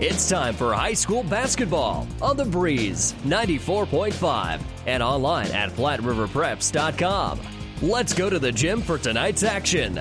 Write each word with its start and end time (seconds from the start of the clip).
It's 0.00 0.28
time 0.28 0.54
for 0.54 0.72
high 0.72 0.94
school 0.94 1.24
basketball 1.24 2.06
on 2.22 2.36
the 2.36 2.44
Breeze 2.44 3.14
94.5 3.24 4.60
and 4.86 5.02
online 5.02 5.50
at 5.50 5.70
PlatteRiverPreps.com. 5.70 7.40
Let's 7.82 8.14
go 8.14 8.30
to 8.30 8.38
the 8.38 8.52
gym 8.52 8.80
for 8.80 8.96
tonight's 8.96 9.42
action. 9.42 10.00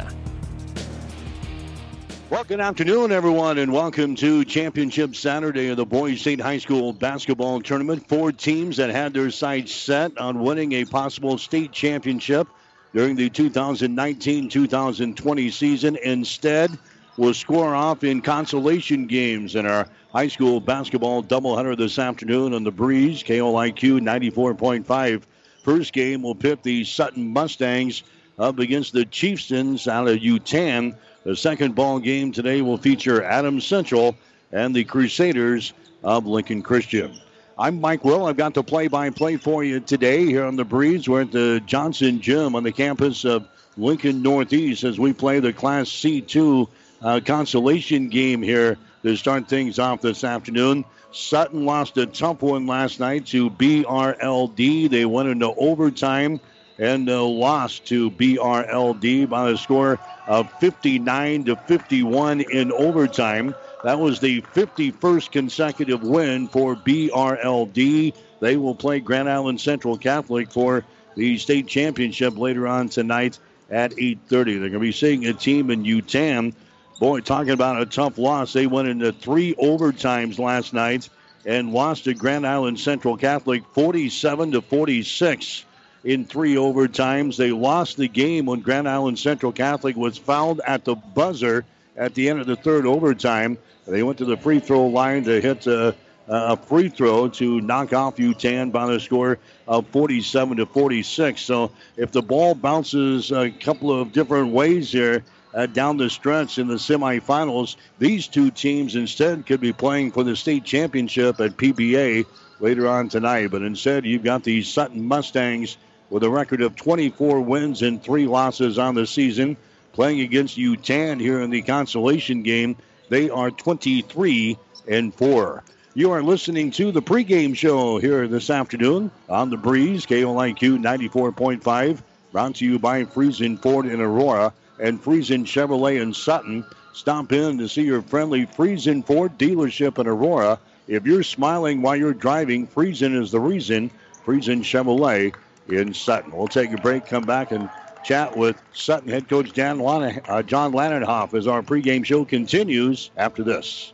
Well, 2.29 2.43
good 2.43 2.59
afternoon, 2.59 3.11
everyone, 3.11 3.57
and 3.57 3.73
welcome 3.73 4.13
to 4.17 4.45
Championship 4.45 5.15
Saturday 5.15 5.69
of 5.69 5.77
the 5.77 5.85
Boys 5.85 6.21
State 6.21 6.41
High 6.41 6.59
School 6.59 6.93
Basketball 6.93 7.59
Tournament. 7.61 8.07
Four 8.07 8.31
teams 8.31 8.77
that 8.77 8.91
had 8.91 9.15
their 9.15 9.31
sights 9.31 9.73
set 9.73 10.15
on 10.19 10.43
winning 10.43 10.73
a 10.73 10.85
possible 10.85 11.39
state 11.39 11.71
championship 11.71 12.47
during 12.93 13.15
the 13.15 13.31
2019 13.31 14.47
2020 14.47 15.49
season. 15.49 15.97
Instead, 16.03 16.77
will 17.17 17.33
score 17.33 17.73
off 17.73 18.03
in 18.03 18.21
consolation 18.21 19.07
games 19.07 19.55
in 19.55 19.65
our 19.65 19.87
high 20.11 20.27
school 20.27 20.59
basketball 20.59 21.23
doubleheader 21.23 21.75
this 21.75 21.99
afternoon 21.99 22.53
on 22.53 22.63
the 22.63 22.71
breeze. 22.71 23.23
KOIQ 23.23 23.99
94.5. 24.01 25.23
First 25.63 25.93
game 25.93 26.21
will 26.21 26.35
pit 26.35 26.63
the 26.63 26.83
Sutton 26.83 27.33
Mustangs 27.33 28.03
up 28.39 28.59
against 28.59 28.93
the 28.93 29.03
Chieftains 29.03 29.87
out 29.87 30.07
of 30.07 30.17
Yutan. 30.17 30.95
The 31.23 31.35
second 31.35 31.75
ball 31.75 31.99
game 31.99 32.31
today 32.31 32.61
will 32.61 32.77
feature 32.77 33.23
Adams 33.23 33.65
Central 33.65 34.15
and 34.51 34.73
the 34.73 34.83
Crusaders 34.83 35.73
of 36.03 36.25
Lincoln 36.25 36.61
Christian. 36.61 37.19
I'm 37.59 37.81
Mike 37.81 38.05
Will. 38.05 38.27
I've 38.27 38.37
got 38.37 38.53
the 38.53 38.63
play-by-play 38.63 39.37
for 39.37 39.63
you 39.63 39.79
today 39.79 40.25
here 40.25 40.45
on 40.45 40.55
the 40.55 40.63
breeze. 40.63 41.09
We're 41.09 41.23
at 41.23 41.31
the 41.31 41.59
Johnson 41.65 42.21
Gym 42.21 42.55
on 42.55 42.61
the 42.61 42.71
campus 42.71 43.25
of 43.25 43.47
Lincoln 43.75 44.21
Northeast 44.21 44.83
as 44.83 44.99
we 44.99 45.11
play 45.11 45.39
the 45.39 45.51
Class 45.51 45.89
C2 45.89 46.69
uh, 47.01 47.19
consolation 47.23 48.09
game 48.09 48.41
here 48.41 48.77
to 49.03 49.15
start 49.15 49.47
things 49.47 49.79
off 49.79 50.01
this 50.01 50.23
afternoon. 50.23 50.85
Sutton 51.11 51.65
lost 51.65 51.97
a 51.97 52.05
tough 52.05 52.41
one 52.41 52.67
last 52.67 52.99
night 52.99 53.27
to 53.27 53.49
BRLD. 53.49 54.89
They 54.89 55.05
went 55.05 55.29
into 55.29 55.47
overtime 55.47 56.39
and 56.77 57.09
uh, 57.09 57.23
lost 57.23 57.85
to 57.87 58.11
BRLD 58.11 59.29
by 59.29 59.49
a 59.49 59.57
score 59.57 59.99
of 60.27 60.51
59 60.59 61.45
to 61.45 61.55
51 61.55 62.41
in 62.41 62.71
overtime. 62.71 63.55
That 63.83 63.99
was 63.99 64.19
the 64.19 64.41
51st 64.41 65.31
consecutive 65.31 66.03
win 66.03 66.47
for 66.47 66.75
BRLD. 66.75 68.13
They 68.39 68.57
will 68.57 68.75
play 68.75 68.99
Grand 68.99 69.29
Island 69.29 69.61
Central 69.61 69.97
Catholic 69.97 70.51
for 70.51 70.83
the 71.15 71.37
state 71.37 71.67
championship 71.67 72.37
later 72.37 72.67
on 72.67 72.89
tonight 72.89 73.39
at 73.69 73.91
8:30. 73.91 74.29
They're 74.29 74.69
going 74.69 74.73
to 74.73 74.79
be 74.79 74.91
seeing 74.91 75.25
a 75.25 75.33
team 75.33 75.71
in 75.71 75.83
Yutan 75.83 76.53
Boy, 76.99 77.21
talking 77.21 77.51
about 77.51 77.79
a 77.79 77.85
tough 77.85 78.17
loss. 78.17 78.53
They 78.53 78.65
went 78.65 78.87
into 78.87 79.11
three 79.11 79.53
overtimes 79.55 80.39
last 80.39 80.73
night 80.73 81.09
and 81.45 81.71
lost 81.71 82.05
to 82.05 82.15
Grand 82.15 82.45
Island 82.45 82.79
Central 82.79 83.15
Catholic 83.17 83.63
47 83.73 84.53
to 84.53 84.61
46 84.63 85.65
in 86.03 86.25
three 86.25 86.55
overtimes. 86.55 87.37
They 87.37 87.51
lost 87.51 87.97
the 87.97 88.07
game 88.07 88.47
when 88.47 88.61
Grand 88.61 88.89
Island 88.89 89.19
Central 89.19 89.51
Catholic 89.51 89.95
was 89.95 90.17
fouled 90.17 90.59
at 90.65 90.85
the 90.85 90.95
buzzer 90.95 91.65
at 91.95 92.15
the 92.15 92.29
end 92.29 92.39
of 92.39 92.47
the 92.47 92.55
third 92.55 92.87
overtime. 92.87 93.59
They 93.85 94.01
went 94.01 94.17
to 94.17 94.25
the 94.25 94.37
free 94.37 94.59
throw 94.59 94.87
line 94.87 95.23
to 95.25 95.39
hit 95.39 95.67
a, 95.67 95.95
a 96.27 96.57
free 96.57 96.89
throw 96.89 97.29
to 97.29 97.61
knock 97.61 97.93
off 97.93 98.17
Yutan 98.17 98.71
by 98.71 98.87
the 98.87 98.99
score 98.99 99.37
of 99.67 99.85
47 99.89 100.57
to 100.57 100.65
46. 100.65 101.39
So 101.41 101.71
if 101.95 102.11
the 102.11 102.23
ball 102.23 102.55
bounces 102.55 103.31
a 103.31 103.51
couple 103.51 103.91
of 103.91 104.11
different 104.13 104.51
ways 104.51 104.91
here, 104.91 105.23
uh, 105.57 105.65
down 105.65 105.97
the 105.97 106.09
stretch 106.09 106.59
in 106.59 106.67
the 106.67 106.75
semifinals. 106.75 107.77
These 107.97 108.27
two 108.27 108.51
teams 108.51 108.95
instead 108.95 109.47
could 109.47 109.59
be 109.59 109.73
playing 109.73 110.11
for 110.11 110.23
the 110.23 110.35
state 110.35 110.63
championship 110.63 111.41
at 111.41 111.57
PBA 111.57 112.27
later 112.59 112.87
on 112.87 113.09
tonight. 113.09 113.49
But 113.49 113.63
instead, 113.63 114.05
you've 114.05 114.23
got 114.23 114.43
the 114.43 114.61
Sutton 114.61 115.03
Mustangs 115.07 115.77
with 116.11 116.23
a 116.23 116.29
record 116.29 116.61
of 116.61 116.75
24 116.75 117.41
wins 117.41 117.81
and 117.81 118.01
three 118.01 118.27
losses 118.27 118.77
on 118.77 118.93
the 118.93 119.07
season, 119.07 119.57
playing 119.93 120.21
against 120.21 120.57
Yutan 120.57 121.19
here 121.19 121.41
in 121.41 121.49
the 121.49 121.63
consolation 121.63 122.43
game. 122.43 122.77
They 123.09 123.31
are 123.31 123.49
23 123.49 124.59
and 124.87 125.13
4. 125.13 125.63
You 125.95 126.11
are 126.11 126.21
listening 126.21 126.69
to 126.71 126.91
the 126.91 127.01
pregame 127.01 127.57
show 127.57 127.97
here 127.97 128.27
this 128.27 128.51
afternoon 128.51 129.09
on 129.27 129.49
the 129.49 129.57
breeze, 129.57 130.05
KOIQ 130.05 130.77
94.5, 130.83 132.03
brought 132.31 132.55
to 132.55 132.65
you 132.65 132.77
by 132.77 133.05
Friesen 133.05 133.59
Ford 133.59 133.87
in 133.87 133.99
Aurora 133.99 134.53
and 134.79 135.03
Friesen 135.03 135.45
Chevrolet 135.45 136.01
in 136.01 136.13
Sutton. 136.13 136.65
Stop 136.93 137.31
in 137.31 137.57
to 137.57 137.67
see 137.67 137.83
your 137.83 138.01
friendly 138.01 138.45
Friesen 138.45 139.05
Ford 139.05 139.37
dealership 139.37 139.99
in 139.99 140.07
Aurora. 140.07 140.59
If 140.87 141.05
you're 141.05 141.23
smiling 141.23 141.81
while 141.81 141.95
you're 141.95 142.13
driving, 142.13 142.67
Friesen 142.67 143.19
is 143.21 143.31
the 143.31 143.39
reason. 143.39 143.91
Friesen 144.25 144.61
Chevrolet 144.61 145.33
in 145.69 145.93
Sutton. 145.93 146.35
We'll 146.35 146.47
take 146.47 146.71
a 146.71 146.77
break, 146.77 147.05
come 147.05 147.23
back 147.23 147.51
and 147.51 147.69
chat 148.03 148.37
with 148.37 148.61
Sutton 148.73 149.09
head 149.09 149.27
coach 149.27 149.51
Dan 149.53 149.79
Lana, 149.79 150.21
uh, 150.27 150.41
John 150.41 150.71
Lannenhoff 150.71 151.33
as 151.33 151.45
our 151.45 151.61
pregame 151.61 152.05
show 152.05 152.23
continues 152.23 153.11
after 153.17 153.43
this. 153.43 153.93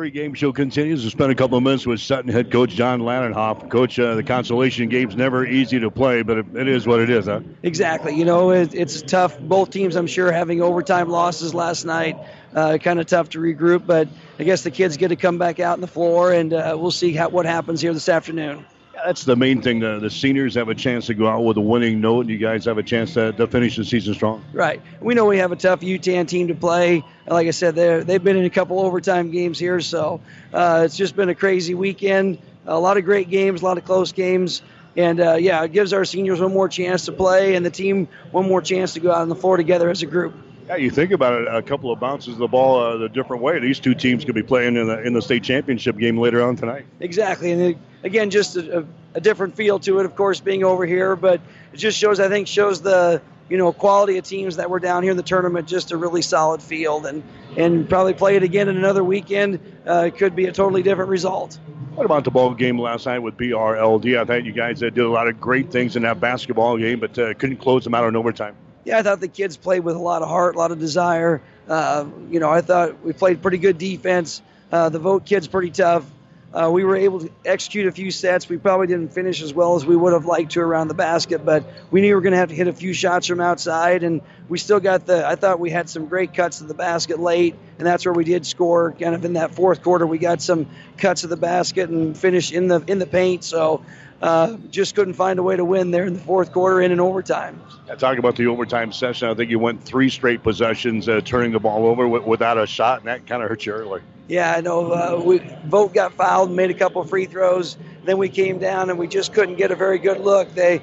pregame 0.00 0.34
show 0.34 0.50
continues. 0.50 1.04
We 1.04 1.10
spent 1.10 1.30
a 1.30 1.34
couple 1.34 1.58
of 1.58 1.62
minutes 1.62 1.86
with 1.86 2.00
Sutton 2.00 2.32
head 2.32 2.50
coach 2.50 2.70
John 2.70 3.00
Lannenhoff. 3.00 3.68
Coach, 3.68 3.98
uh, 3.98 4.14
the 4.14 4.22
consolation 4.22 4.88
game's 4.88 5.14
never 5.14 5.44
easy 5.44 5.78
to 5.78 5.90
play, 5.90 6.22
but 6.22 6.38
it, 6.38 6.46
it 6.56 6.68
is 6.68 6.86
what 6.86 7.00
it 7.00 7.10
is, 7.10 7.26
huh? 7.26 7.40
Exactly. 7.62 8.14
You 8.14 8.24
know, 8.24 8.50
it, 8.50 8.74
it's 8.74 9.02
tough. 9.02 9.38
Both 9.38 9.68
teams, 9.68 9.96
I'm 9.96 10.06
sure, 10.06 10.32
having 10.32 10.62
overtime 10.62 11.10
losses 11.10 11.54
last 11.54 11.84
night. 11.84 12.16
Uh, 12.54 12.78
kind 12.78 12.98
of 12.98 13.06
tough 13.06 13.28
to 13.30 13.40
regroup, 13.40 13.86
but 13.86 14.08
I 14.38 14.44
guess 14.44 14.62
the 14.62 14.70
kids 14.70 14.96
get 14.96 15.08
to 15.08 15.16
come 15.16 15.36
back 15.36 15.60
out 15.60 15.74
on 15.74 15.82
the 15.82 15.86
floor, 15.86 16.32
and 16.32 16.54
uh, 16.54 16.76
we'll 16.80 16.90
see 16.90 17.12
how, 17.12 17.28
what 17.28 17.44
happens 17.44 17.82
here 17.82 17.92
this 17.92 18.08
afternoon 18.08 18.64
that's 18.92 19.24
the 19.24 19.36
main 19.36 19.62
thing. 19.62 19.80
The, 19.80 19.98
the 19.98 20.10
seniors 20.10 20.54
have 20.54 20.68
a 20.68 20.74
chance 20.74 21.06
to 21.06 21.14
go 21.14 21.26
out 21.26 21.44
with 21.44 21.56
a 21.56 21.60
winning 21.60 22.00
note, 22.00 22.22
and 22.22 22.30
you 22.30 22.38
guys 22.38 22.64
have 22.64 22.78
a 22.78 22.82
chance 22.82 23.14
to, 23.14 23.32
to 23.32 23.46
finish 23.46 23.76
the 23.76 23.84
season 23.84 24.14
strong. 24.14 24.44
Right. 24.52 24.80
We 25.00 25.14
know 25.14 25.24
we 25.24 25.38
have 25.38 25.52
a 25.52 25.56
tough 25.56 25.80
Yutan 25.80 26.28
team 26.28 26.48
to 26.48 26.54
play. 26.54 27.04
Like 27.26 27.46
I 27.46 27.52
said, 27.52 27.74
they've 27.74 28.22
been 28.22 28.36
in 28.36 28.44
a 28.44 28.50
couple 28.50 28.80
overtime 28.80 29.30
games 29.30 29.58
here, 29.58 29.80
so 29.80 30.20
uh, 30.52 30.82
it's 30.84 30.96
just 30.96 31.16
been 31.16 31.28
a 31.28 31.34
crazy 31.34 31.74
weekend. 31.74 32.38
A 32.66 32.78
lot 32.78 32.96
of 32.96 33.04
great 33.04 33.30
games, 33.30 33.62
a 33.62 33.64
lot 33.64 33.78
of 33.78 33.84
close 33.84 34.12
games. 34.12 34.62
And 34.96 35.20
uh, 35.20 35.34
yeah, 35.34 35.62
it 35.62 35.72
gives 35.72 35.92
our 35.92 36.04
seniors 36.04 36.40
one 36.40 36.52
more 36.52 36.68
chance 36.68 37.06
to 37.06 37.12
play 37.12 37.54
and 37.54 37.64
the 37.64 37.70
team 37.70 38.08
one 38.32 38.46
more 38.46 38.60
chance 38.60 38.94
to 38.94 39.00
go 39.00 39.10
out 39.10 39.22
on 39.22 39.28
the 39.28 39.36
floor 39.36 39.56
together 39.56 39.88
as 39.88 40.02
a 40.02 40.06
group. 40.06 40.34
Yeah, 40.70 40.76
you 40.76 40.90
think 40.92 41.10
about 41.10 41.42
it, 41.42 41.48
a 41.48 41.62
couple 41.62 41.90
of 41.90 41.98
bounces 41.98 42.34
of 42.34 42.38
the 42.38 42.46
ball 42.46 42.78
uh, 42.78 42.96
the 42.96 43.08
different 43.08 43.42
way. 43.42 43.58
These 43.58 43.80
two 43.80 43.92
teams 43.92 44.24
could 44.24 44.36
be 44.36 44.42
playing 44.44 44.76
in 44.76 44.86
the 44.86 45.02
in 45.02 45.14
the 45.14 45.20
state 45.20 45.42
championship 45.42 45.98
game 45.98 46.16
later 46.16 46.44
on 46.44 46.54
tonight. 46.54 46.86
Exactly, 47.00 47.50
and 47.50 47.60
it, 47.60 47.78
again, 48.04 48.30
just 48.30 48.54
a, 48.54 48.86
a, 49.14 49.20
different 49.20 49.56
feel 49.56 49.80
to 49.80 49.98
it, 49.98 50.06
of 50.06 50.14
course, 50.14 50.38
being 50.38 50.62
over 50.62 50.86
here. 50.86 51.16
But 51.16 51.40
it 51.72 51.76
just 51.76 51.98
shows, 51.98 52.20
I 52.20 52.28
think, 52.28 52.46
shows 52.46 52.80
the 52.80 53.20
you 53.48 53.58
know 53.58 53.72
quality 53.72 54.16
of 54.18 54.24
teams 54.24 54.54
that 54.58 54.70
were 54.70 54.78
down 54.78 55.02
here 55.02 55.10
in 55.10 55.16
the 55.16 55.24
tournament. 55.24 55.66
Just 55.66 55.90
a 55.90 55.96
really 55.96 56.22
solid 56.22 56.62
field, 56.62 57.04
and 57.04 57.24
and 57.56 57.88
probably 57.88 58.14
play 58.14 58.36
it 58.36 58.44
again 58.44 58.68
in 58.68 58.76
another 58.76 59.02
weekend. 59.02 59.58
Uh, 59.84 60.04
it 60.06 60.18
could 60.18 60.36
be 60.36 60.46
a 60.46 60.52
totally 60.52 60.84
different 60.84 61.10
result. 61.10 61.58
What 61.96 62.04
about 62.04 62.22
the 62.22 62.30
ball 62.30 62.54
game 62.54 62.78
last 62.78 63.06
night 63.06 63.18
with 63.18 63.36
BRLD? 63.36 64.20
I 64.20 64.24
thought 64.24 64.44
you 64.44 64.52
guys 64.52 64.78
did 64.78 64.96
a 64.98 65.10
lot 65.10 65.26
of 65.26 65.40
great 65.40 65.72
things 65.72 65.96
in 65.96 66.02
that 66.02 66.20
basketball 66.20 66.78
game, 66.78 67.00
but 67.00 67.18
uh, 67.18 67.34
couldn't 67.34 67.56
close 67.56 67.82
them 67.82 67.92
out 67.92 68.06
in 68.06 68.14
overtime 68.14 68.54
yeah, 68.84 68.98
I 68.98 69.02
thought 69.02 69.20
the 69.20 69.28
kids 69.28 69.56
played 69.56 69.80
with 69.80 69.96
a 69.96 70.00
lot 70.00 70.22
of 70.22 70.28
heart, 70.28 70.54
a 70.54 70.58
lot 70.58 70.72
of 70.72 70.78
desire. 70.78 71.42
Uh, 71.68 72.06
you 72.30 72.40
know, 72.40 72.50
I 72.50 72.60
thought 72.60 73.04
we 73.04 73.12
played 73.12 73.42
pretty 73.42 73.58
good 73.58 73.78
defense. 73.78 74.42
Uh, 74.72 74.88
the 74.88 74.98
Vogt 74.98 75.26
kids 75.26 75.48
pretty 75.48 75.70
tough. 75.70 76.04
Uh, 76.52 76.68
we 76.72 76.82
were 76.82 76.96
able 76.96 77.20
to 77.20 77.30
execute 77.44 77.86
a 77.86 77.92
few 77.92 78.10
sets. 78.10 78.48
We 78.48 78.58
probably 78.58 78.88
didn't 78.88 79.12
finish 79.12 79.40
as 79.40 79.54
well 79.54 79.76
as 79.76 79.86
we 79.86 79.94
would 79.94 80.12
have 80.12 80.24
liked 80.24 80.52
to 80.52 80.60
around 80.60 80.88
the 80.88 80.94
basket, 80.94 81.44
but 81.44 81.64
we 81.92 82.00
knew 82.00 82.08
we 82.08 82.14
were 82.14 82.20
going 82.20 82.32
to 82.32 82.38
have 82.38 82.48
to 82.48 82.56
hit 82.56 82.66
a 82.66 82.72
few 82.72 82.92
shots 82.92 83.28
from 83.28 83.40
outside, 83.40 84.02
and 84.02 84.20
we 84.48 84.58
still 84.58 84.80
got 84.80 85.06
the. 85.06 85.24
I 85.24 85.36
thought 85.36 85.60
we 85.60 85.70
had 85.70 85.88
some 85.88 86.06
great 86.06 86.34
cuts 86.34 86.58
to 86.58 86.64
the 86.64 86.74
basket 86.74 87.20
late, 87.20 87.54
and 87.78 87.86
that's 87.86 88.04
where 88.04 88.12
we 88.12 88.24
did 88.24 88.44
score. 88.46 88.90
Kind 88.90 89.14
of 89.14 89.24
in 89.24 89.34
that 89.34 89.54
fourth 89.54 89.80
quarter, 89.80 90.04
we 90.08 90.18
got 90.18 90.42
some 90.42 90.66
cuts 90.96 91.22
of 91.22 91.30
the 91.30 91.36
basket 91.36 91.88
and 91.88 92.18
finished 92.18 92.52
in 92.52 92.66
the 92.66 92.82
in 92.88 92.98
the 92.98 93.06
paint. 93.06 93.44
So 93.44 93.84
uh, 94.20 94.56
just 94.70 94.94
couldn't 94.94 95.14
find 95.14 95.38
a 95.38 95.42
way 95.42 95.56
to 95.56 95.64
win 95.64 95.90
there 95.90 96.04
in 96.04 96.14
the 96.14 96.20
fourth 96.20 96.52
quarter 96.52 96.80
in 96.80 96.92
an 96.92 97.00
overtime. 97.00 97.60
Yeah, 97.86 97.94
talking 97.94 98.18
about 98.18 98.36
the 98.36 98.46
overtime 98.46 98.92
session, 98.92 99.28
I 99.28 99.34
think 99.34 99.50
you 99.50 99.58
went 99.58 99.82
three 99.82 100.10
straight 100.10 100.42
possessions 100.42 101.08
uh, 101.08 101.20
turning 101.24 101.52
the 101.52 101.60
ball 101.60 101.86
over 101.86 102.06
without 102.06 102.58
a 102.58 102.66
shot, 102.66 103.00
and 103.00 103.08
that 103.08 103.26
kind 103.26 103.42
of 103.42 103.48
hurt 103.48 103.64
you 103.64 103.72
early. 103.72 104.02
Yeah, 104.28 104.54
I 104.56 104.60
know. 104.60 104.92
Uh, 104.92 105.22
we 105.24 105.38
Vogt 105.38 105.94
got 105.94 106.12
fouled, 106.14 106.48
and 106.48 106.56
made 106.56 106.70
a 106.70 106.74
couple 106.74 107.02
free 107.04 107.26
throws. 107.26 107.76
Then 108.04 108.18
we 108.18 108.28
came 108.28 108.58
down, 108.58 108.90
and 108.90 108.98
we 108.98 109.08
just 109.08 109.32
couldn't 109.32 109.56
get 109.56 109.72
a 109.72 109.76
very 109.76 109.98
good 109.98 110.20
look. 110.20 110.54
They 110.54 110.80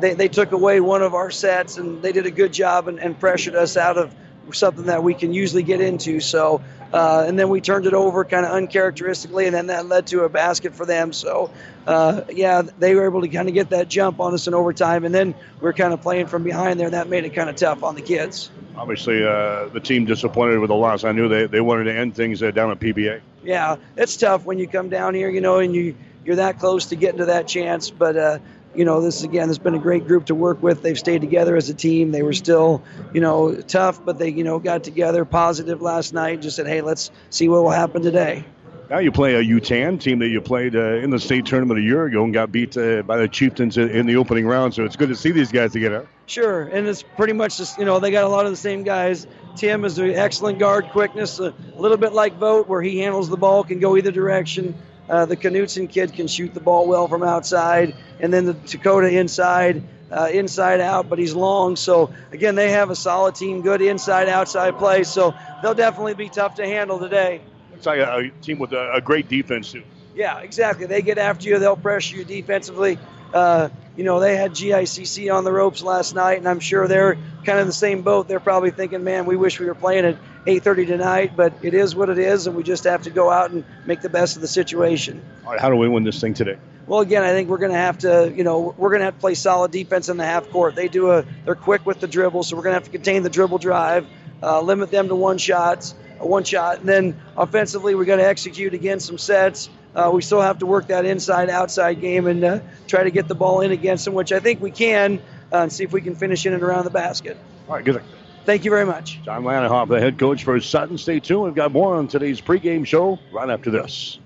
they, 0.00 0.14
they 0.14 0.28
took 0.28 0.52
away 0.52 0.80
one 0.80 1.02
of 1.02 1.14
our 1.14 1.30
sets, 1.30 1.78
and 1.78 2.02
they 2.02 2.12
did 2.12 2.26
a 2.26 2.30
good 2.30 2.52
job 2.52 2.88
and, 2.88 3.00
and 3.00 3.18
pressured 3.18 3.54
us 3.54 3.76
out 3.76 3.96
of 3.96 4.14
something 4.52 4.86
that 4.86 5.02
we 5.02 5.14
can 5.14 5.32
usually 5.32 5.62
get 5.62 5.80
into. 5.80 6.20
So, 6.20 6.60
uh, 6.94 7.24
and 7.26 7.36
then 7.36 7.48
we 7.48 7.60
turned 7.60 7.86
it 7.86 7.92
over 7.92 8.24
kind 8.24 8.46
of 8.46 8.52
uncharacteristically, 8.52 9.46
and 9.46 9.54
then 9.54 9.66
that 9.66 9.86
led 9.86 10.06
to 10.06 10.22
a 10.22 10.28
basket 10.28 10.76
for 10.76 10.86
them. 10.86 11.12
So, 11.12 11.50
uh, 11.88 12.22
yeah, 12.30 12.62
they 12.62 12.94
were 12.94 13.04
able 13.04 13.22
to 13.22 13.28
kind 13.28 13.48
of 13.48 13.54
get 13.54 13.70
that 13.70 13.88
jump 13.88 14.20
on 14.20 14.32
us 14.32 14.46
in 14.46 14.54
overtime, 14.54 15.04
and 15.04 15.12
then 15.12 15.34
we 15.60 15.68
are 15.68 15.72
kind 15.72 15.92
of 15.92 16.02
playing 16.02 16.28
from 16.28 16.44
behind 16.44 16.78
there, 16.78 16.86
and 16.86 16.94
that 16.94 17.08
made 17.08 17.24
it 17.24 17.34
kind 17.34 17.50
of 17.50 17.56
tough 17.56 17.82
on 17.82 17.96
the 17.96 18.00
kids. 18.00 18.48
Obviously, 18.76 19.26
uh, 19.26 19.66
the 19.72 19.80
team 19.80 20.04
disappointed 20.04 20.60
with 20.60 20.68
the 20.68 20.76
loss. 20.76 21.02
I 21.02 21.10
knew 21.10 21.28
they, 21.28 21.46
they 21.46 21.60
wanted 21.60 21.84
to 21.84 21.94
end 21.94 22.14
things 22.14 22.40
uh, 22.44 22.52
down 22.52 22.70
at 22.70 22.78
PBA. 22.78 23.20
Yeah, 23.42 23.76
it's 23.96 24.16
tough 24.16 24.44
when 24.44 24.60
you 24.60 24.68
come 24.68 24.88
down 24.88 25.14
here, 25.14 25.28
you 25.28 25.40
know, 25.40 25.58
and 25.58 25.74
you 25.74 25.96
you're 26.24 26.36
that 26.36 26.60
close 26.60 26.86
to 26.86 26.96
getting 26.96 27.18
to 27.18 27.26
that 27.26 27.48
chance, 27.48 27.90
but 27.90 28.16
uh, 28.16 28.38
you 28.74 28.84
know, 28.84 29.00
this 29.00 29.22
again 29.22 29.48
has 29.48 29.58
been 29.58 29.74
a 29.74 29.78
great 29.78 30.06
group 30.06 30.26
to 30.26 30.34
work 30.34 30.62
with. 30.62 30.82
They've 30.82 30.98
stayed 30.98 31.20
together 31.20 31.56
as 31.56 31.68
a 31.68 31.74
team. 31.74 32.12
They 32.12 32.22
were 32.22 32.32
still, 32.32 32.82
you 33.12 33.20
know, 33.20 33.54
tough, 33.54 34.04
but 34.04 34.18
they, 34.18 34.28
you 34.28 34.44
know, 34.44 34.58
got 34.58 34.84
together 34.84 35.24
positive 35.24 35.82
last 35.82 36.12
night. 36.12 36.42
Just 36.42 36.56
said, 36.56 36.66
hey, 36.66 36.80
let's 36.80 37.10
see 37.30 37.48
what 37.48 37.62
will 37.62 37.70
happen 37.70 38.02
today. 38.02 38.44
Now 38.90 38.98
you 38.98 39.12
play 39.12 39.34
a 39.34 39.42
Yutan 39.42 39.98
team 39.98 40.18
that 40.18 40.28
you 40.28 40.42
played 40.42 40.76
uh, 40.76 40.96
in 40.96 41.08
the 41.08 41.18
state 41.18 41.46
tournament 41.46 41.80
a 41.80 41.82
year 41.82 42.04
ago 42.04 42.22
and 42.22 42.34
got 42.34 42.52
beat 42.52 42.76
uh, 42.76 43.02
by 43.02 43.16
the 43.16 43.26
Chieftains 43.26 43.78
in 43.78 44.06
the 44.06 44.16
opening 44.16 44.46
round. 44.46 44.74
So 44.74 44.84
it's 44.84 44.96
good 44.96 45.08
to 45.08 45.16
see 45.16 45.30
these 45.30 45.50
guys 45.50 45.72
together. 45.72 46.06
Sure, 46.26 46.62
and 46.62 46.86
it's 46.86 47.02
pretty 47.02 47.32
much 47.32 47.56
just 47.56 47.78
you 47.78 47.86
know 47.86 47.98
they 47.98 48.10
got 48.10 48.24
a 48.24 48.28
lot 48.28 48.44
of 48.44 48.52
the 48.52 48.56
same 48.56 48.82
guys. 48.82 49.26
Tim 49.56 49.84
is 49.84 49.98
an 49.98 50.10
excellent 50.10 50.58
guard, 50.58 50.90
quickness, 50.90 51.38
a 51.38 51.54
little 51.76 51.96
bit 51.96 52.12
like 52.12 52.34
Vogt, 52.34 52.68
where 52.68 52.82
he 52.82 52.98
handles 52.98 53.28
the 53.28 53.36
ball, 53.36 53.64
can 53.64 53.80
go 53.80 53.96
either 53.96 54.10
direction. 54.10 54.74
Uh, 55.08 55.26
the 55.26 55.36
Knutson 55.36 55.88
kid 55.88 56.14
can 56.14 56.26
shoot 56.26 56.54
the 56.54 56.60
ball 56.60 56.86
well 56.86 57.08
from 57.08 57.22
outside, 57.22 57.94
and 58.20 58.32
then 58.32 58.46
the 58.46 58.54
Dakota 58.54 59.08
inside, 59.08 59.82
uh, 60.10 60.30
inside 60.32 60.80
out, 60.80 61.08
but 61.08 61.18
he's 61.18 61.34
long. 61.34 61.76
So 61.76 62.12
again, 62.32 62.54
they 62.54 62.70
have 62.70 62.90
a 62.90 62.96
solid 62.96 63.34
team, 63.34 63.60
good 63.60 63.82
inside 63.82 64.28
outside 64.28 64.78
play. 64.78 65.04
So 65.04 65.34
they'll 65.62 65.74
definitely 65.74 66.14
be 66.14 66.28
tough 66.30 66.54
to 66.54 66.66
handle 66.66 66.98
today. 66.98 67.42
It's 67.74 67.86
like 67.86 67.98
a, 67.98 68.16
a 68.16 68.30
team 68.42 68.58
with 68.58 68.72
a, 68.72 68.94
a, 68.94 69.00
great 69.00 69.28
defense 69.28 69.72
too. 69.72 69.82
Yeah, 70.14 70.40
exactly. 70.40 70.86
They 70.86 71.02
get 71.02 71.18
after 71.18 71.48
you, 71.48 71.58
they'll 71.58 71.76
pressure 71.76 72.16
you 72.16 72.24
defensively. 72.24 72.98
Uh, 73.34 73.68
you 73.96 74.04
know, 74.04 74.20
they 74.20 74.36
had 74.36 74.52
GICC 74.52 75.32
on 75.34 75.44
the 75.44 75.52
ropes 75.52 75.82
last 75.82 76.14
night, 76.14 76.38
and 76.38 76.48
I'm 76.48 76.60
sure 76.60 76.88
they're 76.88 77.16
kind 77.44 77.58
of 77.58 77.66
the 77.66 77.72
same 77.72 78.02
boat. 78.02 78.28
They're 78.28 78.40
probably 78.40 78.70
thinking, 78.70 79.04
man, 79.04 79.26
we 79.26 79.36
wish 79.36 79.58
we 79.60 79.66
were 79.66 79.74
playing 79.74 80.04
at 80.04 80.16
8:30 80.46 80.86
tonight, 80.86 81.32
but 81.36 81.52
it 81.62 81.74
is 81.74 81.94
what 81.94 82.08
it 82.08 82.18
is, 82.18 82.46
and 82.46 82.56
we 82.56 82.62
just 82.62 82.84
have 82.84 83.02
to 83.02 83.10
go 83.10 83.30
out 83.30 83.50
and 83.50 83.64
make 83.86 84.00
the 84.00 84.08
best 84.08 84.36
of 84.36 84.42
the 84.42 84.48
situation. 84.48 85.22
All 85.44 85.52
right, 85.52 85.60
how 85.60 85.68
do 85.68 85.76
we 85.76 85.88
win 85.88 86.04
this 86.04 86.20
thing 86.20 86.34
today? 86.34 86.56
Well, 86.86 87.00
again, 87.00 87.22
I 87.22 87.30
think 87.30 87.48
we're 87.48 87.58
going 87.58 87.72
to 87.72 87.78
have 87.78 87.98
to, 87.98 88.32
you 88.34 88.44
know, 88.44 88.74
we're 88.76 88.90
going 88.90 89.00
to 89.00 89.06
have 89.06 89.14
to 89.14 89.20
play 89.20 89.34
solid 89.34 89.70
defense 89.70 90.08
in 90.08 90.16
the 90.16 90.24
half 90.24 90.50
court. 90.50 90.74
They 90.74 90.88
do 90.88 91.10
a, 91.10 91.24
they're 91.44 91.54
quick 91.54 91.86
with 91.86 91.98
the 91.98 92.06
dribble, 92.06 92.42
so 92.42 92.56
we're 92.56 92.62
going 92.62 92.72
to 92.72 92.80
have 92.80 92.84
to 92.84 92.90
contain 92.90 93.22
the 93.22 93.30
dribble 93.30 93.58
drive, 93.58 94.06
uh, 94.42 94.60
limit 94.60 94.90
them 94.90 95.08
to 95.08 95.14
one 95.14 95.38
shots, 95.38 95.94
one 96.18 96.44
shot, 96.44 96.80
and 96.80 96.88
then 96.88 97.20
offensively, 97.36 97.94
we're 97.94 98.04
going 98.04 98.18
to 98.18 98.26
execute 98.26 98.74
again 98.74 99.00
some 99.00 99.18
sets. 99.18 99.70
Uh, 99.94 100.10
we 100.12 100.22
still 100.22 100.40
have 100.40 100.58
to 100.58 100.66
work 100.66 100.88
that 100.88 101.04
inside 101.04 101.48
outside 101.48 102.00
game 102.00 102.26
and 102.26 102.42
uh, 102.42 102.60
try 102.86 103.04
to 103.04 103.10
get 103.10 103.28
the 103.28 103.34
ball 103.34 103.60
in 103.60 103.70
against 103.70 104.04
them, 104.04 104.14
which 104.14 104.32
I 104.32 104.40
think 104.40 104.60
we 104.60 104.70
can, 104.70 105.22
uh, 105.52 105.58
and 105.58 105.72
see 105.72 105.84
if 105.84 105.92
we 105.92 106.00
can 106.00 106.16
finish 106.16 106.44
in 106.46 106.52
and 106.52 106.62
around 106.62 106.84
the 106.84 106.90
basket. 106.90 107.36
All 107.68 107.76
right, 107.76 107.84
good. 107.84 108.02
Thank 108.44 108.64
you 108.64 108.70
very 108.70 108.84
much. 108.84 109.22
John 109.22 109.44
Lannenhoff, 109.44 109.88
the 109.88 110.00
head 110.00 110.18
coach 110.18 110.44
for 110.44 110.60
Sutton. 110.60 110.98
Stay 110.98 111.20
tuned. 111.20 111.44
We've 111.44 111.54
got 111.54 111.72
more 111.72 111.94
on 111.94 112.08
today's 112.08 112.40
pregame 112.40 112.86
show 112.86 113.18
right 113.32 113.48
after 113.48 113.70
this. 113.70 114.18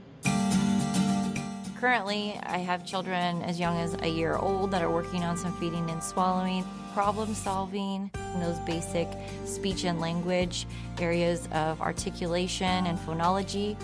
Currently, 1.78 2.40
I 2.42 2.58
have 2.58 2.84
children 2.84 3.42
as 3.42 3.60
young 3.60 3.76
as 3.76 3.94
a 4.02 4.08
year 4.08 4.34
old 4.34 4.72
that 4.72 4.82
are 4.82 4.90
working 4.90 5.22
on 5.22 5.36
some 5.36 5.52
feeding 5.60 5.88
and 5.90 6.02
swallowing, 6.02 6.64
problem 6.92 7.32
solving, 7.34 8.10
those 8.40 8.58
basic 8.60 9.06
speech 9.44 9.84
and 9.84 10.00
language 10.00 10.66
areas 10.98 11.48
of 11.52 11.80
articulation 11.80 12.86
and 12.86 12.98
phonology. 12.98 13.76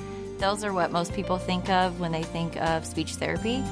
Those 0.45 0.63
are 0.63 0.75
what 0.75 0.93
most 0.93 1.15
people 1.15 1.39
think 1.39 1.71
of 1.71 2.01
when 2.01 2.13
they 2.13 2.23
think 2.23 2.61
of 2.61 2.85
speech 2.85 3.15
therapy 3.15 3.65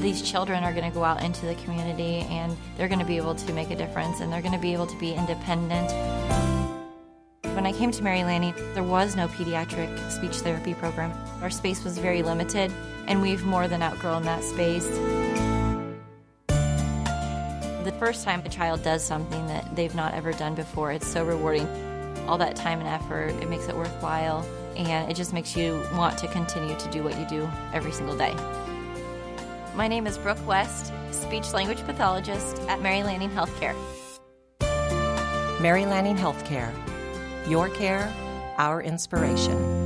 these 0.00 0.20
children 0.20 0.64
are 0.64 0.72
going 0.72 0.88
to 0.88 0.94
go 0.94 1.04
out 1.04 1.22
into 1.22 1.46
the 1.46 1.54
community 1.54 2.26
and 2.30 2.56
they're 2.76 2.88
going 2.88 2.98
to 2.98 3.06
be 3.06 3.16
able 3.16 3.36
to 3.36 3.52
make 3.52 3.70
a 3.70 3.76
difference 3.76 4.18
and 4.20 4.32
they're 4.32 4.42
going 4.42 4.52
to 4.52 4.58
be 4.58 4.72
able 4.72 4.88
to 4.88 4.98
be 4.98 5.12
independent. 5.12 5.90
When 7.54 7.64
I 7.64 7.72
came 7.72 7.92
to 7.92 8.02
Mary 8.02 8.24
Lanning, 8.24 8.54
there 8.74 8.82
was 8.82 9.14
no 9.14 9.28
pediatric 9.28 10.10
speech 10.10 10.34
therapy 10.38 10.74
program. 10.74 11.12
Our 11.42 11.50
space 11.50 11.84
was 11.84 11.96
very 11.96 12.24
limited, 12.24 12.72
and 13.06 13.22
we've 13.22 13.44
more 13.44 13.68
than 13.68 13.82
outgrown 13.82 14.24
that 14.24 14.42
space. 14.42 14.88
The 17.84 17.94
first 18.00 18.24
time 18.24 18.42
a 18.44 18.48
child 18.48 18.82
does 18.82 19.04
something 19.04 19.46
that 19.46 19.76
they've 19.76 19.94
not 19.94 20.12
ever 20.12 20.32
done 20.32 20.56
before, 20.56 20.90
it's 20.90 21.06
so 21.06 21.24
rewarding. 21.24 21.68
All 22.28 22.36
that 22.38 22.56
time 22.56 22.80
and 22.80 22.88
effort, 22.88 23.30
it 23.42 23.48
makes 23.48 23.68
it 23.68 23.76
worthwhile, 23.76 24.44
and 24.76 25.10
it 25.10 25.14
just 25.14 25.32
makes 25.32 25.56
you 25.56 25.82
want 25.94 26.18
to 26.18 26.28
continue 26.28 26.76
to 26.78 26.90
do 26.90 27.02
what 27.02 27.18
you 27.18 27.26
do 27.26 27.48
every 27.72 27.92
single 27.92 28.16
day. 28.16 28.34
My 29.74 29.88
name 29.88 30.06
is 30.06 30.18
Brooke 30.18 30.44
West, 30.46 30.92
speech 31.10 31.52
language 31.52 31.80
pathologist 31.84 32.60
at 32.62 32.80
Mary 32.80 33.02
Lanning 33.02 33.30
Healthcare. 33.30 33.74
Mary 35.60 35.86
Lanning 35.86 36.16
Healthcare. 36.16 36.72
Your 37.48 37.68
care, 37.68 38.12
our 38.58 38.82
inspiration. 38.82 39.85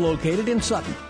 located 0.00 0.48
in 0.48 0.60
Sutton. 0.60 1.09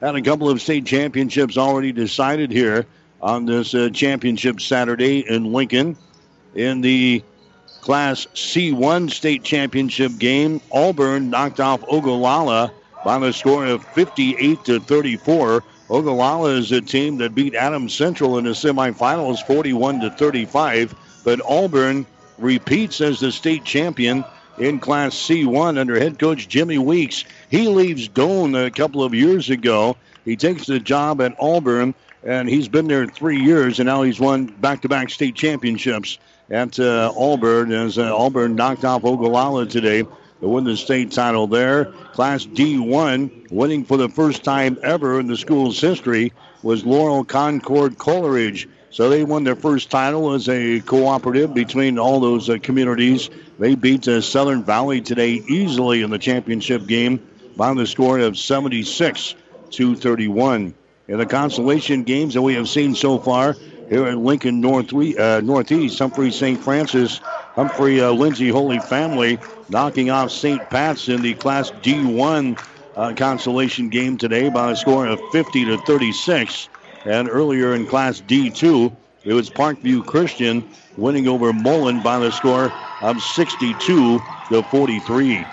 Had 0.03 0.15
a 0.15 0.21
couple 0.21 0.51
of 0.51 0.61
state 0.61 0.85
championships 0.85 1.57
already 1.57 1.93
decided 1.93 2.51
here 2.51 2.85
on 3.23 3.47
this 3.47 3.75
uh, 3.75 3.91
championship 3.93 4.61
Saturday 4.61 5.21
in 5.29 5.53
Lincoln. 5.53 5.97
In 6.55 6.81
the 6.81 7.23
Class 7.81 8.27
C1 8.35 9.11
state 9.11 9.43
championship 9.43 10.19
game, 10.19 10.61
Auburn 10.73 11.31
knocked 11.31 11.61
off 11.61 11.83
Ogallala 11.89 12.73
by 13.05 13.19
the 13.19 13.33
score 13.33 13.67
of 13.67 13.85
58 13.85 14.65
to 14.65 14.81
34. 14.81 15.63
Ogallala 15.89 16.51
is 16.51 16.73
a 16.73 16.81
team 16.81 17.17
that 17.19 17.35
beat 17.35 17.55
Adams 17.55 17.95
Central 17.95 18.39
in 18.39 18.45
the 18.45 18.51
semifinals 18.51 19.45
41 19.47 20.01
to 20.01 20.11
35, 20.11 20.95
but 21.25 21.41
Auburn 21.49 22.07
repeats 22.39 23.01
as 23.01 23.21
the 23.21 23.33
state 23.33 23.65
champion 23.65 24.25
in 24.59 24.79
Class 24.79 25.15
C1 25.15 25.79
under 25.79 25.99
head 25.99 26.19
coach 26.19 26.49
Jimmy 26.49 26.79
Weeks. 26.79 27.25
He 27.51 27.67
leaves 27.69 28.09
Doane 28.09 28.67
a 28.67 28.71
couple 28.71 29.03
of 29.03 29.15
years 29.15 29.51
ago. 29.51 29.97
He 30.25 30.37
takes 30.37 30.67
the 30.67 30.79
job 30.79 31.21
at 31.21 31.35
Auburn, 31.41 31.95
and 32.23 32.49
he's 32.49 32.69
been 32.69 32.87
there 32.87 33.07
three 33.07 33.41
years, 33.41 33.79
and 33.79 33.87
now 33.87 34.03
he's 34.03 34.21
won 34.21 34.47
back-to-back 34.47 35.11
state 35.11 35.35
championships 35.35 36.19
at 36.51 36.79
uh, 36.79 37.13
Auburn 37.17 37.73
as 37.73 37.99
uh, 37.99 38.15
Auburn 38.17 38.57
knocked 38.57 38.85
off 38.85 39.05
Ogallala 39.05 39.67
today 39.67 40.03
to 40.03 40.49
win 40.49 40.65
the 40.65 40.77
state 40.77 41.13
title 41.13 41.47
there. 41.47 41.87
Class 42.13 42.47
D1, 42.47 43.51
winning 43.51 43.85
for 43.85 43.97
the 43.97 44.09
first 44.09 44.45
time 44.45 44.79
ever 44.83 45.21
in 45.21 45.27
the 45.27 45.37
school's 45.37 45.81
history, 45.81 46.33
was 46.63 46.85
Laurel 46.85 47.25
Concord 47.25 47.99
Coleridge. 47.99 48.69
So 48.91 49.09
they 49.09 49.23
won 49.23 49.45
their 49.45 49.57
first 49.57 49.91
title 49.91 50.33
as 50.33 50.49
a 50.49 50.81
cooperative 50.81 51.55
between 51.55 51.99
all 51.99 52.19
those 52.19 52.51
uh, 52.51 52.59
communities. 52.59 53.31
They 53.59 53.77
beat 53.77 54.09
uh, 54.09 54.21
Southern 54.21 54.65
Valley 54.65 55.01
today 55.01 55.43
easily 55.49 56.03
in 56.03 56.11
the 56.11 56.19
championship 56.19 56.87
game 56.87 57.25
by 57.57 57.73
the 57.73 57.87
score 57.87 58.19
of 58.19 58.37
76 58.37 59.37
to 59.71 59.95
31. 59.95 60.75
In 61.11 61.19
the 61.19 61.27
consolation 61.27 62.05
games 62.05 62.35
that 62.35 62.43
we 62.43 62.55
have 62.55 62.69
seen 62.69 62.95
so 62.95 63.19
far 63.19 63.57
here 63.89 64.07
at 64.07 64.17
Lincoln 64.17 64.61
North, 64.61 64.95
uh, 64.95 65.41
Northeast, 65.41 65.99
Humphrey 65.99 66.31
St. 66.31 66.57
Francis, 66.63 67.19
Humphrey 67.57 68.01
uh, 68.01 68.13
Lindsay 68.13 68.49
Holy 68.49 68.79
Family 68.79 69.37
knocking 69.69 70.11
off 70.11 70.31
St. 70.31 70.71
Pat's 70.71 71.09
in 71.09 71.21
the 71.21 71.35
Class 71.35 71.73
D1 71.83 72.57
uh, 72.95 73.13
consolation 73.17 73.89
game 73.89 74.19
today 74.19 74.51
by 74.51 74.71
a 74.71 74.77
score 74.77 75.05
of 75.05 75.21
50 75.33 75.65
to 75.65 75.79
36. 75.79 76.69
And 77.05 77.29
earlier 77.29 77.75
in 77.75 77.87
Class 77.87 78.21
D2, 78.21 78.97
it 79.25 79.33
was 79.33 79.51
Parkview 79.51 80.07
Christian 80.07 80.63
winning 80.97 81.27
over 81.27 81.53
Mullen 81.53 82.03
by 82.05 82.21
the 82.21 82.31
score 82.31 82.71
of 83.01 83.21
62 83.21 84.21
to 84.51 84.63
43. 84.63 85.45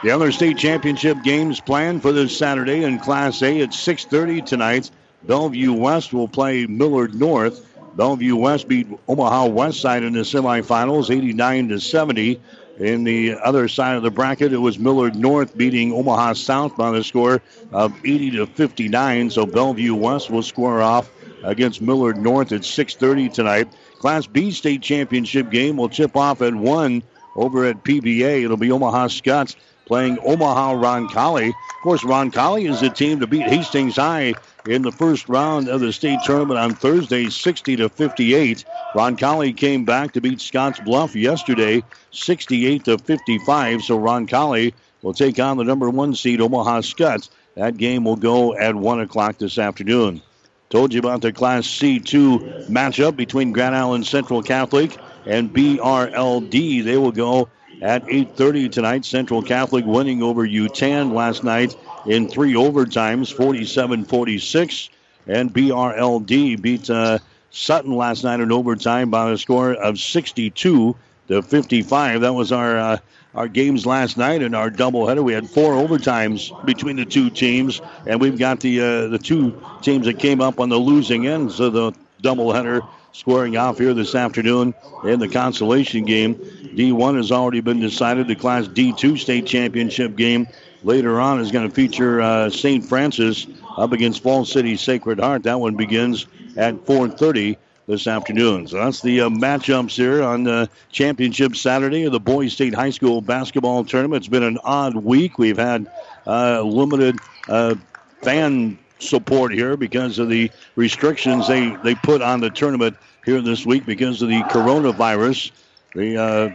The 0.00 0.12
other 0.12 0.30
state 0.30 0.58
championship 0.58 1.22
games 1.22 1.58
planned 1.58 2.02
for 2.02 2.12
this 2.12 2.36
Saturday 2.36 2.84
in 2.84 3.00
Class 3.00 3.42
A 3.42 3.62
at 3.62 3.70
6:30 3.70 4.46
tonight. 4.46 4.92
Bellevue 5.26 5.72
West 5.72 6.12
will 6.12 6.28
play 6.28 6.66
Millard 6.66 7.18
North. 7.18 7.66
Bellevue 7.96 8.36
West 8.36 8.68
beat 8.68 8.86
Omaha 9.08 9.46
West 9.46 9.80
Side 9.80 10.04
in 10.04 10.12
the 10.12 10.20
semifinals, 10.20 11.10
89 11.10 11.70
to 11.70 11.80
70. 11.80 12.38
In 12.78 13.02
the 13.02 13.34
other 13.42 13.66
side 13.66 13.96
of 13.96 14.04
the 14.04 14.10
bracket, 14.12 14.52
it 14.52 14.58
was 14.58 14.78
Millard 14.78 15.16
North 15.16 15.58
beating 15.58 15.92
Omaha 15.92 16.34
South 16.34 16.76
by 16.76 16.92
the 16.92 17.02
score 17.02 17.42
of 17.72 17.92
80 18.04 18.30
to 18.36 18.46
59. 18.46 19.30
So 19.30 19.46
Bellevue 19.46 19.96
West 19.96 20.30
will 20.30 20.44
square 20.44 20.80
off 20.80 21.10
against 21.42 21.82
Millard 21.82 22.18
North 22.18 22.52
at 22.52 22.64
6:30 22.64 23.28
tonight. 23.34 23.66
Class 23.98 24.28
B 24.28 24.52
state 24.52 24.80
championship 24.80 25.50
game 25.50 25.76
will 25.76 25.88
tip 25.88 26.16
off 26.16 26.40
at 26.40 26.54
one 26.54 27.02
over 27.34 27.64
at 27.64 27.82
PBA. 27.82 28.44
It'll 28.44 28.56
be 28.56 28.70
Omaha 28.70 29.08
Skutt 29.08 29.56
playing 29.88 30.18
Omaha 30.22 30.74
Roncalli. 30.74 31.48
Of 31.48 31.82
course, 31.82 32.04
Roncalli 32.04 32.70
is 32.70 32.80
the 32.80 32.90
team 32.90 33.20
to 33.20 33.26
beat 33.26 33.48
Hastings 33.48 33.96
High 33.96 34.34
in 34.66 34.82
the 34.82 34.92
first 34.92 35.28
round 35.30 35.68
of 35.68 35.80
the 35.80 35.92
state 35.94 36.20
tournament 36.24 36.60
on 36.60 36.74
Thursday, 36.74 37.30
60 37.30 37.76
to 37.76 37.88
58. 37.88 38.64
Roncalli 38.94 39.56
came 39.56 39.86
back 39.86 40.12
to 40.12 40.20
beat 40.20 40.40
Scotts 40.42 40.78
Bluff 40.80 41.16
yesterday, 41.16 41.82
68 42.10 42.84
to 42.84 42.98
55. 42.98 43.82
So 43.82 43.98
Roncalli 43.98 44.74
will 45.02 45.14
take 45.14 45.38
on 45.38 45.56
the 45.56 45.64
number 45.64 45.88
one 45.88 46.14
seed 46.14 46.42
Omaha 46.42 46.82
Skutt. 46.82 47.30
That 47.54 47.78
game 47.78 48.04
will 48.04 48.16
go 48.16 48.54
at 48.56 48.74
one 48.76 49.00
o'clock 49.00 49.38
this 49.38 49.58
afternoon. 49.58 50.20
Told 50.68 50.92
you 50.92 51.00
about 51.00 51.22
the 51.22 51.32
Class 51.32 51.66
C2 51.66 52.68
matchup 52.68 53.16
between 53.16 53.52
Grand 53.52 53.74
Island 53.74 54.06
Central 54.06 54.42
Catholic 54.42 54.98
and 55.24 55.50
BRLD. 55.50 56.84
They 56.84 56.98
will 56.98 57.10
go 57.10 57.48
at 57.82 58.04
8:30 58.06 58.70
tonight. 58.70 59.04
Central 59.04 59.42
Catholic 59.42 59.84
winning 59.84 60.22
over 60.22 60.46
Yutan 60.46 61.12
last 61.12 61.44
night 61.44 61.76
in 62.06 62.28
three 62.28 62.54
overtimes, 62.54 63.34
47-46, 63.34 64.88
and 65.26 65.52
BRLD 65.52 66.60
beat 66.60 66.88
uh, 66.90 67.18
Sutton 67.50 67.94
last 67.94 68.24
night 68.24 68.40
in 68.40 68.52
overtime 68.52 69.10
by 69.10 69.30
a 69.30 69.38
score 69.38 69.74
of 69.74 69.98
62 69.98 70.96
to 71.28 71.42
55. 71.42 72.20
That 72.20 72.34
was 72.34 72.52
our 72.52 72.76
uh, 72.76 72.98
our 73.34 73.48
games 73.48 73.86
last 73.86 74.16
night 74.16 74.42
in 74.42 74.54
our 74.54 74.70
doubleheader. 74.70 75.22
We 75.22 75.32
had 75.32 75.48
four 75.48 75.74
overtimes 75.74 76.64
between 76.64 76.96
the 76.96 77.04
two 77.04 77.30
teams, 77.30 77.80
and 78.06 78.20
we've 78.20 78.38
got 78.38 78.60
the 78.60 78.80
uh, 78.80 79.08
the 79.08 79.18
two 79.18 79.60
teams 79.82 80.06
that 80.06 80.18
came 80.18 80.40
up 80.40 80.60
on 80.60 80.68
the 80.68 80.78
losing 80.78 81.26
ends 81.26 81.60
of 81.60 81.72
the 81.72 81.92
doubleheader 82.22 82.86
squaring 83.12 83.56
off 83.56 83.78
here 83.78 83.94
this 83.94 84.14
afternoon 84.14 84.74
in 85.04 85.18
the 85.18 85.28
consolation 85.28 86.04
game. 86.04 86.34
D1 86.34 87.16
has 87.16 87.32
already 87.32 87.60
been 87.60 87.80
decided. 87.80 88.28
The 88.28 88.36
Class 88.36 88.68
D2 88.68 89.18
state 89.18 89.46
championship 89.46 90.16
game 90.16 90.46
later 90.82 91.20
on 91.20 91.40
is 91.40 91.50
going 91.50 91.68
to 91.68 91.74
feature 91.74 92.20
uh, 92.20 92.50
St. 92.50 92.84
Francis 92.84 93.46
up 93.76 93.92
against 93.92 94.22
Falls 94.22 94.52
City 94.52 94.76
Sacred 94.76 95.20
Heart. 95.20 95.44
That 95.44 95.60
one 95.60 95.76
begins 95.76 96.26
at 96.56 96.74
4:30 96.86 97.56
this 97.86 98.06
afternoon. 98.06 98.68
So 98.68 98.76
that's 98.76 99.00
the 99.00 99.22
uh, 99.22 99.28
matchups 99.30 99.96
here 99.96 100.22
on 100.22 100.44
the 100.44 100.68
championship 100.92 101.56
Saturday 101.56 102.04
of 102.04 102.12
the 102.12 102.20
Boys 102.20 102.52
State 102.52 102.74
High 102.74 102.90
School 102.90 103.22
basketball 103.22 103.84
tournament. 103.84 104.22
It's 104.22 104.28
been 104.28 104.42
an 104.42 104.58
odd 104.62 104.94
week. 104.94 105.38
We've 105.38 105.58
had 105.58 105.90
uh, 106.26 106.62
limited 106.62 107.18
uh, 107.48 107.76
fan 108.22 108.78
support 108.98 109.52
here 109.52 109.76
because 109.76 110.18
of 110.18 110.28
the 110.28 110.50
restrictions 110.76 111.46
they, 111.46 111.70
they 111.76 111.94
put 111.94 112.22
on 112.22 112.40
the 112.40 112.50
tournament 112.50 112.96
here 113.24 113.40
this 113.40 113.64
week 113.64 113.86
because 113.86 114.22
of 114.22 114.28
the 114.28 114.42
coronavirus. 114.44 115.52
The 115.94 116.16
uh, 116.16 116.50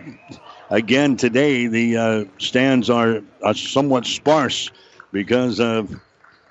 again 0.69 1.17
today 1.17 1.67
the 1.67 1.97
uh, 1.97 2.25
stands 2.37 2.89
are, 2.89 3.21
are 3.43 3.53
somewhat 3.53 4.05
sparse 4.05 4.71
because 5.11 5.59
of 5.59 5.99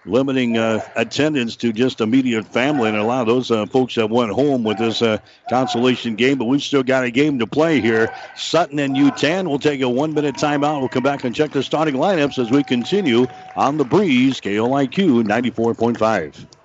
limiting 0.04 0.58
uh, 0.58 0.80
attendance 0.96 1.56
to 1.56 1.72
just 1.72 2.00
immediate 2.00 2.46
family 2.46 2.88
and 2.88 2.98
a 2.98 3.04
lot 3.04 3.20
of 3.20 3.26
those 3.26 3.50
uh, 3.50 3.66
folks 3.66 3.94
that 3.94 4.10
went 4.10 4.32
home 4.32 4.64
with 4.64 4.78
this 4.78 5.02
uh, 5.02 5.18
consolation 5.48 6.14
game. 6.14 6.38
But 6.38 6.46
we've 6.46 6.62
still 6.62 6.82
got 6.82 7.04
a 7.04 7.10
game 7.10 7.38
to 7.38 7.46
play 7.46 7.80
here. 7.80 8.14
Sutton 8.36 8.78
and 8.78 8.96
Yutan 8.96 9.46
will 9.46 9.58
take 9.58 9.80
a 9.80 9.88
one 9.88 10.14
minute 10.14 10.36
timeout. 10.36 10.80
We'll 10.80 10.88
come 10.88 11.02
back 11.02 11.24
and 11.24 11.34
check 11.34 11.52
the 11.52 11.62
starting 11.62 11.94
lineups 11.94 12.38
as 12.38 12.50
we 12.50 12.62
continue 12.62 13.26
on 13.56 13.76
the 13.78 13.84
breeze. 13.84 14.40
KOIQ 14.40 15.24
94.5. 15.24 16.61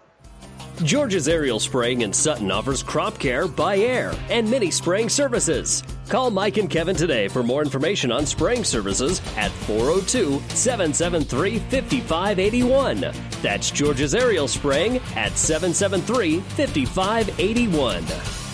George's 0.83 1.27
Aerial 1.27 1.59
Spraying 1.59 2.01
in 2.01 2.13
Sutton 2.13 2.51
offers 2.51 2.83
crop 2.83 3.17
care 3.17 3.47
by 3.47 3.77
air 3.77 4.13
and 4.29 4.49
many 4.49 4.69
spraying 4.69 5.09
services. 5.09 5.83
Call 6.07 6.29
Mike 6.29 6.57
and 6.57 6.69
Kevin 6.69 6.95
today 6.95 7.27
for 7.27 7.41
more 7.41 7.63
information 7.63 8.11
on 8.11 8.27
spraying 8.27 8.63
services 8.63 9.19
at 9.37 9.51
402 9.51 10.39
773 10.55 11.59
5581. 11.59 13.11
That's 13.41 13.71
George's 13.71 14.13
Aerial 14.13 14.47
Spraying 14.47 14.97
at 15.15 15.37
773 15.37 16.41
5581. 16.41 18.46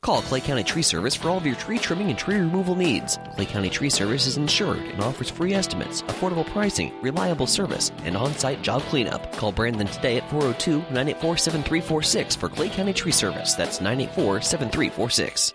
Call 0.00 0.22
Clay 0.22 0.40
County 0.40 0.62
Tree 0.62 0.82
Service 0.82 1.14
for 1.14 1.30
all 1.30 1.38
of 1.38 1.46
your 1.46 1.56
tree 1.56 1.78
trimming 1.78 2.10
and 2.10 2.18
tree 2.18 2.36
removal 2.36 2.74
needs. 2.74 3.18
Clay 3.34 3.46
County 3.46 3.68
Tree 3.68 3.90
Service 3.90 4.26
is 4.26 4.36
insured 4.36 4.78
and 4.78 5.00
offers 5.02 5.30
free 5.30 5.52
estimates, 5.52 6.02
affordable 6.02 6.46
pricing, 6.46 6.92
reliable 7.02 7.46
service, 7.46 7.90
and 8.04 8.16
on 8.16 8.32
site 8.34 8.62
job 8.62 8.82
cleanup. 8.82 9.32
Call 9.32 9.52
Brandon 9.52 9.86
today 9.86 10.16
at 10.18 10.30
402 10.30 10.78
984 10.78 11.36
7346 11.36 12.36
for 12.36 12.48
Clay 12.48 12.68
County 12.68 12.92
Tree 12.92 13.12
Service. 13.12 13.54
That's 13.54 13.80
984 13.80 14.42
7346. 14.42 15.54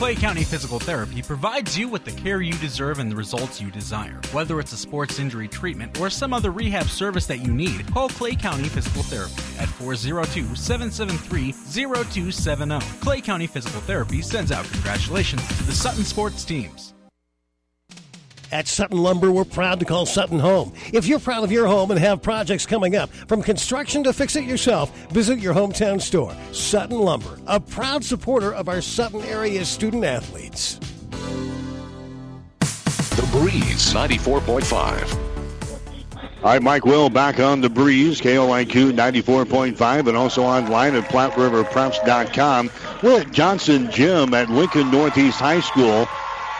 Clay 0.00 0.14
County 0.14 0.44
Physical 0.44 0.78
Therapy 0.78 1.20
provides 1.20 1.76
you 1.76 1.86
with 1.86 2.06
the 2.06 2.10
care 2.12 2.40
you 2.40 2.54
deserve 2.54 3.00
and 3.00 3.12
the 3.12 3.16
results 3.16 3.60
you 3.60 3.70
desire. 3.70 4.18
Whether 4.32 4.58
it's 4.58 4.72
a 4.72 4.76
sports 4.78 5.18
injury 5.18 5.46
treatment 5.46 6.00
or 6.00 6.08
some 6.08 6.32
other 6.32 6.52
rehab 6.52 6.86
service 6.86 7.26
that 7.26 7.44
you 7.44 7.52
need, 7.52 7.86
call 7.92 8.08
Clay 8.08 8.34
County 8.34 8.70
Physical 8.70 9.02
Therapy 9.02 9.34
at 9.58 9.68
402 9.68 10.56
773 10.56 11.52
0270. 11.52 12.80
Clay 13.02 13.20
County 13.20 13.46
Physical 13.46 13.82
Therapy 13.82 14.22
sends 14.22 14.50
out 14.50 14.64
congratulations 14.72 15.46
to 15.58 15.64
the 15.64 15.72
Sutton 15.72 16.04
sports 16.04 16.46
teams. 16.46 16.94
At 18.52 18.66
Sutton 18.66 18.98
Lumber, 18.98 19.30
we're 19.30 19.44
proud 19.44 19.78
to 19.78 19.86
call 19.86 20.06
Sutton 20.06 20.40
home. 20.40 20.72
If 20.92 21.06
you're 21.06 21.20
proud 21.20 21.44
of 21.44 21.52
your 21.52 21.68
home 21.68 21.92
and 21.92 22.00
have 22.00 22.20
projects 22.20 22.66
coming 22.66 22.96
up, 22.96 23.08
from 23.28 23.42
construction 23.42 24.02
to 24.04 24.12
fix 24.12 24.34
it 24.34 24.44
yourself, 24.44 24.90
visit 25.10 25.38
your 25.38 25.54
hometown 25.54 26.00
store. 26.00 26.36
Sutton 26.50 26.98
Lumber, 26.98 27.38
a 27.46 27.60
proud 27.60 28.04
supporter 28.04 28.52
of 28.52 28.68
our 28.68 28.80
Sutton 28.80 29.22
area 29.22 29.64
student 29.64 30.04
athletes. 30.04 30.80
The 32.58 33.28
Breeze 33.30 33.92
94.5. 33.92 35.14
All 36.42 36.44
right, 36.44 36.62
Mike 36.62 36.86
Will 36.86 37.10
back 37.10 37.38
on 37.38 37.60
the 37.60 37.68
breeze, 37.68 38.20
KOIQ 38.20 38.92
94.5, 38.94 40.08
and 40.08 40.16
also 40.16 40.42
online 40.42 40.96
at 40.96 41.04
PlatteRiverPreps.com. 41.04 42.70
We're 43.02 43.20
at 43.20 43.30
Johnson 43.30 43.90
Gym 43.92 44.34
at 44.34 44.50
Lincoln 44.50 44.90
Northeast 44.90 45.38
High 45.38 45.60
School. 45.60 46.08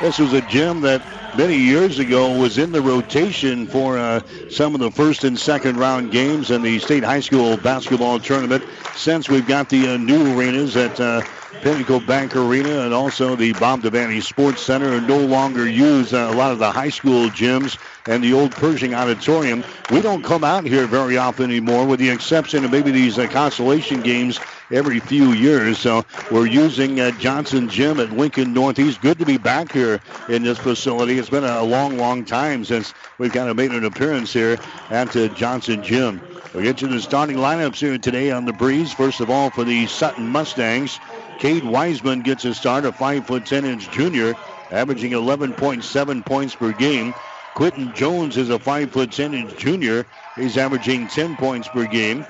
This 0.00 0.18
was 0.18 0.34
a 0.34 0.42
gym 0.42 0.82
that 0.82 1.02
many 1.36 1.56
years 1.56 1.98
ago 1.98 2.38
was 2.38 2.58
in 2.58 2.72
the 2.72 2.80
rotation 2.80 3.66
for 3.66 3.98
uh, 3.98 4.20
some 4.48 4.74
of 4.74 4.80
the 4.80 4.90
first 4.90 5.24
and 5.24 5.38
second 5.38 5.76
round 5.76 6.10
games 6.10 6.50
in 6.50 6.62
the 6.62 6.78
state 6.78 7.04
high 7.04 7.20
school 7.20 7.56
basketball 7.56 8.18
tournament. 8.18 8.64
Since 8.94 9.28
we've 9.28 9.46
got 9.46 9.68
the 9.68 9.94
uh, 9.94 9.96
new 9.96 10.36
arenas 10.38 10.76
at 10.76 10.98
uh, 11.00 11.22
Pinnacle 11.62 12.00
Bank 12.00 12.34
Arena 12.36 12.80
and 12.80 12.94
also 12.94 13.36
the 13.36 13.52
Bob 13.54 13.82
Devaney 13.82 14.22
Sports 14.22 14.62
Center 14.62 15.00
no 15.00 15.18
longer 15.18 15.68
use 15.68 16.12
uh, 16.12 16.28
a 16.30 16.34
lot 16.34 16.52
of 16.52 16.58
the 16.58 16.70
high 16.70 16.88
school 16.88 17.28
gyms 17.28 17.78
and 18.06 18.22
the 18.24 18.32
old 18.32 18.52
Pershing 18.52 18.94
Auditorium. 18.94 19.64
We 19.90 20.00
don't 20.00 20.22
come 20.24 20.44
out 20.44 20.64
here 20.64 20.86
very 20.86 21.16
often 21.16 21.46
anymore, 21.50 21.86
with 21.86 22.00
the 22.00 22.10
exception 22.10 22.64
of 22.64 22.70
maybe 22.70 22.90
these 22.90 23.18
uh, 23.18 23.26
consolation 23.28 24.00
games 24.00 24.40
every 24.70 25.00
few 25.00 25.32
years. 25.32 25.78
So 25.78 26.04
we're 26.30 26.46
using 26.46 27.00
uh, 27.00 27.10
Johnson 27.12 27.68
Gym 27.68 28.00
at 28.00 28.10
Lincoln 28.12 28.52
Northeast. 28.52 29.00
Good 29.00 29.18
to 29.18 29.26
be 29.26 29.38
back 29.38 29.72
here 29.72 30.00
in 30.28 30.42
this 30.42 30.58
facility. 30.58 31.18
It's 31.18 31.30
been 31.30 31.44
a 31.44 31.62
long, 31.62 31.96
long 31.96 32.24
time 32.24 32.64
since 32.64 32.94
we've 33.18 33.32
kind 33.32 33.48
of 33.48 33.56
made 33.56 33.72
an 33.72 33.84
appearance 33.84 34.32
here 34.32 34.58
at 34.90 35.14
uh, 35.16 35.28
Johnson 35.28 35.82
Gym. 35.82 36.20
We'll 36.52 36.64
get 36.64 36.78
to 36.78 36.88
the 36.88 37.00
starting 37.00 37.36
lineups 37.36 37.76
here 37.76 37.96
today 37.98 38.32
on 38.32 38.44
the 38.44 38.52
breeze. 38.52 38.92
First 38.92 39.20
of 39.20 39.30
all, 39.30 39.50
for 39.50 39.64
the 39.64 39.86
Sutton 39.86 40.26
Mustangs, 40.26 40.98
Cade 41.38 41.64
Wiseman 41.64 42.22
gets 42.22 42.44
a 42.44 42.54
start, 42.54 42.84
a 42.84 42.92
5 42.92 43.26
foot 43.26 43.46
10 43.46 43.64
inch 43.64 43.90
junior, 43.90 44.34
averaging 44.70 45.12
11.7 45.12 46.26
points 46.26 46.54
per 46.54 46.72
game. 46.72 47.14
Quentin 47.54 47.92
Jones 47.94 48.36
is 48.36 48.50
a 48.50 48.58
5 48.58 48.90
foot 48.90 49.12
10 49.12 49.34
inch 49.34 49.56
junior. 49.56 50.06
He's 50.34 50.56
averaging 50.56 51.08
10 51.08 51.36
points 51.36 51.68
per 51.68 51.86
game. 51.86 52.26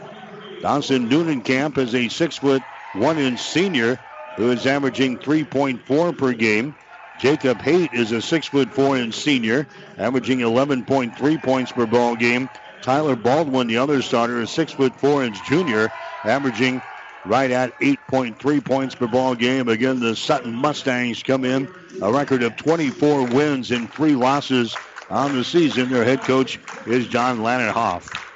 Dawson 0.61 1.41
Camp 1.41 1.79
is 1.79 1.95
a 1.95 2.09
6 2.09 2.37
foot 2.37 2.63
1 2.95 3.19
inch 3.19 3.41
senior 3.41 3.99
who 4.37 4.51
is 4.51 4.67
averaging 4.67 5.19
3.4 5.19 6.17
per 6.19 6.33
game. 6.33 6.75
Jacob 7.19 7.61
Haight 7.63 7.93
is 7.93 8.13
a 8.13 8.21
6 8.21 8.47
foot 8.49 8.73
4 8.73 8.99
inch 8.99 9.15
senior, 9.15 9.67
averaging 9.97 10.41
11.3 10.41 11.43
points 11.43 11.73
per 11.73 11.87
ball 11.87 12.15
game. 12.15 12.49
Tyler 12.83 13.17
Baldwin, 13.17 13.67
the 13.67 13.79
other 13.79 14.03
starter, 14.03 14.41
is 14.41 14.51
6 14.51 14.73
foot 14.73 14.95
4 15.01 15.25
inch 15.25 15.43
junior, 15.47 15.91
averaging 16.25 16.83
right 17.25 17.51
at 17.51 17.79
8.3 17.81 18.65
points 18.65 18.95
per 18.95 19.07
ball 19.07 19.35
game. 19.35 19.69
Again, 19.69 20.01
the 20.01 20.15
Sutton 20.15 20.55
Mustangs 20.55 21.23
come 21.23 21.45
in 21.45 21.69
a 22.03 22.13
record 22.13 22.43
of 22.43 22.57
24 22.57 23.27
wins 23.29 23.71
and 23.71 23.91
three 23.91 24.15
losses 24.15 24.77
on 25.09 25.35
the 25.35 25.45
season. 25.45 25.91
Their 25.91 26.05
head 26.05 26.21
coach 26.21 26.59
is 26.87 27.07
John 27.07 27.39
Lannenhoff. 27.39 28.30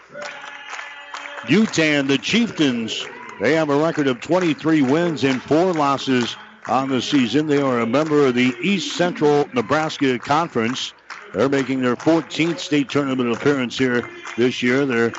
Yutan, 1.49 2.09
the 2.09 2.19
Chieftains, 2.19 3.07
they 3.41 3.53
have 3.55 3.69
a 3.69 3.77
record 3.77 4.07
of 4.07 4.21
23 4.21 4.83
wins 4.83 5.25
and 5.25 5.43
four 5.43 5.73
losses 5.73 6.37
on 6.67 6.89
the 6.89 7.03
season. 7.03 7.47
They 7.47 7.61
are 7.61 7.81
a 7.81 7.87
member 7.87 8.27
of 8.27 8.35
the 8.35 8.55
East 8.63 8.97
Central 8.97 9.49
Nebraska 9.53 10.19
Conference. 10.19 10.95
They're 11.33 11.51
making 11.51 11.83
their 11.83 11.97
14th 11.97 12.59
state 12.61 12.89
tournament 12.89 13.31
appearance 13.31 13.77
here 13.77 14.09
this 14.37 14.63
year. 14.63 14.87
Their 14.87 15.13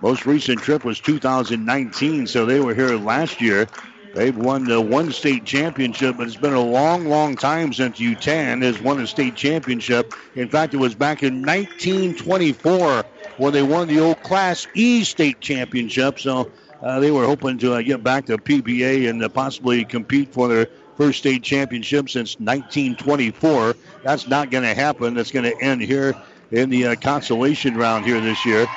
most 0.00 0.26
recent 0.26 0.60
trip 0.62 0.84
was 0.84 1.00
2019, 1.00 2.26
so 2.26 2.46
they 2.46 2.60
were 2.60 2.74
here 2.74 2.96
last 2.96 3.40
year. 3.40 3.68
They've 4.14 4.36
won 4.36 4.66
the 4.66 4.80
one 4.80 5.12
state 5.12 5.44
championship, 5.44 6.16
but 6.16 6.26
it's 6.26 6.36
been 6.36 6.54
a 6.54 6.60
long, 6.60 7.06
long 7.06 7.36
time 7.36 7.72
since 7.72 7.98
Yutan 7.98 8.62
has 8.62 8.80
won 8.80 9.00
a 9.00 9.06
state 9.06 9.36
championship. 9.36 10.12
In 10.34 10.48
fact, 10.48 10.74
it 10.74 10.78
was 10.78 10.94
back 10.94 11.22
in 11.22 11.44
1924 11.44 13.04
when 13.36 13.52
they 13.52 13.62
won 13.62 13.88
the 13.88 14.00
old 14.00 14.22
Class 14.22 14.66
E 14.74 15.04
state 15.04 15.40
championship. 15.40 16.18
So 16.18 16.52
uh, 16.82 17.00
they 17.00 17.10
were 17.10 17.26
hoping 17.26 17.58
to 17.58 17.74
uh, 17.74 17.82
get 17.82 18.02
back 18.02 18.26
to 18.26 18.38
PBA 18.38 19.08
and 19.08 19.22
uh, 19.22 19.28
possibly 19.28 19.84
compete 19.84 20.32
for 20.32 20.48
their 20.48 20.66
first 20.96 21.18
state 21.18 21.42
championship 21.42 22.08
since 22.08 22.38
1924. 22.38 23.74
That's 24.02 24.28
not 24.28 24.50
going 24.50 24.64
to 24.64 24.74
happen. 24.74 25.14
That's 25.14 25.30
going 25.30 25.44
to 25.44 25.60
end 25.62 25.82
here 25.82 26.14
in 26.50 26.70
the 26.70 26.86
uh, 26.88 26.96
consolation 26.96 27.76
round 27.76 28.04
here 28.04 28.20
this 28.20 28.44
year. 28.44 28.68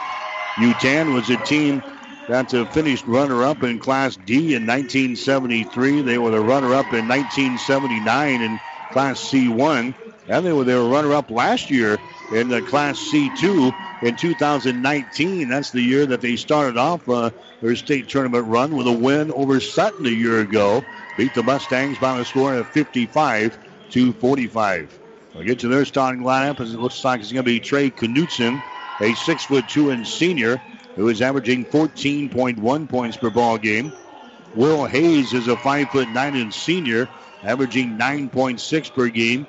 Yutan 0.58 1.14
was 1.14 1.30
a 1.30 1.38
team 1.38 1.84
that 2.28 2.54
uh, 2.54 2.66
finished 2.66 3.06
runner-up 3.06 3.64
in 3.64 3.80
Class 3.80 4.18
D 4.18 4.56
in 4.56 4.66
1973. 4.66 6.02
They 6.02 6.18
were 6.18 6.32
the 6.32 6.42
runner-up 6.42 6.94
in 6.94 7.08
1979 7.08 8.42
in 8.42 8.60
Class 8.90 9.20
C1, 9.20 9.94
and 10.28 10.46
they 10.46 10.52
were 10.54 10.64
they 10.64 10.76
were 10.76 10.90
runner-up 10.90 11.30
last 11.30 11.70
year 11.70 12.00
in 12.32 12.50
the 12.50 12.62
Class 12.62 12.98
C2 13.00 13.87
in 14.02 14.16
2019. 14.16 15.48
That's 15.48 15.72
the 15.72 15.82
year 15.82 16.06
that 16.06 16.22
they 16.22 16.36
started 16.36 16.78
off 16.78 17.08
uh, 17.10 17.32
their 17.62 17.76
state 17.76 18.10
tournament 18.10 18.46
run 18.48 18.76
with 18.76 18.88
a 18.88 18.92
win 18.92 19.32
over 19.32 19.60
Sutton 19.60 20.06
a 20.06 20.10
year 20.10 20.40
ago. 20.42 20.86
Beat 21.16 21.34
the 21.34 21.44
Mustangs 21.44 21.98
by 21.98 22.20
a 22.20 22.26
score 22.26 22.54
of 22.54 22.68
55 22.68 23.58
to 23.92 24.14
45. 24.14 25.00
We'll 25.34 25.44
get 25.44 25.60
to 25.60 25.68
their 25.68 25.86
starting 25.86 26.24
lineup 26.24 26.60
as 26.60 26.74
it 26.74 26.80
looks 26.80 27.04
like 27.04 27.22
it's 27.22 27.32
going 27.32 27.46
to 27.46 27.52
be 27.52 27.60
Trey 27.60 27.90
Knutson, 27.90 28.62
a 29.02 29.14
six 29.14 29.44
foot 29.44 29.68
two 29.68 29.90
and 29.90 30.06
senior 30.06 30.60
who 30.96 31.10
is 31.10 31.22
averaging 31.22 31.66
14.1 31.66 32.90
points 32.90 33.18
per 33.18 33.30
ball 33.30 33.58
game. 33.58 33.94
Will 34.56 34.86
Hayes 34.86 35.34
is 35.34 35.48
a 35.48 35.56
five 35.56 35.90
foot 35.90 36.10
nine 36.10 36.36
and 36.36 36.54
senior, 36.54 37.08
averaging 37.44 37.98
9.6 37.98 38.94
per 38.94 39.08
game. 39.10 39.46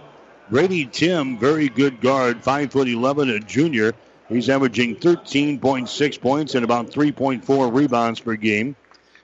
Brady 0.51 0.87
Tim, 0.87 1.39
very 1.39 1.69
good 1.69 2.01
guard, 2.01 2.43
five 2.43 2.71
foot 2.73 2.89
11, 2.89 3.31
a 3.31 3.39
junior. 3.41 3.95
He's 4.29 4.49
averaging 4.51 4.97
13.6 4.97 6.21
points 6.21 6.55
and 6.55 6.65
about 6.65 6.91
3.4 6.91 7.75
rebounds 7.75 8.21
per 8.21 8.35
game. 8.35 8.77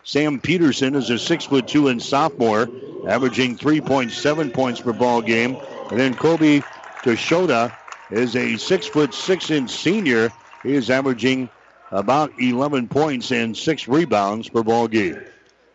Sam 0.02 0.40
Peterson 0.40 0.94
is 0.94 1.10
a 1.10 1.18
six 1.18 1.44
foot 1.44 1.68
two 1.68 1.88
and 1.88 2.02
sophomore, 2.02 2.68
averaging 3.08 3.56
3.7 3.56 4.52
points 4.52 4.80
per 4.80 4.92
ball 4.92 5.22
game. 5.22 5.56
And 5.90 5.98
then 5.98 6.14
Kobe 6.14 6.60
Toshoda 7.02 7.74
is 8.10 8.36
a 8.36 8.56
six 8.56 8.86
foot 8.86 9.14
six 9.14 9.50
inch 9.50 9.70
senior. 9.70 10.30
He 10.62 10.74
is 10.74 10.90
averaging 10.90 11.48
about 11.90 12.32
11 12.38 12.88
points 12.88 13.30
and 13.30 13.56
six 13.56 13.86
rebounds 13.86 14.48
per 14.48 14.62
ball 14.62 14.88
game. 14.88 15.20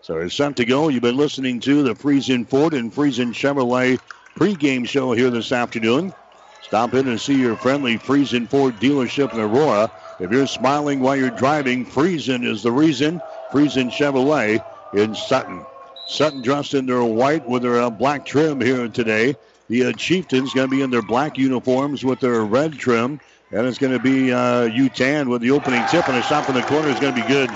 So 0.02 0.18
it's 0.18 0.36
time 0.36 0.54
to 0.56 0.66
go. 0.66 0.90
You've 0.90 1.04
been 1.04 1.18
listening 1.18 1.60
to 1.62 1.84
the 1.84 1.94
Friesen 1.94 2.48
Ford 2.48 2.74
and 2.74 2.94
Friesen 2.94 3.34
Chevrolet 3.34 4.00
pregame 4.36 4.88
show 4.88 5.12
here 5.12 5.30
this 5.30 5.52
afternoon. 5.52 6.14
Stop 6.62 6.94
in 6.94 7.08
and 7.08 7.20
see 7.20 7.40
your 7.40 7.56
friendly 7.56 7.98
Friesen 7.98 8.48
Ford 8.48 8.76
dealership 8.76 9.34
in 9.34 9.40
Aurora. 9.40 9.90
If 10.20 10.32
you're 10.32 10.48
smiling 10.48 11.00
while 11.00 11.16
you're 11.16 11.30
driving, 11.30 11.86
Friesen 11.86 12.46
is 12.46 12.62
the 12.64 12.72
reason. 12.72 13.22
Friesen 13.52 13.90
Chevrolet 13.90 14.64
in 14.94 15.16
Sutton. 15.16 15.66
Sutton 16.08 16.42
dressed 16.42 16.74
in 16.74 16.86
their 16.86 17.04
white 17.04 17.48
with 17.48 17.64
their 17.64 17.82
uh, 17.82 17.90
black 17.90 18.26
trim 18.26 18.62
here 18.62 18.88
today. 18.88 19.36
The 19.70 19.86
uh, 19.86 19.94
Chieftains 19.94 20.54
going 20.54 20.70
to 20.70 20.76
be 20.76 20.82
in 20.82 20.90
their 20.90 21.02
black 21.02 21.38
uniforms 21.38 22.04
with 22.04 22.20
their 22.20 22.44
red 22.44 22.74
trim. 22.74 23.20
And 23.52 23.66
it's 23.66 23.80
going 23.80 23.94
to 23.94 24.00
be 24.00 24.32
uh, 24.32 24.70
Yutan 24.70 25.28
with 25.28 25.42
the 25.42 25.52
opening 25.52 25.84
tip, 25.88 26.08
and 26.08 26.18
a 26.18 26.22
shot 26.22 26.46
from 26.46 26.56
the 26.56 26.62
corner 26.64 26.90
is 26.90 27.00
going 27.00 27.16
to 27.16 27.22
be 27.22 27.28
good. 27.28 27.50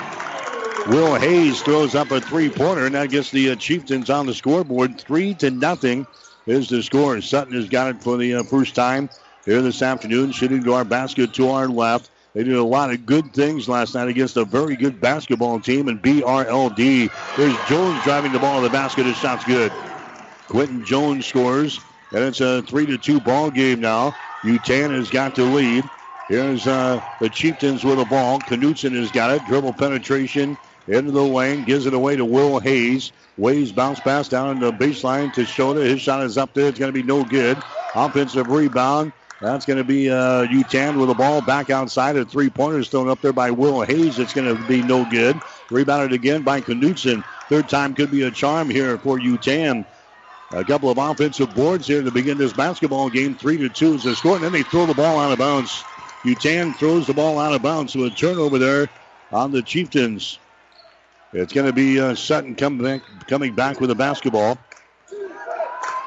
Will 0.88 1.16
Hayes 1.16 1.62
throws 1.62 1.94
up 1.94 2.12
a 2.12 2.20
three-pointer, 2.20 2.88
and 2.88 2.96
that 2.96 3.10
gets 3.10 3.30
the 3.32 3.52
uh, 3.52 3.56
Chieftains 3.56 4.10
on 4.10 4.26
the 4.26 4.34
scoreboard. 4.34 5.00
Three 5.00 5.34
to 5.36 5.52
nothing 5.52 6.08
is 6.46 6.70
the 6.70 6.84
score. 6.84 7.22
Sutton 7.22 7.54
has 7.54 7.70
got 7.70 7.90
it 7.96 8.04
for 8.04 8.18
the 8.18 8.36
uh, 8.36 8.44
first 8.44 8.76
time 8.76 9.10
here 9.46 9.62
this 9.62 9.82
afternoon, 9.82 10.32
shooting 10.32 10.64
to 10.64 10.74
our 10.74 10.86
basket 10.86 11.34
to 11.36 11.50
our 11.50 11.68
left. 11.68 12.12
They 12.34 12.44
did 12.44 12.56
a 12.56 12.64
lot 12.64 12.92
of 12.92 13.06
good 13.06 13.34
things 13.34 13.70
last 13.70 13.96
night 13.96 14.08
against 14.10 14.38
a 14.38 14.46
very 14.46 14.76
good 14.76 15.00
basketball 15.00 15.60
team 15.60 15.88
in 15.88 16.00
BRLD. 16.00 17.12
There's 17.36 17.60
Jones 17.60 18.02
driving 18.02 18.32
the 18.32 18.40
ball 18.40 18.58
to 18.60 18.64
the 18.64 18.70
basket. 18.72 19.06
His 19.06 19.18
shot's 19.18 19.46
good. 19.46 19.74
Quentin 20.50 20.84
Jones 20.84 21.26
scores, 21.28 21.82
and 22.12 22.24
it's 22.24 22.42
a 22.42 22.62
three 22.64 22.86
to 22.88 22.98
two 22.98 23.20
ball 23.22 23.52
game 23.52 23.82
now. 23.82 24.18
Yutan 24.46 24.92
has 24.92 25.10
got 25.10 25.36
the 25.36 25.46
lead. 25.46 25.90
Here's 26.30 26.68
uh, 26.68 27.02
the 27.20 27.30
Chieftains 27.30 27.84
with 27.84 27.98
the 27.98 28.06
ball. 28.06 28.42
Knutson 28.42 28.94
has 28.96 29.12
got 29.12 29.32
it. 29.32 29.46
Dribble 29.46 29.74
penetration 29.74 30.58
into 30.88 31.12
the 31.12 31.24
lane. 31.24 31.64
Gives 31.66 31.86
it 31.86 31.94
away 31.94 32.16
to 32.16 32.26
Will 32.26 32.60
Hayes. 32.60 33.12
Waves 33.38 33.72
bounce 33.72 34.00
pass 34.00 34.28
down 34.28 34.60
the 34.60 34.72
baseline 34.72 35.34
to 35.34 35.42
Shota. 35.42 35.84
His 35.84 36.02
shot 36.02 36.24
is 36.24 36.38
up 36.38 36.54
there. 36.54 36.68
It's 36.68 36.78
going 36.80 36.94
to 36.94 36.94
be 36.94 37.04
no 37.04 37.24
good. 37.24 37.58
Offensive 37.96 38.48
rebound. 38.48 39.12
That's 39.42 39.66
going 39.66 39.78
to 39.78 39.84
be 39.84 40.10
uh, 40.10 40.46
Yutan 40.46 40.98
with 40.98 41.10
the 41.10 41.16
ball 41.16 41.42
back 41.42 41.70
outside. 41.70 42.16
A 42.16 42.26
three 42.26 42.50
pointers 42.50 42.90
thrown 42.90 43.10
up 43.10 43.22
there 43.22 43.34
by 43.34 43.52
Will 43.52 43.82
Hayes. 43.82 44.20
It's 44.20 44.34
going 44.34 44.48
to 44.56 44.64
be 44.68 44.84
no 44.84 45.04
good. 45.04 45.42
Rebounded 45.70 46.14
again 46.14 46.44
by 46.44 46.62
Knutson. 46.62 47.24
Third 47.50 47.68
time 47.68 47.94
could 47.96 48.12
be 48.12 48.22
a 48.22 48.32
charm 48.32 48.70
here 48.70 48.98
for 49.00 49.20
Yutan. 49.20 49.86
A 50.54 50.64
couple 50.64 50.90
of 50.90 50.98
offensive 51.00 51.54
boards 51.56 51.88
here 51.88 52.04
to 52.04 52.12
begin 52.12 52.38
this 52.38 52.54
basketball 52.54 53.10
game. 53.10 53.36
Three 53.36 53.58
to 53.58 53.70
two 53.70 53.96
is 53.96 54.04
the 54.04 54.16
score, 54.16 54.36
and 54.36 54.44
then 54.44 54.52
they 54.52 54.64
throw 54.64 54.86
the 54.86 54.94
ball 54.94 55.20
out 55.20 55.32
of 55.32 55.40
bounds. 55.40 55.84
Yutan 56.24 56.76
throws 56.76 57.08
the 57.08 57.14
ball 57.14 57.40
out 57.40 57.54
of 57.54 57.62
bounds, 57.64 57.94
so 57.94 58.04
a 58.04 58.10
turnover 58.12 58.60
there 58.60 58.88
on 59.32 59.52
the 59.52 59.64
Chieftains. 59.64 60.40
It's 61.34 61.52
going 61.52 61.66
to 61.66 61.74
be 61.74 62.00
uh, 62.00 62.14
Sutton 62.14 62.56
coming 62.56 62.84
back, 62.84 63.02
coming 63.28 63.56
back 63.56 63.82
with 63.82 63.90
the 63.90 63.96
basketball. 63.96 64.58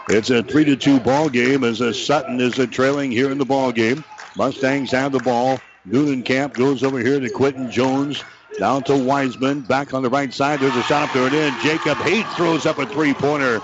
It's 0.08 0.30
a 0.30 0.42
three 0.44 0.64
to 0.64 0.76
two 0.76 1.00
ball 1.00 1.28
game 1.28 1.64
as 1.64 1.82
uh, 1.82 1.92
Sutton 1.92 2.40
is 2.40 2.60
uh, 2.60 2.66
trailing 2.66 3.10
here 3.10 3.32
in 3.32 3.38
the 3.38 3.44
ball 3.44 3.72
game. 3.72 4.04
Mustangs 4.36 4.92
have 4.92 5.10
the 5.10 5.18
ball. 5.18 5.58
Camp 6.24 6.54
goes 6.54 6.84
over 6.84 7.00
here 7.00 7.18
to 7.18 7.28
Quinton 7.28 7.70
Jones. 7.70 8.22
Down 8.58 8.84
to 8.84 8.96
Wiseman. 8.96 9.62
Back 9.62 9.94
on 9.94 10.02
the 10.02 10.08
right 10.08 10.32
side. 10.32 10.60
There's 10.60 10.76
a 10.76 10.82
shot 10.82 11.08
up 11.08 11.14
there 11.14 11.26
and 11.26 11.34
in. 11.34 11.60
Jacob 11.60 11.98
Haight 11.98 12.26
throws 12.36 12.64
up 12.64 12.78
a 12.78 12.86
three-pointer. 12.86 13.60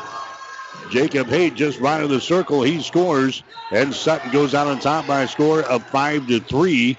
Jacob 0.91 1.29
Haight 1.29 1.55
just 1.55 1.79
right 1.81 2.03
of 2.03 2.11
the 2.11 2.21
circle. 2.21 2.63
He 2.63 2.83
scores. 2.83 3.43
And 3.71 3.95
Sutton 3.95 4.31
goes 4.33 4.55
out 4.55 4.67
on 4.67 4.81
top 4.81 5.07
by 5.07 5.23
a 5.23 5.29
score 5.29 5.63
of 5.63 5.85
five 5.87 6.27
to 6.27 6.41
three. 6.41 6.99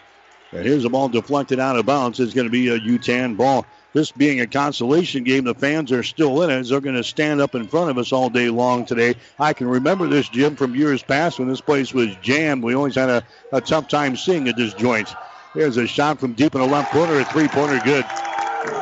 And 0.52 0.66
here's 0.66 0.84
the 0.84 0.90
ball 0.90 1.10
deflected 1.10 1.60
out 1.60 1.78
of 1.78 1.86
bounds. 1.86 2.20
It's 2.20 2.34
going 2.34 2.48
to 2.48 2.52
be 2.52 2.70
a 2.70 2.80
Yutan 2.80 3.36
ball. 3.38 3.66
This 3.94 4.12
being 4.12 4.42
a 4.42 4.48
consolation 4.48 5.24
game, 5.24 5.44
the 5.44 5.54
fans 5.54 5.92
are 5.92 6.02
still 6.02 6.42
in 6.42 6.50
it. 6.50 6.68
They're 6.68 6.82
going 6.82 6.96
to 6.96 7.04
stand 7.04 7.42
up 7.42 7.54
in 7.54 7.68
front 7.68 7.92
of 7.92 8.00
us 8.00 8.12
all 8.12 8.30
day 8.30 8.50
long 8.50 8.86
today. 8.86 9.16
I 9.40 9.54
can 9.54 9.68
remember 9.68 10.08
this 10.08 10.28
gym 10.30 10.56
from 10.56 10.76
years 10.76 11.04
past 11.04 11.38
when 11.38 11.48
this 11.48 11.62
place 11.62 11.94
was 11.94 12.16
jammed. 12.22 12.64
We 12.64 12.74
always 12.74 12.96
had 12.96 13.10
a, 13.10 13.24
a 13.52 13.62
tough 13.62 13.88
time 13.88 14.18
seeing 14.18 14.48
at 14.48 14.58
this 14.58 14.74
joint. 14.74 15.14
Here's 15.54 15.78
a 15.78 15.86
shot 15.86 16.20
from 16.20 16.34
deep 16.34 16.56
in 16.56 16.62
the 16.62 16.68
left 16.68 16.92
corner, 16.92 17.20
a 17.20 17.26
three-pointer 17.26 17.82
good. 17.86 18.06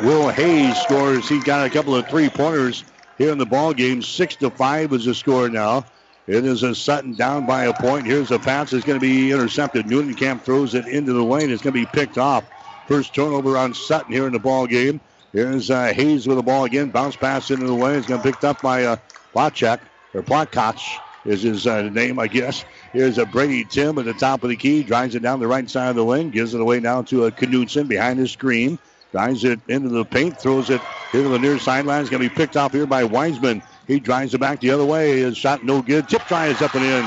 Will 0.03 0.29
Hayes 0.29 0.77
scores. 0.77 1.27
He's 1.27 1.43
got 1.43 1.67
a 1.67 1.69
couple 1.69 1.93
of 1.93 2.07
three-pointers 2.07 2.85
here 3.17 3.33
in 3.33 3.37
the 3.37 3.45
ball 3.45 3.73
game. 3.73 4.01
Six 4.01 4.37
to 4.37 4.49
five 4.49 4.93
is 4.93 5.03
the 5.03 5.13
score 5.13 5.49
now. 5.49 5.85
It 6.27 6.45
is 6.45 6.63
a 6.63 6.73
Sutton 6.73 7.15
down 7.15 7.45
by 7.45 7.65
a 7.65 7.73
point. 7.73 8.05
Here's 8.05 8.31
a 8.31 8.39
pass. 8.39 8.71
It's 8.71 8.85
going 8.85 8.99
to 8.99 9.05
be 9.05 9.31
intercepted. 9.31 9.87
Newton 9.87 10.13
Camp 10.13 10.45
throws 10.45 10.75
it 10.75 10.87
into 10.87 11.11
the 11.11 11.23
lane. 11.23 11.49
It's 11.49 11.61
going 11.61 11.73
to 11.73 11.79
be 11.79 11.85
picked 11.87 12.17
off. 12.17 12.45
First 12.91 13.15
turnover 13.15 13.57
on 13.57 13.73
Sutton 13.73 14.11
here 14.11 14.27
in 14.27 14.33
the 14.33 14.39
ball 14.39 14.67
game. 14.67 14.99
Here's 15.31 15.71
uh, 15.71 15.93
Hayes 15.93 16.27
with 16.27 16.35
the 16.35 16.43
ball 16.43 16.65
again. 16.65 16.89
Bounce 16.89 17.15
pass 17.15 17.49
into 17.49 17.65
the 17.65 17.71
lane. 17.71 17.95
It's 17.95 18.05
going 18.05 18.19
to 18.19 18.27
be 18.27 18.33
picked 18.33 18.43
up 18.43 18.61
by 18.61 18.83
uh, 18.83 18.97
Plotchek, 19.33 19.79
or 20.13 20.21
Plotkoch 20.21 20.81
is 21.23 21.43
his 21.43 21.65
uh, 21.65 21.83
name, 21.83 22.19
I 22.19 22.27
guess. 22.27 22.65
Here's 22.91 23.17
a 23.17 23.25
Brady 23.25 23.63
Tim 23.63 23.97
at 23.97 24.03
the 24.03 24.13
top 24.13 24.43
of 24.43 24.49
the 24.49 24.57
key. 24.57 24.83
Drives 24.83 25.15
it 25.15 25.21
down 25.21 25.39
the 25.39 25.47
right 25.47 25.69
side 25.69 25.91
of 25.91 25.95
the 25.95 26.03
wing. 26.03 26.31
Gives 26.31 26.53
it 26.53 26.59
away 26.59 26.81
now 26.81 27.01
to 27.03 27.23
a 27.23 27.27
uh, 27.27 27.31
Knutson 27.31 27.87
behind 27.87 28.19
the 28.19 28.27
screen. 28.27 28.77
Drives 29.13 29.45
it 29.45 29.61
into 29.69 29.87
the 29.87 30.03
paint. 30.03 30.37
Throws 30.37 30.69
it 30.69 30.81
into 31.13 31.29
the 31.29 31.39
near 31.39 31.59
sideline. 31.59 32.01
It's 32.01 32.09
going 32.09 32.21
to 32.21 32.27
be 32.27 32.35
picked 32.35 32.57
off 32.57 32.73
here 32.73 32.85
by 32.85 33.05
Wiseman. 33.05 33.63
He 33.87 34.01
drives 34.01 34.33
it 34.33 34.39
back 34.39 34.59
the 34.59 34.71
other 34.71 34.83
way. 34.83 35.21
His 35.21 35.37
shot 35.37 35.63
no 35.63 35.81
good. 35.81 36.09
Tip 36.09 36.23
try 36.23 36.47
is 36.47 36.61
up 36.61 36.75
and 36.75 36.83
in. 36.83 37.03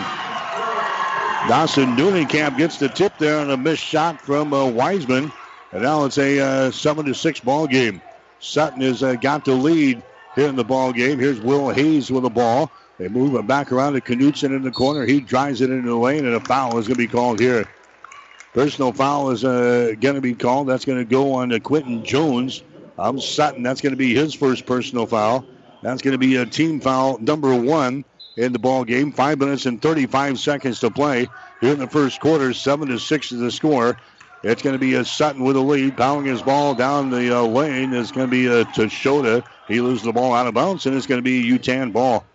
Dawson 1.46 1.94
Camp 2.28 2.56
gets 2.56 2.78
the 2.78 2.88
tip 2.88 3.18
there 3.18 3.38
on 3.38 3.50
a 3.50 3.56
missed 3.58 3.84
shot 3.84 4.18
from 4.22 4.54
uh, 4.54 4.66
Wiseman. 4.66 5.30
And 5.74 5.82
now 5.82 6.04
it's 6.04 6.18
a 6.18 6.38
uh, 6.38 6.70
7 6.70 7.04
to 7.06 7.14
6 7.14 7.40
ball 7.40 7.66
game. 7.66 8.00
Sutton 8.38 8.80
has 8.82 9.02
uh, 9.02 9.14
got 9.16 9.44
the 9.44 9.54
lead 9.54 10.02
here 10.36 10.48
in 10.48 10.54
the 10.54 10.62
ball 10.62 10.92
game. 10.92 11.18
Here's 11.18 11.40
Will 11.40 11.68
Hayes 11.70 12.12
with 12.12 12.22
the 12.22 12.30
ball. 12.30 12.70
They 12.96 13.08
move 13.08 13.34
it 13.34 13.48
back 13.48 13.72
around 13.72 13.94
to 13.94 14.00
Knutson 14.00 14.54
in 14.54 14.62
the 14.62 14.70
corner. 14.70 15.04
He 15.04 15.20
drives 15.20 15.60
it 15.62 15.70
into 15.70 15.88
the 15.88 15.96
lane, 15.96 16.26
and 16.26 16.34
a 16.36 16.40
foul 16.40 16.78
is 16.78 16.86
going 16.86 16.94
to 16.94 16.98
be 16.98 17.08
called 17.08 17.40
here. 17.40 17.68
Personal 18.52 18.92
foul 18.92 19.32
is 19.32 19.44
uh, 19.44 19.94
going 20.00 20.14
to 20.14 20.20
be 20.20 20.32
called. 20.32 20.68
That's 20.68 20.84
going 20.84 20.98
to 20.98 21.04
go 21.04 21.32
on 21.32 21.48
to 21.48 21.58
Quinton 21.58 22.04
Jones. 22.04 22.62
I'm 22.96 23.18
Sutton. 23.18 23.64
That's 23.64 23.80
going 23.80 23.94
to 23.94 23.96
be 23.96 24.14
his 24.14 24.32
first 24.32 24.66
personal 24.66 25.06
foul. 25.06 25.44
That's 25.82 26.02
going 26.02 26.12
to 26.12 26.18
be 26.18 26.36
a 26.36 26.46
team 26.46 26.80
foul 26.80 27.18
number 27.18 27.52
one 27.52 28.04
in 28.36 28.52
the 28.52 28.60
ball 28.60 28.84
game. 28.84 29.10
Five 29.10 29.40
minutes 29.40 29.66
and 29.66 29.82
35 29.82 30.38
seconds 30.38 30.78
to 30.80 30.90
play 30.90 31.28
here 31.60 31.72
in 31.72 31.80
the 31.80 31.88
first 31.88 32.20
quarter. 32.20 32.52
Seven 32.52 32.88
to 32.88 32.98
six 33.00 33.32
is 33.32 33.40
the 33.40 33.50
score. 33.50 33.98
It's 34.44 34.60
going 34.60 34.74
to 34.74 34.78
be 34.78 34.94
a 34.94 35.04
Sutton 35.06 35.42
with 35.42 35.56
a 35.56 35.60
lead, 35.60 35.96
pounding 35.96 36.30
his 36.30 36.42
ball 36.42 36.74
down 36.74 37.08
the 37.08 37.34
uh, 37.34 37.42
lane. 37.42 37.94
It's 37.94 38.12
going 38.12 38.26
to 38.26 38.30
be 38.30 38.46
a 38.46 38.66
Toshoda. 38.66 39.42
He 39.68 39.80
loses 39.80 40.04
the 40.04 40.12
ball 40.12 40.34
out 40.34 40.46
of 40.46 40.52
bounds, 40.52 40.84
and 40.84 40.94
it's 40.94 41.06
going 41.06 41.18
to 41.18 41.22
be 41.22 41.40
a 41.40 41.58
Yutan 41.58 41.94
ball. 41.94 42.26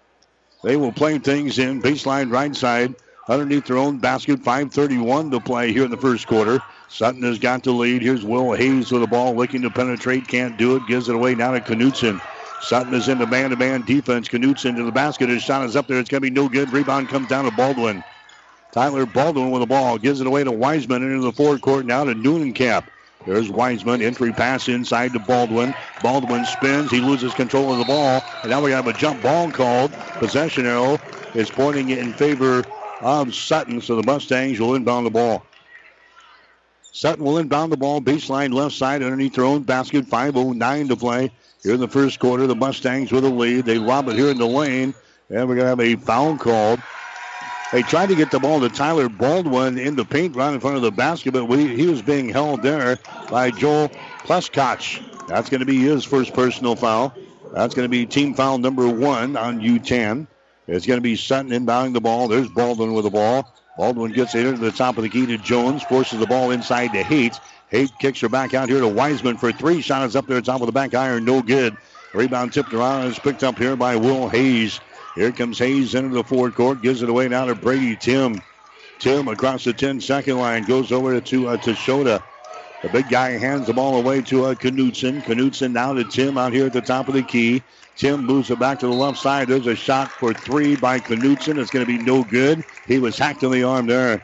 They 0.63 0.75
will 0.75 0.91
play 0.91 1.19
things 1.19 1.59
in 1.59 1.83
baseline 1.83 2.31
right 2.31 2.55
side 2.55 2.95
underneath 3.27 3.65
their 3.65 3.77
own 3.77 3.99
basket. 3.99 4.41
5:31 4.41 5.29
to 5.29 5.39
play 5.39 5.71
here 5.71 5.85
in 5.85 5.91
the 5.91 5.97
first 5.97 6.25
quarter. 6.25 6.59
Sutton 6.89 7.21
has 7.21 7.37
got 7.37 7.63
the 7.63 7.71
lead. 7.71 8.01
Here's 8.01 8.25
Will 8.25 8.53
Hayes 8.53 8.91
with 8.91 9.01
the 9.01 9.07
ball, 9.07 9.35
looking 9.35 9.61
to 9.61 9.69
penetrate, 9.69 10.27
can't 10.27 10.57
do 10.57 10.77
it. 10.77 10.87
Gives 10.87 11.09
it 11.09 11.15
away 11.15 11.35
now 11.35 11.51
to 11.51 11.61
Knutson. 11.61 12.19
Sutton 12.63 12.93
is 12.95 13.07
in 13.07 13.19
the 13.19 13.27
man-to-man 13.27 13.83
defense. 13.83 14.27
Knutson 14.27 14.75
to 14.77 14.83
the 14.83 14.91
basket. 14.91 15.29
His 15.29 15.43
shot 15.43 15.63
is 15.63 15.75
up 15.75 15.85
there. 15.85 15.99
It's 15.99 16.09
going 16.09 16.23
to 16.23 16.29
be 16.29 16.33
no 16.33 16.49
good. 16.49 16.73
Rebound 16.73 17.07
comes 17.07 17.27
down 17.27 17.45
to 17.45 17.51
Baldwin. 17.51 18.03
Tyler 18.71 19.05
Baldwin 19.05 19.51
with 19.51 19.61
the 19.61 19.67
ball. 19.67 19.97
Gives 19.97 20.21
it 20.21 20.27
away 20.27 20.43
to 20.43 20.51
Wiseman 20.51 21.03
into 21.03 21.21
the 21.21 21.31
forward 21.31 21.61
court 21.61 21.85
now 21.85 22.03
to 22.03 22.13
Noonan 22.13 22.53
Camp. 22.53 22.91
There's 23.25 23.49
Wiseman. 23.49 24.01
Entry 24.01 24.31
pass 24.31 24.67
inside 24.67 25.13
to 25.13 25.19
Baldwin. 25.19 25.75
Baldwin 26.01 26.45
spins. 26.45 26.91
He 26.91 27.01
loses 27.01 27.33
control 27.33 27.71
of 27.71 27.77
the 27.77 27.85
ball. 27.85 28.23
And 28.43 28.49
now 28.49 28.61
we 28.61 28.71
have 28.71 28.87
a 28.87 28.93
jump 28.93 29.21
ball 29.21 29.51
called. 29.51 29.93
Possession 30.19 30.65
arrow 30.65 30.99
is 31.33 31.49
pointing 31.49 31.89
in 31.89 32.13
favor 32.13 32.63
of 33.01 33.33
Sutton. 33.33 33.81
So 33.81 33.95
the 33.95 34.03
Mustangs 34.03 34.59
will 34.59 34.75
inbound 34.75 35.05
the 35.05 35.11
ball. 35.11 35.45
Sutton 36.91 37.23
will 37.23 37.37
inbound 37.37 37.71
the 37.71 37.77
ball. 37.77 38.01
Baseline 38.01 38.53
left 38.53 38.75
side 38.75 39.03
underneath 39.03 39.35
their 39.35 39.45
own 39.45 39.63
basket. 39.63 40.05
5.09 40.05 40.89
to 40.89 40.95
play 40.95 41.31
here 41.63 41.73
in 41.73 41.79
the 41.79 41.87
first 41.87 42.19
quarter. 42.19 42.47
The 42.47 42.55
Mustangs 42.55 43.11
with 43.11 43.25
a 43.25 43.29
lead. 43.29 43.65
They 43.65 43.77
lob 43.77 44.07
it 44.09 44.15
here 44.15 44.29
in 44.29 44.37
the 44.37 44.47
lane. 44.47 44.93
And 45.29 45.47
we're 45.47 45.55
going 45.55 45.65
to 45.65 45.65
have 45.65 45.79
a 45.79 45.95
foul 45.95 46.37
called 46.37 46.81
they 47.71 47.83
tried 47.83 48.09
to 48.09 48.15
get 48.15 48.31
the 48.31 48.39
ball 48.39 48.59
to 48.61 48.69
Tyler 48.69 49.09
Baldwin 49.09 49.77
in 49.77 49.95
the 49.95 50.05
paint 50.05 50.35
right 50.35 50.53
in 50.53 50.59
front 50.59 50.75
of 50.75 50.81
the 50.81 50.91
basket, 50.91 51.33
but 51.33 51.45
we, 51.45 51.75
he 51.75 51.85
was 51.85 52.01
being 52.01 52.29
held 52.29 52.61
there 52.63 52.97
by 53.29 53.51
Joel 53.51 53.89
Pluskotch. 54.23 55.27
That's 55.27 55.49
going 55.49 55.59
to 55.59 55.65
be 55.65 55.79
his 55.79 56.03
first 56.03 56.33
personal 56.33 56.75
foul. 56.75 57.13
That's 57.53 57.75
going 57.75 57.85
to 57.85 57.89
be 57.89 58.05
team 58.05 58.33
foul 58.33 58.57
number 58.57 58.87
one 58.87 59.35
on 59.35 59.59
Yutan. 59.59 60.27
It's 60.67 60.85
going 60.85 60.97
to 60.97 61.01
be 61.01 61.15
Sutton 61.15 61.51
inbounding 61.51 61.93
the 61.93 62.01
ball. 62.01 62.27
There's 62.27 62.49
Baldwin 62.49 62.93
with 62.93 63.05
the 63.05 63.11
ball. 63.11 63.53
Baldwin 63.77 64.11
gets 64.11 64.35
it 64.35 64.45
into 64.45 64.59
the 64.59 64.71
top 64.71 64.97
of 64.97 65.03
the 65.03 65.09
key 65.09 65.25
to 65.27 65.37
Jones, 65.37 65.83
forces 65.83 66.19
the 66.19 66.27
ball 66.27 66.51
inside 66.51 66.91
to 66.93 67.03
Haight. 67.03 67.39
Haight 67.69 67.91
kicks 67.99 68.19
her 68.21 68.29
back 68.29 68.53
out 68.53 68.69
here 68.69 68.79
to 68.79 68.87
Wiseman 68.87 69.37
for 69.37 69.51
three. 69.51 69.81
Shot 69.81 70.05
is 70.05 70.15
up 70.15 70.27
there, 70.27 70.41
top 70.41 70.61
of 70.61 70.65
the 70.65 70.73
back 70.73 70.93
iron, 70.93 71.23
no 71.23 71.41
good. 71.41 71.77
Rebound 72.13 72.51
tipped 72.51 72.73
around 72.73 73.05
is 73.05 73.19
picked 73.19 73.43
up 73.43 73.57
here 73.57 73.75
by 73.75 73.95
Will 73.95 74.27
Hayes. 74.29 74.79
Here 75.15 75.31
comes 75.31 75.59
Hayes 75.59 75.95
into 75.95 76.15
the 76.15 76.23
forward 76.23 76.55
court, 76.55 76.81
gives 76.81 77.01
it 77.01 77.09
away 77.09 77.27
now 77.27 77.45
to 77.45 77.55
Brady 77.55 77.95
Tim. 77.95 78.41
Tim 78.99 79.27
across 79.27 79.63
the 79.63 79.73
10 79.73 80.01
second 80.01 80.37
line 80.37 80.65
goes 80.65 80.91
over 80.91 81.19
to 81.19 81.47
uh, 81.47 81.57
to 81.57 81.71
Shota. 81.71 82.21
The 82.81 82.89
big 82.89 83.09
guy 83.09 83.31
hands 83.31 83.67
the 83.67 83.73
ball 83.73 83.97
away 83.97 84.21
to 84.23 84.45
uh, 84.45 84.55
Knutson. 84.55 85.21
Knutson 85.21 85.71
now 85.71 85.93
to 85.93 86.03
Tim 86.05 86.37
out 86.37 86.53
here 86.53 86.67
at 86.67 86.73
the 86.73 86.81
top 86.81 87.07
of 87.07 87.13
the 87.13 87.23
key. 87.23 87.61
Tim 87.95 88.25
moves 88.25 88.49
it 88.51 88.59
back 88.59 88.79
to 88.79 88.87
the 88.87 88.93
left 88.93 89.17
side. 89.17 89.49
There's 89.49 89.67
a 89.67 89.75
shot 89.75 90.17
for 90.19 90.33
three 90.33 90.75
by 90.75 90.99
Knutson. 90.99 91.59
It's 91.59 91.71
going 91.71 91.85
to 91.85 91.85
be 91.85 91.97
no 91.97 92.23
good. 92.23 92.63
He 92.85 92.99
was 92.99 93.17
hacked 93.17 93.43
in 93.43 93.51
the 93.51 93.63
arm 93.63 93.87
there. 93.87 94.21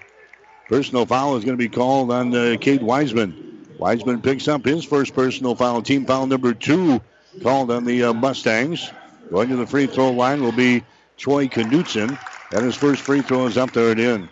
Personal 0.70 1.06
foul 1.06 1.36
is 1.36 1.44
going 1.44 1.58
to 1.58 1.62
be 1.62 1.70
called 1.70 2.12
on 2.12 2.34
uh, 2.34 2.56
Cade 2.60 2.82
Wiseman. 2.82 3.76
Wiseman 3.78 4.22
picks 4.22 4.48
up 4.48 4.66
his 4.66 4.86
first 4.86 5.14
personal 5.14 5.56
foul. 5.56 5.82
Team 5.82 6.06
foul 6.06 6.28
number 6.28 6.54
two 6.54 7.02
called 7.44 7.72
on 7.72 7.84
the 7.84 8.06
uh, 8.06 8.14
Mustangs. 8.14 8.92
Going 9.30 9.50
to 9.50 9.56
the 9.56 9.68
free 9.68 9.88
throw 9.88 10.12
line 10.12 10.42
will 10.42 10.52
be 10.52 10.84
Troy 11.18 11.48
Knutson. 11.48 12.18
And 12.52 12.66
his 12.66 12.76
first 12.76 13.02
free 13.02 13.22
throw 13.22 13.48
is 13.48 13.58
up 13.58 13.72
there 13.74 13.92
and 13.92 14.00
in. 14.00 14.30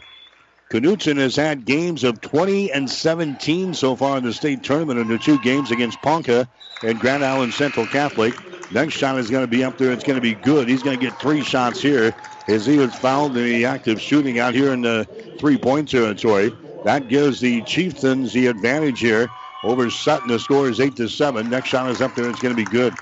Knutson 0.70 1.18
has 1.18 1.36
had 1.36 1.66
games 1.66 2.04
of 2.04 2.20
20 2.22 2.72
and 2.72 2.90
17 2.90 3.74
so 3.74 3.96
far 3.96 4.18
in 4.18 4.24
the 4.24 4.34
state 4.34 4.64
tournament 4.64 5.00
in 5.00 5.08
the 5.08 5.18
two 5.18 5.38
games 5.40 5.72
against 5.72 6.02
Ponca 6.02 6.48
and 6.84 7.00
Grand 7.00 7.24
Island 7.24 7.54
Central 7.54 7.86
Catholic. 7.86 8.34
Next 8.72 8.96
shot 8.96 9.18
is 9.20 9.30
going 9.30 9.44
to 9.44 9.48
be 9.48 9.64
up 9.64 9.78
there. 9.78 9.92
It's 9.92 10.04
going 10.04 10.16
to 10.16 10.22
be 10.22 10.34
good. 10.34 10.68
He's 10.68 10.82
going 10.82 10.98
to 10.98 11.06
get 11.06 11.20
three 11.20 11.44
shots 11.44 11.80
here 11.80 12.14
as 12.48 12.66
he 12.66 12.78
has 12.78 12.94
fouled 12.96 13.36
the 13.36 13.66
active 13.66 14.02
shooting 14.02 14.40
out 14.40 14.56
here 14.56 14.74
in 14.74 14.82
the 14.82 15.08
three-point 15.38 15.90
territory. 15.90 16.52
That 16.84 17.08
gives 17.08 17.40
the 17.40 17.62
Chieftains 17.64 18.34
the 18.34 18.48
advantage 18.48 19.00
here 19.00 19.30
over 19.64 19.90
Sutton. 19.90 20.28
The 20.28 20.40
score 20.40 20.70
is 20.70 20.80
8 20.80 20.96
to 20.98 21.08
7. 21.08 21.50
Next 21.50 21.70
shot 21.70 21.90
is 21.90 22.02
up 22.02 22.16
there. 22.16 22.30
It's 22.30 22.42
going 22.42 22.56
to 22.56 22.66
be 22.66 22.70
good. 22.70 22.94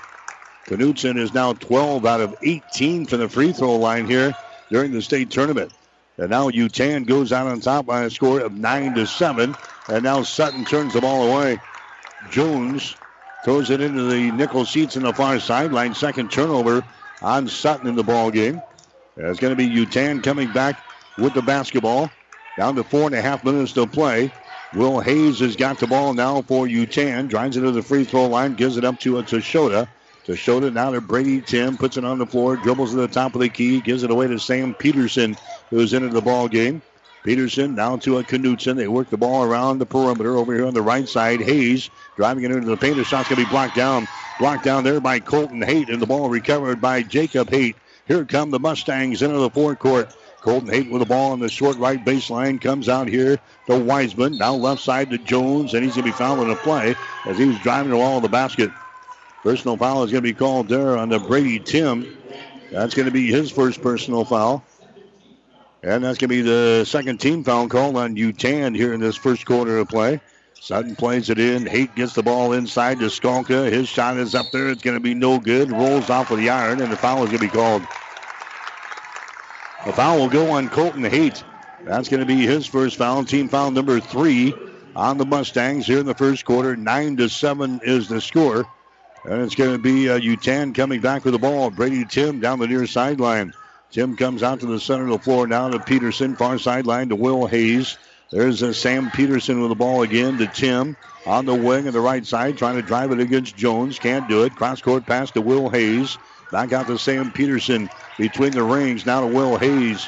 Knutson 0.66 1.18
is 1.18 1.34
now 1.34 1.52
12 1.52 2.06
out 2.06 2.20
of 2.20 2.36
18 2.42 3.06
from 3.06 3.20
the 3.20 3.28
free 3.28 3.52
throw 3.52 3.76
line 3.76 4.06
here 4.06 4.34
during 4.70 4.92
the 4.92 5.02
state 5.02 5.30
tournament. 5.30 5.72
And 6.18 6.30
now 6.30 6.50
Yutan 6.50 7.06
goes 7.06 7.32
out 7.32 7.46
on 7.46 7.60
top 7.60 7.86
by 7.86 8.02
a 8.04 8.10
score 8.10 8.40
of 8.40 8.52
9 8.52 8.94
to 8.94 9.06
7. 9.06 9.54
And 9.88 10.04
now 10.04 10.22
Sutton 10.22 10.64
turns 10.64 10.92
the 10.92 11.00
ball 11.00 11.28
away. 11.28 11.58
Jones 12.30 12.94
Throws 13.42 13.70
it 13.70 13.80
into 13.80 14.04
the 14.04 14.30
nickel 14.30 14.64
seats 14.64 14.96
in 14.96 15.02
the 15.02 15.12
far 15.12 15.40
sideline. 15.40 15.94
Second 15.94 16.30
turnover 16.30 16.84
on 17.22 17.48
Sutton 17.48 17.88
in 17.88 17.96
the 17.96 18.04
ball 18.04 18.30
game. 18.30 18.62
It's 19.16 19.40
going 19.40 19.50
to 19.50 19.56
be 19.56 19.68
Yutan 19.68 20.22
coming 20.22 20.52
back 20.52 20.80
with 21.18 21.34
the 21.34 21.42
basketball. 21.42 22.08
Down 22.56 22.76
to 22.76 22.84
four 22.84 23.06
and 23.06 23.14
a 23.16 23.20
half 23.20 23.42
minutes 23.42 23.72
to 23.72 23.86
play. 23.86 24.32
Will 24.74 25.00
Hayes 25.00 25.40
has 25.40 25.56
got 25.56 25.78
the 25.80 25.88
ball 25.88 26.14
now 26.14 26.42
for 26.42 26.66
Yutan. 26.66 27.28
Drives 27.28 27.56
it 27.56 27.62
to 27.62 27.72
the 27.72 27.82
free 27.82 28.04
throw 28.04 28.26
line. 28.26 28.54
Gives 28.54 28.76
it 28.76 28.84
up 28.84 29.00
to 29.00 29.18
a 29.18 29.24
Toshota. 30.26 30.62
Toshota 30.62 30.72
now 30.72 30.90
to 30.90 31.00
Brady 31.00 31.40
Tim. 31.40 31.76
Puts 31.76 31.96
it 31.96 32.04
on 32.04 32.18
the 32.18 32.26
floor. 32.26 32.56
Dribbles 32.56 32.90
to 32.90 32.96
the 32.96 33.08
top 33.08 33.34
of 33.34 33.40
the 33.40 33.48
key. 33.48 33.80
Gives 33.80 34.02
it 34.02 34.10
away 34.10 34.26
to 34.28 34.38
Sam 34.38 34.74
Peterson, 34.74 35.36
who's 35.70 35.92
into 35.92 36.08
the 36.08 36.20
ball 36.20 36.48
game. 36.48 36.82
Peterson 37.24 37.74
down 37.74 38.00
to 38.00 38.18
a 38.18 38.24
Knutson. 38.24 38.76
They 38.76 38.88
work 38.88 39.08
the 39.10 39.16
ball 39.16 39.44
around 39.44 39.78
the 39.78 39.86
perimeter 39.86 40.36
over 40.36 40.54
here 40.54 40.66
on 40.66 40.74
the 40.74 40.82
right 40.82 41.08
side. 41.08 41.40
Hayes 41.40 41.88
driving 42.16 42.44
it 42.44 42.50
into 42.50 42.66
the 42.66 42.76
paint. 42.76 42.96
The 42.96 43.04
shot's 43.04 43.28
going 43.28 43.40
to 43.40 43.46
be 43.46 43.50
blocked 43.50 43.76
down. 43.76 44.08
Blocked 44.38 44.64
down 44.64 44.82
there 44.82 45.00
by 45.00 45.20
Colton 45.20 45.62
Haight, 45.62 45.88
and 45.88 46.02
the 46.02 46.06
ball 46.06 46.28
recovered 46.28 46.80
by 46.80 47.02
Jacob 47.02 47.50
Haight. 47.50 47.76
Here 48.08 48.24
come 48.24 48.50
the 48.50 48.58
Mustangs 48.58 49.22
into 49.22 49.38
the 49.38 49.50
forecourt. 49.50 50.16
Colton 50.40 50.68
Haight 50.68 50.90
with 50.90 51.00
the 51.00 51.06
ball 51.06 51.30
on 51.30 51.38
the 51.38 51.48
short 51.48 51.76
right 51.78 52.04
baseline 52.04 52.60
comes 52.60 52.88
out 52.88 53.06
here 53.06 53.38
to 53.68 53.78
Wiseman. 53.78 54.36
Now 54.38 54.54
left 54.54 54.82
side 54.82 55.10
to 55.10 55.18
Jones, 55.18 55.74
and 55.74 55.84
he's 55.84 55.94
going 55.94 56.06
to 56.06 56.12
be 56.12 56.18
fouling 56.18 56.50
a 56.50 56.56
play 56.56 56.96
as 57.26 57.38
he 57.38 57.46
was 57.46 57.58
driving 57.60 57.92
the 57.92 57.96
ball 57.96 58.16
in 58.16 58.22
the 58.24 58.28
basket. 58.28 58.72
Personal 59.42 59.76
foul 59.76 60.04
is 60.04 60.12
going 60.12 60.22
to 60.22 60.28
be 60.28 60.34
called 60.34 60.68
there 60.68 60.96
on 60.96 61.08
the 61.08 61.18
Brady 61.18 61.58
Tim. 61.58 62.16
That's 62.70 62.94
going 62.94 63.06
to 63.06 63.12
be 63.12 63.26
his 63.26 63.50
first 63.50 63.82
personal 63.82 64.24
foul. 64.24 64.64
And 65.82 66.04
that's 66.04 66.18
going 66.18 66.28
to 66.30 66.36
be 66.36 66.42
the 66.42 66.84
second 66.84 67.18
team 67.18 67.42
foul 67.42 67.68
call 67.68 67.96
on 67.96 68.14
Yutan 68.14 68.76
here 68.76 68.94
in 68.94 69.00
this 69.00 69.16
first 69.16 69.44
quarter 69.44 69.78
of 69.78 69.88
play. 69.88 70.20
Sutton 70.54 70.94
plays 70.94 71.28
it 71.28 71.40
in. 71.40 71.66
Haight 71.66 71.92
gets 71.96 72.14
the 72.14 72.22
ball 72.22 72.52
inside 72.52 73.00
to 73.00 73.06
Skalka. 73.06 73.68
His 73.68 73.88
shot 73.88 74.16
is 74.16 74.36
up 74.36 74.46
there. 74.52 74.70
It's 74.70 74.80
going 74.80 74.96
to 74.96 75.02
be 75.02 75.12
no 75.12 75.40
good. 75.40 75.72
Rolls 75.72 76.08
off 76.08 76.30
of 76.30 76.38
the 76.38 76.50
iron, 76.50 76.80
and 76.80 76.92
the 76.92 76.96
foul 76.96 77.24
is 77.24 77.30
going 77.30 77.40
to 77.40 77.46
be 77.46 77.48
called. 77.48 77.82
The 79.84 79.92
foul 79.92 80.20
will 80.20 80.28
go 80.28 80.52
on 80.52 80.68
Colton 80.68 81.02
Haight. 81.02 81.42
That's 81.84 82.08
going 82.08 82.20
to 82.20 82.26
be 82.26 82.46
his 82.46 82.64
first 82.64 82.96
foul. 82.96 83.24
Team 83.24 83.48
foul 83.48 83.72
number 83.72 83.98
three 83.98 84.54
on 84.94 85.18
the 85.18 85.26
Mustangs 85.26 85.84
here 85.84 85.98
in 85.98 86.06
the 86.06 86.14
first 86.14 86.44
quarter. 86.44 86.76
Nine 86.76 87.16
to 87.16 87.28
seven 87.28 87.80
is 87.82 88.06
the 88.06 88.20
score. 88.20 88.64
And 89.24 89.42
it's 89.42 89.54
going 89.54 89.72
to 89.72 89.78
be 89.78 90.08
uh, 90.08 90.18
Yutan 90.18 90.74
coming 90.74 91.00
back 91.00 91.24
with 91.24 91.32
the 91.32 91.38
ball. 91.38 91.70
Brady 91.70 92.04
Tim 92.04 92.40
down 92.40 92.58
the 92.58 92.66
near 92.66 92.86
sideline. 92.86 93.54
Tim 93.90 94.16
comes 94.16 94.42
out 94.42 94.60
to 94.60 94.66
the 94.66 94.80
center 94.80 95.04
of 95.04 95.10
the 95.10 95.18
floor 95.18 95.46
now 95.46 95.68
to 95.68 95.78
Peterson. 95.78 96.34
Far 96.34 96.58
sideline 96.58 97.10
to 97.10 97.16
Will 97.16 97.46
Hayes. 97.46 97.98
There's 98.30 98.62
uh, 98.62 98.72
Sam 98.72 99.10
Peterson 99.10 99.60
with 99.60 99.68
the 99.68 99.74
ball 99.76 100.02
again 100.02 100.38
to 100.38 100.46
Tim 100.46 100.96
on 101.26 101.44
the 101.44 101.54
wing 101.54 101.86
on 101.86 101.92
the 101.92 102.00
right 102.00 102.26
side, 102.26 102.56
trying 102.56 102.76
to 102.76 102.82
drive 102.82 103.12
it 103.12 103.20
against 103.20 103.56
Jones. 103.56 103.98
Can't 103.98 104.28
do 104.28 104.42
it. 104.42 104.56
Cross 104.56 104.82
court 104.82 105.06
pass 105.06 105.30
to 105.32 105.40
Will 105.40 105.68
Hayes. 105.68 106.18
Back 106.50 106.72
out 106.72 106.86
to 106.88 106.98
Sam 106.98 107.30
Peterson 107.30 107.88
between 108.18 108.52
the 108.52 108.62
rings. 108.62 109.06
Now 109.06 109.20
to 109.20 109.26
Will 109.26 109.56
Hayes. 109.58 110.04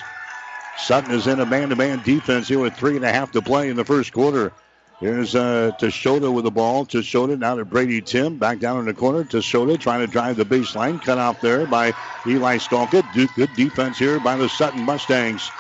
Sutton 0.77 1.12
is 1.12 1.27
in 1.27 1.38
a 1.38 1.46
man-to-man 1.46 2.03
defense 2.03 2.48
here 2.48 2.59
with 2.59 2.74
three 2.74 2.96
and 2.96 3.05
a 3.05 3.12
half 3.12 3.31
to 3.33 3.42
play 3.42 3.68
in 3.68 3.77
the 3.77 3.85
first 3.85 4.12
quarter. 4.12 4.53
Here's 5.00 5.35
uh, 5.35 5.72
Toshota 5.76 6.33
with 6.33 6.44
the 6.44 6.50
ball. 6.50 6.87
Toshota 6.87 7.38
now 7.38 7.57
to 7.57 7.64
Brady 7.64 8.00
Tim. 8.00 8.38
Back 8.38 8.59
down 8.59 8.78
in 8.78 8.87
the 8.87 8.94
corner. 8.94 9.24
Toshota 9.24 9.78
trying 9.78 10.00
to 10.00 10.07
drive 10.07 10.37
the 10.37 10.44
baseline. 10.44 11.02
Cut 11.02 11.18
off 11.18 11.40
there 11.40 11.66
by 11.66 11.92
Eli 12.26 12.59
Skalka. 12.59 13.02
Good 13.37 13.54
defense 13.54 13.98
here 13.98 14.20
by 14.20 14.37
the 14.37 14.48
Sutton 14.48 14.83
Mustangs. 14.83 15.50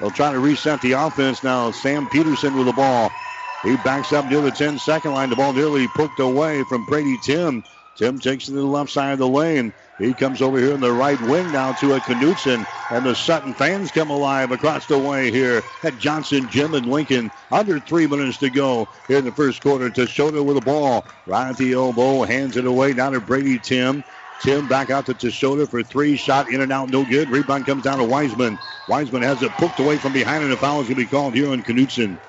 They'll 0.00 0.10
try 0.10 0.32
to 0.32 0.38
reset 0.40 0.80
the 0.82 0.92
offense 0.92 1.42
now. 1.42 1.70
Sam 1.70 2.08
Peterson 2.08 2.56
with 2.56 2.66
the 2.66 2.72
ball. 2.72 3.10
He 3.62 3.76
backs 3.76 4.12
up 4.12 4.26
near 4.26 4.42
the 4.42 4.50
10 4.50 4.78
second 4.78 5.12
line. 5.12 5.30
The 5.30 5.36
ball 5.36 5.52
nearly 5.52 5.88
poked 5.88 6.20
away 6.20 6.62
from 6.64 6.84
Brady 6.84 7.16
Tim. 7.22 7.64
Tim 7.96 8.18
takes 8.18 8.48
it 8.48 8.52
to 8.52 8.58
the 8.58 8.66
left 8.66 8.90
side 8.90 9.12
of 9.12 9.18
the 9.18 9.28
lane. 9.28 9.72
He 9.98 10.14
comes 10.14 10.42
over 10.42 10.58
here 10.58 10.74
in 10.74 10.80
the 10.80 10.92
right 10.92 11.20
wing 11.20 11.50
now 11.52 11.72
to 11.74 11.94
a 11.94 12.00
Knutson. 12.00 12.66
And 12.90 13.06
the 13.06 13.14
Sutton 13.14 13.54
fans 13.54 13.92
come 13.92 14.10
alive 14.10 14.50
across 14.50 14.86
the 14.86 14.98
way 14.98 15.30
here 15.30 15.64
at 15.84 15.98
Johnson 15.98 16.48
Gym 16.48 16.74
and 16.74 16.86
Lincoln. 16.86 17.32
Under 17.50 17.80
three 17.80 18.06
minutes 18.06 18.38
to 18.38 18.50
go 18.50 18.90
here 19.08 19.18
in 19.18 19.24
the 19.24 19.32
first 19.32 19.62
quarter. 19.62 19.90
Toshota 19.90 20.44
with 20.44 20.56
the 20.56 20.62
ball. 20.62 21.08
Right 21.26 21.50
at 21.50 21.56
the 21.56 21.72
elbow. 21.74 22.24
Hands 22.24 22.56
it 22.56 22.66
away 22.66 22.94
down 22.94 23.12
to 23.12 23.20
Brady 23.20 23.58
Tim. 23.58 24.04
Tim 24.38 24.66
back 24.68 24.90
out 24.90 25.06
to 25.06 25.14
Toshota 25.14 25.68
for 25.70 25.82
three. 25.82 26.16
Shot 26.16 26.50
in 26.50 26.60
and 26.60 26.72
out, 26.72 26.90
no 26.90 27.04
good. 27.06 27.30
Rebound 27.30 27.66
comes 27.66 27.84
down 27.84 27.98
to 27.98 28.04
Wiseman. 28.04 28.60
Wiseman 28.86 29.22
has 29.22 29.42
it 29.42 29.56
poked 29.56 29.78
away 29.78 29.98
from 29.98 30.12
behind, 30.12 30.44
and 30.44 30.52
a 30.52 30.56
foul 30.58 30.80
is 30.80 30.88
going 30.88 30.96
to 30.96 31.02
be 31.04 31.08
called 31.08 31.34
here 31.34 31.50
on 31.50 31.62
Knutson. 31.62 32.20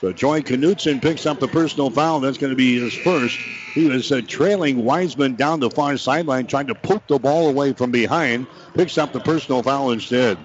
So 0.00 0.14
Joy 0.14 0.40
Knutson 0.40 1.02
picks 1.02 1.26
up 1.26 1.40
the 1.40 1.48
personal 1.48 1.90
foul. 1.90 2.20
That's 2.20 2.38
going 2.38 2.52
to 2.52 2.56
be 2.56 2.80
his 2.80 2.94
first. 2.94 3.38
He 3.74 3.86
was 3.86 4.10
uh, 4.10 4.22
trailing 4.26 4.82
Wiseman 4.82 5.34
down 5.34 5.60
the 5.60 5.68
far 5.68 5.98
sideline, 5.98 6.46
trying 6.46 6.68
to 6.68 6.74
poke 6.74 7.06
the 7.06 7.18
ball 7.18 7.50
away 7.50 7.74
from 7.74 7.90
behind. 7.90 8.46
Picks 8.72 8.96
up 8.96 9.12
the 9.12 9.20
personal 9.20 9.62
foul 9.62 9.90
instead. 9.90 10.38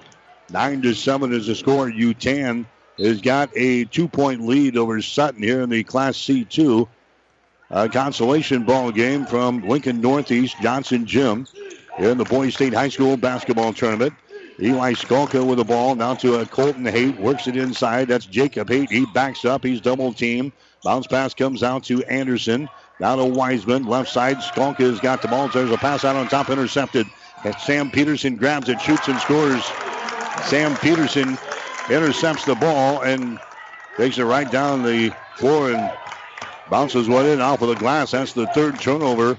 Nine 0.50 0.82
to 0.82 0.92
seven 0.92 1.32
is 1.32 1.46
the 1.46 1.54
score. 1.54 1.90
Yutan 1.90 2.66
has 2.98 3.22
got 3.22 3.48
a 3.56 3.84
two-point 3.86 4.42
lead 4.42 4.76
over 4.76 5.00
Sutton 5.00 5.42
here 5.42 5.62
in 5.62 5.70
the 5.70 5.82
Class 5.84 6.18
C2 6.18 6.86
uh, 7.70 7.88
consolation 7.90 8.64
ball 8.64 8.92
game 8.92 9.24
from 9.24 9.66
Lincoln 9.66 10.02
Northeast 10.02 10.56
Johnson 10.60 11.06
Gym 11.06 11.46
here 11.96 12.10
in 12.10 12.18
the 12.18 12.24
Boys 12.24 12.54
State 12.54 12.74
High 12.74 12.90
School 12.90 13.16
basketball 13.16 13.72
tournament. 13.72 14.12
Eli 14.58 14.94
Skalka 14.94 15.46
with 15.46 15.58
the 15.58 15.64
ball 15.64 15.94
now 15.94 16.14
to 16.14 16.36
a 16.36 16.46
Colton 16.46 16.84
Haight. 16.84 17.18
Works 17.18 17.46
it 17.46 17.56
inside. 17.56 18.08
That's 18.08 18.24
Jacob 18.24 18.68
Haight. 18.68 18.90
He 18.90 19.04
backs 19.06 19.44
up. 19.44 19.64
He's 19.64 19.80
double 19.80 20.12
team. 20.14 20.52
Bounce 20.82 21.06
pass 21.06 21.34
comes 21.34 21.62
out 21.62 21.84
to 21.84 22.02
Anderson. 22.04 22.68
Now 22.98 23.16
to 23.16 23.24
Wiseman. 23.24 23.84
Left 23.84 24.08
side. 24.08 24.38
Skalka 24.38 24.78
has 24.78 25.00
got 25.00 25.20
the 25.20 25.28
ball. 25.28 25.48
There's 25.48 25.70
a 25.70 25.76
pass 25.76 26.04
out 26.04 26.16
on 26.16 26.28
top 26.28 26.48
intercepted. 26.48 27.06
And 27.44 27.54
Sam 27.56 27.90
Peterson 27.90 28.36
grabs 28.36 28.70
it, 28.70 28.80
shoots 28.80 29.08
and 29.08 29.18
scores. 29.20 29.62
Sam 30.44 30.74
Peterson 30.76 31.36
intercepts 31.90 32.46
the 32.46 32.54
ball 32.54 33.02
and 33.02 33.38
takes 33.98 34.16
it 34.16 34.24
right 34.24 34.50
down 34.50 34.82
the 34.82 35.14
floor 35.36 35.70
and 35.70 35.92
bounces 36.70 37.08
one 37.08 37.26
in 37.26 37.42
off 37.42 37.60
of 37.60 37.68
the 37.68 37.74
glass. 37.74 38.12
That's 38.12 38.32
the 38.32 38.46
third 38.48 38.80
turnover 38.80 39.38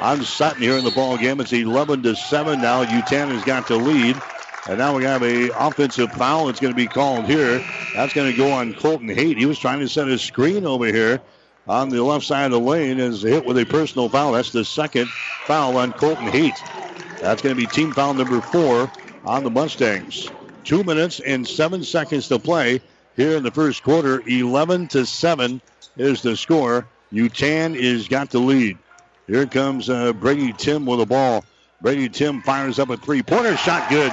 on 0.00 0.22
Sutton 0.22 0.62
here 0.62 0.76
in 0.76 0.84
the 0.84 0.90
ball 0.90 1.16
game. 1.16 1.40
It's 1.40 1.52
11 1.52 2.02
to 2.02 2.14
7 2.14 2.60
now. 2.60 2.84
Yutan 2.84 3.28
has 3.28 3.44
got 3.44 3.66
the 3.66 3.76
lead. 3.76 4.16
And 4.68 4.76
now 4.76 4.94
we 4.94 5.02
have 5.04 5.22
a 5.22 5.48
offensive 5.58 6.12
foul 6.12 6.46
that's 6.46 6.60
going 6.60 6.74
to 6.74 6.76
be 6.76 6.86
called 6.86 7.24
here. 7.24 7.64
That's 7.94 8.12
going 8.12 8.30
to 8.30 8.36
go 8.36 8.52
on 8.52 8.74
Colton 8.74 9.08
Haight. 9.08 9.38
He 9.38 9.46
was 9.46 9.58
trying 9.58 9.80
to 9.80 9.88
set 9.88 10.08
a 10.08 10.18
screen 10.18 10.66
over 10.66 10.84
here 10.84 11.22
on 11.66 11.88
the 11.88 12.02
left 12.04 12.26
side 12.26 12.46
of 12.46 12.52
the 12.52 12.60
lane 12.60 13.00
as 13.00 13.22
hit 13.22 13.46
with 13.46 13.56
a 13.56 13.64
personal 13.64 14.10
foul. 14.10 14.32
That's 14.32 14.52
the 14.52 14.66
second 14.66 15.08
foul 15.46 15.78
on 15.78 15.94
Colton 15.94 16.26
Haight. 16.26 16.62
That's 17.18 17.40
going 17.40 17.56
to 17.56 17.60
be 17.60 17.66
team 17.66 17.92
foul 17.92 18.12
number 18.12 18.42
four 18.42 18.90
on 19.24 19.42
the 19.42 19.50
Mustangs. 19.50 20.30
Two 20.64 20.84
minutes 20.84 21.20
and 21.20 21.48
seven 21.48 21.82
seconds 21.82 22.28
to 22.28 22.38
play 22.38 22.82
here 23.16 23.38
in 23.38 23.42
the 23.42 23.50
first 23.50 23.82
quarter. 23.82 24.22
11 24.28 24.88
to 24.88 25.06
7 25.06 25.62
is 25.96 26.20
the 26.20 26.36
score. 26.36 26.86
Yutan 27.10 27.74
is 27.74 28.06
got 28.06 28.28
the 28.28 28.38
lead. 28.38 28.76
Here 29.26 29.46
comes 29.46 29.88
uh, 29.88 30.12
Brady 30.12 30.52
Tim 30.52 30.84
with 30.84 30.98
the 30.98 31.06
ball. 31.06 31.42
Brady 31.80 32.10
Tim 32.10 32.42
fires 32.42 32.78
up 32.78 32.90
a 32.90 32.98
three-pointer 32.98 33.56
shot. 33.56 33.88
Good. 33.88 34.12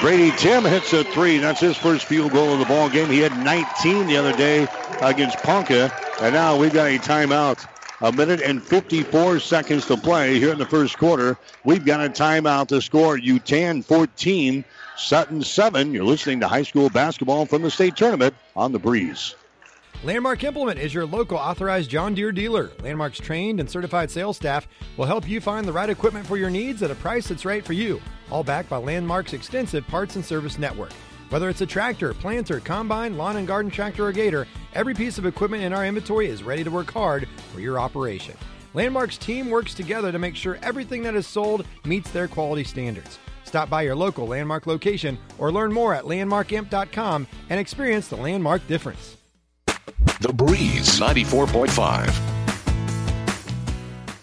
Brady 0.00 0.30
Tim 0.36 0.64
hits 0.64 0.92
a 0.92 1.02
three. 1.02 1.38
That's 1.38 1.58
his 1.58 1.76
first 1.76 2.04
field 2.04 2.30
goal 2.30 2.52
of 2.52 2.60
the 2.60 2.64
ball 2.66 2.88
game. 2.88 3.08
He 3.08 3.18
had 3.18 3.36
19 3.36 4.06
the 4.06 4.16
other 4.16 4.32
day 4.32 4.68
against 5.02 5.38
Ponca, 5.38 5.92
and 6.20 6.32
now 6.32 6.56
we've 6.56 6.72
got 6.72 6.86
a 6.86 6.98
timeout. 6.98 7.66
A 8.00 8.12
minute 8.12 8.40
and 8.40 8.62
54 8.62 9.40
seconds 9.40 9.86
to 9.86 9.96
play 9.96 10.38
here 10.38 10.52
in 10.52 10.58
the 10.58 10.66
first 10.66 10.96
quarter. 10.98 11.36
We've 11.64 11.84
got 11.84 12.04
a 12.04 12.08
timeout 12.08 12.68
to 12.68 12.80
score. 12.80 13.18
Yutan 13.18 13.84
14, 13.84 14.64
Sutton 14.96 15.42
7. 15.42 15.92
You're 15.92 16.04
listening 16.04 16.38
to 16.40 16.48
high 16.48 16.62
school 16.62 16.90
basketball 16.90 17.46
from 17.46 17.62
the 17.62 17.70
state 17.70 17.96
tournament 17.96 18.36
on 18.54 18.70
the 18.70 18.78
breeze. 18.78 19.34
Landmark 20.04 20.44
Implement 20.44 20.78
is 20.78 20.94
your 20.94 21.04
local 21.04 21.36
authorized 21.36 21.90
John 21.90 22.14
Deere 22.14 22.30
dealer. 22.30 22.70
Landmark's 22.82 23.18
trained 23.18 23.58
and 23.58 23.68
certified 23.68 24.12
sales 24.12 24.36
staff 24.36 24.68
will 24.96 25.06
help 25.06 25.28
you 25.28 25.40
find 25.40 25.66
the 25.66 25.72
right 25.72 25.90
equipment 25.90 26.24
for 26.24 26.36
your 26.36 26.50
needs 26.50 26.84
at 26.84 26.92
a 26.92 26.94
price 26.94 27.26
that's 27.26 27.44
right 27.44 27.66
for 27.66 27.72
you, 27.72 28.00
all 28.30 28.44
backed 28.44 28.68
by 28.68 28.76
Landmark's 28.76 29.32
extensive 29.32 29.84
parts 29.88 30.14
and 30.14 30.24
service 30.24 30.56
network. 30.56 30.92
Whether 31.30 31.48
it's 31.48 31.62
a 31.62 31.66
tractor, 31.66 32.14
planter, 32.14 32.60
combine, 32.60 33.16
lawn 33.16 33.38
and 33.38 33.46
garden 33.46 33.72
tractor, 33.72 34.06
or 34.06 34.12
gator, 34.12 34.46
every 34.72 34.94
piece 34.94 35.18
of 35.18 35.26
equipment 35.26 35.64
in 35.64 35.72
our 35.72 35.84
inventory 35.84 36.28
is 36.28 36.44
ready 36.44 36.62
to 36.62 36.70
work 36.70 36.92
hard 36.92 37.28
for 37.52 37.58
your 37.58 37.80
operation. 37.80 38.36
Landmark's 38.74 39.18
team 39.18 39.50
works 39.50 39.74
together 39.74 40.12
to 40.12 40.18
make 40.18 40.36
sure 40.36 40.60
everything 40.62 41.02
that 41.02 41.16
is 41.16 41.26
sold 41.26 41.66
meets 41.84 42.12
their 42.12 42.28
quality 42.28 42.62
standards. 42.62 43.18
Stop 43.42 43.68
by 43.68 43.82
your 43.82 43.96
local 43.96 44.28
Landmark 44.28 44.68
location 44.68 45.18
or 45.38 45.50
learn 45.50 45.72
more 45.72 45.92
at 45.92 46.04
landmarkimp.com 46.04 47.26
and 47.50 47.58
experience 47.58 48.06
the 48.06 48.16
Landmark 48.16 48.64
difference. 48.68 49.17
The 50.20 50.32
Breeze 50.32 51.00
94.5. 51.00 52.38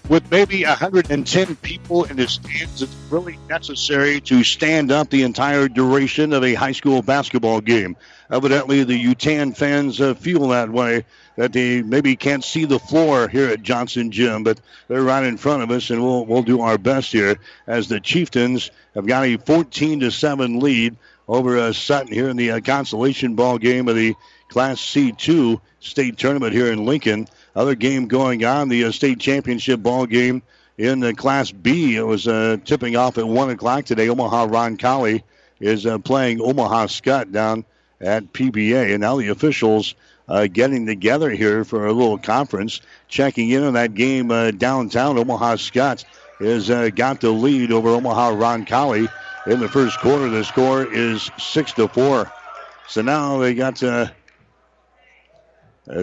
with 0.10 0.30
maybe 0.30 0.63
110 0.63 1.56
people 1.58 2.04
in 2.04 2.17
the 2.17 2.28
stands, 2.28 2.82
it's 2.82 2.95
really 3.10 3.39
necessary 3.49 4.21
to 4.21 4.43
stand 4.43 4.91
up 4.91 5.10
the 5.10 5.23
entire 5.23 5.67
duration 5.67 6.34
of 6.34 6.43
a 6.43 6.54
high 6.54 6.71
school 6.71 7.01
basketball 7.01 7.62
game. 7.62 7.95
Evidently, 8.32 8.84
the 8.84 9.04
Yutan 9.04 9.56
fans 9.56 9.99
uh, 9.99 10.13
feel 10.13 10.47
that 10.49 10.69
way, 10.69 11.06
that 11.38 11.54
they 11.54 11.82
maybe 11.82 12.15
can't 12.15 12.43
see 12.43 12.65
the 12.65 12.80
floor 12.80 13.28
here 13.28 13.49
at 13.49 13.62
Johnson 13.62 14.12
Gym, 14.12 14.43
but 14.43 14.60
they're 14.88 15.01
right 15.01 15.23
in 15.23 15.38
front 15.38 15.63
of 15.63 15.71
us, 15.71 15.89
and 15.89 16.04
we'll, 16.04 16.25
we'll 16.25 16.43
do 16.43 16.62
our 16.62 16.78
best 16.78 17.12
here 17.12 17.38
as 17.67 17.88
the 17.88 17.99
Chieftains 17.99 18.71
have 18.93 19.08
got 19.08 19.25
a 19.25 19.38
14 19.38 20.01
to 20.01 20.12
7 20.12 20.60
lead 20.60 20.95
over 21.28 21.58
uh, 21.58 21.73
Sutton 21.73 22.13
here 22.13 22.30
in 22.30 22.38
the 22.38 22.51
uh, 22.51 22.60
consolation 22.60 23.36
ball 23.36 23.58
game 23.58 23.88
of 23.88 23.95
the 23.95 24.15
Class 24.55 24.79
C2 24.79 25.59
state 25.81 26.17
tournament 26.17 26.53
here 26.53 26.71
in 26.71 26.85
Lincoln. 26.85 27.27
Other 27.57 27.75
game 27.75 28.07
going 28.07 28.45
on, 28.45 28.69
the 28.69 28.85
uh, 28.85 28.91
state 28.91 29.19
championship 29.19 29.83
ball 29.83 30.05
game 30.05 30.43
in 30.77 31.01
the 31.01 31.13
Class 31.13 31.51
B. 31.51 31.97
It 31.97 32.03
was 32.03 32.25
uh, 32.25 32.55
tipping 32.63 32.95
off 32.95 33.17
at 33.17 33.27
1 33.27 33.49
o'clock 33.49 33.83
today. 33.83 34.07
Omaha 34.07 34.47
Roncalli 34.47 35.23
is 35.59 35.85
uh, 35.85 35.97
playing 35.97 36.39
Omaha 36.39 36.85
Skutt 36.85 37.33
down 37.33 37.65
at 37.99 38.31
PBA. 38.31 38.93
And 38.93 39.01
now 39.01 39.17
the 39.17 39.27
officials 39.27 39.93
uh, 40.29 40.47
getting 40.47 40.85
together 40.85 41.29
here 41.31 41.65
for 41.65 41.87
a 41.87 41.91
little 41.91 42.17
conference, 42.17 42.79
checking 43.09 43.49
in 43.49 43.61
on 43.61 43.73
that 43.73 43.93
game 43.93 44.31
uh, 44.31 44.51
downtown. 44.51 45.17
Omaha 45.17 45.55
Skutt 45.55 46.05
has 46.39 46.69
uh, 46.69 46.87
got 46.91 47.19
the 47.19 47.29
lead 47.29 47.73
over 47.73 47.89
Omaha 47.89 48.31
Roncalli 48.31 49.09
in 49.47 49.59
the 49.59 49.67
first 49.67 49.99
quarter. 49.99 50.29
The 50.29 50.45
score 50.45 50.89
is 50.89 51.29
6 51.39 51.73
to 51.73 51.89
4. 51.89 52.31
So 52.87 53.01
now 53.01 53.39
they 53.39 53.53
got 53.53 53.75
to 53.77 54.13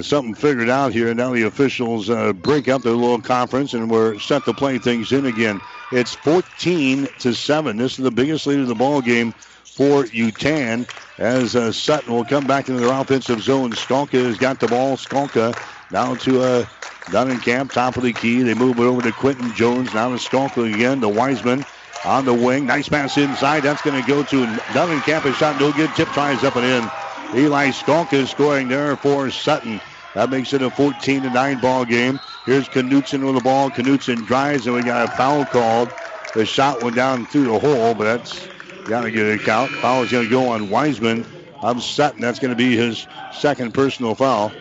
something 0.01 0.35
figured 0.35 0.69
out 0.69 0.93
here. 0.93 1.13
Now 1.15 1.33
the 1.33 1.43
officials 1.43 2.09
uh, 2.09 2.33
break 2.33 2.69
up 2.69 2.83
their 2.83 2.93
little 2.93 3.21
conference 3.21 3.75
and 3.75 3.91
we're 3.91 4.19
set 4.19 4.45
to 4.45 4.55
play 4.55 4.79
things 4.79 5.13
in 5.13 5.27
again. 5.27 5.61
It's 5.91 6.15
14 6.15 7.09
to 7.19 7.35
7. 7.35 7.77
This 7.77 7.99
is 7.99 8.05
the 8.05 8.11
biggest 8.11 8.47
lead 8.47 8.61
of 8.61 8.69
the 8.69 8.75
ball 8.75 9.01
game 9.01 9.33
for 9.33 10.05
Yutan 10.05 10.89
as 11.19 11.57
uh, 11.57 11.73
Sutton 11.73 12.13
will 12.13 12.25
come 12.25 12.47
back 12.47 12.69
into 12.69 12.81
their 12.81 12.93
offensive 12.93 13.43
zone. 13.43 13.73
Skalka 13.73 14.25
has 14.25 14.39
got 14.39 14.61
the 14.61 14.69
ball. 14.69 14.97
Skalka 14.97 15.59
down 15.91 16.17
to 16.19 16.43
uh, 16.43 16.65
Dunnenkamp, 17.07 17.73
top 17.73 17.97
of 17.97 18.03
the 18.03 18.13
key. 18.13 18.43
They 18.43 18.55
move 18.55 18.79
it 18.79 18.83
over 18.83 19.03
to 19.03 19.13
Quentin 19.13 19.53
Jones. 19.55 19.93
Now 19.95 20.11
to 20.11 20.17
Skalka 20.17 20.73
again. 20.73 21.01
The 21.01 21.09
Wiseman 21.09 21.65
on 22.05 22.25
the 22.25 22.35
wing. 22.35 22.67
Nice 22.67 22.89
pass 22.89 23.17
inside. 23.19 23.61
That's 23.61 23.83
going 23.83 24.01
to 24.01 24.09
go 24.09 24.23
to 24.23 24.47
Dunnenkamp. 24.47 25.25
A 25.25 25.33
shot 25.35 25.61
no 25.61 25.73
good. 25.73 25.91
Tip 25.95 26.09
tries 26.09 26.45
up 26.45 26.57
and 26.57 26.65
in. 26.65 27.02
Eli 27.35 27.71
Skalka 27.71 28.27
scoring 28.27 28.69
there 28.69 28.95
for 28.97 29.31
Sutton. 29.31 29.81
That 30.15 30.29
makes 30.29 30.53
it 30.53 30.61
a 30.61 30.71
14 30.71 31.23
to 31.23 31.31
9 31.31 31.61
ball 31.61 31.85
game. 31.87 32.21
Here's 32.45 32.69
Knutson 32.69 33.25
with 33.25 33.37
the 33.37 33.41
ball. 33.41 33.71
Knutson 33.71 34.27
drives, 34.27 34.67
and 34.67 34.77
we 34.77 34.83
got 34.83 35.09
a 35.09 35.13
foul 35.17 35.47
called. 35.47 35.91
The 36.35 36.45
shot 36.45 36.83
went 36.83 36.97
down 36.97 37.25
through 37.27 37.45
the 37.45 37.59
hole, 37.59 37.95
but 37.95 38.05
that's 38.05 38.49
got 38.85 39.03
to 39.03 39.11
get 39.11 39.27
a 39.27 39.39
count. 39.39 39.71
Foul 39.71 40.03
is 40.03 40.13
going 40.13 40.25
to 40.25 40.31
go 40.31 40.49
on 40.49 40.69
Wiseman 40.69 41.25
of 41.63 41.83
Sutton. 41.83 42.21
That's 42.21 42.39
going 42.39 42.51
to 42.51 42.57
be 42.57 42.77
his 42.77 43.07
second 43.33 43.73
personal 43.73 44.15
foul. 44.15 44.53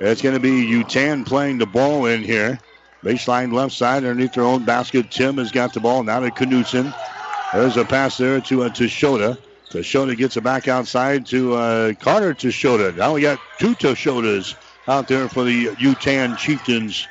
It's 0.00 0.22
going 0.22 0.34
to 0.34 0.40
be 0.40 0.66
Yutan 0.66 1.26
playing 1.26 1.58
the 1.58 1.66
ball 1.66 2.06
in 2.06 2.22
here. 2.22 2.58
Baseline 3.04 3.52
left 3.52 3.74
side 3.74 4.04
underneath 4.04 4.32
their 4.32 4.44
own 4.44 4.64
basket. 4.64 5.10
Tim 5.10 5.36
has 5.36 5.50
got 5.50 5.74
the 5.74 5.80
ball 5.80 6.02
now 6.02 6.20
to 6.20 6.30
Knutson. 6.30 6.94
There's 7.52 7.76
a 7.76 7.84
pass 7.84 8.16
there 8.16 8.40
to 8.42 8.62
uh, 8.62 8.68
to 8.70 8.84
Shota. 8.84 9.36
Toshota 9.70 10.16
gets 10.16 10.36
it 10.36 10.42
back 10.42 10.66
outside 10.66 11.26
to 11.26 11.54
uh, 11.54 11.92
Carter 11.94 12.34
Toshota. 12.34 12.94
Now 12.96 13.14
we 13.14 13.22
got 13.22 13.38
two 13.58 13.76
Toshotas 13.76 14.56
out 14.88 15.06
there 15.06 15.28
for 15.28 15.44
the 15.44 15.66
Yutan 15.66 16.36
Chieftains. 16.36 17.06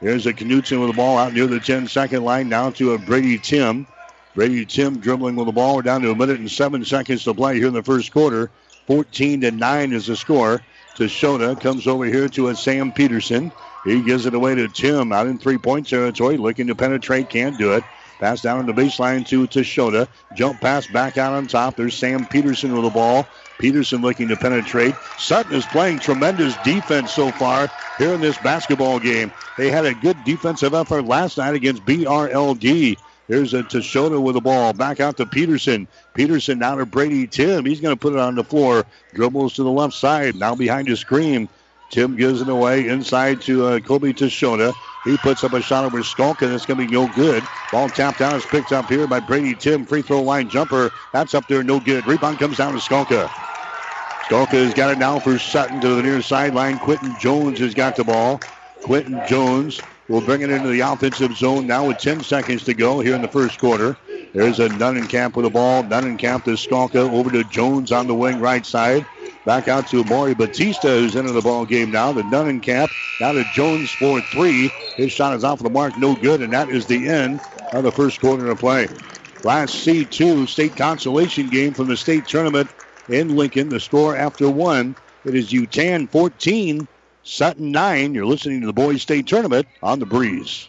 There's 0.00 0.26
a 0.26 0.32
Knutson 0.32 0.80
with 0.80 0.90
the 0.90 0.96
ball 0.96 1.18
out 1.18 1.34
near 1.34 1.46
the 1.46 1.60
10 1.60 1.86
second 1.86 2.24
line. 2.24 2.48
Now 2.48 2.70
to 2.70 2.92
a 2.92 2.98
Brady 2.98 3.36
Tim. 3.36 3.86
Brady 4.34 4.64
Tim 4.64 5.00
dribbling 5.00 5.36
with 5.36 5.46
the 5.46 5.52
ball. 5.52 5.76
We're 5.76 5.82
down 5.82 6.00
to 6.00 6.10
a 6.10 6.14
minute 6.14 6.38
and 6.38 6.50
seven 6.50 6.82
seconds 6.84 7.24
to 7.24 7.34
play 7.34 7.56
here 7.56 7.66
in 7.66 7.74
the 7.74 7.82
first 7.82 8.10
quarter. 8.10 8.50
14 8.86 9.42
to 9.42 9.50
9 9.50 9.92
is 9.92 10.06
the 10.06 10.16
score. 10.16 10.62
Toshota 10.96 11.60
comes 11.60 11.86
over 11.86 12.06
here 12.06 12.28
to 12.30 12.48
a 12.48 12.56
Sam 12.56 12.90
Peterson. 12.90 13.52
He 13.84 14.00
gives 14.00 14.24
it 14.24 14.32
away 14.32 14.54
to 14.54 14.66
Tim 14.68 15.12
out 15.12 15.26
in 15.26 15.38
three 15.38 15.58
point 15.58 15.88
territory, 15.88 16.38
looking 16.38 16.68
to 16.68 16.74
penetrate, 16.74 17.28
can't 17.28 17.58
do 17.58 17.74
it. 17.74 17.84
Pass 18.18 18.42
down 18.42 18.66
the 18.66 18.72
baseline 18.72 19.26
to 19.28 19.46
Toshota. 19.46 20.08
Jump 20.34 20.60
pass 20.60 20.86
back 20.88 21.18
out 21.18 21.32
on 21.32 21.46
top. 21.46 21.76
There's 21.76 21.96
Sam 21.96 22.26
Peterson 22.26 22.74
with 22.74 22.82
the 22.82 22.90
ball. 22.90 23.26
Peterson 23.58 24.00
looking 24.00 24.28
to 24.28 24.36
penetrate. 24.36 24.94
Sutton 25.18 25.54
is 25.54 25.66
playing 25.66 25.98
tremendous 26.00 26.56
defense 26.58 27.12
so 27.12 27.30
far 27.32 27.68
here 27.98 28.14
in 28.14 28.20
this 28.20 28.38
basketball 28.38 28.98
game. 28.98 29.32
They 29.56 29.70
had 29.70 29.86
a 29.86 29.94
good 29.94 30.16
defensive 30.24 30.74
effort 30.74 31.02
last 31.02 31.38
night 31.38 31.54
against 31.54 31.84
BRLD. 31.84 32.96
Here's 33.28 33.52
a 33.52 33.62
Toshota 33.62 34.20
with 34.20 34.34
the 34.34 34.40
ball. 34.40 34.72
Back 34.72 35.00
out 35.00 35.18
to 35.18 35.26
Peterson. 35.26 35.86
Peterson 36.14 36.58
now 36.58 36.76
to 36.76 36.86
Brady 36.86 37.26
Tim. 37.26 37.66
He's 37.66 37.80
going 37.80 37.94
to 37.94 38.00
put 38.00 38.14
it 38.14 38.18
on 38.18 38.36
the 38.36 38.44
floor. 38.44 38.86
Dribbles 39.12 39.54
to 39.54 39.62
the 39.62 39.70
left 39.70 39.94
side. 39.94 40.34
Now 40.34 40.54
behind 40.54 40.88
his 40.88 41.00
screen. 41.00 41.48
Tim 41.90 42.16
gives 42.16 42.40
it 42.42 42.48
away 42.48 42.88
inside 42.88 43.40
to 43.42 43.66
uh, 43.66 43.80
Kobe 43.80 44.12
Toshota. 44.12 44.74
He 45.04 45.16
puts 45.16 45.42
up 45.42 45.54
a 45.54 45.62
shot 45.62 45.84
over 45.84 46.00
Skalka, 46.00 46.42
and 46.42 46.52
it's 46.52 46.66
going 46.66 46.78
to 46.78 46.86
be 46.86 46.92
no 46.92 47.08
good. 47.08 47.42
Ball 47.72 47.88
tapped 47.88 48.18
down 48.18 48.34
is 48.34 48.44
picked 48.44 48.72
up 48.72 48.88
here 48.88 49.06
by 49.06 49.20
Brady 49.20 49.54
Tim. 49.54 49.86
Free 49.86 50.02
throw 50.02 50.22
line 50.22 50.48
jumper. 50.48 50.90
That's 51.12 51.34
up 51.34 51.46
there, 51.48 51.62
no 51.62 51.80
good. 51.80 52.06
Rebound 52.06 52.38
comes 52.38 52.58
down 52.58 52.72
to 52.74 52.78
Skalka. 52.78 53.30
Skalka 54.28 54.52
has 54.52 54.74
got 54.74 54.90
it 54.90 54.98
now 54.98 55.18
for 55.18 55.38
Sutton 55.38 55.80
to 55.80 55.94
the 55.94 56.02
near 56.02 56.20
sideline. 56.20 56.78
Quinton 56.78 57.16
Jones 57.20 57.58
has 57.60 57.74
got 57.74 57.96
the 57.96 58.04
ball. 58.04 58.38
Quinton 58.82 59.24
Jones 59.26 59.80
will 60.08 60.20
bring 60.20 60.42
it 60.42 60.50
into 60.50 60.68
the 60.68 60.80
offensive 60.80 61.34
zone 61.36 61.66
now 61.66 61.86
with 61.86 61.98
10 61.98 62.22
seconds 62.22 62.64
to 62.64 62.74
go 62.74 63.00
here 63.00 63.14
in 63.14 63.22
the 63.22 63.28
first 63.28 63.58
quarter. 63.58 63.96
There's 64.32 64.60
a 64.60 64.68
Dunnenkamp 64.68 65.36
with 65.36 65.44
the 65.44 65.50
ball. 65.50 65.82
Dunnenkamp 65.82 66.44
to 66.44 66.50
Skalka 66.50 67.10
over 67.12 67.30
to 67.30 67.44
Jones 67.44 67.92
on 67.92 68.06
the 68.06 68.14
wing 68.14 68.40
right 68.40 68.64
side. 68.64 69.06
Back 69.44 69.68
out 69.68 69.86
to 69.88 70.04
Maury 70.04 70.34
Batista, 70.34 70.88
who's 70.88 71.16
into 71.16 71.32
the 71.32 71.40
ball 71.40 71.64
game 71.66 71.90
now. 71.90 72.12
The 72.12 72.22
Dunnenkamp 72.22 72.92
now 73.20 73.32
to 73.32 73.44
Jones 73.44 73.92
for 73.92 74.20
three. 74.20 74.70
His 74.96 75.12
shot 75.12 75.34
is 75.34 75.44
off 75.44 75.60
the 75.60 75.70
mark, 75.70 75.96
no 75.98 76.14
good, 76.14 76.42
and 76.42 76.52
that 76.52 76.68
is 76.68 76.86
the 76.86 77.08
end 77.08 77.40
of 77.72 77.84
the 77.84 77.92
first 77.92 78.20
quarter 78.20 78.48
of 78.50 78.58
play. 78.58 78.88
Class 79.36 79.72
C2 79.72 80.48
state 80.48 80.76
consolation 80.76 81.48
game 81.48 81.72
from 81.72 81.88
the 81.88 81.96
state 81.96 82.26
tournament 82.26 82.70
in 83.08 83.28
Lincoln. 83.34 83.68
The 83.70 83.80
score 83.80 84.16
after 84.16 84.50
one, 84.50 84.94
it 85.24 85.34
is 85.34 85.52
Yutan 85.52 86.10
14, 86.10 86.86
Sutton 87.22 87.72
9. 87.72 88.14
You're 88.14 88.26
listening 88.26 88.60
to 88.60 88.66
the 88.66 88.72
boys 88.72 89.02
state 89.02 89.26
tournament 89.26 89.66
on 89.82 89.98
the 90.00 90.06
breeze. 90.06 90.68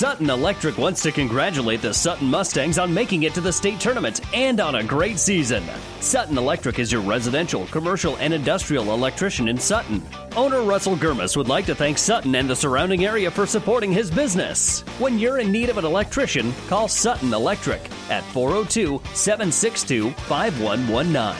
Sutton 0.00 0.30
Electric 0.30 0.78
wants 0.78 1.02
to 1.02 1.12
congratulate 1.12 1.82
the 1.82 1.92
Sutton 1.92 2.26
Mustangs 2.26 2.78
on 2.78 2.94
making 2.94 3.24
it 3.24 3.34
to 3.34 3.42
the 3.42 3.52
state 3.52 3.78
tournament 3.78 4.22
and 4.32 4.58
on 4.58 4.76
a 4.76 4.82
great 4.82 5.18
season. 5.18 5.62
Sutton 6.00 6.38
Electric 6.38 6.78
is 6.78 6.90
your 6.90 7.02
residential, 7.02 7.66
commercial, 7.66 8.16
and 8.16 8.32
industrial 8.32 8.94
electrician 8.94 9.46
in 9.46 9.58
Sutton. 9.58 10.02
Owner 10.36 10.62
Russell 10.62 10.96
Gurmis 10.96 11.36
would 11.36 11.48
like 11.48 11.66
to 11.66 11.74
thank 11.74 11.98
Sutton 11.98 12.34
and 12.34 12.48
the 12.48 12.56
surrounding 12.56 13.04
area 13.04 13.30
for 13.30 13.44
supporting 13.44 13.92
his 13.92 14.10
business. 14.10 14.80
When 14.98 15.18
you're 15.18 15.38
in 15.38 15.52
need 15.52 15.68
of 15.68 15.76
an 15.76 15.84
electrician, 15.84 16.54
call 16.66 16.88
Sutton 16.88 17.34
Electric 17.34 17.82
at 18.08 18.24
402 18.32 19.02
762 19.12 20.12
5119. 20.12 21.36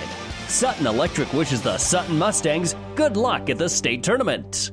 Sutton 0.48 0.86
Electric 0.86 1.32
wishes 1.32 1.62
the 1.62 1.78
Sutton 1.78 2.18
Mustangs 2.18 2.74
good 2.94 3.16
luck 3.16 3.48
at 3.48 3.56
the 3.56 3.70
state 3.70 4.02
tournament. 4.02 4.70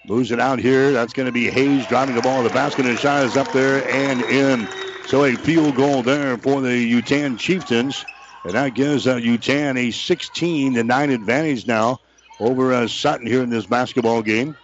Moves 0.07 0.30
it 0.30 0.39
out 0.39 0.61
here. 0.61 0.93
That's 0.93 1.12
going 1.12 1.26
to 1.26 1.32
be 1.32 1.51
Hayes 1.51 1.87
driving 1.89 2.14
the 2.14 2.22
ball 2.22 2.45
the 2.45 2.51
basket. 2.51 2.87
And 2.87 2.99
shot 2.99 3.24
is 3.24 3.37
up 3.37 3.51
there 3.53 3.89
and 3.91 4.22
in. 4.22 4.68
So 5.09 5.24
a 5.24 5.34
field 5.34 5.74
goal 5.76 6.03
there 6.03 6.37
for 6.39 6.61
the 6.61 6.68
Yutan 6.68 7.39
Chieftains. 7.39 8.05
And 8.45 8.55
that 8.55 8.74
gives 8.74 9.09
uh, 9.09 9.16
Yutan 9.16 9.76
a 9.76 9.91
16 9.91 10.74
to 10.74 10.84
9 10.84 11.11
advantage 11.11 11.66
now 11.66 12.01
over 12.41 12.72
uh, 12.72 12.87
Sutton 12.87 13.26
here 13.26 13.43
in 13.43 13.51
this 13.51 13.66
basketball 13.66 14.22
game. 14.22 14.57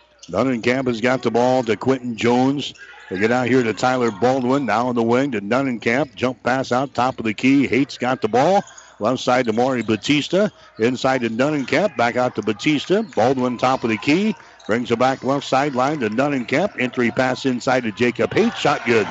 Camp 0.62 0.86
has 0.88 1.00
got 1.00 1.22
the 1.22 1.30
ball 1.30 1.62
to 1.64 1.76
Quinton 1.76 2.16
Jones. 2.16 2.74
They 3.10 3.18
get 3.18 3.30
out 3.30 3.46
here 3.46 3.62
to 3.62 3.74
Tyler 3.74 4.10
Baldwin. 4.10 4.66
Now 4.66 4.88
on 4.88 4.94
the 4.94 5.02
wing 5.02 5.32
to 5.32 5.78
Camp. 5.80 6.14
Jump 6.14 6.42
pass 6.42 6.72
out 6.72 6.94
top 6.94 7.18
of 7.18 7.24
the 7.24 7.34
key. 7.34 7.66
Haight's 7.66 7.98
got 7.98 8.22
the 8.22 8.28
ball. 8.28 8.62
Left 9.00 9.20
side 9.20 9.46
to 9.46 9.52
Maury 9.52 9.82
Batista. 9.82 10.48
Inside 10.78 11.22
to 11.22 11.64
Camp. 11.66 11.96
Back 11.96 12.16
out 12.16 12.36
to 12.36 12.42
Batista. 12.42 13.02
Baldwin 13.02 13.58
top 13.58 13.84
of 13.84 13.90
the 13.90 13.98
key. 13.98 14.34
Brings 14.66 14.90
it 14.92 14.98
back 14.98 15.24
left 15.24 15.46
sideline 15.46 15.98
to 16.00 16.44
Camp. 16.46 16.76
Entry 16.78 17.10
pass 17.10 17.44
inside 17.44 17.82
to 17.82 17.92
Jacob 17.92 18.32
Haight. 18.32 18.56
Shot 18.56 18.84
good. 18.86 19.08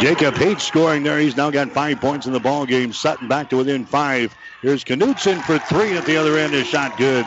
Jacob 0.00 0.34
Haight 0.34 0.60
scoring 0.60 1.02
there. 1.02 1.18
He's 1.18 1.36
now 1.36 1.50
got 1.50 1.70
five 1.70 2.00
points 2.00 2.26
in 2.26 2.32
the 2.32 2.40
ball 2.40 2.66
game. 2.66 2.92
Sutton 2.92 3.28
back 3.28 3.48
to 3.50 3.56
within 3.56 3.86
five. 3.86 4.34
Here's 4.60 4.84
Knutson 4.84 5.42
for 5.42 5.58
three 5.58 5.96
at 5.96 6.04
the 6.04 6.16
other 6.16 6.36
end. 6.36 6.52
His 6.52 6.66
shot 6.66 6.96
good. 6.98 7.24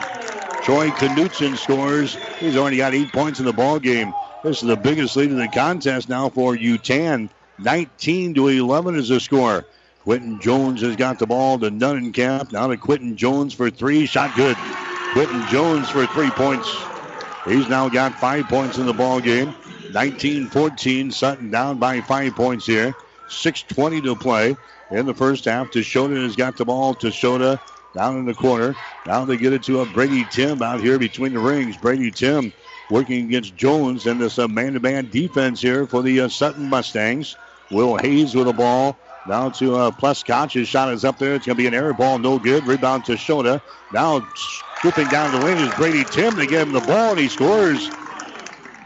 Troy 0.64 0.90
Knutson 0.90 1.58
scores. 1.58 2.16
He's 2.40 2.58
already 2.58 2.78
got 2.78 2.94
eight 2.94 3.12
points 3.14 3.40
in 3.40 3.46
the 3.46 3.54
ball 3.54 3.80
game. 3.80 4.14
This 4.44 4.62
is 4.62 4.68
the 4.68 4.76
biggest 4.76 5.16
lead 5.16 5.32
in 5.32 5.38
the 5.38 5.48
contest 5.48 6.10
now 6.10 6.30
for 6.30 6.56
Yutan. 6.56 7.30
19 7.60 8.34
to 8.36 8.48
11 8.50 8.96
is 8.96 9.10
the 9.10 9.20
score. 9.20 9.66
Quinton 10.02 10.40
Jones 10.40 10.82
has 10.82 10.96
got 10.96 11.20
the 11.20 11.28
ball 11.28 11.58
to 11.60 11.70
Nunnencamp. 11.70 12.52
Now 12.52 12.68
to 12.68 12.78
Quinton 12.78 13.18
Jones 13.18 13.54
for 13.54 13.70
three. 13.70 14.06
Shot 14.06 14.36
good. 14.36 14.56
Quinton 15.14 15.48
Jones 15.48 15.90
for 15.90 16.06
three 16.08 16.30
points. 16.32 16.70
He's 17.46 17.68
now 17.70 17.90
got 17.90 18.14
five 18.20 18.48
points 18.48 18.78
in 18.78 18.86
the 18.86 18.94
ball 18.94 19.20
game. 19.20 19.54
19-14. 19.90 21.14
Sutton 21.14 21.50
down 21.50 21.78
by 21.80 22.02
five 22.02 22.36
points 22.36 22.66
here. 22.66 22.96
6.20 23.30 24.04
to 24.04 24.16
play 24.16 24.56
in 24.92 25.06
the 25.06 25.14
first 25.14 25.46
half. 25.46 25.70
Teshota 25.72 26.22
has 26.24 26.36
got 26.36 26.56
the 26.58 26.66
ball. 26.66 26.96
Teshota 26.96 27.60
down 27.94 28.18
in 28.18 28.26
the 28.26 28.34
corner. 28.34 28.76
Now 29.06 29.26
they 29.26 29.38
get 29.38 29.54
it 29.54 29.64
to 29.64 29.82
a 29.82 29.86
Brady 29.86 30.26
Tim 30.26 30.62
out 30.62 30.80
here 30.80 31.00
between 31.00 31.34
the 31.34 31.40
rings. 31.40 31.78
Brady 31.78 32.12
Tim 32.12 32.54
working 32.90 33.26
against 33.26 33.56
Jones 33.56 34.08
in 34.08 34.18
this 34.18 34.40
uh, 34.40 34.48
man-to-man 34.48 35.10
defense 35.10 35.62
here 35.62 35.86
for 35.86 36.02
the 36.02 36.22
uh, 36.22 36.30
Sutton 36.30 36.70
Mustangs. 36.70 37.36
Will 37.72 37.98
Hayes 37.98 38.36
with 38.36 38.46
the 38.46 38.54
ball. 38.54 38.98
Now 39.26 39.50
to 39.50 39.76
uh, 39.76 39.92
Pluskotch. 39.92 40.54
His 40.54 40.70
shot 40.70 40.94
is 40.94 41.04
up 41.04 41.18
there. 41.18 41.36
It's 41.36 41.46
going 41.46 41.58
to 41.58 41.62
be 41.62 41.68
an 41.68 41.74
air 41.74 41.94
ball. 41.94 42.18
No 42.18 42.40
good. 42.40 42.66
Rebound 42.66 43.04
to 43.06 43.14
Shota. 43.14 43.62
Now 43.92 44.26
scooping 44.78 45.08
down 45.10 45.38
the 45.38 45.46
lane 45.46 45.58
is 45.58 45.74
Brady 45.76 46.06
Tim. 46.06 46.36
They 46.36 46.48
give 46.48 46.68
him 46.68 46.74
the 46.74 46.82
ball 46.82 47.12
and 47.12 47.20
he 47.20 47.28
scores. 47.28 47.90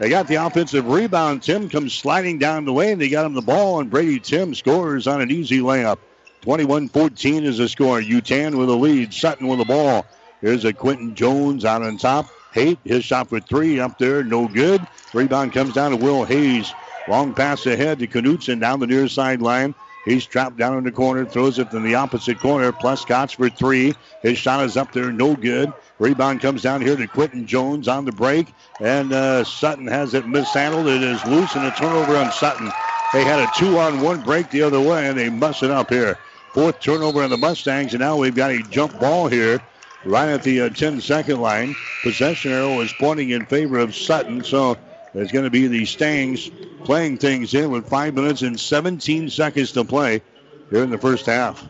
They 0.02 0.08
got 0.08 0.26
the 0.26 0.34
offensive 0.34 0.88
rebound. 0.88 1.44
Tim 1.44 1.68
comes 1.68 1.94
sliding 1.94 2.40
down 2.40 2.64
the 2.64 2.72
lane. 2.72 2.98
They 2.98 3.08
got 3.08 3.24
him 3.24 3.34
the 3.34 3.40
ball, 3.40 3.78
and 3.78 3.88
Brady 3.88 4.18
Tim 4.18 4.52
scores 4.52 5.06
on 5.06 5.20
an 5.20 5.30
easy 5.30 5.60
layup. 5.60 5.98
21-14 6.40 7.44
is 7.44 7.58
the 7.58 7.68
score. 7.68 8.00
Yutan 8.00 8.58
with 8.58 8.66
the 8.66 8.76
lead. 8.76 9.14
Sutton 9.14 9.46
with 9.46 9.60
the 9.60 9.64
ball. 9.64 10.04
Here's 10.40 10.64
a 10.64 10.72
Quinton 10.72 11.14
Jones 11.14 11.64
out 11.64 11.82
on 11.82 11.98
top. 11.98 12.26
Haight, 12.52 12.80
his 12.82 13.04
shot 13.04 13.28
for 13.28 13.38
three 13.38 13.78
up 13.78 13.96
there, 13.96 14.24
no 14.24 14.48
good. 14.48 14.84
Rebound 15.14 15.52
comes 15.52 15.72
down 15.72 15.92
to 15.92 15.96
Will 15.96 16.24
Hayes. 16.24 16.74
Long 17.06 17.32
pass 17.32 17.64
ahead 17.66 18.00
to 18.00 18.08
Knutson 18.08 18.58
down 18.58 18.80
the 18.80 18.88
near 18.88 19.06
sideline. 19.06 19.72
He's 20.04 20.26
trapped 20.26 20.56
down 20.56 20.78
in 20.78 20.84
the 20.84 20.90
corner, 20.90 21.24
throws 21.24 21.58
it 21.58 21.72
in 21.72 21.84
the 21.84 21.94
opposite 21.94 22.40
corner. 22.40 22.72
Pluskotch 22.72 23.36
for 23.36 23.48
three. 23.48 23.94
His 24.22 24.36
shot 24.36 24.64
is 24.64 24.76
up 24.76 24.92
there, 24.92 25.12
no 25.12 25.36
good. 25.36 25.72
Rebound 25.98 26.40
comes 26.40 26.62
down 26.62 26.80
here 26.80 26.96
to 26.96 27.06
Quinton 27.06 27.46
Jones 27.46 27.86
on 27.86 28.04
the 28.04 28.12
break, 28.12 28.48
and 28.80 29.12
uh, 29.12 29.44
Sutton 29.44 29.86
has 29.86 30.14
it 30.14 30.26
mishandled. 30.26 30.88
It 30.88 31.02
is 31.02 31.24
loose 31.26 31.54
and 31.54 31.64
a 31.64 31.70
turnover 31.70 32.16
on 32.16 32.32
Sutton. 32.32 32.70
They 33.12 33.24
had 33.24 33.38
a 33.38 33.50
two-on-one 33.56 34.22
break 34.22 34.50
the 34.50 34.62
other 34.62 34.80
way, 34.80 35.08
and 35.08 35.16
they 35.16 35.30
mess 35.30 35.62
it 35.62 35.70
up 35.70 35.90
here. 35.90 36.18
Fourth 36.52 36.80
turnover 36.80 37.22
on 37.22 37.30
the 37.30 37.36
Mustangs, 37.36 37.94
and 37.94 38.00
now 38.00 38.16
we've 38.16 38.34
got 38.34 38.50
a 38.50 38.62
jump 38.70 38.98
ball 38.98 39.28
here 39.28 39.62
right 40.04 40.28
at 40.28 40.42
the 40.42 40.58
10-second 40.58 41.36
uh, 41.36 41.40
line. 41.40 41.76
Possession 42.02 42.52
arrow 42.52 42.80
is 42.80 42.92
pointing 42.98 43.30
in 43.30 43.46
favor 43.46 43.78
of 43.78 43.94
Sutton, 43.94 44.42
so 44.42 44.76
there's 45.14 45.30
going 45.30 45.44
to 45.44 45.50
be 45.50 45.68
the 45.68 45.84
Stangs 45.84 46.50
playing 46.84 47.18
things 47.18 47.54
in 47.54 47.70
with 47.70 47.88
5 47.88 48.14
minutes 48.14 48.42
and 48.42 48.58
17 48.58 49.30
seconds 49.30 49.72
to 49.72 49.84
play 49.84 50.22
here 50.70 50.82
in 50.82 50.90
the 50.90 50.98
first 50.98 51.26
half. 51.26 51.68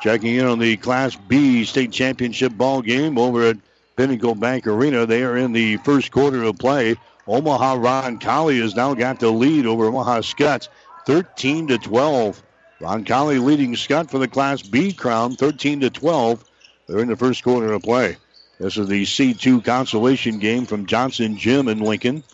Checking 0.00 0.36
in 0.36 0.46
on 0.46 0.58
the 0.58 0.76
Class 0.76 1.14
B 1.14 1.64
state 1.64 1.92
championship 1.92 2.52
ball 2.56 2.82
game 2.82 3.18
over 3.18 3.42
at 3.44 3.56
Pinnacle 3.96 4.34
Bank 4.34 4.66
Arena. 4.66 5.06
They 5.06 5.22
are 5.22 5.36
in 5.36 5.52
the 5.52 5.76
first 5.78 6.10
quarter 6.10 6.42
of 6.42 6.58
play. 6.58 6.96
Omaha 7.28 7.76
Roncalli 7.76 8.60
has 8.60 8.74
now 8.74 8.94
got 8.94 9.20
the 9.20 9.30
lead 9.30 9.66
over 9.66 9.86
Omaha 9.86 10.20
Skutt, 10.20 10.68
13 11.06 11.68
to 11.68 11.78
12. 11.78 12.42
Roncalli 12.80 13.42
leading 13.42 13.74
Skutt 13.74 14.10
for 14.10 14.18
the 14.18 14.26
Class 14.26 14.62
B 14.62 14.92
crown, 14.92 15.36
13 15.36 15.80
to 15.80 15.90
12. 15.90 16.44
They're 16.88 16.98
in 16.98 17.08
the 17.08 17.16
first 17.16 17.44
quarter 17.44 17.72
of 17.72 17.82
play. 17.82 18.16
This 18.58 18.76
is 18.76 18.88
the 18.88 19.04
C2 19.04 19.64
consolation 19.64 20.38
game 20.38 20.66
from 20.66 20.86
Johnson 20.86 21.36
Gym 21.36 21.68
in 21.68 21.78
Lincoln. 21.78 22.24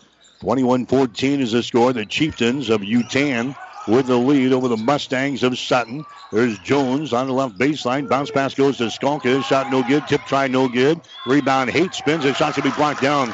21-14 0.41 1.39
is 1.39 1.51
the 1.51 1.61
score. 1.63 1.91
The 1.93 2.05
Chieftains 2.05 2.69
of 2.69 2.81
Yutan 2.81 3.55
with 3.87 4.07
the 4.07 4.17
lead 4.17 4.53
over 4.53 4.67
the 4.67 4.77
Mustangs 4.77 5.43
of 5.43 5.57
Sutton. 5.57 6.05
There's 6.31 6.57
Jones 6.59 7.11
on 7.11 7.27
the 7.27 7.33
left 7.33 7.57
baseline. 7.57 8.07
Bounce 8.07 8.31
pass 8.31 8.53
goes 8.53 8.77
to 8.77 8.85
Skalka. 8.85 9.43
Shot 9.43 9.69
no 9.69 9.83
good. 9.83 10.07
Tip 10.07 10.21
try 10.25 10.47
no 10.47 10.67
good. 10.69 11.01
Rebound 11.25 11.69
Haight 11.69 11.93
spins. 11.93 12.23
The 12.23 12.33
shot 12.33 12.55
should 12.55 12.63
be 12.63 12.71
blocked 12.71 13.01
down. 13.01 13.33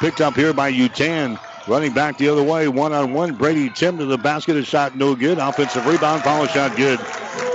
Picked 0.00 0.20
up 0.20 0.34
here 0.34 0.52
by 0.52 0.72
Yutan. 0.72 1.38
Running 1.68 1.92
back 1.92 2.16
the 2.16 2.28
other 2.28 2.42
way, 2.42 2.66
one 2.68 2.92
on 2.92 3.12
one. 3.12 3.34
Brady 3.36 3.70
Tim 3.70 3.98
to 3.98 4.06
the 4.06 4.18
basket. 4.18 4.56
A 4.56 4.64
shot 4.64 4.96
no 4.96 5.14
good. 5.14 5.38
Offensive 5.38 5.86
rebound. 5.86 6.22
Follow 6.22 6.46
shot 6.46 6.74
good. 6.76 6.98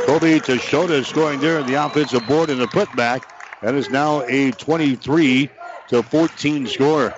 Kobe 0.06 0.40
Teshota 0.40 1.04
scoring 1.04 1.40
there 1.40 1.60
in 1.60 1.66
the 1.66 1.74
offensive 1.74 2.26
board 2.28 2.50
in 2.50 2.60
the 2.60 2.68
putback. 2.68 3.24
That 3.62 3.74
is 3.74 3.90
now 3.90 4.22
a 4.22 4.52
23 4.52 5.50
to 5.88 6.04
14 6.04 6.68
score. 6.68 7.14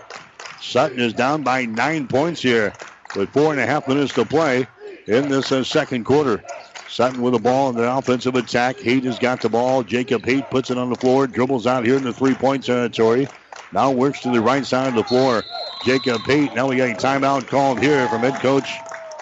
Sutton 0.62 1.00
is 1.00 1.14
down 1.14 1.44
by 1.44 1.66
nine 1.66 2.08
points 2.08 2.42
here 2.42 2.74
with 3.16 3.30
four 3.30 3.52
and 3.52 3.60
a 3.60 3.66
half 3.66 3.88
minutes 3.88 4.14
to 4.14 4.26
play 4.26 4.68
in 5.06 5.30
this 5.30 5.52
uh, 5.52 5.64
second 5.64 6.04
quarter. 6.04 6.44
Sutton 6.90 7.22
with 7.22 7.34
the 7.34 7.40
ball 7.40 7.70
in 7.70 7.76
the 7.76 7.92
offensive 7.92 8.36
attack. 8.36 8.80
Haight 8.80 9.04
has 9.04 9.20
got 9.20 9.42
the 9.42 9.50
ball. 9.50 9.84
Jacob 9.84 10.26
Haight 10.26 10.50
puts 10.50 10.72
it 10.72 10.78
on 10.78 10.90
the 10.90 10.96
floor, 10.96 11.28
dribbles 11.28 11.68
out 11.68 11.86
here 11.86 11.96
in 11.96 12.04
the 12.04 12.14
three-point 12.14 12.66
territory. 12.66 13.28
Now 13.72 13.92
works 13.92 14.22
to 14.22 14.32
the 14.32 14.42
right 14.42 14.66
side 14.66 14.88
of 14.88 14.96
the 14.96 15.04
floor. 15.04 15.44
Jacob 15.86 16.22
Haight. 16.22 16.56
Now 16.56 16.68
we 16.68 16.78
got 16.78 16.90
a 16.90 16.94
timeout 16.94 17.48
called 17.48 17.80
here 17.80 18.08
from 18.08 18.22
head 18.22 18.42
coach 18.42 18.70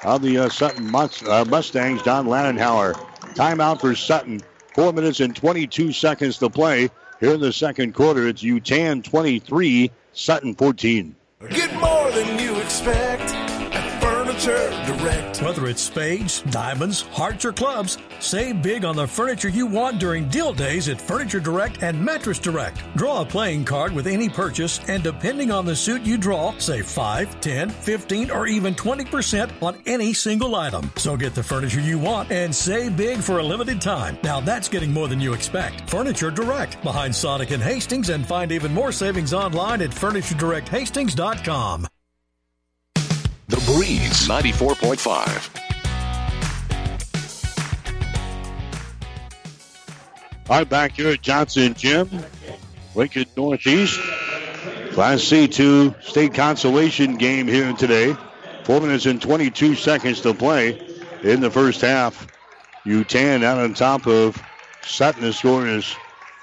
of 0.04 0.22
the 0.22 0.38
uh, 0.38 0.50
Sutton 0.50 0.94
uh, 0.94 1.46
Mustangs, 1.50 2.02
Don 2.04 2.28
Lannenhoff. 2.28 2.94
Timeout 3.36 3.82
for 3.82 3.96
Sutton. 3.96 4.42
Four 4.74 4.94
minutes 4.94 5.20
and 5.20 5.36
22 5.36 5.92
seconds 5.92 6.38
to 6.40 6.50
play 6.50 6.90
here 7.20 7.34
in 7.34 7.40
the 7.40 7.54
second 7.54 7.94
quarter. 7.94 8.28
It's 8.28 8.44
Yutan 8.44 9.04
23, 9.04 9.90
Sutton 10.14 10.54
14. 10.54 11.16
Get 11.50 11.74
more 11.80 12.12
than 12.12 12.40
you 12.40 12.56
expect 12.60 13.45
Furniture 14.36 14.98
Direct. 14.98 15.42
Whether 15.42 15.68
it's 15.68 15.82
spades, 15.82 16.42
diamonds, 16.42 17.04
hearts, 17.04 17.46
or 17.46 17.54
clubs, 17.54 17.98
save 18.20 18.62
big 18.62 18.84
on 18.84 18.98
the 18.98 19.08
furniture 19.08 19.48
you 19.48 19.66
want 19.66 19.98
during 19.98 20.28
deal 20.28 20.52
days 20.52 20.90
at 20.90 21.00
Furniture 21.00 21.40
Direct 21.40 21.82
and 21.82 22.04
Mattress 22.04 22.38
Direct. 22.38 22.82
Draw 22.98 23.22
a 23.22 23.26
playing 23.26 23.64
card 23.64 23.94
with 23.94 24.08
any 24.08 24.28
purchase, 24.28 24.82
and 24.90 25.02
depending 25.02 25.52
on 25.52 25.66
the 25.66 25.76
suit 25.76 26.02
you 26.02 26.18
draw, 26.18 26.54
save 26.58 26.86
5, 26.86 27.40
10, 27.40 27.70
15, 27.70 28.30
or 28.30 28.46
even 28.46 28.76
20% 28.76 29.52
on 29.64 29.82
any 29.86 30.14
single 30.14 30.56
item. 30.58 30.92
So 30.98 31.16
get 31.16 31.34
the 31.34 31.44
furniture 31.44 31.80
you 31.80 31.98
want 31.98 32.30
and 32.30 32.54
save 32.54 32.98
big 32.98 33.20
for 33.20 33.40
a 33.40 33.44
limited 33.44 33.80
time. 33.80 34.18
Now 34.22 34.42
that's 34.42 34.68
getting 34.68 34.92
more 34.92 35.08
than 35.08 35.22
you 35.22 35.32
expect. 35.32 35.90
Furniture 35.90 36.32
Direct, 36.32 36.84
behind 36.84 37.16
Sonic 37.16 37.52
and 37.52 37.64
Hastings, 37.64 38.10
and 38.10 38.28
find 38.28 38.52
even 38.52 38.74
more 38.74 38.92
savings 38.92 39.34
online 39.34 39.82
at 39.82 39.92
FurnitureDirectHastings.com. 39.92 41.88
The 43.48 43.58
Breeze 43.58 44.28
94.5. 44.28 45.62
I'm 50.50 50.68
back 50.68 50.94
here 50.94 51.10
at 51.10 51.22
Johnson 51.22 51.76
Gym, 51.76 52.10
Lincoln 52.96 53.28
Northeast. 53.38 54.00
Class 54.94 55.22
C2 55.22 56.02
state 56.02 56.34
consolation 56.34 57.18
game 57.18 57.48
here 57.48 57.72
today. 57.74 58.16
Four 58.64 58.82
minutes 58.82 59.06
and 59.06 59.22
22 59.22 59.76
seconds 59.76 60.22
to 60.22 60.34
play 60.34 60.82
in 61.22 61.42
the 61.42 61.52
first 61.52 61.82
half. 61.82 62.26
Yutan 62.84 63.44
out 63.44 63.60
on 63.60 63.76
top 63.76 64.08
of 64.08 64.42
Sutton. 64.82 65.22
The 65.22 65.34
score 65.34 65.68
is 65.68 65.96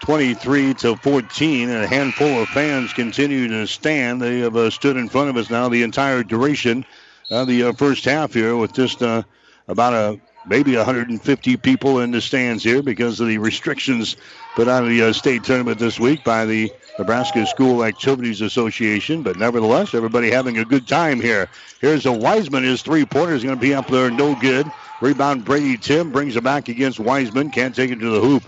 23 0.02 0.74
to 0.74 0.96
14, 0.96 1.70
and 1.70 1.84
a 1.84 1.86
handful 1.86 2.42
of 2.42 2.48
fans 2.48 2.92
continue 2.92 3.46
to 3.46 3.64
stand. 3.68 4.20
They 4.20 4.40
have 4.40 4.56
uh, 4.56 4.68
stood 4.68 4.96
in 4.96 5.08
front 5.08 5.30
of 5.30 5.36
us 5.36 5.48
now 5.48 5.68
the 5.68 5.84
entire 5.84 6.24
duration 6.24 6.84
of 7.30 7.46
the 7.46 7.62
uh, 7.62 7.72
first 7.72 8.04
half 8.04 8.34
here, 8.34 8.56
with 8.56 8.72
just 8.72 9.00
uh, 9.00 9.22
about 9.68 9.94
a 9.94 10.20
maybe 10.44 10.76
150 10.76 11.56
people 11.58 12.00
in 12.00 12.10
the 12.10 12.20
stands 12.20 12.64
here 12.64 12.82
because 12.82 13.20
of 13.20 13.28
the 13.28 13.38
restrictions 13.38 14.16
put 14.56 14.66
on 14.66 14.88
the 14.88 15.02
uh, 15.02 15.12
state 15.12 15.44
tournament 15.44 15.78
this 15.78 16.00
week 16.00 16.24
by 16.24 16.44
the 16.44 16.68
Nebraska 16.98 17.46
School 17.46 17.84
Activities 17.84 18.40
Association. 18.40 19.22
But 19.22 19.36
nevertheless, 19.36 19.94
everybody 19.94 20.32
having 20.32 20.58
a 20.58 20.64
good 20.64 20.88
time 20.88 21.20
here. 21.20 21.48
Here's 21.80 22.06
a 22.06 22.12
Wiseman. 22.12 22.64
His 22.64 22.82
three 22.82 23.04
pointer 23.04 23.34
is 23.34 23.44
going 23.44 23.54
to 23.54 23.60
be 23.60 23.72
up 23.72 23.86
there, 23.86 24.10
no 24.10 24.34
good. 24.34 24.66
Rebound 25.00 25.44
Brady 25.44 25.76
Tim 25.76 26.10
brings 26.10 26.34
it 26.34 26.42
back 26.42 26.68
against 26.68 26.98
Wiseman. 26.98 27.50
Can't 27.50 27.74
take 27.74 27.92
it 27.92 28.00
to 28.00 28.10
the 28.10 28.20
hoop. 28.20 28.42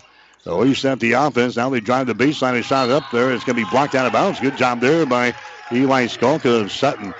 So 0.44 0.60
he 0.62 0.74
sent 0.74 1.00
the 1.00 1.12
offense. 1.12 1.56
Now 1.56 1.70
they 1.70 1.80
drive 1.80 2.06
the 2.06 2.14
baseline. 2.14 2.58
A 2.58 2.62
shot 2.62 2.90
up 2.90 3.10
there. 3.10 3.32
It's 3.32 3.44
going 3.44 3.56
to 3.56 3.64
be 3.64 3.70
blocked 3.70 3.94
out 3.94 4.06
of 4.06 4.12
bounds. 4.12 4.38
Good 4.40 4.58
job 4.58 4.78
there 4.78 5.06
by 5.06 5.34
Eli 5.72 6.04
Skalka 6.04 6.60
of 6.60 6.70
Sutton. 6.70 7.14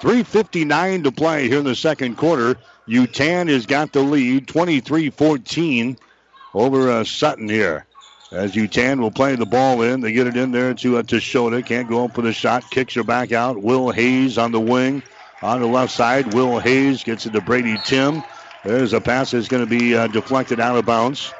3.59 0.00 1.04
to 1.04 1.12
play 1.12 1.48
here 1.48 1.58
in 1.58 1.64
the 1.64 1.74
second 1.74 2.16
quarter. 2.16 2.56
Yutan 2.88 3.48
has 3.50 3.66
got 3.66 3.92
the 3.92 4.00
lead, 4.00 4.46
23-14 4.46 5.98
over 6.54 6.90
uh, 6.90 7.04
Sutton 7.04 7.46
here. 7.46 7.86
As 8.32 8.54
Yutan 8.54 9.00
will 9.00 9.10
play 9.10 9.36
the 9.36 9.44
ball 9.44 9.82
in. 9.82 10.00
They 10.00 10.12
get 10.12 10.26
it 10.26 10.36
in 10.36 10.50
there 10.50 10.72
to 10.72 10.96
uh, 10.96 11.02
Teshota. 11.02 11.64
Can't 11.66 11.90
go 11.90 12.06
up 12.06 12.14
for 12.14 12.22
the 12.22 12.32
shot. 12.32 12.70
Kicks 12.70 12.94
her 12.94 13.04
back 13.04 13.32
out. 13.32 13.60
Will 13.60 13.90
Hayes 13.90 14.38
on 14.38 14.50
the 14.50 14.60
wing. 14.60 15.02
On 15.42 15.60
the 15.60 15.66
left 15.66 15.92
side, 15.92 16.32
Will 16.32 16.58
Hayes 16.58 17.04
gets 17.04 17.26
it 17.26 17.34
to 17.34 17.40
Brady 17.42 17.76
Tim. 17.84 18.22
There's 18.64 18.94
a 18.94 19.00
pass 19.00 19.32
that's 19.32 19.48
going 19.48 19.64
to 19.64 19.70
be 19.70 19.94
uh, 19.94 20.06
deflected 20.06 20.58
out 20.60 20.76
of 20.76 20.86
bounds. 20.86 21.34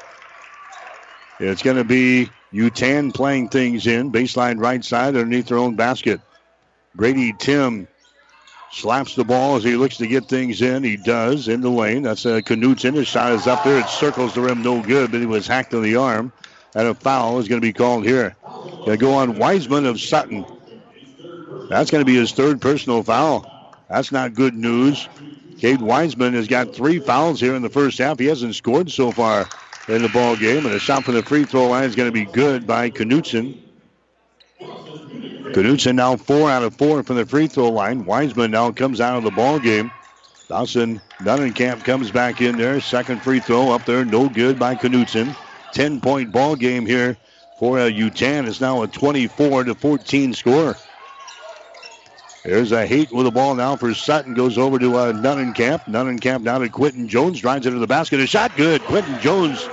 It's 1.41 1.63
going 1.63 1.77
to 1.77 1.83
be 1.83 2.29
Yutan 2.53 3.11
playing 3.13 3.49
things 3.49 3.87
in. 3.87 4.11
Baseline 4.11 4.59
right 4.59 4.85
side 4.85 5.15
underneath 5.15 5.47
their 5.47 5.57
own 5.57 5.75
basket. 5.75 6.21
Brady 6.93 7.33
Tim 7.33 7.87
slaps 8.71 9.15
the 9.15 9.23
ball 9.23 9.55
as 9.55 9.63
he 9.63 9.75
looks 9.75 9.97
to 9.97 10.07
get 10.07 10.29
things 10.29 10.61
in. 10.61 10.83
He 10.83 10.97
does 10.97 11.47
in 11.47 11.61
the 11.61 11.69
lane. 11.69 12.03
That's 12.03 12.27
uh, 12.27 12.41
Knutson. 12.41 12.93
His 12.93 13.07
shot 13.07 13.31
is 13.31 13.47
up 13.47 13.63
there. 13.63 13.79
It 13.79 13.87
circles 13.87 14.35
the 14.35 14.41
rim, 14.41 14.61
no 14.61 14.83
good, 14.83 15.09
but 15.09 15.19
he 15.19 15.25
was 15.25 15.47
hacked 15.47 15.73
in 15.73 15.81
the 15.81 15.95
arm. 15.95 16.31
And 16.75 16.87
a 16.87 16.93
foul 16.93 17.39
is 17.39 17.47
going 17.47 17.59
to 17.59 17.67
be 17.67 17.73
called 17.73 18.05
here. 18.05 18.35
To 18.85 18.95
go 18.95 19.15
on 19.15 19.39
Wiseman 19.39 19.87
of 19.87 19.99
Sutton. 19.99 20.45
That's 21.69 21.89
going 21.89 22.01
to 22.01 22.05
be 22.05 22.15
his 22.15 22.33
third 22.33 22.61
personal 22.61 23.01
foul. 23.01 23.47
That's 23.89 24.11
not 24.11 24.35
good 24.35 24.53
news. 24.53 25.09
Cade 25.57 25.81
Wiseman 25.81 26.33
has 26.35 26.47
got 26.47 26.75
three 26.75 26.99
fouls 26.99 27.39
here 27.39 27.55
in 27.55 27.63
the 27.63 27.69
first 27.69 27.97
half. 27.97 28.19
He 28.19 28.27
hasn't 28.27 28.55
scored 28.55 28.91
so 28.91 29.11
far 29.11 29.47
in 29.87 30.01
the 30.01 30.09
ball 30.09 30.35
game, 30.35 30.65
and 30.65 30.75
a 30.75 30.79
shot 30.79 31.03
from 31.03 31.15
the 31.15 31.23
free 31.23 31.43
throw 31.43 31.67
line 31.67 31.83
is 31.83 31.95
going 31.95 32.07
to 32.07 32.13
be 32.13 32.25
good 32.25 32.67
by 32.67 32.89
Knutson. 32.89 33.57
Knutson 34.59 35.95
now 35.95 36.15
four 36.15 36.49
out 36.49 36.63
of 36.63 36.75
four 36.75 37.03
from 37.03 37.17
the 37.17 37.25
free 37.25 37.47
throw 37.47 37.69
line. 37.69 38.05
Wiseman 38.05 38.51
now 38.51 38.71
comes 38.71 39.01
out 39.01 39.17
of 39.17 39.23
the 39.23 39.31
ball 39.31 39.59
game. 39.59 39.91
Dawson 40.47 41.01
Dunnenkamp 41.19 41.83
comes 41.83 42.11
back 42.11 42.41
in 42.41 42.57
there. 42.57 42.79
Second 42.79 43.21
free 43.21 43.39
throw 43.39 43.71
up 43.71 43.85
there, 43.85 44.05
no 44.05 44.29
good 44.29 44.59
by 44.59 44.75
Knutson. 44.75 45.35
10 45.73 46.01
point 46.01 46.31
ball 46.31 46.55
game 46.55 46.85
here 46.85 47.17
for 47.57 47.79
uh, 47.79 47.83
Yutan. 47.83 48.47
It's 48.47 48.61
now 48.61 48.81
a 48.83 48.87
24 48.87 49.65
to 49.65 49.75
14 49.75 50.33
score. 50.33 50.75
There's 52.43 52.71
a 52.71 52.87
Haight 52.87 53.11
with 53.11 53.25
the 53.25 53.31
ball 53.31 53.53
now 53.53 53.75
for 53.75 53.93
Sutton. 53.93 54.33
Goes 54.33 54.57
over 54.57 54.79
to 54.79 54.95
uh, 54.95 55.13
Dunnenkamp. 55.13 55.85
Nunnenkamp 55.85 56.43
down 56.43 56.61
to 56.61 56.69
Quinton 56.69 57.07
Jones. 57.07 57.39
Drives 57.39 57.67
into 57.67 57.77
the 57.77 57.85
basket. 57.85 58.19
A 58.19 58.25
shot 58.25 58.55
good. 58.57 58.81
Quinton 58.81 59.19
Jones. 59.19 59.69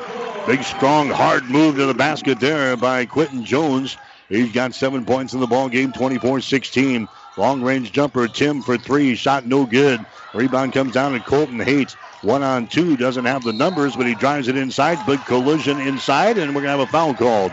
Big, 0.47 0.63
strong, 0.63 1.09
hard 1.09 1.45
move 1.45 1.77
to 1.77 1.87
the 1.87 1.95
basket 1.95 2.41
there 2.41 2.77
by 2.77 3.07
Quinton 3.07 3.45
Jones. 3.45 3.97
He's 4.29 4.53
got 4.53 4.75
seven 4.75 5.05
points 5.07 5.33
in 5.33 5.41
the 5.41 5.47
ball 5.47 5.69
game, 5.69 5.93
24-16. 5.93 7.09
Long 7.39 7.63
range 7.63 7.93
jumper, 7.93 8.29
Tim 8.29 8.63
for 8.63 8.77
three. 8.77 9.15
Shot 9.15 9.47
no 9.47 9.65
good. 9.65 10.05
Rebound 10.35 10.73
comes 10.75 10.93
down 10.93 11.13
to 11.13 11.21
Colton 11.21 11.59
Haight. 11.59 11.93
One 12.23 12.43
on 12.43 12.67
two. 12.67 12.97
Doesn't 12.97 13.25
have 13.25 13.45
the 13.45 13.53
numbers, 13.53 13.97
but 13.97 14.07
he 14.07 14.15
drives 14.15 14.49
it 14.49 14.57
inside. 14.57 15.05
Big 15.07 15.25
collision 15.25 15.81
inside, 15.81 16.37
and 16.37 16.55
we're 16.55 16.63
going 16.63 16.75
to 16.75 16.79
have 16.79 16.89
a 16.89 16.93
foul 16.93 17.15
called. 17.15 17.53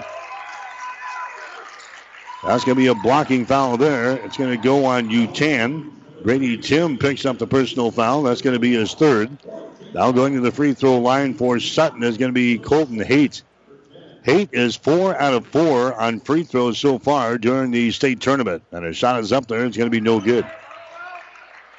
That's 2.45 2.63
going 2.63 2.75
to 2.75 2.81
be 2.81 2.87
a 2.87 2.95
blocking 2.95 3.43
foul 3.45 3.75
there. 3.75 4.17
It's 4.17 4.37
going 4.37 4.51
to 4.51 4.63
go 4.63 4.85
on 4.85 5.09
Yutan. 5.09 5.91
Brady 6.23 6.57
Tim 6.57 6.97
picks 6.97 7.25
up 7.25 7.39
the 7.39 7.47
personal 7.47 7.89
foul. 7.89 8.21
That's 8.21 8.41
going 8.41 8.53
to 8.53 8.59
be 8.59 8.73
his 8.73 8.93
third. 8.93 9.35
Now 9.93 10.11
going 10.11 10.35
to 10.35 10.41
the 10.41 10.51
free 10.51 10.73
throw 10.73 10.99
line 10.99 11.33
for 11.33 11.59
Sutton 11.59 12.03
is 12.03 12.17
going 12.17 12.29
to 12.29 12.33
be 12.33 12.59
Colton 12.59 12.99
Haight. 12.99 13.41
Haight 14.23 14.49
is 14.53 14.75
four 14.75 15.19
out 15.19 15.33
of 15.33 15.47
four 15.47 15.99
on 15.99 16.19
free 16.19 16.43
throws 16.43 16.77
so 16.77 16.99
far 16.99 17.39
during 17.39 17.71
the 17.71 17.91
state 17.91 18.21
tournament. 18.21 18.61
And 18.71 18.85
his 18.85 18.97
shot 18.97 19.19
is 19.19 19.31
up 19.31 19.47
there. 19.47 19.65
It's 19.65 19.77
going 19.77 19.89
to 19.89 19.95
be 19.95 20.01
no 20.01 20.19
good. 20.19 20.45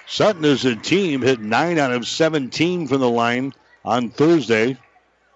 Sutton 0.09 0.45
as 0.45 0.65
a 0.65 0.75
team 0.75 1.23
hit 1.23 1.41
nine 1.41 1.79
out 1.79 1.93
of 1.93 2.07
17 2.07 2.89
from 2.89 3.01
the 3.01 3.11
line 3.11 3.53
on 3.85 4.11
Thursday. 4.11 4.79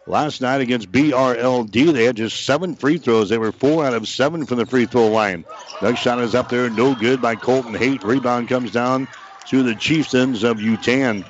Last 0.07 0.41
night 0.41 0.61
against 0.61 0.91
BRLD, 0.91 1.93
they 1.93 2.05
had 2.05 2.17
just 2.17 2.45
seven 2.45 2.75
free 2.75 2.99
throws. 2.99 3.29
They 3.29 3.39
were 3.39 3.53
four 3.53 3.85
out 3.85 3.95
of 3.95 4.09
seven 4.09 4.47
from 4.47 4.59
the 4.59 4.67
free 4.67 4.87
throw 4.87 5.09
line. 5.09 5.45
Next 5.83 6.01
shot 6.01 6.19
is 6.21 6.35
up 6.35 6.49
there, 6.49 6.71
no 6.71 6.95
good 6.95 7.21
by 7.21 7.37
Colton 7.37 7.75
Haight. 7.75 8.03
Rebound 8.03 8.49
comes 8.49 8.73
down 8.73 9.09
to 9.47 9.63
the 9.63 9.75
Chieftains 9.75 10.43
of 10.43 10.57
Yutan. 10.57 11.25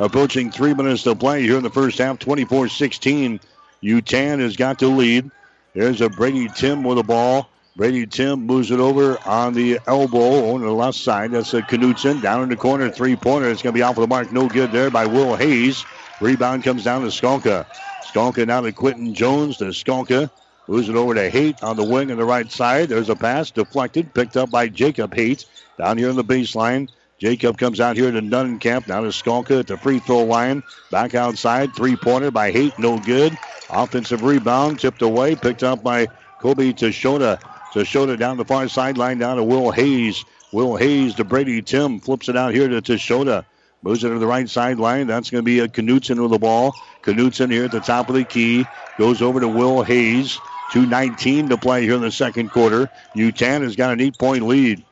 Approaching 0.00 0.50
three 0.50 0.74
minutes 0.74 1.04
to 1.04 1.14
play 1.14 1.42
here 1.42 1.56
in 1.56 1.62
the 1.62 1.70
first 1.70 1.98
half, 1.98 2.18
24 2.18 2.68
16. 2.68 3.40
Yutan 3.82 4.40
has 4.40 4.56
got 4.56 4.78
to 4.80 4.88
lead. 4.88 5.30
There's 5.74 6.00
a 6.00 6.08
Brady 6.08 6.48
Tim 6.48 6.82
with 6.82 6.96
the 6.96 7.02
ball. 7.02 7.48
Brady 7.76 8.06
Tim 8.06 8.46
moves 8.46 8.70
it 8.70 8.80
over 8.80 9.18
on 9.26 9.52
the 9.52 9.78
elbow 9.86 10.54
on 10.54 10.62
the 10.62 10.70
left 10.70 10.96
side. 10.96 11.32
That's 11.32 11.52
a 11.52 11.60
Knutson 11.60 12.22
down 12.22 12.42
in 12.42 12.48
the 12.48 12.56
corner, 12.56 12.90
three 12.90 13.16
pointer. 13.16 13.50
It's 13.50 13.60
going 13.60 13.74
to 13.74 13.78
be 13.78 13.82
off 13.82 13.98
of 13.98 14.00
the 14.00 14.06
mark. 14.06 14.32
No 14.32 14.48
good 14.48 14.72
there 14.72 14.90
by 14.90 15.04
Will 15.04 15.36
Hayes. 15.36 15.84
Rebound 16.20 16.64
comes 16.64 16.84
down 16.84 17.02
to 17.02 17.08
Skalka. 17.08 17.66
Skalka 18.02 18.46
now 18.46 18.62
to 18.62 18.72
Quinton 18.72 19.12
Jones 19.14 19.58
to 19.58 19.66
Skalka. 19.66 20.30
Moves 20.68 20.88
it 20.88 20.96
over 20.96 21.14
to 21.14 21.30
Haight 21.30 21.62
on 21.62 21.76
the 21.76 21.84
wing 21.84 22.10
on 22.10 22.16
the 22.16 22.24
right 22.24 22.50
side. 22.50 22.88
There's 22.88 23.08
a 23.08 23.16
pass 23.16 23.50
deflected, 23.50 24.12
picked 24.14 24.36
up 24.36 24.50
by 24.50 24.68
Jacob 24.68 25.14
Haight 25.14 25.44
down 25.78 25.98
here 25.98 26.08
on 26.08 26.16
the 26.16 26.24
baseline. 26.24 26.88
Jacob 27.18 27.56
comes 27.58 27.80
out 27.80 27.96
here 27.96 28.10
to 28.10 28.20
Dunnenkamp. 28.20 28.88
Now 28.88 29.00
to 29.02 29.08
Skalka 29.08 29.60
at 29.60 29.66
the 29.66 29.76
free 29.76 29.98
throw 30.00 30.24
line. 30.24 30.62
Back 30.90 31.14
outside. 31.14 31.74
Three 31.74 31.96
pointer 31.96 32.30
by 32.30 32.50
Haight. 32.50 32.78
No 32.78 32.98
good. 32.98 33.36
Offensive 33.70 34.22
rebound 34.22 34.80
tipped 34.80 35.02
away. 35.02 35.34
Picked 35.34 35.62
up 35.62 35.82
by 35.82 36.06
Kobe 36.40 36.72
Teshota. 36.72 37.38
Teshota 37.72 38.18
down 38.18 38.36
the 38.36 38.44
far 38.44 38.68
sideline 38.68 39.18
down 39.18 39.36
to 39.36 39.44
Will 39.44 39.70
Hayes. 39.70 40.24
Will 40.52 40.76
Hayes 40.76 41.14
to 41.14 41.24
Brady 41.24 41.62
Tim. 41.62 42.00
Flips 42.00 42.28
it 42.28 42.36
out 42.36 42.54
here 42.54 42.68
to 42.68 42.82
Teshota. 42.82 43.44
Moves 43.86 44.02
it 44.02 44.08
to 44.08 44.18
the 44.18 44.26
right 44.26 44.48
sideline. 44.48 45.06
That's 45.06 45.30
going 45.30 45.44
to 45.44 45.44
be 45.44 45.60
a 45.60 45.68
Knutson 45.68 46.20
with 46.20 46.32
the 46.32 46.40
ball. 46.40 46.74
Knutson 47.04 47.52
here 47.52 47.66
at 47.66 47.70
the 47.70 47.78
top 47.78 48.08
of 48.08 48.16
the 48.16 48.24
key. 48.24 48.66
Goes 48.98 49.22
over 49.22 49.38
to 49.38 49.46
Will 49.46 49.84
Hayes. 49.84 50.40
2.19 50.72 51.50
to 51.50 51.56
play 51.56 51.82
here 51.82 51.94
in 51.94 52.00
the 52.00 52.10
second 52.10 52.50
quarter. 52.50 52.90
Yutan 53.14 53.62
has 53.62 53.76
got 53.76 53.92
an 53.92 54.00
eight 54.00 54.18
point 54.18 54.42
lead. 54.42 54.84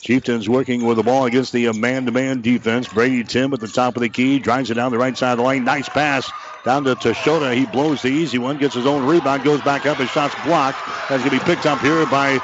Chieftains 0.00 0.48
working 0.48 0.86
with 0.86 0.96
the 0.96 1.02
ball 1.02 1.26
against 1.26 1.52
the 1.52 1.70
man 1.74 2.06
to 2.06 2.12
man 2.12 2.40
defense. 2.40 2.88
Brady 2.88 3.24
Tim 3.24 3.52
at 3.52 3.60
the 3.60 3.68
top 3.68 3.94
of 3.94 4.00
the 4.00 4.08
key. 4.08 4.38
Drives 4.38 4.70
it 4.70 4.74
down 4.74 4.90
the 4.90 4.96
right 4.96 5.16
side 5.16 5.32
of 5.32 5.38
the 5.38 5.44
lane. 5.44 5.64
Nice 5.64 5.90
pass 5.90 6.32
down 6.64 6.84
to 6.84 6.94
Teshota. 6.94 7.54
He 7.54 7.66
blows 7.66 8.00
the 8.00 8.08
easy 8.08 8.38
one. 8.38 8.56
Gets 8.56 8.74
his 8.74 8.86
own 8.86 9.06
rebound. 9.06 9.44
Goes 9.44 9.60
back 9.60 9.84
up. 9.84 9.98
His 9.98 10.08
shot's 10.08 10.34
blocked. 10.46 10.78
That's 11.10 11.22
going 11.22 11.38
to 11.38 11.44
be 11.44 11.54
picked 11.54 11.66
up 11.66 11.78
here 11.80 12.06
by 12.06 12.38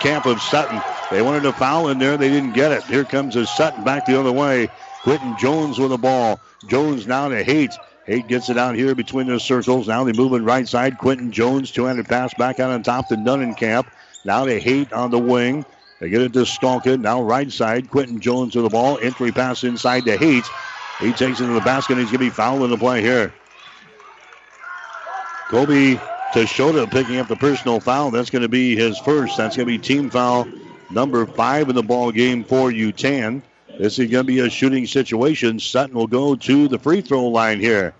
Camp 0.00 0.26
of 0.26 0.42
Sutton. 0.42 0.82
They 1.10 1.22
wanted 1.22 1.46
a 1.46 1.52
foul 1.52 1.88
in 1.88 1.98
there. 1.98 2.16
They 2.16 2.30
didn't 2.30 2.54
get 2.54 2.72
it. 2.72 2.82
Here 2.84 3.04
comes 3.04 3.36
a 3.36 3.46
Sutton 3.46 3.84
back 3.84 4.06
the 4.06 4.18
other 4.18 4.32
way. 4.32 4.68
Quinton 5.04 5.36
Jones 5.36 5.78
with 5.78 5.90
the 5.90 5.98
ball. 5.98 6.40
Jones 6.66 7.06
now 7.06 7.28
to 7.28 7.44
Haight. 7.44 7.74
Haight 8.06 8.26
gets 8.26 8.48
it 8.48 8.56
out 8.56 8.74
here 8.74 8.94
between 8.94 9.26
the 9.26 9.38
circles. 9.38 9.86
Now 9.86 10.02
they 10.02 10.14
move 10.14 10.32
it 10.32 10.42
right 10.42 10.66
side. 10.66 10.96
Quinton 10.96 11.30
Jones, 11.30 11.70
200 11.70 12.08
pass 12.08 12.32
back 12.32 12.58
out 12.58 12.70
on 12.70 12.82
top 12.82 13.08
to 13.08 13.54
Camp. 13.58 13.86
Now 14.24 14.46
they 14.46 14.60
Haight 14.60 14.94
on 14.94 15.10
the 15.10 15.18
wing. 15.18 15.66
They 16.00 16.08
get 16.08 16.22
it 16.22 16.32
to 16.32 16.40
Skalka. 16.40 16.98
Now 16.98 17.22
right 17.22 17.52
side. 17.52 17.90
Quinton 17.90 18.18
Jones 18.18 18.56
with 18.56 18.64
the 18.64 18.70
ball. 18.70 18.98
Entry 19.02 19.30
pass 19.30 19.62
inside 19.62 20.06
to 20.06 20.16
Haight. 20.16 20.46
He 21.00 21.12
takes 21.12 21.38
it 21.38 21.46
to 21.46 21.52
the 21.52 21.60
basket. 21.60 21.98
He's 21.98 22.06
going 22.06 22.14
to 22.14 22.18
be 22.20 22.30
fouled 22.30 22.62
in 22.62 22.70
the 22.70 22.78
play 22.78 23.02
here. 23.02 23.34
Kobe 25.48 25.96
Teshota 26.32 26.90
picking 26.90 27.18
up 27.18 27.28
the 27.28 27.36
personal 27.36 27.78
foul. 27.78 28.10
That's 28.10 28.30
going 28.30 28.40
to 28.40 28.48
be 28.48 28.74
his 28.74 28.98
first. 29.00 29.36
That's 29.36 29.54
going 29.54 29.66
to 29.66 29.72
be 29.72 29.78
team 29.78 30.08
foul 30.08 30.48
number 30.90 31.26
five 31.26 31.68
in 31.68 31.74
the 31.74 31.82
ball 31.82 32.10
game 32.10 32.42
for 32.42 32.70
Yutan. 32.70 33.42
This 33.78 33.98
is 33.98 34.10
going 34.10 34.24
to 34.24 34.32
be 34.32 34.38
a 34.40 34.50
shooting 34.50 34.86
situation. 34.86 35.58
Sutton 35.58 35.96
will 35.96 36.06
go 36.06 36.36
to 36.36 36.68
the 36.68 36.78
free 36.78 37.00
throw 37.00 37.26
line 37.26 37.60
here. 37.60 37.94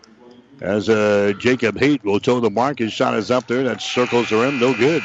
As 0.61 0.89
uh, 0.89 1.33
Jacob 1.39 1.79
Haight 1.79 2.05
will 2.05 2.21
toe 2.21 2.41
the 2.41 2.51
mark. 2.51 2.79
His 2.79 2.93
shot 2.93 3.15
is 3.15 3.31
up 3.31 3.47
there. 3.49 3.65
That 3.65 3.81
circles 3.81 4.31
the 4.31 4.37
rim. 4.37 4.61
No 4.61 4.73
good. 4.73 5.03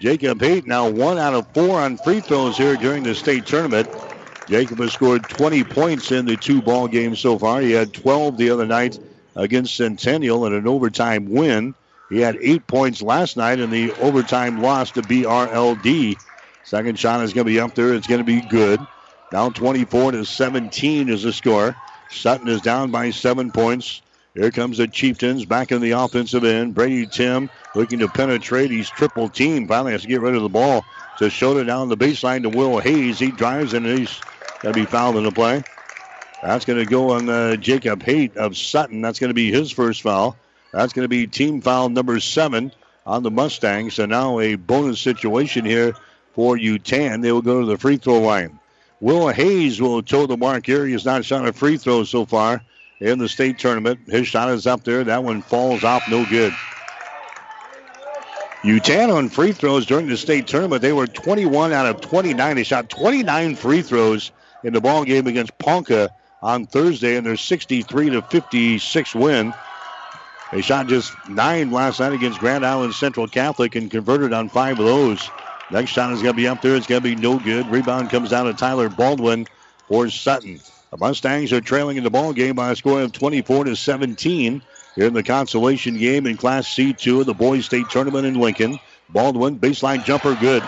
Jacob 0.00 0.40
Haight 0.40 0.66
now 0.66 0.88
one 0.88 1.18
out 1.18 1.34
of 1.34 1.46
four 1.52 1.80
on 1.80 1.96
free 1.96 2.20
throws 2.20 2.56
here 2.56 2.76
during 2.76 3.02
the 3.02 3.14
state 3.14 3.44
tournament. 3.44 3.88
Jacob 4.48 4.78
has 4.78 4.92
scored 4.92 5.28
20 5.28 5.64
points 5.64 6.10
in 6.10 6.24
the 6.24 6.36
two 6.36 6.62
ball 6.62 6.88
games 6.88 7.20
so 7.20 7.38
far. 7.38 7.60
He 7.60 7.72
had 7.72 7.92
12 7.92 8.38
the 8.38 8.50
other 8.50 8.66
night 8.66 8.98
against 9.36 9.76
Centennial 9.76 10.46
in 10.46 10.54
an 10.54 10.66
overtime 10.66 11.30
win. 11.30 11.74
He 12.08 12.18
had 12.18 12.36
eight 12.40 12.66
points 12.66 13.02
last 13.02 13.36
night 13.36 13.60
in 13.60 13.70
the 13.70 13.92
overtime 13.92 14.60
loss 14.60 14.90
to 14.92 15.02
BRLD. 15.02 16.16
Second 16.70 17.00
shot 17.00 17.24
is 17.24 17.32
going 17.32 17.48
to 17.48 17.52
be 17.52 17.58
up 17.58 17.74
there. 17.74 17.94
It's 17.94 18.06
going 18.06 18.20
to 18.20 18.24
be 18.24 18.40
good. 18.42 18.78
Down 19.32 19.52
24 19.52 20.12
to 20.12 20.24
17 20.24 21.08
is 21.08 21.24
the 21.24 21.32
score. 21.32 21.74
Sutton 22.10 22.46
is 22.46 22.60
down 22.60 22.92
by 22.92 23.10
seven 23.10 23.50
points. 23.50 24.02
Here 24.36 24.52
comes 24.52 24.78
the 24.78 24.86
Chieftains 24.86 25.44
back 25.44 25.72
in 25.72 25.80
the 25.80 25.90
offensive 25.90 26.44
end. 26.44 26.76
Brady 26.76 27.08
Tim 27.08 27.50
looking 27.74 27.98
to 27.98 28.06
penetrate. 28.06 28.70
He's 28.70 28.88
triple 28.88 29.28
team. 29.28 29.66
Finally 29.66 29.90
has 29.90 30.02
to 30.02 30.06
get 30.06 30.20
rid 30.20 30.36
of 30.36 30.42
the 30.42 30.48
ball 30.48 30.84
to 31.18 31.28
show 31.28 31.58
it 31.58 31.64
down 31.64 31.88
the 31.88 31.96
baseline 31.96 32.42
to 32.42 32.48
Will 32.48 32.78
Hayes. 32.78 33.18
He 33.18 33.32
drives 33.32 33.74
and 33.74 33.84
he's 33.84 34.20
going 34.60 34.72
to 34.72 34.80
be 34.80 34.86
fouled 34.86 35.16
in 35.16 35.24
the 35.24 35.32
play. 35.32 35.64
That's 36.40 36.64
going 36.64 36.78
to 36.78 36.86
go 36.88 37.10
on 37.10 37.28
uh, 37.28 37.56
Jacob 37.56 38.00
Haight 38.04 38.36
of 38.36 38.56
Sutton. 38.56 39.00
That's 39.00 39.18
going 39.18 39.30
to 39.30 39.34
be 39.34 39.50
his 39.50 39.72
first 39.72 40.02
foul. 40.02 40.36
That's 40.72 40.92
going 40.92 41.04
to 41.04 41.08
be 41.08 41.26
team 41.26 41.62
foul 41.62 41.88
number 41.88 42.20
seven 42.20 42.70
on 43.04 43.24
the 43.24 43.30
Mustangs. 43.32 43.94
So 43.94 44.06
now 44.06 44.38
a 44.38 44.54
bonus 44.54 45.00
situation 45.00 45.64
here 45.64 45.96
for 46.34 46.56
Yutan. 46.56 47.22
They 47.22 47.32
will 47.32 47.42
go 47.42 47.60
to 47.60 47.66
the 47.66 47.78
free 47.78 47.96
throw 47.96 48.20
line. 48.20 48.58
Will 49.00 49.28
Hayes 49.28 49.80
will 49.80 50.02
toe 50.02 50.26
the 50.26 50.36
mark 50.36 50.66
here. 50.66 50.86
He 50.86 50.92
has 50.92 51.04
not 51.04 51.24
shot 51.24 51.46
a 51.46 51.52
free 51.52 51.76
throw 51.76 52.04
so 52.04 52.26
far 52.26 52.62
in 53.00 53.18
the 53.18 53.28
state 53.28 53.58
tournament. 53.58 54.00
His 54.06 54.28
shot 54.28 54.50
is 54.50 54.66
up 54.66 54.84
there. 54.84 55.04
That 55.04 55.24
one 55.24 55.42
falls 55.42 55.84
off, 55.84 56.08
no 56.10 56.26
good. 56.26 56.52
Yutan 58.62 59.14
on 59.14 59.30
free 59.30 59.52
throws 59.52 59.86
during 59.86 60.06
the 60.06 60.18
state 60.18 60.46
tournament. 60.46 60.82
They 60.82 60.92
were 60.92 61.06
21 61.06 61.72
out 61.72 61.86
of 61.86 62.02
29. 62.02 62.56
They 62.56 62.62
shot 62.62 62.90
29 62.90 63.56
free 63.56 63.80
throws 63.80 64.32
in 64.62 64.74
the 64.74 64.82
ball 64.82 65.04
game 65.04 65.26
against 65.26 65.56
Ponca 65.58 66.10
on 66.42 66.66
Thursday 66.66 67.16
in 67.16 67.24
their 67.24 67.38
63 67.38 68.10
to 68.10 68.22
56 68.22 69.14
win. 69.14 69.54
They 70.52 70.60
shot 70.60 70.88
just 70.88 71.16
nine 71.28 71.70
last 71.70 72.00
night 72.00 72.12
against 72.12 72.40
Grand 72.40 72.66
Island 72.66 72.94
Central 72.94 73.28
Catholic 73.28 73.76
and 73.76 73.90
converted 73.90 74.34
on 74.34 74.50
five 74.50 74.78
of 74.78 74.84
those. 74.84 75.30
Next 75.70 75.90
shot 75.90 76.12
is 76.12 76.22
going 76.22 76.34
to 76.34 76.36
be 76.36 76.48
up 76.48 76.62
there. 76.62 76.74
It's 76.74 76.86
going 76.86 77.02
to 77.02 77.08
be 77.08 77.14
no 77.14 77.38
good. 77.38 77.66
Rebound 77.68 78.10
comes 78.10 78.30
down 78.30 78.46
to 78.46 78.54
Tyler 78.54 78.88
Baldwin 78.88 79.46
for 79.86 80.08
Sutton. 80.10 80.60
The 80.90 80.96
Mustangs 80.96 81.52
are 81.52 81.60
trailing 81.60 81.96
in 81.96 82.04
the 82.04 82.10
ball 82.10 82.32
game 82.32 82.56
by 82.56 82.72
a 82.72 82.76
score 82.76 83.00
of 83.00 83.12
24 83.12 83.64
to 83.64 83.76
17 83.76 84.62
here 84.96 85.06
in 85.06 85.14
the 85.14 85.22
consolation 85.22 85.96
game 85.96 86.26
in 86.26 86.36
Class 86.36 86.68
C2 86.74 87.20
of 87.20 87.26
the 87.26 87.34
Boys 87.34 87.66
State 87.66 87.88
Tournament 87.88 88.26
in 88.26 88.34
Lincoln. 88.34 88.80
Baldwin 89.10 89.58
baseline 89.58 90.04
jumper 90.04 90.34
good. 90.34 90.64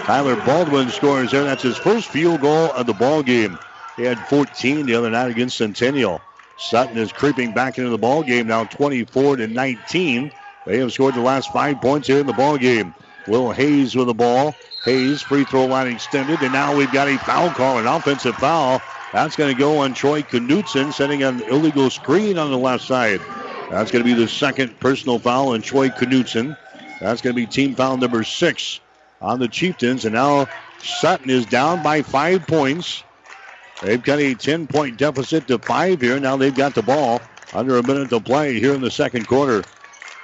Tyler 0.00 0.34
Baldwin 0.44 0.88
scores 0.88 1.30
there. 1.30 1.44
That's 1.44 1.62
his 1.62 1.76
first 1.76 2.08
field 2.08 2.40
goal 2.40 2.72
of 2.72 2.86
the 2.86 2.92
ball 2.94 3.22
game. 3.22 3.56
He 3.96 4.02
had 4.02 4.18
14 4.26 4.86
the 4.86 4.94
other 4.94 5.10
night 5.10 5.30
against 5.30 5.56
Centennial. 5.56 6.20
Sutton 6.56 6.98
is 6.98 7.12
creeping 7.12 7.52
back 7.52 7.78
into 7.78 7.90
the 7.90 7.98
ball 7.98 8.24
game 8.24 8.48
now, 8.48 8.64
24 8.64 9.36
to 9.36 9.46
19. 9.46 10.32
They 10.66 10.78
have 10.78 10.92
scored 10.92 11.14
the 11.14 11.20
last 11.20 11.52
five 11.52 11.80
points 11.80 12.08
here 12.08 12.18
in 12.18 12.26
the 12.26 12.32
ball 12.32 12.58
game. 12.58 12.94
Will 13.26 13.52
Hayes 13.52 13.94
with 13.94 14.06
the 14.08 14.14
ball. 14.14 14.56
Hayes 14.84 15.22
free 15.22 15.44
throw 15.44 15.66
line 15.66 15.86
extended, 15.86 16.42
and 16.42 16.52
now 16.52 16.76
we've 16.76 16.92
got 16.92 17.08
a 17.08 17.16
foul 17.18 17.50
call, 17.50 17.78
an 17.78 17.86
offensive 17.86 18.34
foul. 18.36 18.82
That's 19.12 19.36
going 19.36 19.54
to 19.54 19.58
go 19.58 19.78
on 19.78 19.94
Troy 19.94 20.22
Knutson, 20.22 20.92
setting 20.92 21.22
an 21.22 21.40
illegal 21.42 21.88
screen 21.90 22.36
on 22.38 22.50
the 22.50 22.58
left 22.58 22.84
side. 22.84 23.20
That's 23.70 23.90
going 23.92 24.04
to 24.04 24.04
be 24.04 24.14
the 24.14 24.28
second 24.28 24.78
personal 24.80 25.18
foul 25.18 25.50
on 25.50 25.62
Troy 25.62 25.88
Knutson. 25.88 26.56
That's 27.00 27.20
going 27.20 27.34
to 27.34 27.40
be 27.40 27.46
team 27.46 27.74
foul 27.74 27.96
number 27.96 28.24
six 28.24 28.80
on 29.20 29.38
the 29.38 29.48
Chieftains, 29.48 30.04
and 30.04 30.14
now 30.14 30.48
Sutton 30.82 31.30
is 31.30 31.46
down 31.46 31.82
by 31.82 32.02
five 32.02 32.46
points. 32.46 33.04
They've 33.82 34.02
got 34.02 34.18
a 34.18 34.34
10 34.34 34.66
point 34.66 34.96
deficit 34.96 35.46
to 35.48 35.58
five 35.58 36.00
here. 36.00 36.18
Now 36.18 36.36
they've 36.36 36.54
got 36.54 36.74
the 36.74 36.82
ball 36.82 37.20
under 37.52 37.76
a 37.76 37.82
minute 37.82 38.10
to 38.10 38.20
play 38.20 38.58
here 38.58 38.74
in 38.74 38.80
the 38.80 38.90
second 38.90 39.26
quarter. 39.26 39.62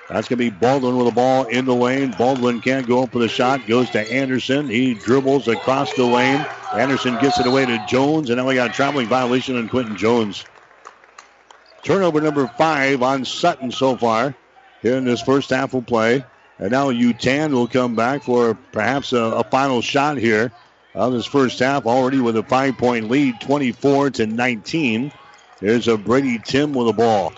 That's 0.09 0.27
going 0.27 0.39
to 0.39 0.51
be 0.51 0.51
Baldwin 0.51 0.97
with 0.97 1.07
the 1.07 1.13
ball 1.13 1.45
in 1.45 1.67
the 1.67 1.75
lane. 1.75 2.13
Baldwin 2.13 2.61
can't 2.63 2.87
go 2.89 3.03
up 3.03 3.13
for 3.13 3.19
the 3.19 3.29
shot. 3.29 3.67
Goes 3.67 3.91
to 3.91 4.11
Anderson. 4.11 4.69
He 4.69 4.95
dribbles 4.95 5.49
across 5.49 5.93
the 5.93 6.07
lane. 6.07 6.47
Anderson 6.73 7.19
gets 7.19 7.39
it 7.39 7.47
away 7.47 7.67
to 7.67 7.79
Jones. 7.79 8.31
And 8.31 8.39
now 8.39 8.47
we 8.47 8.55
got 8.55 8.71
a 8.71 8.73
traveling 8.73 9.09
violation 9.09 9.57
on 9.57 9.69
Quentin 9.69 9.97
Jones. 9.97 10.47
Turnover 11.83 12.21
number 12.21 12.47
five 12.49 13.03
on 13.03 13.25
Sutton 13.25 13.71
so 13.71 13.97
far 13.97 14.35
here 14.83 14.97
in 14.97 15.05
this 15.05 15.21
first 15.21 15.51
half 15.51 15.75
of 15.75 15.87
play. 15.87 16.25
And 16.59 16.71
now 16.71 16.91
Yutan 16.91 17.53
will 17.53 17.69
come 17.69 17.95
back 17.95 18.23
for 18.23 18.55
perhaps 18.55 19.13
a, 19.13 19.19
a 19.19 19.45
final 19.45 19.83
shot 19.83 20.17
here 20.17 20.53
of 20.95 21.13
this 21.13 21.27
first 21.27 21.59
half, 21.59 21.87
already 21.87 22.21
with 22.21 22.37
a 22.37 22.43
five 22.43 22.79
point 22.79 23.11
lead, 23.11 23.41
24 23.41 24.11
to 24.13 24.27
19. 24.27 25.13
There's 25.61 25.89
a 25.89 25.99
Brady 25.99 26.39
Tim 26.39 26.73
with 26.73 26.87
the 26.89 26.93
ball. 26.95 27.33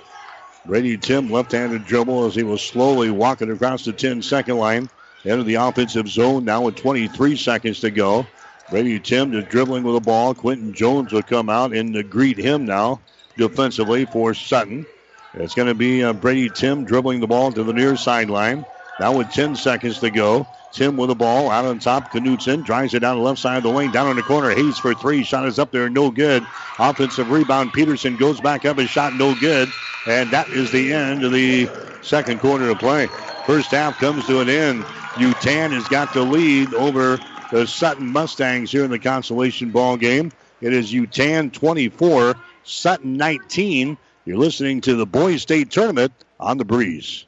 Brady 0.67 0.97
Tim 0.97 1.31
left-handed 1.31 1.85
dribble 1.85 2.27
as 2.27 2.35
he 2.35 2.43
was 2.43 2.61
slowly 2.63 3.11
walking 3.11 3.51
across 3.51 3.85
the 3.85 3.93
10-second 3.93 4.57
line. 4.57 4.89
Into 5.25 5.45
the 5.45 5.57
offensive 5.57 6.09
zone 6.09 6.47
now 6.47 6.63
with 6.63 6.77
23 6.77 7.37
seconds 7.37 7.81
to 7.81 7.91
go. 7.91 8.27
Brady 8.71 8.99
Tim 8.99 9.33
just 9.33 9.49
dribbling 9.49 9.83
with 9.83 9.95
the 9.95 10.01
ball. 10.01 10.35
Quentin 10.35 10.73
Jones 10.73 11.13
will 11.13 11.23
come 11.23 11.51
out 11.51 11.75
and 11.75 12.09
greet 12.09 12.39
him 12.39 12.65
now 12.65 13.01
defensively 13.37 14.07
for 14.07 14.33
Sutton. 14.33 14.87
It's 15.35 15.55
going 15.55 15.69
to 15.69 15.75
be 15.75 16.03
uh, 16.03 16.15
Brady 16.15 16.49
Tim 16.49 16.85
dribbling 16.85 17.21
the 17.21 17.27
ball 17.27 17.53
to 17.53 17.63
the 17.63 17.73
near 17.73 17.97
sideline. 17.97 18.65
Now 19.01 19.17
with 19.17 19.33
10 19.33 19.57
seconds 19.57 19.99
to 20.01 20.11
go. 20.11 20.47
Tim 20.73 20.99
with 20.99 21.09
the 21.09 21.15
ball 21.15 21.51
out 21.51 21.65
on 21.65 21.79
top. 21.79 22.13
Knutson 22.13 22.63
drives 22.63 22.93
it 22.93 23.01
down 23.01 23.17
the 23.17 23.23
left 23.23 23.41
side 23.41 23.57
of 23.57 23.63
the 23.63 23.71
lane. 23.71 23.91
Down 23.91 24.11
in 24.11 24.17
the 24.17 24.23
corner. 24.23 24.51
Hayes 24.51 24.77
for 24.77 24.93
three. 24.93 25.25
Shot 25.25 25.47
is 25.47 25.59
up 25.59 25.73
there. 25.73 25.89
No 25.89 26.11
good. 26.11 26.47
Offensive 26.79 27.31
rebound. 27.31 27.73
Peterson 27.73 28.17
goes 28.19 28.43
back 28.43 28.67
up. 28.67 28.77
and 28.77 28.87
shot 28.91 29.15
no 29.15 29.35
good. 29.41 29.71
And 30.07 30.31
that 30.33 30.51
is 30.51 30.71
the 30.71 30.93
end 30.93 31.25
of 31.25 31.33
the 31.33 31.67
second 32.03 32.41
quarter 32.41 32.69
of 32.69 32.79
play. 32.79 33.09
First 33.47 33.71
half 33.71 33.99
comes 33.99 34.27
to 34.27 34.41
an 34.41 34.51
end. 34.51 34.85
Yutan 35.15 35.71
has 35.71 35.89
got 35.89 36.13
the 36.13 36.23
lead 36.23 36.75
over 36.75 37.19
the 37.51 37.67
Sutton 37.67 38.07
Mustangs 38.07 38.71
here 38.71 38.85
in 38.85 38.91
the 38.91 38.99
consolation 38.99 39.71
ball 39.71 39.97
game. 39.97 40.31
It 40.61 40.75
is 40.75 40.93
Yutan 40.93 41.55
24, 41.55 42.35
Sutton 42.65 43.17
19. 43.17 43.97
You're 44.27 44.37
listening 44.37 44.83
to 44.83 44.95
the 44.95 45.07
Boys 45.07 45.41
State 45.41 45.71
Tournament 45.71 46.13
on 46.39 46.59
the 46.59 46.67
Breeze. 46.67 47.25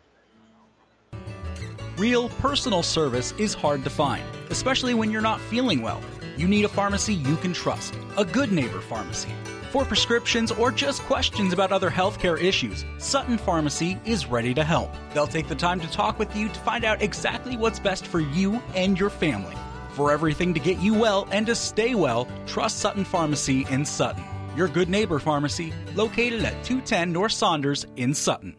Real 1.98 2.30
personal 2.30 2.82
service 2.82 3.32
is 3.32 3.52
hard 3.52 3.84
to 3.84 3.90
find, 3.90 4.24
especially 4.48 4.94
when 4.94 5.10
you're 5.10 5.20
not 5.20 5.38
feeling 5.38 5.82
well. 5.82 6.00
You 6.38 6.48
need 6.48 6.64
a 6.64 6.68
pharmacy 6.68 7.12
you 7.12 7.36
can 7.36 7.52
trust, 7.52 7.94
a 8.16 8.24
good 8.24 8.50
neighbor 8.50 8.80
pharmacy. 8.80 9.28
For 9.70 9.84
prescriptions 9.84 10.50
or 10.50 10.72
just 10.72 11.02
questions 11.02 11.52
about 11.52 11.70
other 11.70 11.90
healthcare 11.90 12.40
issues, 12.40 12.86
Sutton 12.96 13.36
Pharmacy 13.36 13.98
is 14.06 14.26
ready 14.26 14.54
to 14.54 14.64
help. 14.64 14.90
They'll 15.12 15.26
take 15.26 15.48
the 15.48 15.54
time 15.54 15.80
to 15.80 15.90
talk 15.90 16.18
with 16.18 16.34
you 16.34 16.48
to 16.48 16.60
find 16.60 16.84
out 16.84 17.02
exactly 17.02 17.58
what's 17.58 17.78
best 17.78 18.06
for 18.06 18.20
you 18.20 18.62
and 18.74 18.98
your 18.98 19.10
family. 19.10 19.54
For 19.90 20.10
everything 20.10 20.54
to 20.54 20.60
get 20.60 20.78
you 20.78 20.94
well 20.94 21.28
and 21.30 21.44
to 21.46 21.54
stay 21.54 21.94
well, 21.94 22.26
trust 22.46 22.78
Sutton 22.78 23.04
Pharmacy 23.04 23.66
in 23.68 23.84
Sutton. 23.84 24.24
Your 24.56 24.68
good 24.68 24.88
neighbor 24.88 25.18
pharmacy, 25.18 25.74
located 25.94 26.42
at 26.42 26.64
210 26.64 27.12
North 27.12 27.32
Saunders 27.32 27.86
in 27.96 28.14
Sutton. 28.14 28.56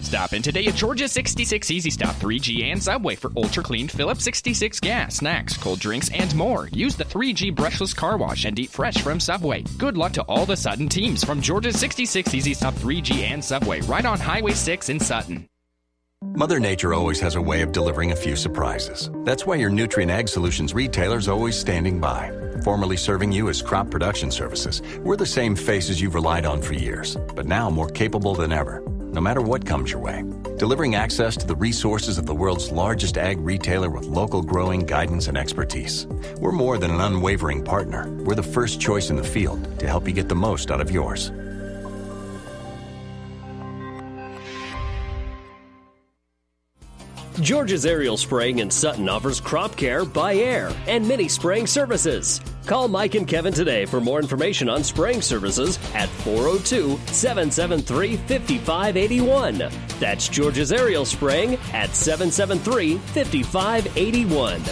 Stop 0.00 0.32
in 0.32 0.42
today 0.42 0.66
at 0.66 0.74
Georgia 0.74 1.08
66 1.08 1.70
Easy 1.70 1.90
Stop 1.90 2.14
3G 2.16 2.64
and 2.64 2.82
Subway 2.82 3.16
for 3.16 3.32
ultra 3.36 3.62
clean 3.62 3.88
Phillips 3.88 4.24
66 4.24 4.80
gas, 4.80 5.16
snacks, 5.16 5.56
cold 5.56 5.80
drinks, 5.80 6.10
and 6.10 6.34
more. 6.34 6.68
Use 6.68 6.94
the 6.96 7.04
3G 7.04 7.54
brushless 7.54 7.94
car 7.94 8.16
wash 8.16 8.44
and 8.44 8.58
eat 8.58 8.70
fresh 8.70 9.02
from 9.02 9.20
Subway. 9.20 9.64
Good 9.76 9.96
luck 9.96 10.12
to 10.12 10.22
all 10.22 10.46
the 10.46 10.56
Sutton 10.56 10.88
teams 10.88 11.24
from 11.24 11.40
Georgia 11.40 11.72
66 11.72 12.34
Easy 12.34 12.54
Stop 12.54 12.74
3G 12.74 13.22
and 13.22 13.44
Subway 13.44 13.80
right 13.82 14.04
on 14.04 14.18
Highway 14.18 14.52
6 14.52 14.88
in 14.88 15.00
Sutton. 15.00 15.48
Mother 16.34 16.58
Nature 16.58 16.94
always 16.94 17.20
has 17.20 17.36
a 17.36 17.42
way 17.42 17.62
of 17.62 17.72
delivering 17.72 18.10
a 18.12 18.16
few 18.16 18.34
surprises. 18.34 19.10
That's 19.24 19.46
why 19.46 19.54
your 19.54 19.70
Nutrien 19.70 20.10
Ag 20.10 20.28
Solutions 20.28 20.74
retailer 20.74 21.18
is 21.18 21.28
always 21.28 21.56
standing 21.56 22.00
by. 22.00 22.32
Formerly 22.64 22.96
serving 22.96 23.30
you 23.30 23.48
as 23.48 23.62
crop 23.62 23.88
production 23.88 24.32
services, 24.32 24.82
we're 24.98 25.16
the 25.16 25.26
same 25.26 25.54
faces 25.54 26.00
you've 26.00 26.16
relied 26.16 26.44
on 26.44 26.60
for 26.60 26.74
years, 26.74 27.16
but 27.36 27.46
now 27.46 27.70
more 27.70 27.88
capable 27.88 28.34
than 28.34 28.52
ever 28.52 28.82
no 29.18 29.22
matter 29.22 29.42
what 29.42 29.66
comes 29.66 29.90
your 29.90 30.00
way. 30.00 30.22
Delivering 30.58 30.94
access 30.94 31.36
to 31.38 31.44
the 31.44 31.56
resources 31.56 32.18
of 32.18 32.26
the 32.26 32.34
world's 32.36 32.70
largest 32.70 33.18
ag 33.18 33.36
retailer 33.40 33.90
with 33.90 34.04
local 34.04 34.42
growing 34.42 34.86
guidance 34.86 35.26
and 35.26 35.36
expertise. 35.36 36.06
We're 36.38 36.52
more 36.52 36.78
than 36.78 36.92
an 36.92 37.00
unwavering 37.00 37.64
partner. 37.64 38.08
We're 38.22 38.36
the 38.36 38.44
first 38.44 38.80
choice 38.80 39.10
in 39.10 39.16
the 39.16 39.24
field 39.24 39.80
to 39.80 39.88
help 39.88 40.06
you 40.06 40.14
get 40.14 40.28
the 40.28 40.36
most 40.36 40.70
out 40.70 40.80
of 40.80 40.92
yours. 40.92 41.32
George's 47.40 47.86
Aerial 47.86 48.16
Spraying 48.16 48.58
in 48.58 48.70
Sutton 48.70 49.08
offers 49.08 49.40
crop 49.40 49.76
care 49.76 50.04
by 50.04 50.34
air 50.34 50.72
and 50.88 51.06
mini 51.06 51.28
spraying 51.28 51.68
services. 51.68 52.40
Call 52.66 52.88
Mike 52.88 53.14
and 53.14 53.28
Kevin 53.28 53.52
today 53.52 53.86
for 53.86 54.00
more 54.00 54.18
information 54.18 54.68
on 54.68 54.82
spraying 54.82 55.22
services 55.22 55.78
at 55.94 56.08
402 56.08 56.98
773 57.12 58.16
5581. 58.16 59.70
That's 60.00 60.28
George's 60.28 60.72
Aerial 60.72 61.04
Spraying 61.04 61.54
at 61.72 61.94
773 61.94 62.98
5581. 62.98 64.62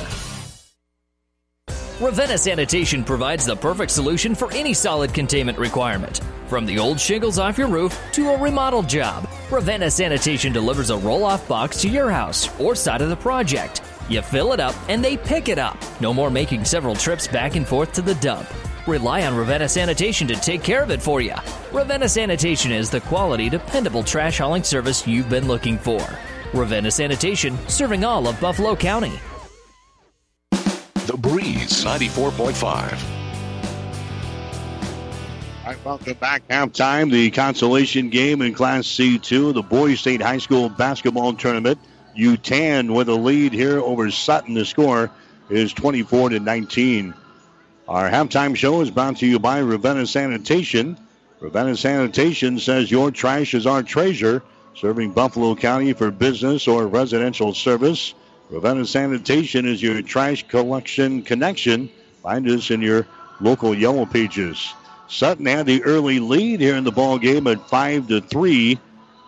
Ravenna 2.01 2.37
Sanitation 2.37 3.05
provides 3.05 3.47
the 3.47 3.57
perfect 3.57 3.91
solution 3.91 4.35
for 4.35 4.53
any 4.53 4.75
solid 4.75 5.15
containment 5.15 5.57
requirement. 5.57 6.21
From 6.49 6.65
the 6.65 6.79
old 6.79 7.01
shingles 7.01 7.41
off 7.41 7.59
your 7.59 7.67
roof 7.67 8.01
to 8.13 8.31
a 8.31 8.39
remodel 8.39 8.83
job, 8.83 9.29
Ravenna 9.51 9.91
Sanitation 9.91 10.53
delivers 10.53 10.91
a 10.91 10.97
roll 10.97 11.25
off 11.25 11.47
box 11.49 11.81
to 11.83 11.89
your 11.89 12.09
house 12.09 12.49
or 12.61 12.77
side 12.77 13.03
of 13.03 13.09
the 13.09 13.17
project. 13.17 13.83
You 14.09 14.23
fill 14.23 14.53
it 14.53 14.61
up 14.61 14.77
and 14.89 15.05
they 15.05 15.17
pick 15.17 15.49
it 15.49 15.59
up. 15.59 15.77
No 16.01 16.15
more 16.15 16.31
making 16.31 16.65
several 16.65 16.95
trips 16.95 17.27
back 17.27 17.57
and 17.57 17.67
forth 17.67 17.93
to 17.95 18.03
the 18.03 18.15
dump. 18.17 18.49
Rely 18.87 19.27
on 19.27 19.37
Ravenna 19.37 19.69
Sanitation 19.69 20.29
to 20.29 20.37
take 20.37 20.63
care 20.63 20.85
of 20.85 20.93
it 20.93 21.03
for 21.03 21.21
you. 21.21 21.35
Ravenna 21.73 22.09
Sanitation 22.09 22.71
is 22.71 22.91
the 22.91 23.01
quality, 23.01 23.49
dependable 23.49 24.05
trash 24.05 24.39
hauling 24.39 24.63
service 24.63 25.05
you've 25.05 25.29
been 25.29 25.49
looking 25.49 25.77
for. 25.77 26.07
Ravenna 26.55 26.93
Sanitation, 26.93 27.59
serving 27.67 28.05
all 28.05 28.29
of 28.29 28.41
Buffalo 28.41 28.77
County. 28.77 29.19
The 30.53 31.17
Breeze 31.19 31.85
94.5. 31.85 33.16
Right, 35.67 35.85
welcome 35.85 36.15
back. 36.15 36.47
Halftime, 36.47 37.11
the 37.11 37.29
consolation 37.33 38.09
game 38.09 38.41
in 38.41 38.55
Class 38.55 38.87
C2, 38.87 39.53
the 39.53 39.63
Boys 39.63 39.99
State 39.99 40.23
High 40.23 40.39
School 40.39 40.69
basketball 40.69 41.35
tournament. 41.35 41.81
Yutan 42.17 42.95
with 42.95 43.09
a 43.09 43.15
lead 43.17 43.53
here 43.53 43.81
over 43.81 44.09
Sutton. 44.13 44.55
The 44.55 44.65
score 44.65 45.11
is 45.51 45.73
24 45.73 46.29
to 46.29 46.39
19. 46.39 47.13
Our 47.89 48.09
halftime 48.09 48.55
show 48.55 48.81
is 48.81 48.93
brought 48.93 49.17
to 49.17 49.27
you 49.27 49.41
by 49.41 49.59
Ravenna 49.59 50.07
Sanitation. 50.07 50.97
Ravenna 51.41 51.77
Sanitation 51.77 52.61
says 52.61 52.89
your 52.89 53.11
trash 53.11 53.53
is 53.53 53.67
our 53.67 53.83
treasure, 53.83 54.45
serving 54.77 55.11
Buffalo 55.11 55.57
County 55.57 55.95
for 55.95 56.13
business 56.13 56.69
or 56.69 56.87
residential 56.87 57.53
service. 57.53 58.15
Ravenna 58.51 58.87
Sanitation 58.87 59.67
is 59.67 59.83
your 59.83 60.01
trash 60.03 60.47
collection 60.47 61.23
connection. 61.23 61.91
Find 62.23 62.49
us 62.49 62.71
in 62.71 62.83
your 62.83 63.05
local 63.41 63.75
yellow 63.75 64.07
pages. 64.07 64.73
Sutton 65.09 65.47
had 65.47 65.67
the 65.67 65.83
early 65.85 66.19
lead 66.19 66.61
here 66.61 66.77
in 66.77 66.85
the 66.85 66.91
ball 66.91 67.19
game 67.19 67.47
at 67.47 67.69
five 67.69 68.09
to 68.09 68.21
three. 68.21 68.79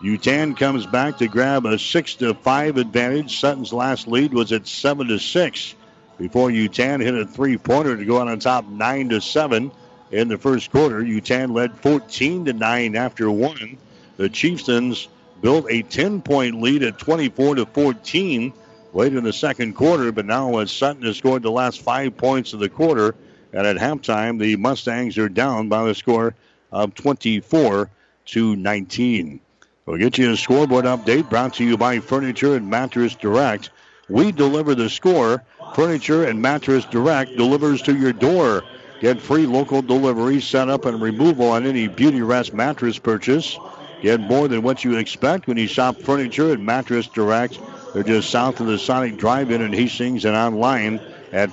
Yutan 0.03 0.57
comes 0.57 0.85
back 0.85 1.17
to 1.17 1.27
grab 1.27 1.65
a 1.65 1.77
six 1.77 2.15
to 2.15 2.33
five 2.33 2.77
advantage. 2.77 3.39
Sutton's 3.39 3.73
last 3.73 4.07
lead 4.07 4.33
was 4.33 4.51
at 4.51 4.67
seven 4.67 5.07
to 5.07 5.19
six. 5.19 5.75
Before 6.17 6.49
Yutan 6.49 7.01
hit 7.01 7.15
a 7.15 7.25
three-pointer 7.25 7.95
to 7.95 8.05
go 8.05 8.17
on 8.17 8.27
on 8.27 8.39
top 8.39 8.67
nine 8.67 9.09
to 9.09 9.21
seven 9.21 9.71
in 10.11 10.27
the 10.27 10.37
first 10.37 10.71
quarter. 10.71 11.01
Yutan 11.01 11.53
led 11.53 11.77
14 11.79 12.45
to 12.45 12.53
nine 12.53 12.95
after 12.95 13.31
one. 13.31 13.77
The 14.17 14.27
Chieftains 14.27 15.07
built 15.41 15.65
a 15.69 15.83
10-point 15.83 16.61
lead 16.61 16.83
at 16.83 16.97
24 16.97 17.55
to 17.55 17.65
14 17.65 18.53
late 18.93 19.15
in 19.15 19.23
the 19.23 19.31
second 19.31 19.73
quarter, 19.73 20.11
but 20.11 20.25
now 20.25 20.57
as 20.57 20.71
Sutton 20.71 21.03
has 21.03 21.17
scored 21.17 21.43
the 21.43 21.51
last 21.51 21.81
five 21.81 22.17
points 22.17 22.53
of 22.53 22.59
the 22.59 22.69
quarter, 22.69 23.15
and 23.53 23.65
at 23.65 23.77
halftime 23.77 24.39
the 24.39 24.55
Mustangs 24.55 25.17
are 25.17 25.29
down 25.29 25.69
by 25.69 25.83
the 25.83 25.95
score 25.95 26.35
of 26.71 26.93
24 26.95 27.89
to 28.25 28.55
19. 28.55 29.39
We'll 29.85 29.97
get 29.97 30.17
you 30.17 30.31
a 30.31 30.37
scoreboard 30.37 30.85
update 30.85 31.29
brought 31.29 31.55
to 31.55 31.63
you 31.63 31.77
by 31.77 31.99
Furniture 31.99 32.55
and 32.55 32.69
Mattress 32.69 33.15
Direct. 33.15 33.71
We 34.07 34.31
deliver 34.31 34.75
the 34.75 34.89
score. 34.89 35.43
Furniture 35.73 36.25
and 36.25 36.41
Mattress 36.41 36.85
Direct 36.85 37.35
delivers 37.37 37.81
to 37.83 37.95
your 37.95 38.13
door. 38.13 38.63
Get 38.99 39.21
free 39.21 39.45
local 39.45 39.81
delivery, 39.81 40.41
setup, 40.41 40.85
and 40.85 41.01
removal 41.01 41.49
on 41.49 41.65
any 41.65 41.87
Beauty 41.87 42.21
Rest 42.21 42.53
mattress 42.53 42.99
purchase. 42.99 43.57
Get 44.01 44.19
more 44.19 44.47
than 44.47 44.61
what 44.61 44.83
you 44.83 44.97
expect 44.97 45.47
when 45.47 45.57
you 45.57 45.67
shop 45.67 45.97
Furniture 45.97 46.53
and 46.53 46.65
Mattress 46.65 47.07
Direct. 47.07 47.59
They're 47.93 48.03
just 48.03 48.29
south 48.29 48.59
of 48.59 48.67
the 48.67 48.77
Sonic 48.77 49.17
Drive-In 49.17 49.61
in 49.61 49.73
Hastings 49.73 50.25
and 50.25 50.35
online 50.35 50.99
at 51.31 51.51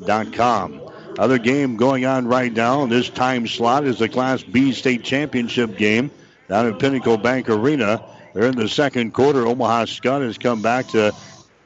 FurnitureDirectHastings.com. 0.00 0.80
Other 1.18 1.38
game 1.38 1.76
going 1.76 2.06
on 2.06 2.26
right 2.26 2.52
now 2.52 2.86
this 2.86 3.08
time 3.08 3.46
slot 3.46 3.84
is 3.84 3.98
the 3.98 4.08
Class 4.08 4.42
B 4.42 4.72
state 4.72 5.04
championship 5.04 5.76
game 5.76 6.10
down 6.48 6.66
at 6.66 6.78
Pinnacle 6.78 7.16
Bank 7.16 7.48
Arena. 7.48 8.02
They're 8.32 8.46
in 8.46 8.56
the 8.56 8.68
second 8.68 9.14
quarter. 9.14 9.46
Omaha 9.46 9.84
Skutt 9.84 10.22
has 10.22 10.38
come 10.38 10.60
back 10.60 10.88
to 10.88 11.12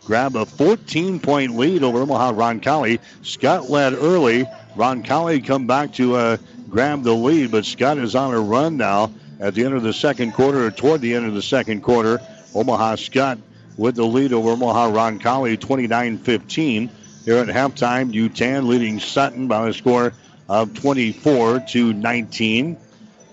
grab 0.05 0.37
a 0.37 0.45
14 0.45 1.19
point 1.19 1.57
lead 1.57 1.83
over 1.83 2.01
Omaha 2.01 2.33
Roncalli. 2.33 2.99
Skutt 3.23 3.71
led 3.71 3.95
early. 3.95 4.45
Roncalli 4.77 5.45
come 5.45 5.67
back 5.67 5.95
to 5.95 6.17
uh, 6.17 6.37
grab 6.69 7.03
the 7.03 7.15
lead, 7.15 7.51
but 7.51 7.65
Skutt 7.65 8.03
is 8.03 8.15
on 8.15 8.35
a 8.35 8.41
run 8.41 8.77
now 8.77 9.11
at 9.41 9.55
the 9.55 9.65
end 9.65 9.75
of 9.75 9.83
the 9.83 9.95
second 9.95 10.33
quarter, 10.33 10.67
or 10.67 10.71
toward 10.71 11.01
the 11.01 11.15
end 11.15 11.27
of 11.27 11.35
the 11.35 11.43
second 11.43 11.81
quarter. 11.83 12.21
Omaha 12.55 12.97
Skutt 12.97 13.41
with 13.79 13.95
the 13.95 14.05
lead 14.05 14.35
over 14.35 14.51
Omaha 14.51 14.91
Roncalli 14.91 15.59
29 15.59 16.19
15. 16.19 16.91
Here 17.29 17.37
at 17.37 17.49
halftime, 17.49 18.11
Yutan 18.11 18.69
leading 18.69 18.99
Sutton 18.99 19.49
by 19.49 19.69
a 19.69 19.75
score 19.75 20.15
of 20.49 20.73
24 20.73 21.61
to 21.61 21.93
19. 21.93 22.79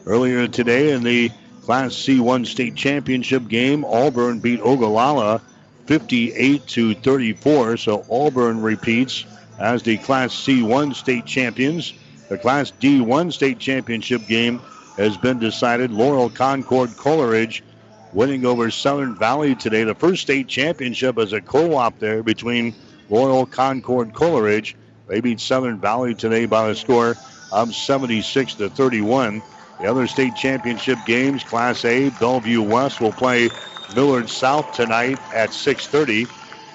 Earlier 0.05 0.49
today 0.49 0.91
in 0.91 1.01
the 1.01 1.31
Class 1.61 1.93
C1 1.93 2.45
state 2.45 2.75
championship 2.75 3.47
game, 3.47 3.85
Auburn 3.85 4.39
beat 4.39 4.59
Ogallala 4.59 5.41
58 5.85 6.67
to 6.67 6.93
34. 6.93 7.77
So 7.77 8.05
Auburn 8.11 8.61
repeats 8.61 9.23
as 9.59 9.81
the 9.81 9.95
Class 9.99 10.33
C1 10.33 10.93
state 10.93 11.25
champions. 11.25 11.93
The 12.27 12.37
Class 12.37 12.73
D1 12.81 13.31
state 13.31 13.59
championship 13.59 14.27
game 14.27 14.59
has 14.97 15.15
been 15.15 15.39
decided. 15.39 15.91
Laurel 15.91 16.29
Concord 16.29 16.97
Coleridge 16.97 17.63
winning 18.11 18.45
over 18.45 18.69
Southern 18.69 19.15
Valley 19.15 19.55
today. 19.55 19.85
The 19.85 19.95
first 19.95 20.21
state 20.21 20.49
championship 20.49 21.17
as 21.17 21.31
a 21.31 21.39
co-op 21.39 21.97
there 21.99 22.23
between 22.23 22.75
Laurel 23.09 23.45
Concord 23.45 24.13
Coleridge. 24.13 24.75
They 25.07 25.21
beat 25.21 25.39
Southern 25.39 25.79
Valley 25.79 26.15
today 26.15 26.45
by 26.45 26.69
a 26.69 26.75
score 26.75 27.15
of 27.51 27.73
76 27.75 28.55
to 28.55 28.69
31. 28.69 29.43
The 29.79 29.85
other 29.85 30.07
state 30.07 30.35
championship 30.35 30.99
games, 31.05 31.43
Class 31.43 31.85
A, 31.85 32.09
Bellevue 32.09 32.61
West 32.61 33.01
will 33.01 33.11
play 33.13 33.49
Millard 33.93 34.29
South 34.29 34.71
tonight 34.71 35.19
at 35.33 35.51
6:30. 35.51 36.27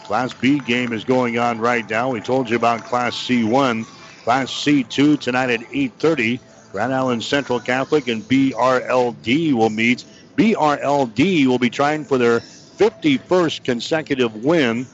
Class 0.06 0.32
B 0.34 0.60
game 0.60 0.92
is 0.92 1.04
going 1.04 1.38
on 1.38 1.60
right 1.60 1.88
now. 1.88 2.10
We 2.10 2.20
told 2.20 2.50
you 2.50 2.56
about 2.56 2.84
Class 2.84 3.14
C1. 3.16 3.86
Class 4.24 4.50
C2 4.50 5.18
tonight 5.18 5.50
at 5.50 5.60
8:30. 5.72 6.40
Grand 6.72 6.94
Island 6.94 7.22
Central 7.22 7.58
Catholic 7.58 8.08
and 8.08 8.26
BRLD 8.28 9.52
will 9.54 9.70
meet. 9.70 10.04
BRLD 10.36 11.46
will 11.46 11.58
be 11.58 11.70
trying 11.70 12.04
for 12.04 12.18
their 12.18 12.40
51st 12.40 13.64
consecutive 13.64 14.44
win, 14.44 14.86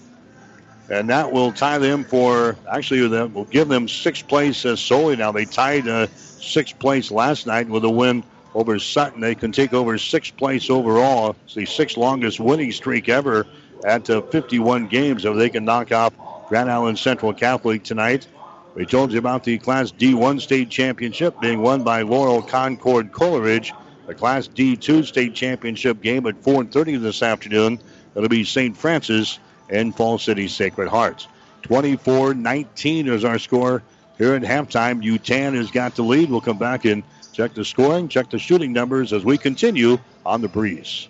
and 0.91 1.09
that 1.11 1.33
will 1.33 1.53
tie 1.53 1.79
them 1.79 2.05
for 2.05 2.57
actually 2.71 3.09
that 3.09 3.33
will 3.33 3.45
give 3.45 3.69
them 3.69 3.89
sixth 3.89 4.27
place 4.29 4.59
solely. 4.59 5.17
Now 5.17 5.33
they 5.33 5.45
tied 5.45 5.89
uh, 5.89 6.07
sixth 6.17 6.79
place 6.79 7.11
last 7.11 7.47
night 7.47 7.69
with 7.69 7.85
a 7.85 7.91
win 7.91 8.23
over 8.55 8.79
Sutton. 8.79 9.21
They 9.21 9.35
can 9.35 9.53
take 9.53 9.75
over 9.75 9.99
sixth 9.99 10.37
place 10.37 10.71
overall. 10.71 11.37
It's 11.45 11.55
the 11.55 11.67
sixth 11.67 11.97
longest 11.97 12.41
winning 12.41 12.73
streak 12.73 13.09
ever 13.09 13.47
at 13.85 14.09
uh, 14.09 14.23
51 14.23 14.87
games. 14.89 15.25
If 15.25 15.37
they 15.37 15.51
can 15.51 15.65
knock 15.65 15.93
off 15.93 16.15
Grand 16.49 16.71
Island 16.71 16.99
Central 16.99 17.33
Catholic 17.35 17.83
tonight. 17.83 18.29
We 18.75 18.87
told 18.87 19.11
you 19.11 19.19
about 19.19 19.43
the 19.43 19.59
Class 19.59 19.91
D1 19.91 20.41
state 20.41 20.69
championship 20.69 21.41
being 21.41 21.63
won 21.63 21.83
by 21.83 22.03
Laurel 22.03 22.43
Concord 22.43 23.11
Coleridge. 23.11 23.73
The 24.07 24.15
Class 24.15 24.47
D2 24.49 25.05
state 25.05 25.35
championship 25.35 26.01
game 26.01 26.27
at 26.27 26.41
4:30 26.43 27.03
this 27.03 27.23
afternoon. 27.23 27.81
That'll 28.15 28.29
be 28.29 28.45
St. 28.45 28.77
Francis 28.77 29.39
and 29.71 29.95
Falls 29.95 30.23
City 30.23 30.49
Sacred 30.49 30.89
Hearts. 30.89 31.29
24-19 31.63 33.09
is 33.09 33.25
our 33.25 33.39
score 33.39 33.83
here 34.19 34.35
at 34.35 34.43
halftime. 34.43 35.03
Yutan 35.03 35.55
has 35.55 35.71
got 35.71 35.95
the 35.95 36.03
lead. 36.03 36.31
We'll 36.31 36.41
come 36.41 36.59
back 36.59 36.85
and 36.85 37.03
check 37.33 37.55
the 37.55 37.65
scoring, 37.65 38.09
check 38.09 38.31
the 38.31 38.39
shooting 38.39 38.73
numbers 38.73 39.13
as 39.13 39.25
we 39.25 39.37
continue 39.37 39.99
on 40.25 40.41
the 40.41 40.49
breeze. 40.49 41.09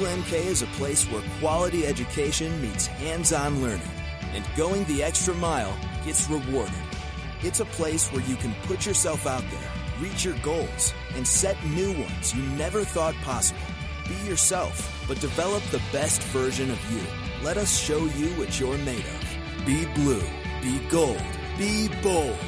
UNK 0.00 0.32
is 0.32 0.62
a 0.62 0.66
place 0.66 1.04
where 1.06 1.22
quality 1.40 1.86
education 1.86 2.60
meets 2.60 2.86
hands-on 2.86 3.62
learning, 3.62 3.90
and 4.32 4.44
going 4.56 4.84
the 4.84 5.02
extra 5.02 5.34
mile 5.34 5.76
gets 6.04 6.28
rewarded. 6.28 6.74
It's 7.42 7.60
a 7.60 7.64
place 7.66 8.08
where 8.08 8.22
you 8.22 8.36
can 8.36 8.54
put 8.62 8.84
yourself 8.84 9.26
out 9.26 9.44
there, 9.50 9.70
reach 10.00 10.24
your 10.24 10.36
goals, 10.38 10.92
and 11.14 11.26
set 11.26 11.56
new 11.66 11.92
ones 11.92 12.34
you 12.34 12.42
never 12.56 12.82
thought 12.82 13.14
possible. 13.16 13.60
Be 14.08 14.28
yourself, 14.28 15.04
but 15.08 15.20
develop 15.20 15.62
the 15.64 15.82
best 15.92 16.22
version 16.24 16.70
of 16.70 16.92
you. 16.92 17.00
Let 17.42 17.56
us 17.56 17.76
show 17.76 17.98
you 17.98 18.28
what 18.38 18.60
you're 18.60 18.78
made 18.78 19.04
of. 19.04 19.66
Be 19.66 19.86
blue, 19.94 20.22
be 20.62 20.78
gold, 20.88 21.22
be 21.58 21.88
bold. 22.02 22.38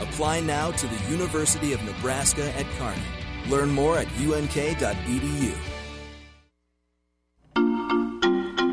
Apply 0.00 0.40
now 0.40 0.72
to 0.72 0.86
the 0.86 1.10
University 1.10 1.72
of 1.72 1.82
Nebraska 1.84 2.52
at 2.58 2.66
Kearney. 2.78 3.00
Learn 3.48 3.70
more 3.70 3.98
at 3.98 4.08
unk.edu. 4.18 5.75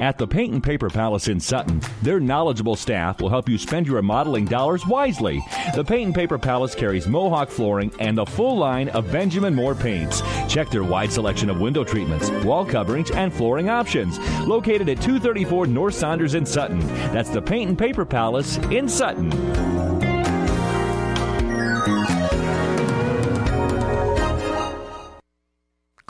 At 0.04 0.18
the 0.18 0.28
Paint 0.28 0.52
and 0.52 0.62
Paper 0.62 0.90
Palace 0.90 1.30
in 1.30 1.40
Sutton, 1.40 1.80
their 2.02 2.20
knowledgeable 2.20 2.76
staff 2.76 3.22
will 3.22 3.30
help 3.30 3.48
you 3.48 3.58
spend 3.58 3.88
your 3.88 3.96
remodeling 3.96 4.44
dollars 4.44 4.86
wisely. 4.86 5.42
The 5.76 5.86
Paint 5.86 6.08
and 6.08 6.14
Paper 6.14 6.38
Palace 6.38 6.76
carries 6.76 7.08
Mohawk 7.08 7.50
flooring 7.50 7.90
and 8.00 8.18
the 8.18 8.26
full 8.26 8.58
line 8.58 8.90
of 8.90 9.10
Benjamin 9.14 9.56
Moore 9.56 9.76
paints. 9.76 10.22
Check 10.50 10.70
their 10.70 10.84
wide 10.84 11.14
selection 11.14 11.50
of 11.50 11.62
window 11.62 11.86
treatments, 11.86 12.30
wall 12.44 12.66
coverings, 12.66 13.12
and 13.12 13.34
flooring 13.34 13.70
options. 13.70 14.20
Located 14.42 14.90
at 14.90 15.00
234 15.00 15.68
North 15.68 15.96
Saunders 15.96 16.34
in 16.34 16.46
Sutton. 16.46 16.82
That's 17.14 17.30
the 17.30 17.42
Paint 17.42 17.70
and 17.70 17.80
Paper 17.80 18.04
Palace 18.04 18.58
in 18.58 18.90
Sutton. 18.90 19.32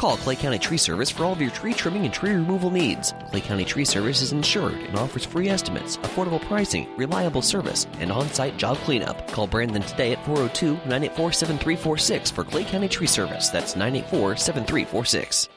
Call 0.03 0.17
Clay 0.17 0.35
County 0.35 0.59
Tree 0.59 0.75
Service 0.77 1.09
for 1.09 1.23
all 1.23 1.31
of 1.31 1.39
your 1.39 1.49
tree 1.49 1.73
trimming 1.73 2.03
and 2.03 2.13
tree 2.13 2.33
removal 2.33 2.69
needs. 2.69 3.13
Clay 3.29 3.39
County 3.39 3.63
Tree 3.63 3.85
Service 3.85 4.21
is 4.21 4.33
insured 4.33 4.73
and 4.73 4.97
offers 4.97 5.23
free 5.23 5.47
estimates, 5.47 5.95
affordable 5.95 6.41
pricing, 6.41 6.93
reliable 6.97 7.41
service, 7.41 7.87
and 7.99 8.11
on 8.11 8.27
site 8.27 8.57
job 8.57 8.75
cleanup. 8.79 9.25
Call 9.31 9.47
Brandon 9.47 9.81
today 9.81 10.11
at 10.11 10.25
402 10.25 10.73
984 10.73 11.31
7346 11.31 12.31
for 12.31 12.43
Clay 12.43 12.65
County 12.65 12.89
Tree 12.89 13.07
Service. 13.07 13.47
That's 13.47 13.77
984 13.77 14.35
7346. 14.35 15.47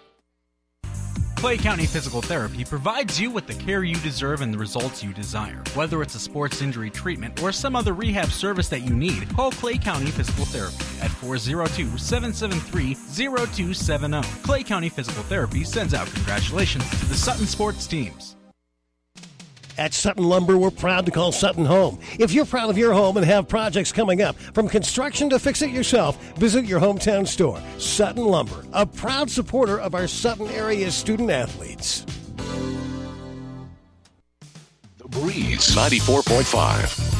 Clay 1.36 1.58
County 1.58 1.84
Physical 1.84 2.22
Therapy 2.22 2.64
provides 2.64 3.20
you 3.20 3.30
with 3.30 3.46
the 3.46 3.54
care 3.54 3.84
you 3.84 3.94
deserve 3.96 4.40
and 4.40 4.52
the 4.52 4.58
results 4.58 5.04
you 5.04 5.12
desire. 5.12 5.62
Whether 5.74 6.02
it's 6.02 6.14
a 6.14 6.18
sports 6.18 6.62
injury 6.62 6.90
treatment 6.90 7.42
or 7.42 7.52
some 7.52 7.76
other 7.76 7.92
rehab 7.92 8.30
service 8.30 8.68
that 8.70 8.80
you 8.80 8.94
need, 8.94 9.28
call 9.28 9.50
Clay 9.52 9.76
County 9.76 10.10
Physical 10.10 10.46
Therapy 10.46 10.76
at 11.02 11.10
402 11.10 11.98
773 11.98 12.94
0270. 12.94 14.22
Clay 14.42 14.62
County 14.64 14.88
Physical 14.88 15.22
Therapy 15.24 15.62
sends 15.62 15.92
out 15.92 16.08
congratulations 16.08 16.88
to 16.90 17.06
the 17.06 17.14
Sutton 17.14 17.46
sports 17.46 17.86
teams. 17.86 18.36
At 19.78 19.92
Sutton 19.92 20.24
Lumber, 20.24 20.56
we're 20.56 20.70
proud 20.70 21.04
to 21.04 21.12
call 21.12 21.32
Sutton 21.32 21.66
home. 21.66 21.98
If 22.18 22.32
you're 22.32 22.46
proud 22.46 22.70
of 22.70 22.78
your 22.78 22.94
home 22.94 23.18
and 23.18 23.26
have 23.26 23.46
projects 23.46 23.92
coming 23.92 24.22
up, 24.22 24.34
from 24.36 24.68
construction 24.68 25.28
to 25.30 25.38
fix 25.38 25.60
it 25.60 25.70
yourself, 25.70 26.16
visit 26.36 26.64
your 26.64 26.80
hometown 26.80 27.28
store. 27.28 27.62
Sutton 27.76 28.24
Lumber, 28.24 28.64
a 28.72 28.86
proud 28.86 29.30
supporter 29.30 29.78
of 29.78 29.94
our 29.94 30.08
Sutton 30.08 30.48
area 30.48 30.90
student 30.90 31.30
athletes. 31.30 32.06
The 34.96 35.08
Breeze 35.08 35.74
94.5. 35.76 37.12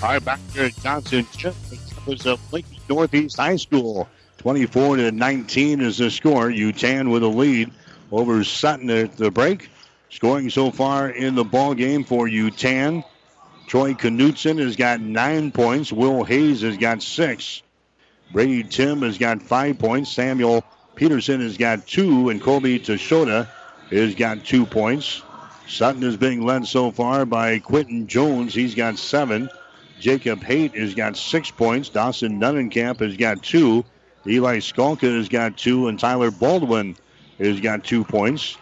All 0.00 0.08
right, 0.10 0.24
back 0.24 0.38
here 0.52 0.66
at 0.66 0.76
Johnson 0.76 1.26
Gym, 1.36 1.54
was 2.06 2.24
of 2.24 2.40
Lincoln 2.52 2.76
Northeast 2.88 3.36
High 3.36 3.56
School. 3.56 4.08
24 4.38 4.98
to 4.98 5.10
19 5.10 5.80
is 5.80 5.98
the 5.98 6.08
score. 6.08 6.50
Yutan 6.50 7.10
with 7.10 7.24
a 7.24 7.28
lead 7.28 7.72
over 8.12 8.44
Sutton 8.44 8.90
at 8.90 9.16
the 9.16 9.32
break. 9.32 9.68
Scoring 10.10 10.48
so 10.48 10.70
far 10.70 11.10
in 11.10 11.34
the 11.34 11.44
ball 11.44 11.74
game 11.74 12.04
for 12.04 12.26
Yutan. 12.26 13.04
Troy 13.66 13.92
Knutson 13.92 14.58
has 14.58 14.76
got 14.76 15.00
nine 15.00 15.52
points. 15.52 15.92
Will 15.92 16.24
Hayes 16.24 16.62
has 16.62 16.78
got 16.78 17.02
six. 17.02 17.62
Brady 18.32 18.62
Tim 18.62 19.02
has 19.02 19.18
got 19.18 19.42
five 19.42 19.78
points. 19.78 20.10
Samuel 20.10 20.64
Peterson 20.94 21.42
has 21.42 21.58
got 21.58 21.86
two. 21.86 22.30
And 22.30 22.40
Colby 22.40 22.80
Tashota 22.80 23.48
has 23.90 24.14
got 24.14 24.44
two 24.44 24.64
points. 24.64 25.22
Sutton 25.66 26.02
is 26.02 26.16
being 26.16 26.42
led 26.42 26.66
so 26.66 26.90
far 26.90 27.26
by 27.26 27.58
Quinton 27.58 28.06
Jones. 28.06 28.54
He's 28.54 28.74
got 28.74 28.98
seven. 28.98 29.50
Jacob 30.00 30.42
Haight 30.42 30.74
has 30.74 30.94
got 30.94 31.18
six 31.18 31.50
points. 31.50 31.90
Dawson 31.90 32.40
Nunnenkamp 32.40 33.00
has 33.00 33.18
got 33.18 33.42
two. 33.42 33.84
Eli 34.26 34.58
Skalka 34.58 35.14
has 35.18 35.28
got 35.28 35.58
two. 35.58 35.88
And 35.88 35.98
Tyler 35.98 36.30
Baldwin 36.30 36.96
has 37.38 37.60
got 37.60 37.84
two 37.84 38.04
points. 38.04 38.56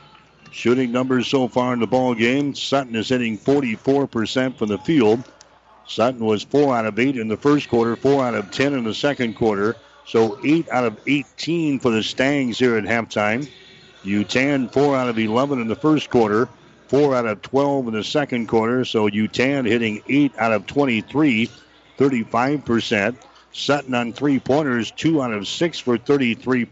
Shooting 0.52 0.92
numbers 0.92 1.26
so 1.28 1.48
far 1.48 1.72
in 1.72 1.80
the 1.80 1.86
ball 1.86 2.14
game, 2.14 2.54
Sutton 2.54 2.96
is 2.96 3.08
hitting 3.08 3.38
44% 3.38 4.56
from 4.56 4.68
the 4.68 4.78
field. 4.78 5.22
Sutton 5.86 6.24
was 6.24 6.42
4 6.42 6.76
out 6.76 6.86
of 6.86 6.98
8 6.98 7.16
in 7.16 7.28
the 7.28 7.36
first 7.36 7.68
quarter, 7.68 7.96
4 7.96 8.24
out 8.24 8.34
of 8.34 8.50
10 8.50 8.74
in 8.74 8.84
the 8.84 8.94
second 8.94 9.34
quarter. 9.34 9.76
So 10.06 10.38
8 10.44 10.68
out 10.70 10.84
of 10.84 10.98
18 11.06 11.78
for 11.80 11.90
the 11.90 12.02
Stangs 12.02 12.58
here 12.58 12.76
at 12.76 12.84
halftime. 12.84 13.48
Yutan 14.04 14.72
4 14.72 14.96
out 14.96 15.08
of 15.08 15.18
11 15.18 15.60
in 15.60 15.68
the 15.68 15.76
first 15.76 16.10
quarter, 16.10 16.48
4 16.88 17.14
out 17.16 17.26
of 17.26 17.42
12 17.42 17.88
in 17.88 17.94
the 17.94 18.04
second 18.04 18.46
quarter. 18.46 18.84
So 18.84 19.08
Yutan 19.08 19.66
hitting 19.66 20.02
8 20.08 20.32
out 20.38 20.52
of 20.52 20.66
23, 20.66 21.50
35%. 21.98 23.16
Sutton 23.52 23.94
on 23.94 24.12
three 24.12 24.38
pointers, 24.38 24.90
2 24.92 25.22
out 25.22 25.32
of 25.32 25.48
6 25.48 25.78
for 25.80 25.98
33%. 25.98 26.66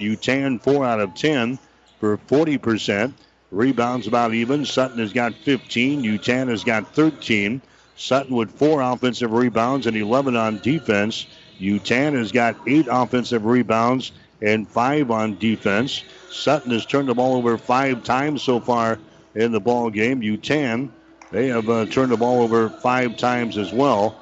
Yutan 0.00 0.62
4 0.62 0.84
out 0.84 1.00
of 1.00 1.14
10 1.14 1.58
for 2.00 2.16
40%. 2.16 3.12
Rebounds 3.52 4.06
about 4.06 4.34
even. 4.34 4.64
Sutton 4.64 4.98
has 4.98 5.12
got 5.12 5.34
15. 5.34 6.02
Yutan 6.02 6.48
has 6.48 6.64
got 6.64 6.94
13. 6.94 7.60
Sutton 7.96 8.34
with 8.34 8.50
four 8.50 8.80
offensive 8.80 9.32
rebounds 9.32 9.86
and 9.86 9.96
11 9.96 10.34
on 10.34 10.58
defense. 10.60 11.26
Yutan 11.60 12.14
has 12.14 12.32
got 12.32 12.56
eight 12.66 12.86
offensive 12.90 13.44
rebounds 13.44 14.12
and 14.40 14.66
five 14.66 15.10
on 15.10 15.36
defense. 15.38 16.02
Sutton 16.30 16.70
has 16.70 16.86
turned 16.86 17.08
the 17.08 17.14
ball 17.14 17.36
over 17.36 17.58
five 17.58 18.02
times 18.02 18.42
so 18.42 18.58
far 18.58 18.98
in 19.34 19.52
the 19.52 19.60
ball 19.60 19.90
game. 19.90 20.22
Yutan, 20.22 20.88
they 21.30 21.48
have 21.48 21.68
uh, 21.68 21.84
turned 21.86 22.12
the 22.12 22.16
ball 22.16 22.40
over 22.40 22.70
five 22.70 23.16
times 23.18 23.58
as 23.58 23.72
well. 23.72 24.16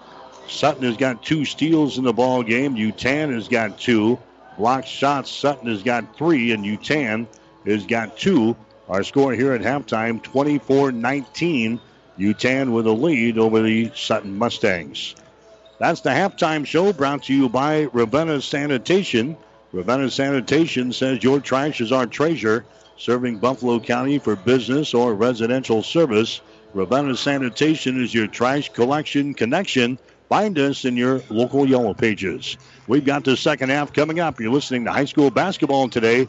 Sutton 0.49 0.83
has 0.85 0.97
got 0.97 1.23
two 1.23 1.45
steals 1.45 1.99
in 1.99 2.05
the 2.05 2.13
ball 2.13 2.43
game. 2.43 2.75
Yutan 2.75 3.33
has 3.33 3.47
got 3.47 3.79
two. 3.79 4.19
Block 4.57 4.87
shots, 4.87 5.31
Sutton 5.31 5.69
has 5.69 5.85
got 5.85 6.17
three, 6.17 6.51
and 6.51 6.65
Yutan 6.65 7.29
has 7.69 7.87
got 7.87 8.17
two. 8.17 8.57
Our 8.89 9.03
score 9.03 9.33
here 9.33 9.53
at 9.53 9.61
halftime 9.61 10.23
24 10.23 10.93
19. 10.93 11.81
Yutan 12.19 12.73
with 12.73 12.87
a 12.87 12.93
lead 12.93 13.39
over 13.39 13.63
the 13.63 13.93
Sutton 13.95 14.37
Mustangs. 14.37 15.15
That's 15.79 16.01
the 16.01 16.11
halftime 16.11 16.67
show 16.67 16.93
brought 16.93 17.25
to 17.25 17.35
you 17.35 17.49
by 17.49 17.83
Ravenna 17.93 18.41
Sanitation. 18.41 19.37
Ravenna 19.73 20.11
Sanitation 20.11 20.93
says 20.93 21.23
your 21.23 21.39
trash 21.39 21.81
is 21.81 21.93
our 21.93 22.07
treasure, 22.07 22.65
serving 22.97 23.39
Buffalo 23.39 23.79
County 23.79 24.19
for 24.19 24.35
business 24.35 24.95
or 24.95 25.15
residential 25.15 25.83
service. 25.83 26.41
Ravenna 26.75 27.17
Sanitation 27.17 28.03
is 28.03 28.13
your 28.13 28.27
trash 28.27 28.73
collection 28.73 29.35
connection. 29.35 29.99
Find 30.29 30.59
us 30.59 30.85
in 30.85 30.97
your 30.97 31.23
local 31.31 31.69
Yellow 31.69 31.95
Pages. 31.95 32.57
We've 32.89 33.05
got 33.05 33.23
the 33.23 33.37
second 33.37 33.69
half 33.69 33.93
coming 33.93 34.19
up. 34.19 34.41
You're 34.41 34.53
listening 34.53 34.85
to 34.87 34.93
high 34.93 35.05
school 35.05 35.31
basketball 35.31 35.89
today 35.89 36.29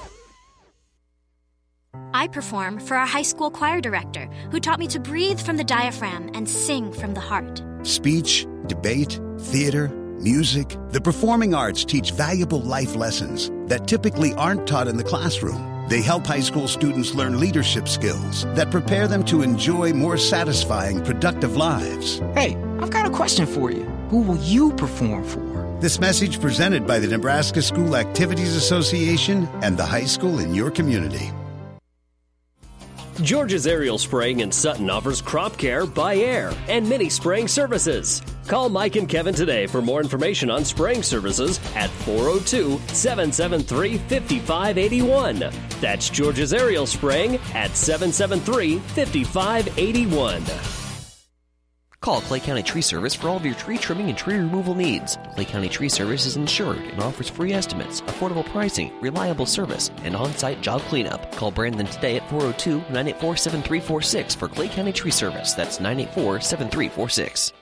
I 2.13 2.27
perform 2.27 2.79
for 2.79 2.97
our 2.97 3.05
high 3.05 3.21
school 3.21 3.49
choir 3.49 3.81
director, 3.81 4.29
who 4.51 4.59
taught 4.59 4.79
me 4.79 4.87
to 4.87 4.99
breathe 4.99 5.39
from 5.39 5.57
the 5.57 5.63
diaphragm 5.63 6.29
and 6.33 6.47
sing 6.47 6.91
from 6.91 7.13
the 7.13 7.19
heart. 7.19 7.61
Speech, 7.83 8.47
debate, 8.67 9.19
theater, 9.39 9.89
music. 10.19 10.77
The 10.91 11.01
performing 11.01 11.53
arts 11.53 11.83
teach 11.83 12.11
valuable 12.11 12.61
life 12.61 12.95
lessons 12.95 13.49
that 13.67 13.87
typically 13.87 14.33
aren't 14.35 14.67
taught 14.67 14.87
in 14.87 14.97
the 14.97 15.03
classroom. 15.03 15.67
They 15.89 16.01
help 16.01 16.25
high 16.25 16.41
school 16.41 16.67
students 16.67 17.15
learn 17.15 17.39
leadership 17.39 17.87
skills 17.87 18.45
that 18.55 18.71
prepare 18.71 19.07
them 19.07 19.25
to 19.25 19.41
enjoy 19.41 19.93
more 19.93 20.17
satisfying, 20.17 21.03
productive 21.03 21.57
lives. 21.57 22.19
Hey, 22.33 22.55
I've 22.79 22.91
got 22.91 23.07
a 23.07 23.09
question 23.09 23.45
for 23.45 23.71
you. 23.71 23.83
Who 24.09 24.21
will 24.21 24.37
you 24.37 24.71
perform 24.73 25.23
for? 25.23 25.77
This 25.81 25.99
message 25.99 26.39
presented 26.39 26.85
by 26.85 26.99
the 26.99 27.07
Nebraska 27.07 27.61
School 27.61 27.95
Activities 27.95 28.55
Association 28.55 29.49
and 29.63 29.75
the 29.75 29.85
high 29.85 30.05
school 30.05 30.39
in 30.39 30.53
your 30.53 30.69
community. 30.69 31.31
George's 33.19 33.67
Aerial 33.67 33.97
Spraying 33.97 34.39
in 34.39 34.51
Sutton 34.51 34.89
offers 34.89 35.21
crop 35.21 35.57
care 35.57 35.85
by 35.85 36.15
air 36.15 36.53
and 36.67 36.89
many 36.89 37.09
spraying 37.09 37.47
services. 37.47 38.21
Call 38.47 38.69
Mike 38.69 38.95
and 38.95 39.07
Kevin 39.07 39.35
today 39.35 39.67
for 39.67 39.81
more 39.81 40.01
information 40.01 40.49
on 40.49 40.65
spraying 40.65 41.03
services 41.03 41.59
at 41.75 41.89
402 42.05 42.79
773 42.93 43.97
5581. 43.97 45.51
That's 45.79 46.09
George's 46.09 46.53
Aerial 46.53 46.87
Spraying 46.87 47.35
at 47.53 47.75
773 47.75 48.79
5581. 48.79 50.80
Call 52.01 52.21
Clay 52.21 52.39
County 52.39 52.63
Tree 52.63 52.81
Service 52.81 53.13
for 53.13 53.29
all 53.29 53.37
of 53.37 53.45
your 53.45 53.53
tree 53.53 53.77
trimming 53.77 54.09
and 54.09 54.17
tree 54.17 54.35
removal 54.35 54.73
needs. 54.73 55.19
Clay 55.35 55.45
County 55.45 55.69
Tree 55.69 55.87
Service 55.87 56.25
is 56.25 56.35
insured 56.35 56.79
and 56.79 56.99
offers 56.99 57.29
free 57.29 57.53
estimates, 57.53 58.01
affordable 58.01 58.43
pricing, 58.43 58.91
reliable 59.01 59.45
service, 59.45 59.91
and 60.03 60.15
on 60.15 60.33
site 60.33 60.61
job 60.61 60.81
cleanup. 60.81 61.31
Call 61.35 61.51
Brandon 61.51 61.85
today 61.85 62.17
at 62.17 62.27
402 62.27 62.77
984 62.91 63.35
7346 63.37 64.33
for 64.33 64.47
Clay 64.47 64.67
County 64.67 64.91
Tree 64.91 65.11
Service. 65.11 65.53
That's 65.53 65.79
984 65.79 66.41
7346. 66.41 67.53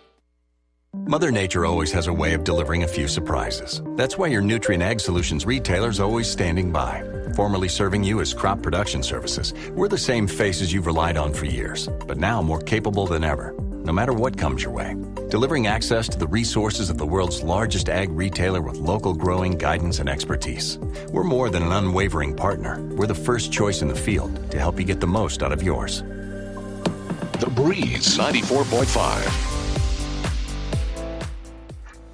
Mother 1.05 1.31
Nature 1.31 1.65
always 1.65 1.91
has 1.91 2.07
a 2.07 2.13
way 2.13 2.33
of 2.33 2.45
delivering 2.45 2.83
a 2.83 2.87
few 2.87 3.09
surprises. 3.09 3.81
That's 3.97 4.17
why 4.17 4.27
your 4.27 4.41
Nutrien 4.41 4.81
Ag 4.81 5.01
Solutions 5.01 5.45
retailer 5.45 5.89
is 5.89 5.99
always 5.99 6.31
standing 6.31 6.71
by. 6.71 7.03
Formerly 7.35 7.67
serving 7.67 8.05
you 8.05 8.21
as 8.21 8.33
crop 8.33 8.63
production 8.63 9.03
services, 9.03 9.53
we're 9.71 9.89
the 9.89 9.97
same 9.97 10.27
faces 10.27 10.71
you've 10.71 10.87
relied 10.87 11.17
on 11.17 11.33
for 11.33 11.45
years, 11.45 11.89
but 12.07 12.17
now 12.17 12.41
more 12.41 12.59
capable 12.61 13.05
than 13.05 13.23
ever, 13.23 13.53
no 13.89 13.93
matter 13.93 14.13
what 14.13 14.37
comes 14.37 14.61
your 14.61 14.71
way. 14.71 14.95
Delivering 15.29 15.65
access 15.65 16.07
to 16.09 16.17
the 16.19 16.27
resources 16.27 16.91
of 16.91 16.99
the 16.99 17.07
world's 17.07 17.41
largest 17.41 17.89
ag 17.89 18.11
retailer 18.11 18.61
with 18.61 18.77
local 18.77 19.15
growing 19.15 19.57
guidance 19.57 19.97
and 19.97 20.07
expertise. 20.07 20.77
We're 21.09 21.23
more 21.23 21.49
than 21.49 21.63
an 21.63 21.71
unwavering 21.71 22.35
partner. 22.35 22.83
We're 22.95 23.07
the 23.07 23.15
first 23.15 23.51
choice 23.51 23.81
in 23.81 23.87
the 23.87 23.95
field 23.95 24.51
to 24.51 24.59
help 24.59 24.79
you 24.79 24.85
get 24.85 24.99
the 24.99 25.07
most 25.07 25.41
out 25.41 25.51
of 25.51 25.63
yours. 25.63 26.03
The 27.39 27.51
Breeze 27.55 28.15
94.5. 28.15 29.57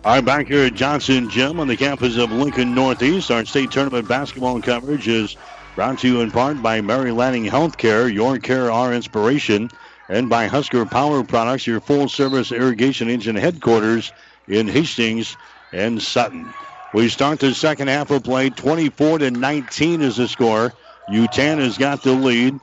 All 0.06 0.16
right, 0.16 0.24
back 0.24 0.48
here 0.48 0.68
at 0.68 0.76
Johnson 0.76 1.30
Gym 1.30 1.60
on 1.60 1.68
the 1.68 1.76
campus 1.76 2.16
of 2.16 2.32
Lincoln 2.32 2.74
Northeast. 2.74 3.30
Our 3.32 3.44
state 3.44 3.72
tournament 3.72 4.08
basketball 4.08 4.62
coverage 4.62 5.10
is 5.10 5.36
brought 5.76 6.00
to 6.00 6.08
you 6.08 6.22
in 6.22 6.32
part 6.32 6.64
by 6.64 6.80
Mary 6.80 7.12
Lanning 7.12 7.44
Healthcare, 7.44 8.14
your 8.14 8.40
care, 8.40 8.72
our 8.72 8.94
inspiration, 8.94 9.70
and 10.08 10.30
by 10.30 10.48
Husker 10.48 10.86
Power 10.86 11.24
Products, 11.24 11.66
your 11.66 11.80
full 11.80 12.08
service 12.10 12.52
irrigation 12.52 13.10
engine 13.10 13.36
headquarters 13.36 14.14
in 14.48 14.68
Hastings 14.68 15.38
and 15.72 16.02
Sutton. 16.02 16.54
We 16.92 17.10
start 17.10 17.40
the 17.40 17.54
second 17.54 17.88
half 17.88 18.12
of 18.12 18.24
play. 18.24 18.50
24 18.50 19.20
to 19.20 19.32
19 19.32 20.02
is 20.02 20.18
the 20.18 20.28
score. 20.28 20.74
Yutan 21.10 21.58
has 21.58 21.78
got 21.78 22.04
the 22.04 22.14
lead 22.14 22.60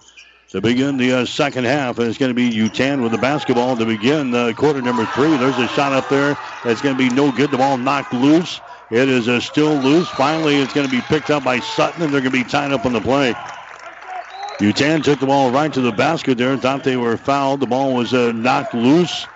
to 0.48 0.60
begin 0.60 0.96
the 0.96 1.12
uh, 1.12 1.24
second 1.26 1.64
half. 1.64 1.98
And 1.98 2.08
it's 2.08 2.18
going 2.18 2.30
to 2.30 2.34
be 2.34 2.50
Yutan 2.50 3.02
with 3.02 3.12
the 3.12 3.18
basketball 3.18 3.76
to 3.76 3.84
begin 3.86 4.34
uh, 4.34 4.52
quarter 4.56 4.80
number 4.80 5.04
three. 5.06 5.36
There's 5.36 5.58
a 5.58 5.68
shot 5.68 5.92
up 5.92 6.08
there 6.08 6.36
that's 6.62 6.80
going 6.80 6.96
to 6.96 6.98
be 6.98 7.10
no 7.10 7.32
good. 7.32 7.50
The 7.50 7.58
ball 7.58 7.76
knocked 7.76 8.12
loose. 8.12 8.60
It 8.88 9.08
is 9.08 9.28
uh, 9.28 9.40
still 9.40 9.82
loose. 9.82 10.10
Finally, 10.10 10.58
it's 10.58 10.72
going 10.72 10.86
to 10.86 10.90
be 10.90 11.02
picked 11.02 11.30
up 11.30 11.42
by 11.44 11.60
Sutton, 11.60 12.02
and 12.02 12.12
they're 12.12 12.20
going 12.20 12.32
to 12.32 12.38
be 12.38 12.44
tied 12.44 12.72
up 12.72 12.86
on 12.86 12.92
the 12.92 13.00
play. 13.00 13.36
Yutan 14.62 15.02
took 15.02 15.18
the 15.18 15.26
ball 15.26 15.50
right 15.50 15.72
to 15.72 15.80
the 15.80 15.90
basket 15.90 16.38
there. 16.38 16.52
And 16.52 16.62
thought 16.62 16.84
they 16.84 16.96
were 16.96 17.16
fouled. 17.16 17.58
The 17.58 17.66
ball 17.66 17.94
was 17.94 18.14
uh, 18.14 18.30
knocked 18.30 18.74
loose. 18.74 19.26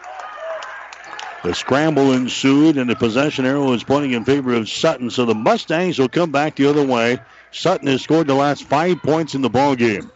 The 1.43 1.53
scramble 1.53 2.13
ensued, 2.13 2.77
and 2.77 2.89
the 2.89 2.95
possession 2.95 3.45
arrow 3.45 3.73
is 3.73 3.83
pointing 3.83 4.13
in 4.13 4.25
favor 4.25 4.55
of 4.55 4.69
Sutton. 4.69 5.11
So 5.11 5.25
the 5.25 5.35
Mustangs 5.35 5.99
will 5.99 6.09
come 6.09 6.31
back 6.31 6.55
the 6.55 6.67
other 6.67 6.87
way. 6.87 7.19
Sutton 7.51 7.89
has 7.89 8.03
scored 8.03 8.29
the 8.29 8.35
last 8.35 8.63
five 8.65 9.03
points 9.03 9.35
in 9.35 9.43
the 9.43 9.51
ball 9.51 9.75
game. 9.75 10.13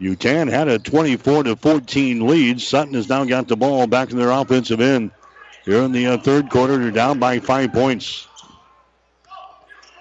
Yutan 0.00 0.48
had 0.48 0.68
a 0.68 0.78
24 0.78 1.42
to 1.42 1.56
14 1.56 2.28
lead. 2.28 2.60
Sutton 2.60 2.94
has 2.94 3.08
now 3.08 3.24
got 3.24 3.48
the 3.48 3.56
ball 3.56 3.88
back 3.88 4.12
in 4.12 4.18
their 4.18 4.30
offensive 4.30 4.80
end. 4.80 5.10
Here 5.64 5.82
in 5.82 5.90
the 5.90 6.06
uh, 6.06 6.18
third 6.18 6.48
quarter, 6.48 6.78
they're 6.78 6.92
down 6.92 7.18
by 7.18 7.40
five 7.40 7.72
points. 7.72 8.28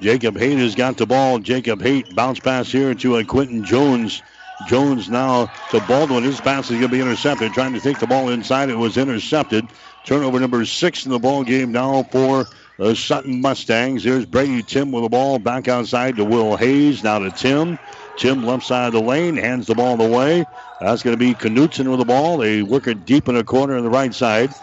Jacob 0.01 0.37
Haight 0.37 0.57
has 0.57 0.75
got 0.75 0.97
the 0.97 1.05
ball. 1.05 1.39
Jacob 1.39 1.81
Haight 1.81 2.15
bounce 2.15 2.39
pass 2.39 2.71
here 2.71 2.93
to 2.95 3.17
a 3.17 3.23
Quentin 3.23 3.63
Jones. 3.63 4.21
Jones 4.67 5.09
now 5.09 5.47
to 5.71 5.79
Baldwin. 5.81 6.23
His 6.23 6.39
pass 6.39 6.65
is 6.65 6.79
going 6.79 6.83
to 6.83 6.87
be 6.89 7.01
intercepted. 7.01 7.53
Trying 7.53 7.73
to 7.73 7.79
take 7.79 7.99
the 7.99 8.07
ball 8.07 8.29
inside. 8.29 8.69
It 8.69 8.77
was 8.77 8.97
intercepted. 8.97 9.67
Turnover 10.05 10.39
number 10.39 10.63
six 10.65 11.05
in 11.05 11.11
the 11.11 11.19
ball 11.19 11.43
game 11.43 11.71
now 11.71 12.03
for 12.03 12.45
the 12.77 12.95
Sutton 12.95 13.41
Mustangs. 13.41 14.03
Here's 14.03 14.25
Brady 14.25 14.63
Tim 14.63 14.91
with 14.91 15.03
the 15.03 15.09
ball 15.09 15.39
back 15.39 15.67
outside 15.67 16.15
to 16.17 16.25
Will 16.25 16.55
Hayes. 16.55 17.03
Now 17.03 17.19
to 17.19 17.31
Tim. 17.31 17.79
Tim 18.17 18.45
left 18.45 18.63
side 18.63 18.87
of 18.87 18.93
the 18.93 19.01
lane, 19.01 19.35
hands 19.35 19.67
the 19.67 19.75
ball 19.75 20.01
away. 20.01 20.45
That's 20.79 21.03
going 21.03 21.17
to 21.17 21.19
be 21.19 21.33
Knutson 21.33 21.89
with 21.89 21.99
the 21.99 22.05
ball. 22.05 22.37
They 22.37 22.61
work 22.61 22.87
it 22.87 23.05
deep 23.05 23.27
in 23.27 23.35
the 23.35 23.43
corner 23.43 23.75
on 23.75 23.83
the 23.83 23.89
right 23.89 24.13
side. 24.13 24.53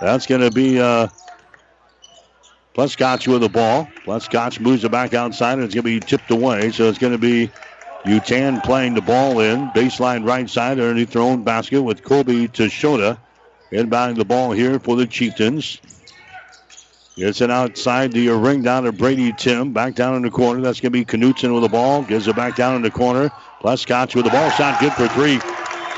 That's 0.00 0.26
going 0.26 0.42
to 0.42 0.50
be 0.50 0.80
uh, 0.80 1.08
Pleskotch 2.74 3.26
with 3.26 3.40
the 3.40 3.48
ball. 3.48 3.88
Pleskotch 4.04 4.60
moves 4.60 4.84
it 4.84 4.90
back 4.90 5.14
outside, 5.14 5.54
and 5.54 5.64
it's 5.64 5.74
going 5.74 5.84
to 5.84 6.00
be 6.00 6.00
tipped 6.00 6.30
away. 6.30 6.70
So 6.70 6.88
it's 6.88 6.98
going 6.98 7.12
to 7.12 7.18
be 7.18 7.50
Yutan 8.04 8.62
playing 8.62 8.94
the 8.94 9.02
ball 9.02 9.40
in. 9.40 9.70
Baseline 9.70 10.26
right 10.26 10.48
side 10.48 10.78
underneath 10.78 11.10
their 11.10 11.22
own 11.22 11.42
basket 11.42 11.82
with 11.82 12.02
Kobe 12.02 12.46
Tashota 12.46 13.18
inbounding 13.72 14.16
the 14.16 14.24
ball 14.24 14.52
here 14.52 14.78
for 14.78 14.96
the 14.96 15.06
Chieftains. 15.06 15.80
Gets 17.16 17.40
it 17.40 17.50
outside 17.50 18.12
the 18.12 18.28
ring 18.28 18.62
down 18.62 18.84
to 18.84 18.92
Brady 18.92 19.32
Tim. 19.32 19.72
Back 19.72 19.94
down 19.94 20.14
in 20.14 20.22
the 20.22 20.30
corner. 20.30 20.62
That's 20.62 20.80
going 20.80 20.92
to 20.92 20.98
be 20.98 21.04
Knutson 21.04 21.52
with 21.52 21.64
the 21.64 21.68
ball. 21.68 22.02
Gives 22.02 22.28
it 22.28 22.36
back 22.36 22.56
down 22.56 22.76
in 22.76 22.82
the 22.82 22.90
corner. 22.90 23.30
Pleskotch 23.60 24.14
with 24.14 24.24
the 24.24 24.30
ball. 24.30 24.48
Shot 24.50 24.80
good 24.80 24.92
for 24.94 25.08
three. 25.08 25.38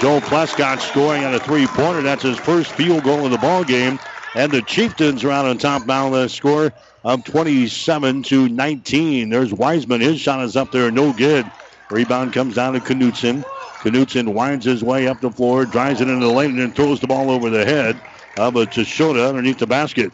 Joe 0.00 0.18
Pleskotch 0.20 0.80
scoring 0.80 1.24
on 1.24 1.32
a 1.32 1.38
three-pointer. 1.38 2.02
That's 2.02 2.24
his 2.24 2.38
first 2.38 2.72
field 2.72 3.04
goal 3.04 3.24
of 3.24 3.30
the 3.30 3.38
ball 3.38 3.62
game. 3.62 4.00
And 4.34 4.52
the 4.52 4.62
Chieftains 4.62 5.24
are 5.24 5.30
out 5.30 5.44
on 5.44 5.58
top 5.58 5.84
now 5.84 6.14
a 6.14 6.28
score 6.28 6.72
of 7.04 7.24
27 7.24 8.22
to 8.24 8.48
19. 8.48 9.28
There's 9.28 9.52
Wiseman. 9.52 10.00
His 10.00 10.20
shot 10.20 10.42
is 10.44 10.56
up 10.56 10.70
there. 10.70 10.90
No 10.90 11.12
good. 11.12 11.50
Rebound 11.90 12.32
comes 12.32 12.54
down 12.54 12.72
to 12.72 12.80
Knutson. 12.80 13.44
Knutson 13.82 14.32
winds 14.32 14.64
his 14.64 14.82
way 14.82 15.06
up 15.06 15.20
the 15.20 15.30
floor, 15.30 15.66
drives 15.66 16.00
it 16.00 16.08
into 16.08 16.24
the 16.24 16.32
lane, 16.32 16.50
and 16.50 16.58
then 16.60 16.72
throws 16.72 17.00
the 17.00 17.06
ball 17.06 17.30
over 17.30 17.50
the 17.50 17.64
head 17.64 18.00
of 18.38 18.56
a 18.56 18.64
Tashota 18.64 19.28
underneath 19.28 19.58
the 19.58 19.66
basket. 19.66 20.12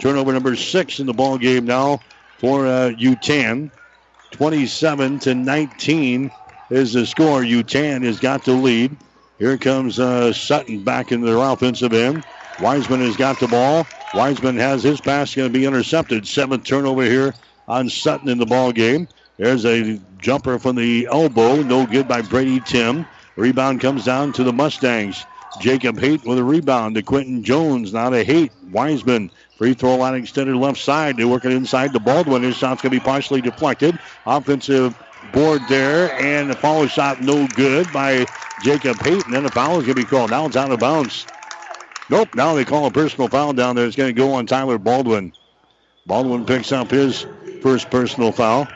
Turnover 0.00 0.32
number 0.32 0.54
six 0.54 1.00
in 1.00 1.06
the 1.06 1.12
ball 1.12 1.36
game 1.36 1.64
now 1.64 2.00
for 2.38 2.66
uh, 2.66 2.90
Yutan. 2.90 3.70
27 4.30 5.18
to 5.20 5.34
19 5.34 6.30
is 6.70 6.92
the 6.92 7.04
score. 7.04 7.42
Yutan 7.42 8.04
has 8.04 8.20
got 8.20 8.44
the 8.44 8.52
lead. 8.52 8.96
Here 9.38 9.58
comes 9.58 9.98
uh, 9.98 10.32
Sutton 10.32 10.84
back 10.84 11.10
into 11.10 11.26
their 11.26 11.38
offensive 11.38 11.92
end. 11.92 12.24
Wiseman 12.60 13.00
has 13.00 13.16
got 13.16 13.40
the 13.40 13.48
ball. 13.48 13.86
Wiseman 14.14 14.56
has 14.58 14.82
his 14.82 15.00
pass 15.00 15.34
going 15.34 15.52
to 15.52 15.58
be 15.58 15.64
intercepted. 15.64 16.26
Seventh 16.26 16.64
turnover 16.64 17.04
here 17.04 17.34
on 17.68 17.88
Sutton 17.88 18.28
in 18.28 18.38
the 18.38 18.46
ball 18.46 18.72
game. 18.72 19.08
There's 19.38 19.64
a 19.64 19.98
jumper 20.18 20.58
from 20.58 20.76
the 20.76 21.06
elbow, 21.10 21.62
no 21.62 21.86
good 21.86 22.06
by 22.06 22.22
Brady 22.22 22.60
Tim. 22.60 23.06
Rebound 23.36 23.80
comes 23.80 24.04
down 24.04 24.32
to 24.34 24.44
the 24.44 24.52
Mustangs. 24.52 25.24
Jacob 25.60 25.98
Haight 25.98 26.24
with 26.24 26.38
a 26.38 26.44
rebound 26.44 26.94
to 26.96 27.02
Quentin 27.02 27.42
Jones. 27.42 27.92
Now 27.92 28.10
to 28.10 28.24
Haight. 28.24 28.52
Wiseman 28.70 29.30
Free 29.60 29.74
throw 29.74 29.96
line 29.96 30.14
extended 30.14 30.56
left 30.56 30.78
side. 30.80 31.18
They 31.18 31.26
work 31.26 31.44
it 31.44 31.52
inside 31.52 31.92
to 31.92 32.00
Baldwin. 32.00 32.42
His 32.42 32.56
shot's 32.56 32.80
going 32.80 32.94
to 32.94 32.98
be 32.98 33.04
partially 33.04 33.42
deflected. 33.42 33.98
Offensive 34.24 34.96
board 35.34 35.60
there, 35.68 36.10
and 36.12 36.48
the 36.48 36.54
follow 36.54 36.86
shot 36.86 37.20
no 37.20 37.46
good 37.48 37.92
by 37.92 38.24
Jacob 38.64 38.96
Haight. 39.00 39.22
And 39.26 39.34
then 39.34 39.42
the 39.42 39.50
foul 39.50 39.78
is 39.78 39.84
going 39.84 39.96
to 39.96 40.02
be 40.02 40.04
called. 40.04 40.30
Now 40.30 40.46
it's 40.46 40.56
out 40.56 40.72
of 40.72 40.80
bounds. 40.80 41.26
Nope, 42.10 42.34
now 42.34 42.54
they 42.54 42.64
call 42.64 42.86
a 42.86 42.90
personal 42.90 43.28
foul 43.28 43.52
down 43.52 43.76
there. 43.76 43.86
It's 43.86 43.94
going 43.94 44.12
to 44.12 44.20
go 44.20 44.32
on 44.32 44.46
Tyler 44.46 44.78
Baldwin. 44.78 45.32
Baldwin 46.06 46.44
picks 46.44 46.72
up 46.72 46.90
his 46.90 47.24
first 47.62 47.88
personal 47.88 48.32
foul. 48.32 48.66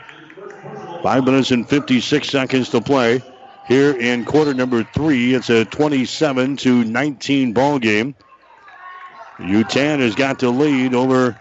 Five 1.03 1.25
minutes 1.25 1.51
and 1.51 1.67
56 1.67 2.29
seconds 2.29 2.69
to 2.69 2.79
play 2.79 3.21
here 3.67 3.91
in 3.91 4.23
quarter 4.23 4.53
number 4.53 4.83
three. 4.83 5.33
It's 5.33 5.49
a 5.49 5.65
27 5.65 6.55
to 6.57 6.85
19 6.85 7.51
ball 7.51 7.77
game. 7.77 8.15
Yutan 9.37 9.99
has 9.99 10.15
got 10.15 10.39
the 10.39 10.49
lead 10.49 10.95
over 10.95 11.37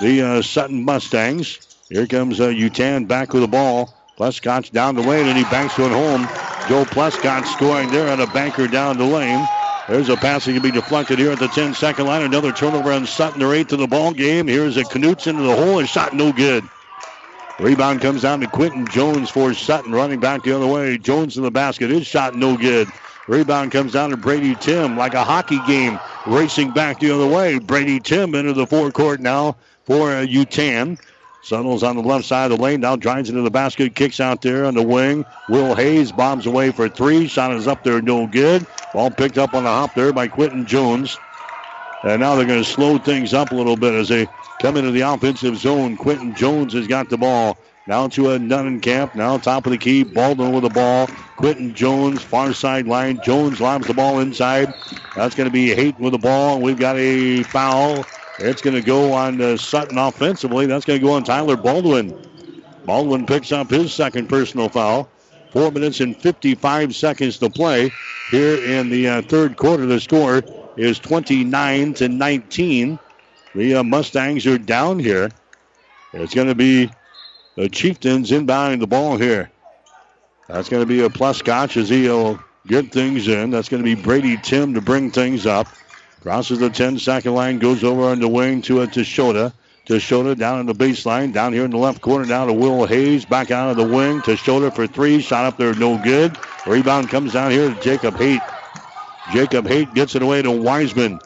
the 0.00 0.22
uh, 0.22 0.42
Sutton 0.42 0.84
Mustangs. 0.84 1.76
Here 1.88 2.08
comes 2.08 2.40
uh, 2.40 2.48
Yutan 2.48 3.06
back 3.06 3.32
with 3.32 3.42
the 3.42 3.48
ball. 3.48 3.94
Pleskotch 4.18 4.72
down 4.72 4.96
the 4.96 5.02
lane, 5.02 5.28
and 5.28 5.38
he 5.38 5.44
banks 5.44 5.78
one 5.78 5.92
home. 5.92 6.22
Joe 6.68 6.84
Pleskotch 6.84 7.46
scoring 7.46 7.90
there 7.90 8.10
on 8.10 8.20
a 8.20 8.26
banker 8.26 8.66
down 8.66 8.98
the 8.98 9.04
lane. 9.04 9.46
There's 9.88 10.10
a 10.10 10.16
pass 10.16 10.44
that 10.44 10.52
can 10.52 10.62
be 10.62 10.70
deflected 10.70 11.18
here 11.18 11.30
at 11.32 11.38
the 11.38 11.46
10-second 11.46 12.06
line. 12.06 12.20
Another 12.20 12.52
turnover 12.52 12.92
on 12.92 13.06
Sutton. 13.06 13.40
They're 13.40 13.54
eighth 13.54 13.68
to 13.68 13.76
the 13.76 13.86
ball 13.86 14.12
game. 14.12 14.46
Here's 14.46 14.76
a 14.76 14.84
Knutson 14.84 15.28
into 15.28 15.42
the 15.44 15.56
hole. 15.56 15.78
and 15.78 15.88
shot 15.88 16.12
no 16.12 16.30
good. 16.30 16.62
Rebound 17.58 18.02
comes 18.02 18.20
down 18.20 18.40
to 18.40 18.46
Quentin 18.48 18.86
Jones 18.86 19.30
for 19.30 19.54
Sutton, 19.54 19.92
running 19.92 20.20
back 20.20 20.42
the 20.42 20.54
other 20.54 20.66
way. 20.66 20.98
Jones 20.98 21.38
in 21.38 21.42
the 21.42 21.50
basket. 21.50 21.88
His 21.88 22.06
shot 22.06 22.34
no 22.34 22.56
good. 22.58 22.86
Rebound 23.28 23.72
comes 23.72 23.94
down 23.94 24.10
to 24.10 24.18
Brady 24.18 24.54
Tim 24.56 24.96
like 24.96 25.14
a 25.14 25.24
hockey 25.24 25.58
game, 25.66 25.98
racing 26.26 26.70
back 26.72 27.00
the 27.00 27.10
other 27.10 27.26
way. 27.26 27.58
Brady 27.58 27.98
Tim 27.98 28.34
into 28.34 28.52
the 28.52 28.66
forecourt 28.66 29.20
now 29.20 29.56
for 29.86 30.12
uh, 30.12 30.26
Yutan. 30.26 31.00
Suttles 31.40 31.82
on 31.82 31.96
the 31.96 32.02
left 32.02 32.24
side 32.24 32.50
of 32.50 32.58
the 32.58 32.62
lane, 32.62 32.80
now 32.80 32.96
drives 32.96 33.30
into 33.30 33.42
the 33.42 33.50
basket, 33.50 33.94
kicks 33.94 34.20
out 34.20 34.42
there 34.42 34.66
on 34.66 34.74
the 34.74 34.82
wing. 34.82 35.24
Will 35.48 35.74
Hayes 35.74 36.12
bombs 36.12 36.46
away 36.46 36.70
for 36.72 36.88
three. 36.88 37.26
Shot 37.28 37.52
is 37.52 37.66
up 37.66 37.82
there, 37.84 38.02
no 38.02 38.26
good. 38.26 38.66
Ball 38.92 39.10
picked 39.10 39.38
up 39.38 39.54
on 39.54 39.64
the 39.64 39.70
hop 39.70 39.94
there 39.94 40.12
by 40.12 40.28
Quinton 40.28 40.66
Jones. 40.66 41.18
And 42.04 42.20
now 42.20 42.34
they're 42.34 42.46
going 42.46 42.62
to 42.62 42.68
slow 42.68 42.98
things 42.98 43.34
up 43.34 43.50
a 43.50 43.54
little 43.54 43.76
bit 43.76 43.94
as 43.94 44.08
they 44.08 44.28
come 44.60 44.76
into 44.76 44.90
the 44.90 45.00
offensive 45.00 45.56
zone. 45.56 45.96
Quinton 45.96 46.34
Jones 46.34 46.72
has 46.74 46.86
got 46.86 47.08
the 47.08 47.18
ball. 47.18 47.58
Now 47.86 48.06
to 48.08 48.32
a 48.32 48.38
Nunnenkamp. 48.38 49.14
Now 49.14 49.38
top 49.38 49.66
of 49.66 49.72
the 49.72 49.78
key. 49.78 50.04
Baldwin 50.04 50.52
with 50.52 50.62
the 50.62 50.70
ball. 50.70 51.08
Quinton 51.36 51.74
Jones, 51.74 52.22
far 52.22 52.52
sideline. 52.52 53.20
Jones 53.20 53.60
lobs 53.60 53.86
the 53.86 53.94
ball 53.94 54.20
inside. 54.20 54.74
That's 55.14 55.34
going 55.34 55.46
to 55.46 55.52
be 55.52 55.74
Hayton 55.74 56.04
with 56.04 56.12
the 56.12 56.18
ball. 56.18 56.60
We've 56.60 56.78
got 56.78 56.96
a 56.96 57.42
foul. 57.44 58.04
It's 58.38 58.62
going 58.62 58.76
to 58.76 58.82
go 58.82 59.12
on 59.12 59.58
Sutton 59.58 59.98
offensively. 59.98 60.66
That's 60.66 60.84
going 60.84 61.00
to 61.00 61.06
go 61.06 61.12
on 61.12 61.24
Tyler 61.24 61.56
Baldwin. 61.56 62.16
Baldwin 62.84 63.26
picks 63.26 63.52
up 63.52 63.70
his 63.70 63.92
second 63.92 64.28
personal 64.28 64.68
foul. 64.68 65.08
Four 65.50 65.70
minutes 65.72 66.00
and 66.00 66.16
55 66.16 66.94
seconds 66.94 67.38
to 67.38 67.50
play 67.50 67.90
here 68.30 68.62
in 68.62 68.90
the 68.90 69.08
uh, 69.08 69.22
third 69.22 69.56
quarter. 69.56 69.86
The 69.86 70.00
score 70.00 70.42
is 70.76 70.98
29 70.98 71.94
to 71.94 72.08
19. 72.08 72.98
The 73.54 73.74
uh, 73.74 73.82
Mustangs 73.82 74.46
are 74.46 74.58
down 74.58 74.98
here. 74.98 75.30
It's 76.12 76.34
going 76.34 76.48
to 76.48 76.54
be 76.54 76.90
the 77.56 77.68
Chieftains 77.68 78.30
inbounding 78.30 78.80
the 78.80 78.86
ball 78.86 79.16
here. 79.16 79.50
That's 80.48 80.68
going 80.68 80.82
to 80.82 80.86
be 80.86 81.02
a 81.02 81.08
Pleskotch 81.08 81.76
as 81.76 81.88
he'll 81.88 82.42
get 82.66 82.92
things 82.92 83.28
in. 83.28 83.50
That's 83.50 83.68
going 83.68 83.82
to 83.82 83.96
be 83.96 84.00
Brady 84.00 84.36
Tim 84.36 84.74
to 84.74 84.80
bring 84.80 85.10
things 85.10 85.44
up. 85.44 85.66
Crosses 86.20 86.58
the 86.58 86.70
10 86.70 86.98
second 86.98 87.34
line, 87.34 87.58
goes 87.58 87.84
over 87.84 88.04
on 88.04 88.20
the 88.20 88.28
wing 88.28 88.62
to 88.62 88.82
a 88.82 88.86
Teshota. 88.86 89.52
Teshota 89.86 90.36
down 90.36 90.60
in 90.60 90.66
the 90.66 90.74
baseline, 90.74 91.32
down 91.32 91.52
here 91.52 91.64
in 91.64 91.70
the 91.70 91.78
left 91.78 92.00
corner, 92.00 92.26
down 92.26 92.48
to 92.48 92.52
Will 92.52 92.84
Hayes, 92.86 93.24
back 93.24 93.50
out 93.50 93.70
of 93.70 93.76
the 93.76 93.86
wing. 93.86 94.20
Teshota 94.20 94.74
for 94.74 94.86
three, 94.86 95.20
shot 95.20 95.44
up 95.44 95.56
there, 95.56 95.74
no 95.74 95.96
good. 96.02 96.36
Rebound 96.66 97.08
comes 97.08 97.32
down 97.32 97.50
here 97.50 97.72
to 97.72 97.80
Jacob 97.80 98.16
Haight. 98.16 98.42
Jacob 99.32 99.66
Haight 99.66 99.94
gets 99.94 100.14
it 100.14 100.22
away 100.22 100.42
to 100.42 100.50
Wiseman. 100.50 101.20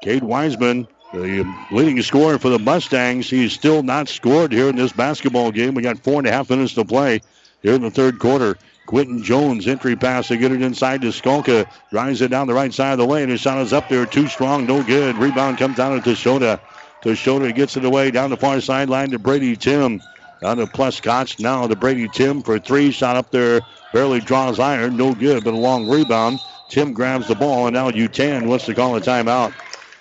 Cade 0.00 0.24
Wiseman 0.24 0.88
the 1.12 1.44
leading 1.70 2.00
scorer 2.02 2.38
for 2.38 2.48
the 2.48 2.58
Mustangs. 2.58 3.28
He's 3.28 3.52
still 3.52 3.82
not 3.82 4.08
scored 4.08 4.52
here 4.52 4.68
in 4.68 4.76
this 4.76 4.92
basketball 4.92 5.50
game. 5.50 5.74
We 5.74 5.82
got 5.82 5.98
four 5.98 6.18
and 6.18 6.26
a 6.26 6.32
half 6.32 6.50
minutes 6.50 6.74
to 6.74 6.84
play 6.84 7.20
here 7.62 7.74
in 7.74 7.82
the 7.82 7.90
third 7.90 8.18
quarter. 8.18 8.56
Quinton 8.86 9.22
Jones, 9.22 9.66
entry 9.66 9.96
pass 9.96 10.28
to 10.28 10.36
get 10.36 10.52
it 10.52 10.62
inside 10.62 11.02
to 11.02 11.08
Skalka. 11.08 11.66
Drives 11.90 12.22
it 12.22 12.28
down 12.28 12.46
the 12.46 12.54
right 12.54 12.72
side 12.72 12.92
of 12.92 12.98
the 12.98 13.06
lane. 13.06 13.28
His 13.28 13.40
shot 13.40 13.58
is 13.58 13.72
up 13.72 13.88
there, 13.88 14.06
too 14.06 14.28
strong, 14.28 14.66
no 14.66 14.82
good. 14.82 15.16
Rebound 15.16 15.58
comes 15.58 15.76
down 15.76 16.00
to 16.00 16.10
Teshota. 16.10 16.60
Teshota 17.02 17.54
gets 17.54 17.76
it 17.76 17.84
away 17.84 18.10
down 18.10 18.30
the 18.30 18.36
far 18.36 18.60
sideline 18.60 19.10
to 19.10 19.18
Brady 19.18 19.56
Tim. 19.56 20.00
Down 20.40 20.58
to 20.58 20.66
Pleskotch. 20.66 21.40
Now 21.40 21.66
to 21.66 21.76
Brady 21.76 22.08
Tim 22.08 22.42
for 22.42 22.58
three. 22.58 22.90
Shot 22.90 23.16
up 23.16 23.30
there, 23.30 23.60
barely 23.92 24.20
draws 24.20 24.58
iron, 24.58 24.96
no 24.96 25.14
good, 25.14 25.44
but 25.44 25.54
a 25.54 25.56
long 25.56 25.88
rebound. 25.88 26.38
Tim 26.68 26.92
grabs 26.92 27.28
the 27.28 27.34
ball, 27.34 27.66
and 27.66 27.74
now 27.74 27.90
Yutan 27.90 28.46
wants 28.46 28.66
to 28.66 28.74
call 28.74 28.96
a 28.96 29.00
timeout. 29.00 29.52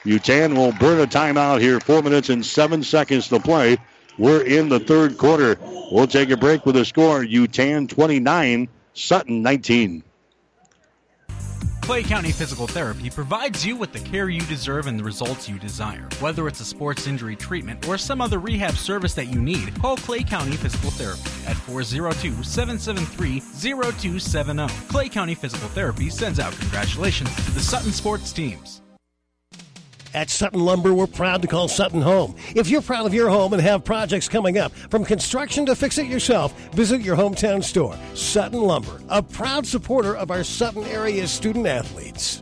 Yutan 0.03 0.55
will 0.55 0.71
burn 0.73 0.99
a 0.99 1.07
timeout 1.07 1.61
here. 1.61 1.79
Four 1.79 2.01
minutes 2.01 2.29
and 2.29 2.45
seven 2.45 2.83
seconds 2.83 3.27
to 3.29 3.39
play. 3.39 3.77
We're 4.17 4.43
in 4.43 4.69
the 4.69 4.79
third 4.79 5.17
quarter. 5.17 5.57
We'll 5.91 6.07
take 6.07 6.29
a 6.29 6.37
break 6.37 6.65
with 6.65 6.75
a 6.77 6.85
score. 6.85 7.23
Yutan 7.23 7.89
29, 7.89 8.67
Sutton 8.95 9.41
19. 9.43 10.03
Clay 11.81 12.01
County 12.01 12.31
Physical 12.31 12.65
Therapy 12.65 13.11
provides 13.11 13.63
you 13.63 13.75
with 13.75 13.93
the 13.93 13.99
care 13.99 14.29
you 14.29 14.41
deserve 14.41 14.87
and 14.87 14.97
the 14.97 15.03
results 15.03 15.47
you 15.47 15.59
desire. 15.59 16.07
Whether 16.19 16.47
it's 16.47 16.61
a 16.61 16.65
sports 16.65 17.05
injury 17.05 17.35
treatment 17.35 17.87
or 17.87 17.97
some 17.97 18.21
other 18.21 18.39
rehab 18.39 18.75
service 18.75 19.13
that 19.13 19.27
you 19.27 19.39
need, 19.39 19.79
call 19.79 19.97
Clay 19.97 20.23
County 20.23 20.55
Physical 20.55 20.89
Therapy 20.91 21.29
at 21.45 21.57
402 21.57 22.41
773 22.41 23.39
0270. 23.39 24.67
Clay 24.87 25.09
County 25.09 25.35
Physical 25.35 25.67
Therapy 25.69 26.09
sends 26.09 26.39
out 26.39 26.53
congratulations 26.53 27.35
to 27.35 27.51
the 27.51 27.59
Sutton 27.59 27.91
sports 27.91 28.33
teams. 28.33 28.81
At 30.15 30.29
Sutton 30.29 30.61
Lumber, 30.61 30.93
we're 30.93 31.07
proud 31.07 31.41
to 31.41 31.47
call 31.49 31.67
Sutton 31.67 32.01
home. 32.01 32.37
If 32.55 32.69
you're 32.69 32.81
proud 32.81 33.05
of 33.05 33.13
your 33.13 33.27
home 33.27 33.51
and 33.51 33.61
have 33.61 33.83
projects 33.83 34.29
coming 34.29 34.57
up, 34.57 34.71
from 34.71 35.03
construction 35.03 35.65
to 35.65 35.75
fix 35.75 35.97
it 35.97 36.07
yourself, 36.07 36.57
visit 36.71 37.01
your 37.01 37.17
hometown 37.17 37.61
store. 37.61 37.97
Sutton 38.13 38.61
Lumber, 38.61 39.01
a 39.09 39.21
proud 39.21 39.67
supporter 39.67 40.15
of 40.15 40.31
our 40.31 40.45
Sutton 40.45 40.85
area 40.85 41.27
student 41.27 41.67
athletes. 41.67 42.41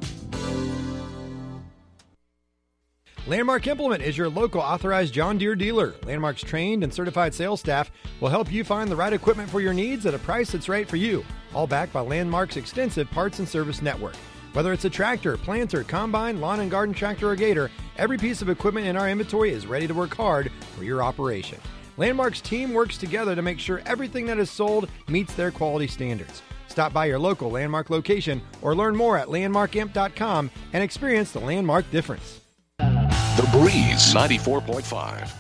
Landmark 3.25 3.65
Implement 3.65 4.03
is 4.03 4.19
your 4.19 4.29
local 4.29 4.61
authorized 4.61 5.11
John 5.11 5.39
Deere 5.39 5.55
dealer. 5.55 5.95
Landmark's 6.05 6.43
trained 6.43 6.83
and 6.83 6.93
certified 6.93 7.33
sales 7.33 7.59
staff 7.59 7.89
will 8.19 8.29
help 8.29 8.51
you 8.51 8.63
find 8.63 8.91
the 8.91 8.95
right 8.95 9.13
equipment 9.13 9.49
for 9.49 9.61
your 9.61 9.73
needs 9.73 10.05
at 10.05 10.13
a 10.13 10.19
price 10.19 10.51
that's 10.51 10.69
right 10.69 10.87
for 10.87 10.97
you. 10.97 11.25
All 11.55 11.65
backed 11.65 11.93
by 11.93 12.01
Landmark's 12.01 12.57
extensive 12.57 13.09
parts 13.09 13.39
and 13.39 13.49
service 13.49 13.81
network. 13.81 14.13
Whether 14.53 14.71
it's 14.71 14.85
a 14.85 14.89
tractor, 14.89 15.35
planter, 15.35 15.83
combine, 15.83 16.39
lawn 16.39 16.59
and 16.59 16.69
garden 16.69 16.93
tractor, 16.93 17.31
or 17.31 17.35
gator, 17.35 17.71
every 17.97 18.19
piece 18.19 18.43
of 18.43 18.49
equipment 18.49 18.85
in 18.85 18.95
our 18.95 19.09
inventory 19.09 19.51
is 19.51 19.65
ready 19.65 19.87
to 19.87 19.95
work 19.95 20.13
hard 20.13 20.51
for 20.77 20.83
your 20.83 21.01
operation. 21.01 21.59
Landmark's 21.97 22.39
team 22.39 22.71
works 22.71 22.97
together 22.97 23.35
to 23.35 23.41
make 23.41 23.59
sure 23.59 23.81
everything 23.87 24.27
that 24.27 24.37
is 24.37 24.51
sold 24.51 24.89
meets 25.07 25.33
their 25.33 25.49
quality 25.49 25.87
standards. 25.87 26.43
Stop 26.67 26.93
by 26.93 27.05
your 27.05 27.17
local 27.17 27.49
Landmark 27.49 27.89
location 27.89 28.41
or 28.61 28.75
learn 28.75 28.95
more 28.95 29.17
at 29.17 29.27
landmarkimp.com 29.27 30.51
and 30.73 30.83
experience 30.83 31.31
the 31.31 31.39
Landmark 31.39 31.89
difference. 31.89 32.39
The 32.77 33.49
Breeze 33.51 34.13
94.5. 34.13 35.31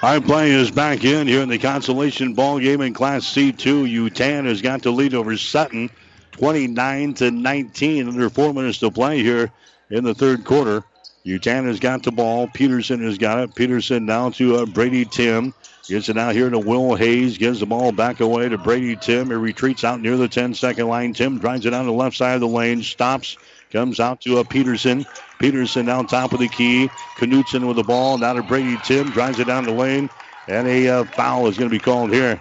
High 0.00 0.20
play 0.20 0.50
is 0.52 0.70
back 0.70 1.04
in 1.04 1.26
here 1.26 1.40
in 1.40 1.48
the 1.48 1.58
consolation 1.58 2.34
ball 2.34 2.60
game 2.60 2.82
in 2.82 2.92
Class 2.92 3.24
C2. 3.24 3.90
Yutan 3.90 4.44
has 4.44 4.60
got 4.60 4.82
the 4.82 4.90
lead 4.90 5.14
over 5.14 5.36
Sutton. 5.38 5.90
29 6.38 7.14
to 7.14 7.30
19. 7.30 8.08
Under 8.08 8.30
four 8.30 8.54
minutes 8.54 8.78
to 8.78 8.90
play 8.90 9.22
here 9.22 9.50
in 9.90 10.04
the 10.04 10.14
third 10.14 10.44
quarter. 10.44 10.84
Yutan 11.26 11.66
has 11.66 11.80
got 11.80 12.02
the 12.04 12.12
ball. 12.12 12.46
Peterson 12.46 13.02
has 13.02 13.18
got 13.18 13.40
it. 13.40 13.54
Peterson 13.54 14.06
now 14.06 14.30
to 14.30 14.56
uh, 14.56 14.66
Brady 14.66 15.04
Tim. 15.04 15.52
Gets 15.88 16.08
it 16.08 16.18
out 16.18 16.34
here 16.34 16.48
to 16.48 16.58
Will 16.58 16.94
Hayes. 16.94 17.38
Gives 17.38 17.60
the 17.60 17.66
ball 17.66 17.92
back 17.92 18.20
away 18.20 18.48
to 18.48 18.56
Brady 18.56 18.94
Tim. 18.94 19.28
He 19.28 19.34
retreats 19.34 19.84
out 19.84 20.00
near 20.00 20.16
the 20.16 20.28
10 20.28 20.54
second 20.54 20.86
line. 20.86 21.12
Tim 21.12 21.38
drives 21.38 21.66
it 21.66 21.74
on 21.74 21.86
the 21.86 21.92
left 21.92 22.16
side 22.16 22.34
of 22.34 22.40
the 22.40 22.48
lane. 22.48 22.82
Stops. 22.82 23.36
Comes 23.72 23.98
out 23.98 24.20
to 24.22 24.36
a 24.36 24.40
uh, 24.40 24.44
Peterson. 24.44 25.04
Peterson 25.38 25.86
down 25.86 26.06
top 26.06 26.32
of 26.32 26.40
the 26.40 26.48
key. 26.48 26.88
Knutson 27.16 27.66
with 27.66 27.76
the 27.76 27.82
ball. 27.82 28.16
Now 28.16 28.34
to 28.34 28.42
Brady 28.42 28.78
Tim. 28.84 29.10
Drives 29.10 29.40
it 29.40 29.46
down 29.46 29.64
the 29.64 29.72
lane. 29.72 30.08
And 30.46 30.66
a 30.68 30.88
uh, 30.88 31.04
foul 31.04 31.48
is 31.48 31.58
going 31.58 31.68
to 31.68 31.74
be 31.74 31.82
called 31.82 32.12
here. 32.12 32.40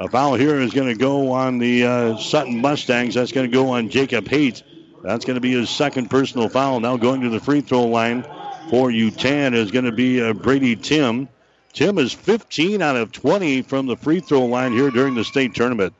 A 0.00 0.08
foul 0.08 0.34
here 0.34 0.60
is 0.60 0.72
going 0.72 0.88
to 0.88 0.98
go 0.98 1.30
on 1.32 1.58
the 1.58 1.84
uh, 1.84 2.16
Sutton 2.16 2.60
Mustangs. 2.60 3.14
That's 3.14 3.30
going 3.30 3.48
to 3.48 3.54
go 3.54 3.70
on 3.70 3.90
Jacob 3.90 4.26
Haight. 4.26 4.62
That's 5.04 5.24
going 5.24 5.36
to 5.36 5.40
be 5.40 5.52
his 5.52 5.70
second 5.70 6.10
personal 6.10 6.48
foul. 6.48 6.80
Now 6.80 6.96
going 6.96 7.20
to 7.20 7.28
the 7.28 7.38
free 7.38 7.60
throw 7.60 7.84
line 7.84 8.24
for 8.70 8.88
Yutan 8.88 9.54
is 9.54 9.70
going 9.70 9.84
to 9.84 9.92
be 9.92 10.20
uh, 10.20 10.32
Brady 10.32 10.74
Tim. 10.74 11.28
Tim 11.72 11.98
is 11.98 12.12
15 12.12 12.82
out 12.82 12.96
of 12.96 13.12
20 13.12 13.62
from 13.62 13.86
the 13.86 13.96
free 13.96 14.20
throw 14.20 14.46
line 14.46 14.72
here 14.72 14.90
during 14.90 15.14
the 15.14 15.24
state 15.24 15.54
tournament. 15.54 15.94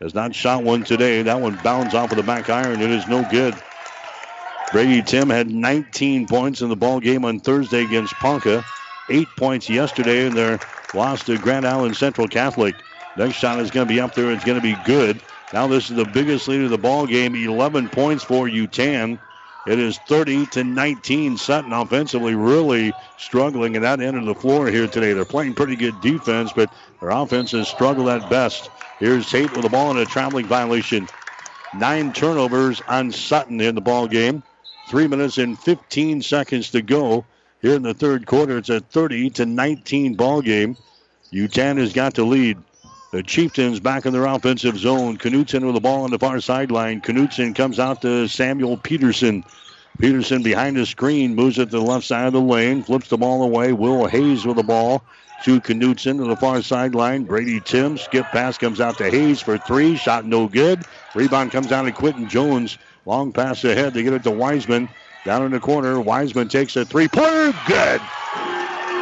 Has 0.00 0.14
not 0.14 0.34
shot 0.34 0.62
one 0.62 0.84
today. 0.84 1.22
That 1.22 1.40
one 1.40 1.58
bounds 1.62 1.94
off 1.94 2.10
of 2.10 2.16
the 2.16 2.22
back 2.22 2.48
iron. 2.48 2.80
It 2.80 2.90
is 2.90 3.06
no 3.06 3.26
good. 3.30 3.54
Brady 4.72 5.02
Tim 5.02 5.30
had 5.30 5.50
19 5.50 6.26
points 6.26 6.60
in 6.60 6.68
the 6.68 6.76
ball 6.76 7.00
game 7.00 7.24
on 7.24 7.40
Thursday 7.40 7.82
against 7.82 8.14
Ponca. 8.14 8.64
Eight 9.08 9.28
points 9.38 9.68
yesterday 9.70 10.26
in 10.26 10.34
their 10.34 10.58
loss 10.94 11.24
to 11.24 11.38
Grand 11.38 11.66
Island 11.66 11.96
Central 11.96 12.28
Catholic. 12.28 12.74
Next 13.16 13.36
shot 13.36 13.58
is 13.60 13.70
going 13.70 13.86
to 13.86 13.92
be 13.92 14.00
up 14.00 14.14
there. 14.14 14.30
It's 14.30 14.44
going 14.44 14.60
to 14.60 14.62
be 14.62 14.76
good. 14.84 15.20
Now 15.52 15.66
this 15.66 15.90
is 15.90 15.96
the 15.96 16.04
biggest 16.04 16.48
lead 16.48 16.62
of 16.62 16.70
the 16.70 16.78
ball 16.78 17.06
game. 17.06 17.34
11 17.34 17.88
points 17.88 18.22
for 18.22 18.46
Yutan. 18.46 19.18
It 19.66 19.78
is 19.78 19.98
30 20.06 20.46
to 20.46 20.64
19. 20.64 21.38
Sutton 21.38 21.72
offensively 21.72 22.34
really 22.34 22.92
struggling 23.16 23.74
at 23.74 23.82
that 23.82 24.00
end 24.00 24.16
of 24.16 24.24
the 24.24 24.34
floor 24.34 24.68
here 24.68 24.86
today. 24.86 25.12
They're 25.12 25.24
playing 25.24 25.54
pretty 25.54 25.76
good 25.76 26.00
defense, 26.00 26.52
but 26.52 26.72
their 27.00 27.10
offense 27.10 27.50
has 27.52 27.68
struggled 27.68 28.08
at 28.08 28.28
best. 28.30 28.70
Here's 28.98 29.28
Tate 29.28 29.52
with 29.52 29.62
the 29.62 29.68
ball 29.68 29.90
in 29.90 29.96
a 29.96 30.04
traveling 30.04 30.46
violation. 30.46 31.08
Nine 31.74 32.12
turnovers 32.12 32.80
on 32.86 33.10
Sutton 33.10 33.60
in 33.60 33.74
the 33.74 33.80
ball 33.80 34.06
game. 34.06 34.42
Three 34.88 35.08
minutes 35.08 35.38
and 35.38 35.58
15 35.58 36.22
seconds 36.22 36.70
to 36.70 36.80
go 36.80 37.24
here 37.60 37.74
in 37.74 37.82
the 37.82 37.94
third 37.94 38.26
quarter. 38.26 38.58
It's 38.58 38.68
a 38.68 38.80
30 38.80 39.30
to 39.30 39.46
19 39.46 40.14
ball 40.14 40.42
game. 40.42 40.76
Yutan 41.32 41.78
has 41.78 41.92
got 41.92 42.14
to 42.14 42.24
lead. 42.24 42.56
The 43.16 43.22
Chieftains 43.22 43.80
back 43.80 44.04
in 44.04 44.12
their 44.12 44.26
offensive 44.26 44.76
zone. 44.76 45.16
Knutson 45.16 45.64
with 45.64 45.74
the 45.74 45.80
ball 45.80 46.04
on 46.04 46.10
the 46.10 46.18
far 46.18 46.38
sideline. 46.38 47.00
Knutson 47.00 47.54
comes 47.54 47.78
out 47.78 48.02
to 48.02 48.28
Samuel 48.28 48.76
Peterson. 48.76 49.42
Peterson 49.98 50.42
behind 50.42 50.76
the 50.76 50.84
screen 50.84 51.34
moves 51.34 51.58
it 51.58 51.70
to 51.70 51.78
the 51.78 51.80
left 51.80 52.04
side 52.04 52.26
of 52.26 52.34
the 52.34 52.42
lane, 52.42 52.82
flips 52.82 53.08
the 53.08 53.16
ball 53.16 53.42
away. 53.42 53.72
Will 53.72 54.04
Hayes 54.06 54.44
with 54.44 54.56
the 54.56 54.62
ball 54.62 55.02
to 55.44 55.62
Knutson 55.62 56.18
to 56.18 56.26
the 56.26 56.36
far 56.36 56.60
sideline. 56.60 57.24
Brady 57.24 57.58
Tim 57.58 57.96
skip 57.96 58.30
pass 58.32 58.58
comes 58.58 58.82
out 58.82 58.98
to 58.98 59.08
Hayes 59.08 59.40
for 59.40 59.56
three. 59.56 59.96
Shot 59.96 60.26
no 60.26 60.46
good. 60.46 60.84
Rebound 61.14 61.50
comes 61.50 61.68
down 61.68 61.86
to 61.86 61.92
Quinton 61.92 62.28
Jones. 62.28 62.76
Long 63.06 63.32
pass 63.32 63.64
ahead. 63.64 63.94
They 63.94 64.02
get 64.02 64.12
it 64.12 64.24
to 64.24 64.30
Wiseman. 64.30 64.90
Down 65.24 65.42
in 65.42 65.52
the 65.52 65.60
corner. 65.60 65.98
Wiseman 66.02 66.48
takes 66.48 66.76
a 66.76 66.84
three 66.84 67.08
pointer. 67.08 67.54
Good. 67.66 68.02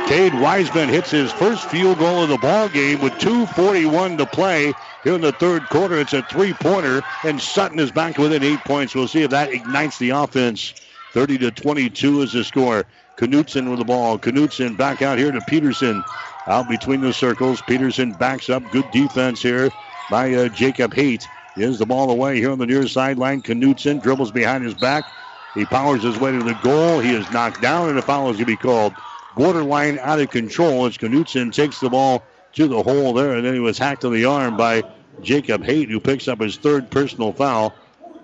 Cade 0.07 0.35
Wiseman 0.35 0.91
hits 0.91 1.11
his 1.11 1.33
first 1.33 1.65
field 1.71 1.99
goal 1.99 2.23
of 2.23 2.29
the 2.29 2.37
ball 2.39 2.69
game 2.69 3.01
with 3.01 3.15
2:41 3.19 4.19
to 4.19 4.27
play 4.27 4.75
here 5.03 5.15
in 5.15 5.23
the 5.23 5.33
third 5.33 5.69
quarter. 5.71 5.99
It's 5.99 6.13
a 6.13 6.23
three-pointer, 6.23 7.03
and 7.25 7.41
Sutton 7.41 7.79
is 7.79 7.91
back 7.91 8.19
within 8.19 8.43
eight 8.43 8.65
points. 8.65 8.95
We'll 8.95 9.09
see 9.09 9.23
if 9.23 9.31
that 9.31 9.51
ignites 9.51 9.99
the 9.99 10.11
offense 10.11 10.75
30 11.13 11.39
to 11.39 11.51
22 11.53 12.23
is 12.23 12.33
the 12.33 12.45
score. 12.45 12.85
Knutson 13.17 13.71
with 13.71 13.79
the 13.79 13.85
ball. 13.85 14.19
Knutson 14.19 14.77
back 14.77 15.01
out 15.01 15.17
here 15.17 15.33
to 15.33 15.41
Peterson. 15.41 16.05
Out 16.47 16.69
between 16.69 17.01
the 17.01 17.13
circles. 17.13 17.63
Peterson 17.63 18.13
backs 18.13 18.51
up. 18.51 18.69
Good 18.71 18.91
defense 18.91 19.41
here 19.41 19.73
by 20.11 20.35
uh, 20.35 20.49
Jacob 20.51 20.93
Haight. 20.95 21.29
Gives 21.57 21.79
the 21.79 21.87
ball 21.87 22.11
away 22.11 22.37
here 22.39 22.51
on 22.51 22.59
the 22.59 22.67
near 22.67 22.87
sideline. 22.89 23.41
Knutson 23.43 24.03
dribbles 24.03 24.33
behind 24.33 24.65
his 24.65 24.75
back. 24.75 25.15
He 25.55 25.65
powers 25.65 26.03
his 26.03 26.19
way 26.19 26.33
to 26.33 26.43
the 26.43 26.55
goal. 26.57 26.99
He 26.99 27.15
is 27.15 27.31
knocked 27.31 27.61
down, 27.61 27.89
and 27.89 27.99
a 27.99 28.03
foul 28.03 28.29
is 28.31 28.37
going 28.37 28.39
to 28.41 28.47
be 28.47 28.57
called. 28.57 29.01
Borderline 29.37 29.99
out 29.99 30.21
of 30.21 30.31
control 30.31 30.87
as 30.87 30.97
Knutson 30.97 31.53
takes 31.53 31.81
the 31.81 31.91
ball 31.91 32.23
to 32.53 32.69
the 32.69 32.83
hole 32.83 33.13
there, 33.13 33.35
and 33.35 33.45
then 33.45 33.55
he 33.55 33.61
was 33.61 33.79
hacked 33.79 34.05
on 34.05 34.13
the 34.13 34.25
arm 34.27 34.57
by 34.57 34.83
Jacob 35.23 35.65
Haight, 35.65 35.91
who 35.91 36.01
picks 36.01 36.29
up 36.29 36.41
his 36.41 36.57
third 36.57 36.91
personal 36.91 37.33
foul. 37.33 37.75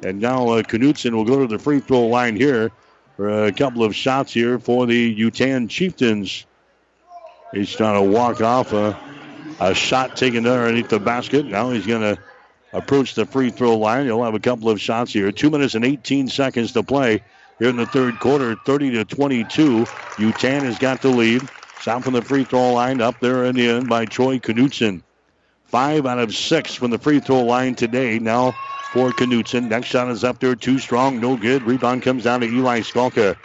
And 0.02 0.20
now 0.20 0.48
uh, 0.48 0.62
Knutson 0.62 1.12
will 1.12 1.24
go 1.24 1.40
to 1.40 1.46
the 1.46 1.58
free 1.58 1.80
throw 1.80 2.06
line 2.06 2.36
here 2.36 2.70
for 3.16 3.46
a 3.46 3.52
couple 3.52 3.84
of 3.84 3.94
shots 3.94 4.32
here 4.32 4.58
for 4.58 4.86
the 4.86 5.14
Yutan 5.14 5.68
Chieftains. 5.68 6.46
He's 7.52 7.70
trying 7.70 8.02
to 8.02 8.10
walk 8.10 8.40
off 8.40 8.72
a, 8.72 8.98
a 9.58 9.74
shot 9.74 10.16
taken 10.16 10.46
underneath 10.46 10.88
the 10.88 11.00
basket. 11.00 11.44
Now 11.44 11.70
he's 11.70 11.86
going 11.86 12.02
to 12.02 12.22
approach 12.72 13.14
the 13.14 13.26
free 13.26 13.50
throw 13.50 13.76
line. 13.76 14.06
He'll 14.06 14.22
have 14.22 14.34
a 14.34 14.40
couple 14.40 14.70
of 14.70 14.80
shots 14.80 15.12
here. 15.12 15.32
Two 15.32 15.50
minutes 15.50 15.74
and 15.74 15.84
18 15.84 16.28
seconds 16.28 16.72
to 16.72 16.82
play 16.82 17.22
here 17.60 17.68
in 17.68 17.76
the 17.76 17.86
third 17.86 18.18
quarter. 18.18 18.56
30 18.56 18.90
to 18.92 19.04
22. 19.04 19.84
Yutan 20.16 20.62
has 20.62 20.78
got 20.78 21.00
the 21.00 21.08
lead. 21.08 21.48
Shot 21.80 22.02
from 22.02 22.14
the 22.14 22.22
free 22.22 22.42
throw 22.42 22.72
line 22.72 23.00
up 23.00 23.20
there 23.20 23.44
in 23.44 23.54
the 23.54 23.68
end 23.68 23.88
by 23.88 24.04
Troy 24.06 24.38
Knutson. 24.38 25.02
Five 25.66 26.04
out 26.04 26.18
of 26.18 26.34
six 26.34 26.74
from 26.74 26.90
the 26.90 26.98
free 26.98 27.20
throw 27.20 27.42
line 27.42 27.76
today. 27.76 28.18
Now 28.18 28.52
for 28.92 29.12
Knutson. 29.12 29.68
Next 29.68 29.86
shot 29.86 30.10
is 30.10 30.24
up 30.24 30.40
there, 30.40 30.56
too 30.56 30.78
strong, 30.78 31.20
no 31.20 31.36
good. 31.36 31.62
Rebound 31.62 32.02
comes 32.02 32.24
down 32.24 32.40
to 32.40 32.46
Eli 32.46 32.80
Skalka. 32.80 33.36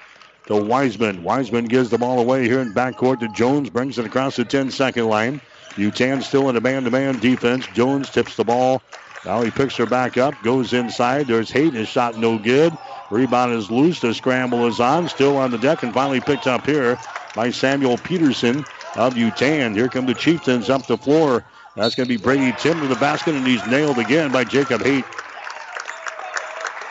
To 0.48 0.56
Wiseman. 0.56 1.24
Wiseman 1.24 1.66
gives 1.66 1.90
the 1.90 1.98
ball 1.98 2.20
away 2.20 2.44
here 2.44 2.60
in 2.60 2.74
backcourt 2.74 3.20
to 3.20 3.28
Jones, 3.30 3.70
brings 3.70 3.98
it 3.98 4.06
across 4.06 4.36
the 4.36 4.46
10 4.46 4.72
second 4.72 5.08
line. 5.08 5.42
Yutan 5.72 6.24
still 6.24 6.50
in 6.50 6.56
a 6.56 6.62
man 6.62 6.84
to 6.84 6.92
man 6.92 7.20
defense. 7.20 7.66
Jones 7.74 8.10
tips 8.10 8.36
the 8.36 8.44
ball. 8.44 8.82
Now 9.26 9.42
he 9.42 9.50
picks 9.50 9.76
her 9.78 9.88
back 9.88 10.18
up, 10.18 10.42
goes 10.44 10.74
inside. 10.74 11.28
There's 11.28 11.50
Hayden, 11.50 11.74
his 11.74 11.88
shot 11.88 12.18
no 12.18 12.38
good. 12.38 12.78
Rebound 13.10 13.54
is 13.54 13.72
loose. 13.72 14.00
The 14.00 14.14
scramble 14.14 14.68
is 14.68 14.80
on, 14.80 15.10
still 15.10 15.38
on 15.38 15.50
the 15.50 15.58
deck, 15.58 15.82
and 15.82 15.94
finally 15.94 16.22
picked 16.22 16.46
up 16.46 16.66
here 16.66 16.98
by 17.36 17.50
Samuel 17.50 17.98
Peterson 17.98 18.60
of 18.96 19.16
Yutan. 19.16 19.76
Here 19.76 19.90
come 19.90 20.06
the 20.06 20.14
Chieftains 20.14 20.70
up 20.70 20.86
the 20.86 20.98
floor. 20.98 21.44
That's 21.76 21.96
going 21.96 22.08
to 22.08 22.18
be 22.18 22.22
Brady 22.22 22.54
Tim 22.60 22.80
to 22.82 22.88
the 22.88 22.96
basket, 22.96 23.36
and 23.36 23.46
he's 23.46 23.66
nailed 23.68 23.98
again 23.98 24.32
by 24.32 24.44
Jacob 24.44 24.82
Haight. 24.82 25.06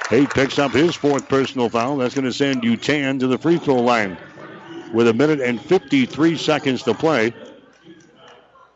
Haight 0.09 0.31
picks 0.31 0.59
up 0.59 0.73
his 0.73 0.95
fourth 0.95 1.29
personal 1.29 1.69
foul. 1.69 1.97
That's 1.97 2.15
going 2.15 2.27
to 2.27 2.33
send 2.33 2.63
Yutan 2.63 3.21
to 3.21 3.29
the 3.29 3.39
free 3.39 3.59
throw 3.59 3.77
line 3.77 4.19
with 4.93 5.09
a 5.09 5.15
minute 5.15 5.41
and 5.41 5.61
53 5.61 6.37
seconds 6.37 6.83
to 6.83 6.95
play. 6.95 7.33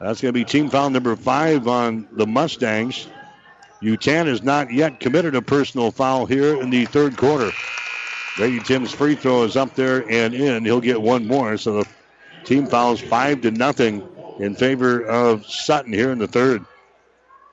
That's 0.00 0.20
going 0.20 0.32
to 0.32 0.38
be 0.38 0.44
team 0.44 0.70
foul 0.70 0.90
number 0.90 1.14
five 1.16 1.66
on 1.66 2.08
the 2.12 2.26
Mustangs. 2.26 3.08
Yutan 3.82 4.26
has 4.26 4.42
not 4.42 4.72
yet 4.72 5.00
committed 5.00 5.34
a 5.34 5.42
personal 5.42 5.90
foul 5.90 6.26
here 6.26 6.60
in 6.60 6.70
the 6.70 6.84
third 6.86 7.16
quarter. 7.16 7.50
Brady 8.36 8.60
Tim's 8.60 8.92
free 8.92 9.14
throw 9.14 9.44
is 9.44 9.56
up 9.56 9.74
there 9.74 10.08
and 10.10 10.34
in. 10.34 10.64
He'll 10.64 10.80
get 10.80 11.00
one 11.00 11.26
more. 11.26 11.56
So 11.56 11.82
the 11.82 11.88
team 12.44 12.66
fouls 12.66 13.00
five 13.00 13.40
to 13.42 13.50
nothing 13.50 14.06
in 14.38 14.54
favor 14.54 15.04
of 15.04 15.46
Sutton 15.46 15.92
here 15.92 16.10
in 16.10 16.18
the 16.18 16.28
third. 16.28 16.64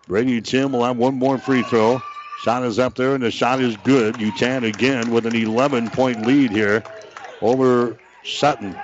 Brady 0.07 0.41
Tim 0.41 0.71
will 0.71 0.83
have 0.83 0.97
one 0.97 1.15
more 1.15 1.37
free 1.37 1.63
throw. 1.63 2.01
Shot 2.43 2.63
is 2.63 2.77
up 2.77 2.95
there, 2.95 3.15
and 3.15 3.23
the 3.23 3.31
shot 3.31 3.61
is 3.61 3.75
good. 3.77 4.15
Yutan 4.15 4.67
again 4.67 5.11
with 5.11 5.25
an 5.25 5.35
11 5.35 5.89
point 5.89 6.25
lead 6.25 6.51
here 6.51 6.83
over 7.41 7.97
Sutton. 8.23 8.75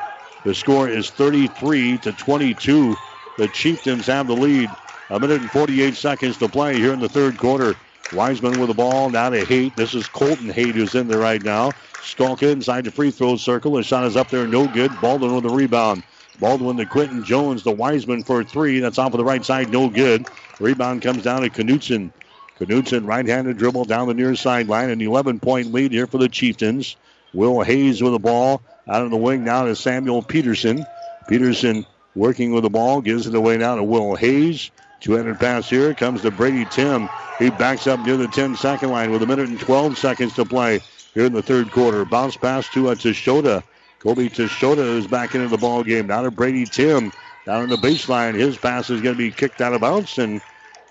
The 0.44 0.56
score 0.56 0.90
is 0.90 1.12
33 1.12 2.00
to 2.00 2.12
22. 2.14 2.96
The 3.38 3.48
Chieftains 3.50 4.08
have 4.08 4.28
the 4.28 4.34
lead. 4.36 4.70
A 5.12 5.20
minute 5.20 5.42
and 5.42 5.52
48 5.52 5.94
seconds 5.96 6.38
to 6.38 6.48
play 6.48 6.78
here 6.78 6.94
in 6.94 7.02
the 7.02 7.10
third 7.10 7.38
quarter. 7.38 7.76
Wiseman 8.14 8.58
with 8.58 8.70
the 8.70 8.74
ball. 8.74 9.10
Now 9.10 9.30
to 9.30 9.44
Haight. 9.44 9.76
This 9.76 9.94
is 9.94 10.08
Colton 10.08 10.48
Haight 10.48 10.74
who's 10.74 10.96
in 10.96 11.10
there 11.10 11.20
right 11.20 11.44
now. 11.44 11.72
Skalka 11.96 12.50
inside 12.50 12.86
the 12.86 12.92
free 12.92 13.12
throw 13.12 13.36
circle. 13.36 13.76
His 13.76 13.86
shot 13.86 14.06
is 14.06 14.16
up 14.16 14.30
there, 14.30 14.48
no 14.48 14.70
good. 14.70 14.90
Baldwin 15.02 15.36
with 15.36 15.44
the 15.44 15.50
rebound. 15.50 16.04
Baldwin 16.40 16.78
to 16.78 16.86
Quinton 16.86 17.26
Jones 17.26 17.64
to 17.64 17.72
Wiseman 17.72 18.24
for 18.24 18.42
three. 18.46 18.80
That's 18.80 18.98
off 18.98 19.12
of 19.12 19.18
the 19.18 19.26
right 19.26 19.44
side, 19.44 19.70
no 19.70 19.90
good. 19.90 20.30
Rebound 20.62 21.02
comes 21.02 21.24
down 21.24 21.42
to 21.42 21.50
Knutson. 21.50 22.14
Knutson 22.58 23.06
right-handed 23.06 23.58
dribble 23.58 23.86
down 23.86 24.08
the 24.08 24.14
near 24.14 24.34
sideline. 24.36 24.92
An 24.92 25.00
11-point 25.00 25.74
lead 25.74 25.92
here 25.92 26.08
for 26.08 26.20
the 26.20 26.30
Chieftains. 26.30 26.96
Will 27.34 27.62
Hayes 27.62 28.02
with 28.02 28.14
the 28.14 28.20
ball 28.20 28.62
out 28.88 29.04
of 29.04 29.12
the 29.12 29.18
wing 29.18 29.44
now 29.44 29.66
to 29.66 29.76
Samuel 29.76 30.22
Peterson. 30.22 30.86
Peterson 31.28 31.86
working 32.16 32.54
with 32.54 32.64
the 32.64 32.70
ball, 32.70 33.02
gives 33.02 33.28
it 33.28 33.36
away 33.36 33.58
now 33.58 33.76
to 33.76 33.84
Will 33.84 34.16
Hayes. 34.16 34.72
200 35.02 35.40
pass 35.40 35.70
here 35.70 35.94
comes 35.94 36.22
to 36.22 36.32
Brady 36.32 36.66
Tim. 36.66 37.10
He 37.40 37.50
backs 37.50 37.88
up 37.88 38.00
near 38.06 38.18
the 38.18 38.28
10 38.28 38.56
second 38.56 38.92
line 38.92 39.12
with 39.12 39.24
a 39.24 39.28
minute 39.28 39.50
and 39.50 39.60
12 39.60 39.98
seconds 39.98 40.34
to 40.36 40.46
play 40.46 40.80
here 41.14 41.26
in 41.26 41.34
the 41.34 41.42
third 41.42 41.72
quarter. 41.72 42.06
Bounce 42.06 42.38
pass 42.38 42.70
to 42.70 42.90
uh, 42.90 42.96
Tishota. 42.96 43.64
Kobe 44.00 44.30
Tishota 44.30 44.98
is 44.98 45.08
back 45.08 45.34
into 45.34 45.48
the 45.48 45.58
ball 45.58 45.84
game. 45.84 46.08
Now 46.08 46.22
to 46.22 46.32
Brady 46.32 46.66
Tim. 46.66 47.12
Down 47.46 47.64
on 47.64 47.70
the 47.70 47.78
baseline. 47.78 48.36
His 48.36 48.58
pass 48.58 48.92
is 48.92 49.02
going 49.02 49.16
to 49.16 49.18
be 49.18 49.32
kicked 49.32 49.62
out 49.62 49.74
of 49.74 49.82
bounds, 49.82 50.20
and 50.20 50.40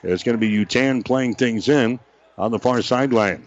it's 0.03 0.25
going 0.25 0.37
to 0.37 0.41
be 0.41 0.51
Yutan 0.51 1.05
playing 1.05 1.37
things 1.37 1.69
in 1.69 2.01
on 2.37 2.51
the 2.51 2.59
far 2.59 2.83
sideline. 2.83 3.47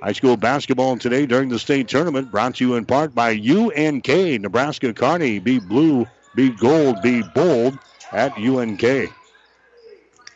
High 0.00 0.12
school 0.12 0.36
basketball 0.36 0.96
today 0.98 1.26
during 1.26 1.48
the 1.48 1.58
state 1.58 1.88
tournament 1.88 2.30
brought 2.30 2.56
to 2.56 2.64
you 2.64 2.74
in 2.76 2.84
part 2.84 3.14
by 3.14 3.32
UNK, 3.32 4.08
Nebraska 4.40 4.92
Kearney. 4.92 5.40
Be 5.40 5.58
blue, 5.58 6.06
be 6.36 6.50
gold, 6.50 7.02
be 7.02 7.22
bold 7.34 7.76
at 8.12 8.36
UNK. 8.38 9.12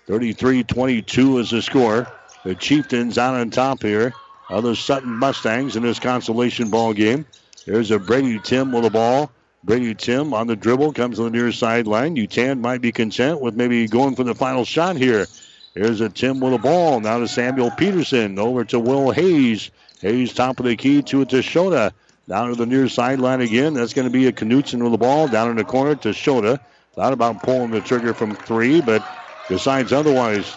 33-22 0.07 1.41
is 1.41 1.51
the 1.51 1.63
score. 1.63 2.07
The 2.45 2.55
Chieftains 2.55 3.19
out 3.19 3.35
on 3.35 3.51
top 3.51 3.83
here 3.83 4.15
of 4.49 4.63
the 4.63 4.77
Sutton 4.77 5.11
Mustangs 5.11 5.75
in 5.75 5.83
this 5.83 5.99
consolation 5.99 6.71
ball 6.71 6.93
game. 6.93 7.27
There's 7.67 7.91
a 7.91 7.99
Brady 7.99 8.39
Tim 8.39 8.71
with 8.71 8.85
the 8.85 8.91
ball. 8.91 9.33
Brady 9.65 9.97
Tim 9.97 10.33
on 10.33 10.47
the 10.47 10.55
dribble 10.55 10.93
comes 10.93 11.17
to 11.17 11.25
the 11.25 11.31
near 11.31 11.51
sideline. 11.51 12.15
Yutan 12.15 12.61
might 12.61 12.81
be 12.81 12.93
content 12.93 13.41
with 13.41 13.57
maybe 13.57 13.89
going 13.89 14.15
for 14.15 14.23
the 14.23 14.35
final 14.35 14.65
shot 14.65 14.95
here. 14.95 15.27
Here's 15.75 16.01
a 16.01 16.09
Tim 16.09 16.39
with 16.39 16.53
the 16.53 16.59
ball. 16.59 17.01
Now 17.01 17.19
to 17.19 17.27
Samuel 17.27 17.73
Peterson. 17.73 18.39
Over 18.39 18.65
to 18.67 18.79
Will 18.79 19.11
Hayes. 19.11 19.73
Hayes 20.03 20.33
top 20.33 20.61
of 20.61 20.67
the 20.67 20.77
key 20.77 21.03
to 21.03 21.23
it 21.23 21.31
to 21.31 21.39
Shota. 21.39 21.93
Down 22.29 22.51
to 22.51 22.55
the 22.55 22.67
near 22.67 22.89
sideline 22.89 23.41
again. 23.41 23.75
That's 23.75 23.93
going 23.93 24.07
to 24.07 24.13
be 24.13 24.29
a 24.29 24.33
Knutson 24.33 24.83
with 24.83 24.93
the 24.93 24.99
ball. 24.99 25.27
Down 25.27 25.51
in 25.51 25.57
the 25.57 25.65
corner 25.65 25.97
to 25.97 26.11
Shota. 26.11 26.61
Thought 26.95 27.13
about 27.13 27.43
pulling 27.43 27.73
the 27.73 27.81
trigger 27.81 28.15
from 28.15 28.37
three, 28.37 28.81
but 28.81 29.05
decides 29.49 29.93
otherwise. 29.93 30.57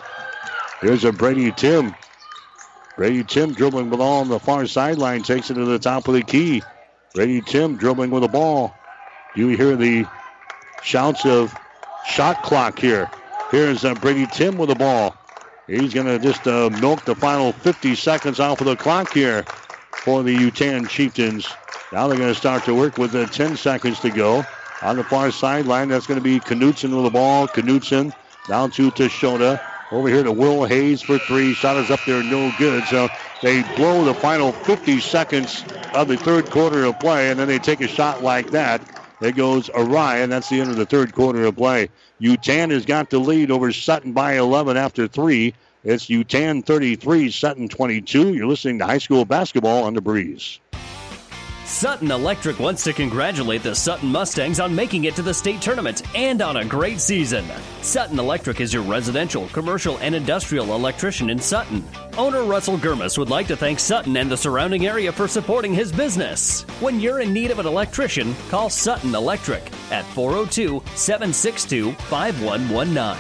Here's 0.81 1.03
a 1.03 1.11
Brady 1.11 1.51
Tim. 1.51 1.93
Brady 2.95 3.23
Tim 3.23 3.53
dribbling 3.53 3.85
with 3.85 3.91
the 3.91 3.97
ball 3.97 4.21
on 4.21 4.29
the 4.29 4.39
far 4.39 4.65
sideline. 4.65 5.23
Takes 5.23 5.49
it 5.49 5.55
to 5.55 5.65
the 5.65 5.79
top 5.79 6.07
of 6.07 6.13
the 6.13 6.23
key. 6.23 6.61
Brady 7.13 7.41
Tim 7.41 7.77
dribbling 7.77 8.11
with 8.11 8.23
the 8.23 8.27
ball. 8.27 8.73
You 9.35 9.49
hear 9.49 9.75
the 9.75 10.05
shouts 10.83 11.25
of 11.25 11.53
shot 12.05 12.43
clock 12.43 12.79
here. 12.79 13.09
Here's 13.51 13.83
uh, 13.83 13.93
Brady 13.95 14.27
Tim 14.27 14.57
with 14.57 14.69
the 14.69 14.75
ball. 14.75 15.15
He's 15.67 15.93
going 15.93 16.07
to 16.07 16.19
just 16.19 16.47
uh, 16.47 16.69
milk 16.81 17.05
the 17.05 17.15
final 17.15 17.51
50 17.51 17.95
seconds 17.95 18.39
off 18.39 18.59
of 18.61 18.67
the 18.67 18.75
clock 18.75 19.13
here 19.13 19.43
for 20.03 20.23
the 20.23 20.35
Yutan 20.35 20.89
Chieftains. 20.89 21.47
Now 21.91 22.07
they're 22.07 22.17
going 22.17 22.33
to 22.33 22.39
start 22.39 22.63
to 22.65 22.75
work 22.75 22.97
with 22.97 23.13
uh, 23.15 23.27
10 23.27 23.57
seconds 23.57 23.99
to 24.01 24.09
go. 24.09 24.43
On 24.81 24.95
the 24.95 25.03
far 25.03 25.29
sideline, 25.29 25.89
that's 25.89 26.07
going 26.07 26.19
to 26.19 26.23
be 26.23 26.39
Knutson 26.39 26.95
with 26.95 27.03
the 27.03 27.09
ball. 27.09 27.47
Knutson 27.47 28.13
down 28.47 28.71
to 28.71 28.91
Tishota. 28.91 29.59
Over 29.91 30.07
here 30.07 30.23
to 30.23 30.31
Will 30.31 30.65
Hayes 30.65 31.01
for 31.01 31.17
three. 31.17 31.53
Shot 31.53 31.77
is 31.77 31.89
up 31.89 32.03
there, 32.05 32.21
no 32.21 32.51
good. 32.59 32.83
So 32.85 33.09
they 33.41 33.63
blow 33.75 34.03
the 34.03 34.13
final 34.13 34.51
50 34.51 34.99
seconds 34.99 35.63
of 35.95 36.07
the 36.07 36.17
third 36.17 36.51
quarter 36.51 36.83
of 36.85 36.99
play, 36.99 37.31
and 37.31 37.39
then 37.39 37.47
they 37.47 37.57
take 37.57 37.81
a 37.81 37.87
shot 37.87 38.23
like 38.23 38.51
that. 38.51 38.81
It 39.21 39.35
goes 39.35 39.69
awry, 39.73 40.17
and 40.17 40.31
that's 40.31 40.49
the 40.49 40.61
end 40.61 40.69
of 40.69 40.77
the 40.77 40.85
third 40.85 41.13
quarter 41.13 41.43
of 41.45 41.55
play. 41.55 41.89
Yutan 42.21 42.71
has 42.71 42.85
got 42.85 43.09
the 43.09 43.19
lead 43.19 43.49
over 43.49 43.71
Sutton 43.71 44.13
by 44.13 44.37
11 44.37 44.77
after 44.77 45.07
three. 45.07 45.53
It's 45.83 46.05
Yutan 46.05 46.65
33, 46.65 47.31
Sutton 47.31 47.67
22. 47.67 48.33
You're 48.33 48.47
listening 48.47 48.79
to 48.79 48.85
high 48.85 48.97
school 48.97 49.25
basketball 49.25 49.83
on 49.85 49.93
the 49.93 50.01
breeze. 50.01 50.59
Sutton 51.69 52.09
Electric 52.09 52.59
wants 52.59 52.83
to 52.85 52.93
congratulate 52.93 53.61
the 53.61 53.75
Sutton 53.75 54.09
Mustangs 54.09 54.59
on 54.59 54.75
making 54.75 55.03
it 55.03 55.15
to 55.15 55.21
the 55.21 55.33
state 55.33 55.61
tournament 55.61 56.01
and 56.15 56.41
on 56.41 56.57
a 56.57 56.65
great 56.65 56.99
season. 56.99 57.45
Sutton 57.83 58.17
Electric 58.17 58.59
is 58.59 58.73
your 58.73 58.81
residential, 58.81 59.47
commercial, 59.49 59.97
and 59.99 60.15
industrial 60.15 60.73
electrician 60.73 61.29
in 61.29 61.37
Sutton. 61.37 61.87
Owner 62.17 62.43
Russell 62.43 62.79
Gurmis 62.79 63.19
would 63.19 63.29
like 63.29 63.45
to 63.47 63.55
thank 63.55 63.79
Sutton 63.79 64.17
and 64.17 64.31
the 64.31 64.35
surrounding 64.35 64.87
area 64.87 65.11
for 65.11 65.27
supporting 65.27 65.71
his 65.71 65.91
business. 65.91 66.63
When 66.81 66.99
you're 66.99 67.19
in 67.19 67.31
need 67.31 67.51
of 67.51 67.59
an 67.59 67.67
electrician, 67.67 68.35
call 68.49 68.71
Sutton 68.71 69.13
Electric 69.13 69.71
at 69.91 70.05
402 70.15 70.81
762 70.95 71.91
5119. 71.91 73.15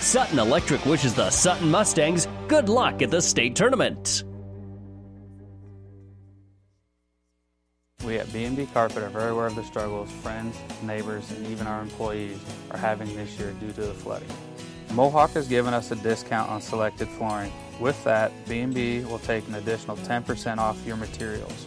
Sutton 0.00 0.38
Electric 0.38 0.86
wishes 0.86 1.14
the 1.14 1.28
Sutton 1.28 1.70
Mustangs 1.70 2.26
good 2.48 2.70
luck 2.70 3.02
at 3.02 3.10
the 3.10 3.20
state 3.20 3.54
tournament. 3.54 4.24
We 8.04 8.18
at 8.18 8.32
B&B 8.32 8.66
Carpet 8.72 9.02
are 9.02 9.10
very 9.10 9.30
aware 9.30 9.46
of 9.46 9.56
the 9.56 9.64
struggles 9.64 10.10
friends, 10.10 10.56
neighbors, 10.82 11.30
and 11.32 11.46
even 11.46 11.66
our 11.66 11.82
employees 11.82 12.38
are 12.70 12.78
having 12.78 13.14
this 13.14 13.38
year 13.38 13.52
due 13.60 13.72
to 13.72 13.80
the 13.82 13.94
flooding. 13.94 14.28
Mohawk 14.94 15.30
has 15.32 15.46
given 15.46 15.74
us 15.74 15.90
a 15.90 15.96
discount 15.96 16.50
on 16.50 16.60
selected 16.62 17.08
flooring. 17.08 17.52
With 17.78 18.02
that, 18.04 18.32
B&B 18.48 19.04
will 19.04 19.18
take 19.18 19.46
an 19.48 19.54
additional 19.54 19.96
10% 19.98 20.58
off 20.58 20.84
your 20.86 20.96
materials. 20.96 21.66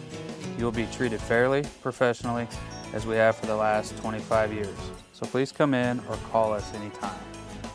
You 0.58 0.64
will 0.64 0.72
be 0.72 0.86
treated 0.86 1.20
fairly, 1.20 1.64
professionally, 1.82 2.48
as 2.92 3.06
we 3.06 3.16
have 3.16 3.36
for 3.36 3.46
the 3.46 3.56
last 3.56 3.96
25 3.98 4.52
years. 4.52 4.76
So 5.12 5.26
please 5.26 5.52
come 5.52 5.72
in 5.72 6.00
or 6.08 6.16
call 6.30 6.52
us 6.52 6.74
anytime. 6.74 7.18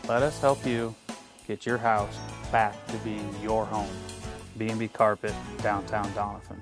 Let 0.08 0.22
us 0.22 0.40
help 0.40 0.66
you 0.66 0.94
get 1.48 1.66
your 1.66 1.78
house 1.78 2.16
back 2.52 2.86
to 2.88 2.98
being 2.98 3.34
your 3.42 3.66
home. 3.66 3.90
B&B 4.58 4.90
Carpet, 4.90 5.34
downtown 5.62 6.10
Doniphan. 6.12 6.60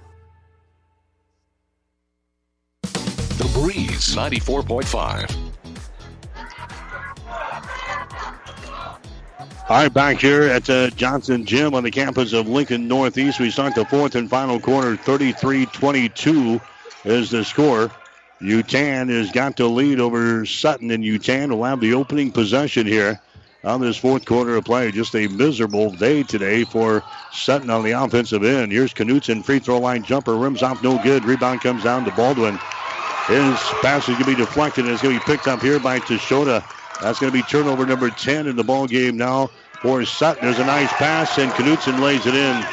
The 3.38 3.46
Breeze 3.54 4.16
94.5. 4.16 5.36
All 9.70 9.78
right, 9.78 9.94
back 9.94 10.20
here 10.20 10.44
at 10.44 10.64
Johnson 10.96 11.46
Gym 11.46 11.76
on 11.76 11.84
the 11.84 11.92
campus 11.92 12.34
of 12.34 12.50
Lincoln 12.50 12.88
Northeast. 12.88 13.40
We 13.40 13.52
start 13.52 13.76
the 13.76 13.86
fourth 13.86 14.16
and 14.16 14.28
final 14.28 14.60
quarter. 14.60 14.96
33-22 14.96 16.60
is 17.06 17.30
the 17.30 17.46
score. 17.46 17.92
Yutan 18.42 19.10
has 19.10 19.32
got 19.32 19.56
the 19.56 19.68
lead 19.68 20.00
over 20.00 20.44
Sutton, 20.44 20.90
and 20.90 21.04
Yutan 21.04 21.50
will 21.50 21.64
have 21.64 21.80
the 21.80 21.94
opening 21.94 22.32
possession 22.32 22.88
here 22.88 23.22
on 23.64 23.82
this 23.82 23.98
fourth 23.98 24.26
quarter 24.26 24.56
of 24.56 24.66
play. 24.66 24.90
Just 24.92 25.16
a 25.16 25.28
miserable 25.28 25.92
day 25.92 26.24
today 26.24 26.64
for 26.64 27.04
Sutton 27.32 27.70
on 27.70 27.84
the 27.84 27.92
offensive 27.92 28.44
end. 28.44 28.72
Here's 28.72 28.96
Knutson, 28.96 29.46
free 29.46 29.60
throw 29.60 29.78
line 29.78 30.02
jumper, 30.02 30.36
rims 30.36 30.64
off, 30.64 30.82
no 30.82 30.98
good. 31.04 31.24
Rebound 31.24 31.62
comes 31.62 31.84
down 31.84 32.04
to 32.06 32.12
Baldwin. 32.12 32.58
His 33.28 33.60
pass 33.82 34.08
is 34.08 34.16
going 34.16 34.24
to 34.24 34.26
be 34.26 34.36
deflected, 34.36 34.86
and 34.86 34.94
it's 34.94 35.04
going 35.04 35.20
to 35.20 35.26
be 35.26 35.32
picked 35.32 35.48
up 35.48 35.62
here 35.62 35.80
by 35.80 36.00
Tashota. 36.00 36.64
That's 37.02 37.20
going 37.20 37.32
to 37.32 37.38
be 37.38 37.44
turnover 37.44 37.86
number 37.86 38.10
10 38.10 38.48
in 38.48 38.56
the 38.56 38.64
ball 38.64 38.88
game 38.88 39.18
now 39.18 39.48
for 39.82 40.06
Sutton. 40.06 40.46
There's 40.46 40.60
a 40.60 40.66
nice 40.66 40.92
pass, 40.94 41.38
and 41.38 41.52
Knutson 41.52 42.00
lays 42.00 42.26
it 42.26 42.36
in. 42.36 42.64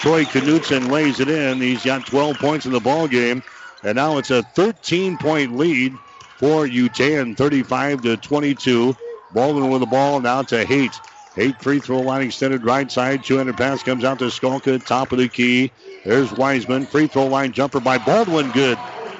Troy 0.00 0.24
Knutson 0.24 0.90
lays 0.90 1.20
it 1.20 1.28
in. 1.28 1.60
He's 1.60 1.84
got 1.84 2.06
12 2.06 2.36
points 2.36 2.66
in 2.66 2.72
the 2.72 2.80
ball 2.80 3.08
game, 3.08 3.42
and 3.82 3.96
now 3.96 4.18
it's 4.18 4.30
a 4.30 4.42
13-point 4.54 5.56
lead 5.56 5.94
for 6.36 6.66
Yutan, 6.66 7.36
35 7.36 8.02
to 8.02 8.16
22. 8.18 8.94
Baldwin 9.32 9.70
with 9.70 9.80
the 9.80 9.86
ball 9.86 10.20
now 10.20 10.42
to 10.42 10.64
Haight. 10.66 11.00
Haight 11.34 11.60
free 11.62 11.80
throw 11.80 12.00
line 12.00 12.22
extended 12.22 12.62
right 12.64 12.90
side. 12.90 13.24
200 13.24 13.56
pass 13.56 13.82
comes 13.82 14.04
out 14.04 14.18
to 14.18 14.26
Skalka, 14.26 14.84
top 14.84 15.12
of 15.12 15.18
the 15.18 15.28
key. 15.28 15.72
There's 16.04 16.32
Wiseman. 16.32 16.86
Free 16.86 17.06
throw 17.06 17.26
line 17.26 17.52
jumper 17.52 17.80
by 17.80 17.98
Baldwin, 17.98 18.50
good. 18.52 18.78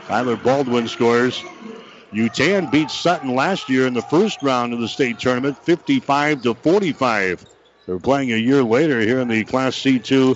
Tyler 0.08 0.36
Baldwin 0.36 0.88
scores. 0.88 1.44
Yutan 2.14 2.70
beat 2.70 2.90
Sutton 2.90 3.34
last 3.34 3.68
year 3.68 3.86
in 3.86 3.92
the 3.92 4.00
first 4.00 4.42
round 4.42 4.72
of 4.72 4.80
the 4.80 4.88
state 4.88 5.18
tournament, 5.18 5.58
55 5.58 6.40
to 6.42 6.54
45. 6.54 7.44
They're 7.86 7.98
playing 7.98 8.32
a 8.32 8.36
year 8.36 8.62
later 8.62 9.00
here 9.00 9.20
in 9.20 9.28
the 9.28 9.44
Class 9.44 9.76
C2 9.76 10.34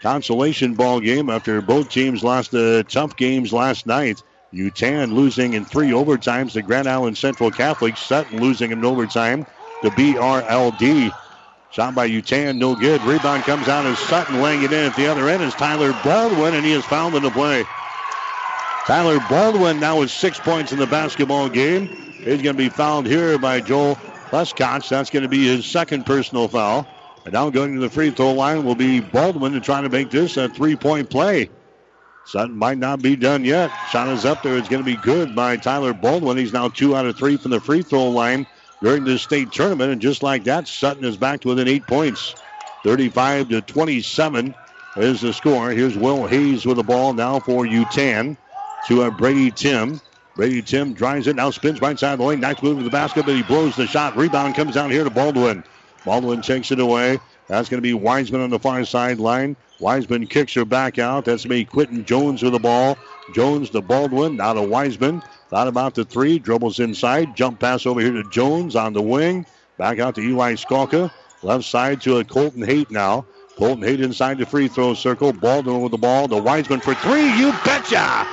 consolation 0.00 0.74
ball 0.74 1.00
game 1.00 1.28
after 1.28 1.60
both 1.60 1.90
teams 1.90 2.24
lost 2.24 2.50
the 2.50 2.86
tough 2.88 3.14
games 3.16 3.52
last 3.52 3.86
night. 3.86 4.22
Yutan 4.54 5.12
losing 5.12 5.52
in 5.52 5.66
three 5.66 5.90
overtimes 5.90 6.52
to 6.52 6.62
Grand 6.62 6.88
Island 6.88 7.18
Central 7.18 7.50
Catholic. 7.50 7.98
Sutton 7.98 8.40
losing 8.40 8.70
in 8.70 8.82
overtime 8.86 9.44
to 9.82 9.90
BRLD. 9.90 11.12
Shot 11.68 11.94
by 11.94 12.08
Yutan, 12.08 12.56
no 12.56 12.74
good. 12.74 13.02
Rebound 13.02 13.44
comes 13.44 13.68
out 13.68 13.84
as 13.84 14.00
Sutton 14.00 14.40
laying 14.40 14.62
it 14.62 14.72
in 14.72 14.86
at 14.86 14.94
the 14.94 15.06
other 15.06 15.28
end 15.28 15.42
is 15.42 15.54
Tyler 15.54 15.92
Baldwin, 15.92 16.54
and 16.54 16.64
he 16.64 16.72
is 16.72 16.86
fouled 16.86 17.22
the 17.22 17.30
play. 17.30 17.66
Tyler 18.90 19.20
Baldwin 19.30 19.78
now 19.78 20.00
with 20.00 20.10
six 20.10 20.40
points 20.40 20.72
in 20.72 20.78
the 20.80 20.86
basketball 20.88 21.48
game. 21.48 21.86
He's 22.24 22.42
going 22.42 22.42
to 22.42 22.54
be 22.54 22.68
fouled 22.68 23.06
here 23.06 23.38
by 23.38 23.60
Joel 23.60 23.94
Pleskotch. 23.94 24.88
That's 24.88 25.10
going 25.10 25.22
to 25.22 25.28
be 25.28 25.46
his 25.46 25.64
second 25.64 26.04
personal 26.04 26.48
foul. 26.48 26.84
And 27.24 27.32
now 27.32 27.50
going 27.50 27.72
to 27.76 27.80
the 27.80 27.88
free 27.88 28.10
throw 28.10 28.32
line 28.32 28.64
will 28.64 28.74
be 28.74 28.98
Baldwin 28.98 29.52
to 29.52 29.60
try 29.60 29.80
to 29.80 29.88
make 29.88 30.10
this 30.10 30.36
a 30.36 30.48
three-point 30.48 31.08
play. 31.08 31.48
Sutton 32.26 32.56
might 32.56 32.78
not 32.78 33.00
be 33.00 33.14
done 33.14 33.44
yet. 33.44 33.70
Shot 33.92 34.08
is 34.08 34.24
up 34.24 34.42
there. 34.42 34.56
It's 34.56 34.68
going 34.68 34.82
to 34.82 34.84
be 34.84 34.96
good 34.96 35.36
by 35.36 35.56
Tyler 35.56 35.94
Baldwin. 35.94 36.36
He's 36.36 36.52
now 36.52 36.68
two 36.68 36.96
out 36.96 37.06
of 37.06 37.16
three 37.16 37.36
from 37.36 37.52
the 37.52 37.60
free 37.60 37.82
throw 37.82 38.10
line 38.10 38.44
during 38.82 39.04
this 39.04 39.22
state 39.22 39.52
tournament. 39.52 39.92
And 39.92 40.02
just 40.02 40.24
like 40.24 40.42
that, 40.44 40.66
Sutton 40.66 41.04
is 41.04 41.16
back 41.16 41.42
to 41.42 41.48
within 41.48 41.68
eight 41.68 41.86
points. 41.86 42.34
35 42.82 43.50
to 43.50 43.62
27 43.62 44.52
is 44.96 45.20
the 45.20 45.32
score. 45.32 45.70
Here's 45.70 45.96
Will 45.96 46.26
Hayes 46.26 46.66
with 46.66 46.78
the 46.78 46.82
ball 46.82 47.12
now 47.12 47.38
for 47.38 47.64
Yutan 47.64 48.36
to 48.86 49.02
uh, 49.02 49.10
Brady 49.10 49.50
Tim. 49.50 50.00
Brady 50.36 50.62
Tim 50.62 50.94
drives 50.94 51.26
it, 51.26 51.36
now 51.36 51.50
spins 51.50 51.80
right 51.80 51.98
side 51.98 52.14
of 52.14 52.18
the 52.18 52.24
lane. 52.24 52.40
Nice 52.40 52.62
move 52.62 52.78
to 52.78 52.84
the 52.84 52.90
basket, 52.90 53.26
but 53.26 53.34
he 53.34 53.42
blows 53.42 53.76
the 53.76 53.86
shot. 53.86 54.16
Rebound 54.16 54.54
comes 54.54 54.74
down 54.74 54.90
here 54.90 55.04
to 55.04 55.10
Baldwin. 55.10 55.64
Baldwin 56.04 56.40
takes 56.40 56.70
it 56.70 56.80
away. 56.80 57.18
That's 57.48 57.68
going 57.68 57.78
to 57.78 57.82
be 57.82 57.94
Wiseman 57.94 58.40
on 58.40 58.50
the 58.50 58.58
far 58.58 58.84
sideline. 58.84 59.56
Wiseman 59.80 60.26
kicks 60.26 60.54
her 60.54 60.64
back 60.64 60.98
out. 60.98 61.24
That's 61.24 61.44
be 61.44 61.64
Quentin 61.64 62.04
Jones 62.04 62.42
with 62.42 62.52
the 62.52 62.58
ball. 62.58 62.96
Jones 63.34 63.70
to 63.70 63.80
Baldwin, 63.80 64.36
now 64.36 64.52
to 64.52 64.62
Wiseman. 64.62 65.22
Thought 65.48 65.68
about 65.68 65.94
the 65.94 66.04
three, 66.04 66.38
dribbles 66.38 66.78
inside. 66.78 67.34
Jump 67.34 67.58
pass 67.58 67.86
over 67.86 68.00
here 68.00 68.12
to 68.12 68.24
Jones 68.30 68.76
on 68.76 68.92
the 68.92 69.02
wing. 69.02 69.44
Back 69.78 69.98
out 69.98 70.14
to 70.14 70.20
Eli 70.20 70.54
Skalka. 70.54 71.10
Left 71.42 71.64
side 71.64 72.00
to 72.02 72.18
a 72.18 72.24
Colton 72.24 72.62
Haight 72.62 72.90
now. 72.90 73.26
Colton 73.56 73.82
Haight 73.82 74.00
inside 74.00 74.38
the 74.38 74.46
free 74.46 74.68
throw 74.68 74.94
circle. 74.94 75.32
Baldwin 75.32 75.80
with 75.80 75.92
the 75.92 75.98
ball. 75.98 76.28
The 76.28 76.40
Wiseman 76.40 76.80
for 76.80 76.94
three. 76.94 77.36
You 77.36 77.50
betcha! 77.64 78.26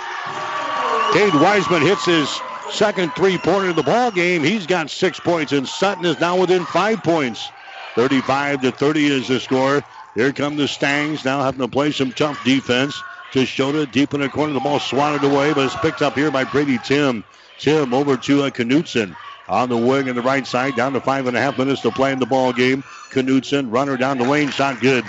Cade 1.13 1.33
Wiseman 1.35 1.81
hits 1.81 2.05
his 2.05 2.29
second 2.71 3.13
three-pointer 3.13 3.69
of 3.69 3.75
the 3.75 3.83
ball 3.83 4.11
game. 4.11 4.43
He's 4.43 4.67
got 4.67 4.89
six 4.89 5.19
points, 5.19 5.51
and 5.51 5.67
Sutton 5.67 6.05
is 6.05 6.19
now 6.19 6.39
within 6.39 6.65
five 6.65 7.01
points. 7.01 7.49
35 7.95 8.61
to 8.61 8.71
30 8.71 9.07
is 9.07 9.27
the 9.27 9.39
score. 9.39 9.83
Here 10.15 10.31
come 10.31 10.57
the 10.57 10.67
Stangs 10.67 11.25
now 11.25 11.41
having 11.41 11.61
to 11.61 11.67
play 11.67 11.91
some 11.91 12.11
tough 12.11 12.43
defense. 12.43 13.01
Tashota 13.31 13.89
deep 13.91 14.13
in 14.13 14.21
the 14.21 14.29
corner. 14.29 14.53
The 14.53 14.59
ball 14.59 14.79
swatted 14.79 15.23
away, 15.23 15.53
but 15.53 15.65
it's 15.65 15.75
picked 15.75 16.01
up 16.01 16.15
here 16.15 16.31
by 16.31 16.43
Brady 16.43 16.77
Tim. 16.77 17.23
Tim 17.57 17.93
over 17.93 18.17
to 18.17 18.43
a 18.43 18.51
Knutson 18.51 19.15
on 19.47 19.69
the 19.69 19.77
wing 19.77 20.09
on 20.09 20.15
the 20.15 20.21
right 20.21 20.45
side. 20.45 20.75
Down 20.75 20.93
to 20.93 21.01
five 21.01 21.27
and 21.27 21.35
a 21.35 21.41
half 21.41 21.57
minutes 21.57 21.81
to 21.81 21.91
play 21.91 22.11
in 22.11 22.19
the 22.19 22.25
ball 22.25 22.53
game. 22.53 22.83
Knutson, 23.11 23.71
runner 23.71 23.97
down 23.97 24.17
the 24.17 24.25
lane, 24.25 24.49
shot 24.49 24.79
good. 24.79 25.05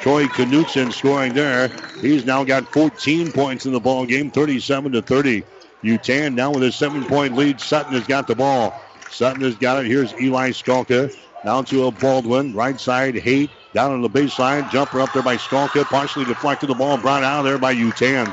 Troy 0.00 0.24
Knutson 0.28 0.92
scoring 0.92 1.34
there. 1.34 1.68
He's 2.00 2.24
now 2.24 2.42
got 2.42 2.66
14 2.72 3.32
points 3.32 3.66
in 3.66 3.72
the 3.72 3.80
ball 3.80 4.06
game, 4.06 4.30
37 4.30 4.92
to 4.92 5.02
30. 5.02 5.44
Yutan 5.84 6.34
now 6.34 6.50
with 6.50 6.62
a 6.62 6.72
seven-point 6.72 7.36
lead. 7.36 7.60
Sutton 7.60 7.92
has 7.92 8.06
got 8.06 8.26
the 8.26 8.34
ball. 8.34 8.72
Sutton 9.10 9.42
has 9.42 9.56
got 9.56 9.84
it. 9.84 9.88
Here's 9.88 10.18
Eli 10.20 10.50
Skalka. 10.50 11.14
Down 11.44 11.64
to 11.66 11.86
a 11.86 11.90
Baldwin. 11.90 12.54
Right 12.54 12.78
side, 12.78 13.14
Haight. 13.14 13.50
Down 13.74 13.92
on 13.92 14.02
the 14.02 14.08
baseline. 14.08 14.70
Jumper 14.70 15.00
up 15.00 15.12
there 15.12 15.22
by 15.22 15.36
Skalka. 15.36 15.84
Partially 15.84 16.24
deflected 16.24 16.70
the 16.70 16.74
ball. 16.74 16.96
Brought 16.98 17.22
out 17.22 17.42
there 17.42 17.58
by 17.58 17.74
Yutan. 17.74 18.26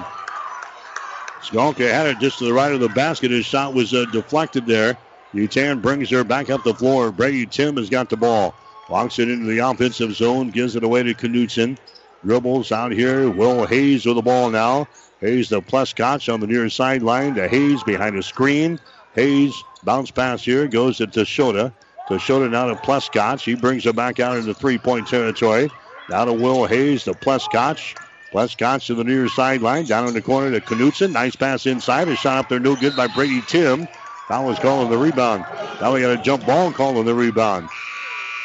Skalka 1.42 1.90
had 1.90 2.08
it 2.08 2.20
just 2.20 2.40
to 2.40 2.46
the 2.46 2.54
right 2.54 2.72
of 2.72 2.80
the 2.80 2.90
basket. 2.90 3.32
His 3.32 3.46
shot 3.46 3.74
was 3.74 3.94
uh, 3.94 4.06
deflected 4.12 4.66
there. 4.66 4.98
Yutan 5.34 5.82
brings 5.82 6.10
her 6.10 6.24
back 6.24 6.50
up 6.50 6.64
the 6.64 6.74
floor. 6.74 7.12
Brady 7.12 7.46
Tim 7.46 7.78
has 7.78 7.90
got 7.90 8.10
the 8.10 8.18
ball. 8.18 8.54
Walks 8.90 9.20
it 9.20 9.30
into 9.30 9.46
the 9.46 9.60
offensive 9.60 10.14
zone. 10.14 10.50
Gives 10.50 10.76
it 10.76 10.84
away 10.84 11.04
to 11.04 11.14
Knutson. 11.14 11.78
Dribbles 12.24 12.72
out 12.72 12.92
here. 12.92 13.30
Will 13.30 13.66
Hayes 13.66 14.06
with 14.06 14.16
the 14.16 14.22
ball 14.22 14.50
now. 14.50 14.88
Hayes 15.20 15.50
to 15.50 15.62
Pleskotch 15.62 16.32
on 16.34 16.40
the 16.40 16.48
near 16.48 16.70
sideline 16.70 17.36
to 17.36 17.48
Hayes 17.48 17.84
behind 17.84 18.18
the 18.18 18.24
screen. 18.24 18.80
Hayes 19.14 19.64
bounce 19.84 20.12
pass 20.12 20.44
here. 20.44 20.68
Goes 20.68 20.98
to 20.98 21.08
Tashota. 21.08 21.74
Tashota 22.08 22.50
now 22.50 22.68
to 22.68 22.76
Pleskotch. 22.76 23.44
He 23.44 23.56
brings 23.56 23.86
it 23.86 23.96
back 23.96 24.20
out 24.20 24.38
into 24.38 24.54
three-point 24.54 25.08
territory. 25.08 25.70
Now 26.10 26.26
to 26.26 26.34
Will 26.34 26.66
Hayes 26.66 27.04
to 27.06 27.14
Pleskotch. 27.14 27.96
Pleskotch 28.32 28.86
to 28.88 28.96
the 28.96 29.04
near 29.04 29.28
sideline. 29.28 29.86
Down 29.86 30.08
in 30.08 30.14
the 30.14 30.22
corner 30.22 30.58
to 30.58 30.66
Knutson. 30.66 31.12
Nice 31.12 31.36
pass 31.36 31.66
inside. 31.66 32.08
A 32.08 32.16
shot 32.16 32.38
up 32.38 32.50
there 32.50 32.60
no 32.60 32.76
good 32.76 32.96
by 32.96 33.08
Brady 33.08 33.42
Tim. 33.48 33.88
Foul 34.28 34.52
is 34.52 34.60
calling 34.60 34.90
the 34.90 34.98
rebound. 34.98 35.46
Now 35.82 35.94
we 35.94 36.02
got 36.02 36.20
a 36.20 36.22
jump 36.22 36.46
ball 36.46 36.72
calling 36.72 37.06
the 37.06 37.16
rebound. 37.16 37.70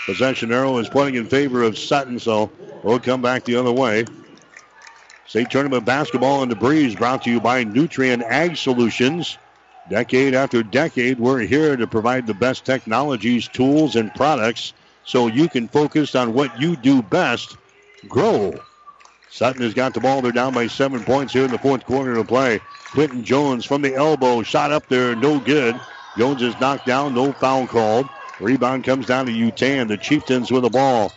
Possession 0.06 0.52
arrow 0.52 0.78
is 0.78 0.88
pointing 0.88 1.14
in 1.14 1.28
favor 1.28 1.62
of 1.62 1.78
Sutton, 1.78 2.18
so 2.18 2.50
we'll 2.82 2.98
come 2.98 3.22
back 3.22 3.44
the 3.44 3.56
other 3.56 3.72
way. 3.72 4.04
State 5.26 5.50
Tournament 5.50 5.84
Basketball 5.84 6.42
in 6.42 6.48
the 6.48 6.56
Breeze 6.56 6.96
brought 6.96 7.22
to 7.22 7.30
you 7.30 7.40
by 7.40 7.64
Nutrien 7.64 8.22
Ag 8.22 8.56
Solutions. 8.56 9.38
Decade 9.88 10.34
after 10.34 10.62
decade, 10.62 11.18
we're 11.18 11.40
here 11.40 11.76
to 11.76 11.86
provide 11.86 12.26
the 12.26 12.34
best 12.34 12.64
technologies, 12.64 13.48
tools, 13.48 13.96
and 13.96 14.12
products 14.14 14.72
so 15.04 15.28
you 15.28 15.48
can 15.48 15.68
focus 15.68 16.14
on 16.14 16.34
what 16.34 16.60
you 16.60 16.76
do 16.76 17.02
best 17.02 17.56
grow. 18.08 18.52
Sutton 19.30 19.62
has 19.62 19.72
got 19.72 19.94
the 19.94 20.00
ball. 20.00 20.20
They're 20.20 20.32
down 20.32 20.52
by 20.52 20.66
seven 20.66 21.02
points 21.02 21.32
here 21.32 21.44
in 21.44 21.50
the 21.50 21.58
fourth 21.58 21.86
quarter 21.86 22.16
of 22.18 22.26
play. 22.26 22.60
Quentin 22.90 23.24
Jones 23.24 23.64
from 23.64 23.82
the 23.82 23.94
elbow, 23.94 24.42
shot 24.42 24.72
up 24.72 24.88
there, 24.88 25.16
no 25.16 25.38
good. 25.38 25.80
Jones 26.18 26.42
is 26.42 26.58
knocked 26.60 26.86
down, 26.86 27.14
no 27.14 27.32
foul 27.32 27.66
called. 27.66 28.08
Rebound 28.42 28.84
comes 28.84 29.06
down 29.06 29.26
to 29.26 29.32
Yutan. 29.32 29.88
The 29.88 29.96
Chieftains 29.96 30.50
with 30.50 30.64
the 30.64 30.70
ball. 30.70 31.12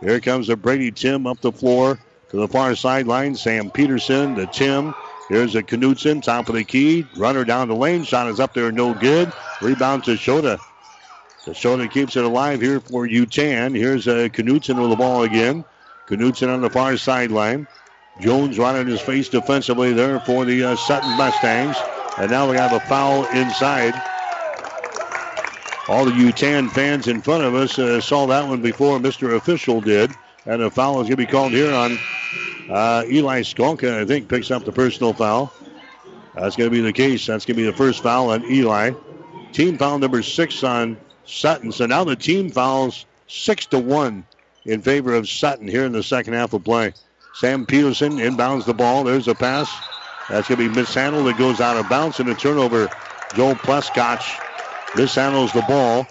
Here 0.00 0.18
comes 0.18 0.46
the 0.46 0.56
Brady 0.56 0.90
Tim 0.90 1.26
up 1.26 1.40
the 1.40 1.52
floor 1.52 1.98
to 2.30 2.36
the 2.36 2.48
far 2.48 2.74
sideline. 2.74 3.34
Sam 3.34 3.70
Peterson 3.70 4.34
to 4.36 4.46
Tim. 4.46 4.94
Here's 5.28 5.54
a 5.54 5.62
Knutson, 5.62 6.22
top 6.22 6.48
of 6.48 6.54
the 6.54 6.64
key. 6.64 7.06
Runner 7.16 7.44
down 7.44 7.68
the 7.68 7.76
lane. 7.76 8.02
Shot 8.02 8.28
is 8.28 8.40
up 8.40 8.54
there, 8.54 8.72
no 8.72 8.94
good. 8.94 9.30
Rebound 9.60 10.04
to 10.04 10.12
Shota. 10.12 10.58
Shota 11.44 11.90
keeps 11.90 12.16
it 12.16 12.24
alive 12.24 12.60
here 12.60 12.80
for 12.80 13.06
Yutan. 13.06 13.76
Here's 13.76 14.06
a 14.06 14.30
Knutson 14.30 14.80
with 14.80 14.90
the 14.90 14.96
ball 14.96 15.22
again. 15.24 15.64
Knutson 16.08 16.52
on 16.52 16.60
the 16.60 16.70
far 16.70 16.96
sideline. 16.96 17.66
Jones 18.20 18.58
right 18.58 18.86
his 18.86 19.00
face 19.00 19.28
defensively 19.28 19.92
there 19.92 20.18
for 20.20 20.44
the 20.44 20.64
uh, 20.64 20.76
Sutton 20.76 21.16
Mustangs. 21.16 21.76
And 22.18 22.30
now 22.30 22.50
we 22.50 22.56
have 22.56 22.72
a 22.72 22.80
foul 22.80 23.24
inside. 23.26 23.94
All 25.90 26.04
the 26.04 26.12
Yutan 26.12 26.70
fans 26.70 27.08
in 27.08 27.20
front 27.20 27.42
of 27.42 27.56
us 27.56 27.76
uh, 27.76 28.00
saw 28.00 28.24
that 28.28 28.46
one 28.46 28.62
before 28.62 29.00
Mr. 29.00 29.34
Official 29.34 29.80
did. 29.80 30.12
And 30.46 30.62
a 30.62 30.70
foul 30.70 31.00
is 31.00 31.08
going 31.08 31.10
to 31.10 31.16
be 31.16 31.26
called 31.26 31.50
here 31.50 31.74
on 31.74 31.98
uh, 32.70 33.02
Eli 33.08 33.40
Skalka, 33.40 34.00
I 34.00 34.04
think, 34.04 34.28
picks 34.28 34.52
up 34.52 34.64
the 34.64 34.70
personal 34.70 35.12
foul. 35.12 35.52
That's 36.36 36.54
going 36.54 36.70
to 36.70 36.72
be 36.72 36.80
the 36.80 36.92
case. 36.92 37.26
That's 37.26 37.44
going 37.44 37.56
to 37.56 37.62
be 37.64 37.66
the 37.68 37.76
first 37.76 38.04
foul 38.04 38.30
on 38.30 38.44
Eli. 38.44 38.92
Team 39.50 39.76
foul 39.78 39.98
number 39.98 40.22
six 40.22 40.62
on 40.62 40.96
Sutton. 41.24 41.72
So 41.72 41.86
now 41.86 42.04
the 42.04 42.14
team 42.14 42.50
fouls 42.50 43.04
six 43.26 43.66
to 43.66 43.80
one 43.80 44.24
in 44.66 44.82
favor 44.82 45.12
of 45.12 45.28
Sutton 45.28 45.66
here 45.66 45.86
in 45.86 45.90
the 45.90 46.04
second 46.04 46.34
half 46.34 46.52
of 46.52 46.62
play. 46.62 46.92
Sam 47.34 47.66
Peterson 47.66 48.12
inbounds 48.12 48.64
the 48.64 48.74
ball. 48.74 49.02
There's 49.02 49.26
a 49.26 49.34
pass. 49.34 49.68
That's 50.28 50.46
going 50.46 50.60
to 50.60 50.68
be 50.68 50.72
mishandled. 50.72 51.26
It 51.26 51.36
goes 51.36 51.60
out 51.60 51.76
of 51.76 51.88
bounds 51.88 52.20
and 52.20 52.28
a 52.28 52.34
turnover. 52.36 52.88
Joel 53.34 53.56
Pleskotch 53.56 54.38
mishandles 54.92 55.52
the 55.52 55.62
ball. 55.62 56.06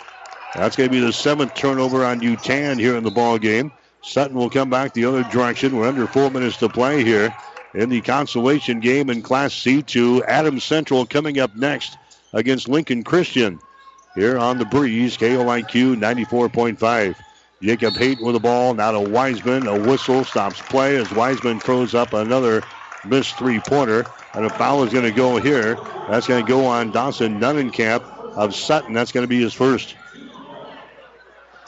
That's 0.56 0.76
going 0.76 0.89
to 0.89 0.91
be 0.91 0.99
the 0.99 1.14
seventh 1.14 1.53
turnover 1.53 2.03
on 2.03 2.22
Yutan 2.22 2.80
here 2.80 2.95
in 2.97 3.03
the 3.03 3.11
ball 3.11 3.38
game. 3.38 3.72
Sutton 4.01 4.35
will 4.35 4.49
come 4.49 4.69
back 4.69 4.93
the 4.93 5.06
other 5.06 5.23
direction. 5.23 5.76
We're 5.76 5.88
under 5.88 6.07
four 6.07 6.31
minutes 6.31 6.57
to 6.57 6.69
play 6.69 7.03
here 7.03 7.35
in 7.73 7.89
the 7.89 8.01
consolation 8.01 8.80
game 8.80 9.10
in 9.10 9.22
Class 9.22 9.53
C2. 9.53 10.23
Adams 10.26 10.64
Central 10.64 11.06
coming 11.06 11.39
up 11.39 11.56
next 11.56 11.97
against 12.34 12.68
Lincoln 12.68 13.03
Christian 13.03 13.60
here 14.15 14.38
on 14.38 14.57
the 14.57 14.65
breeze. 14.65 15.18
KOIQ 15.18 15.97
94.5. 15.97 17.15
Jacob 17.61 17.93
Haight 17.95 18.22
with 18.22 18.34
the 18.34 18.39
ball. 18.39 18.73
Now 18.73 18.91
to 18.91 18.99
Wiseman. 19.01 19.68
A 19.68 19.77
whistle 19.77 20.23
stops 20.23 20.61
play 20.61 20.95
as 20.95 21.11
Wiseman 21.11 21.60
throws 21.60 21.93
up 21.93 22.14
another 22.14 22.64
missed 23.06 23.38
three 23.38 23.60
pointer. 23.60 24.06
And 24.34 24.45
a 24.45 24.49
foul 24.49 24.84
is 24.84 24.93
going 24.93 25.06
to 25.06 25.11
go 25.11 25.38
here. 25.38 25.76
That's 26.10 26.27
going 26.27 26.43
to 26.43 26.49
go 26.49 26.65
on 26.65 26.91
Dawson 26.91 27.39
Nunnenkamp 27.39 28.19
of 28.35 28.56
Sutton. 28.56 28.93
That's 28.93 29.11
going 29.11 29.23
to 29.23 29.27
be 29.27 29.41
his 29.41 29.53
first. 29.53 29.95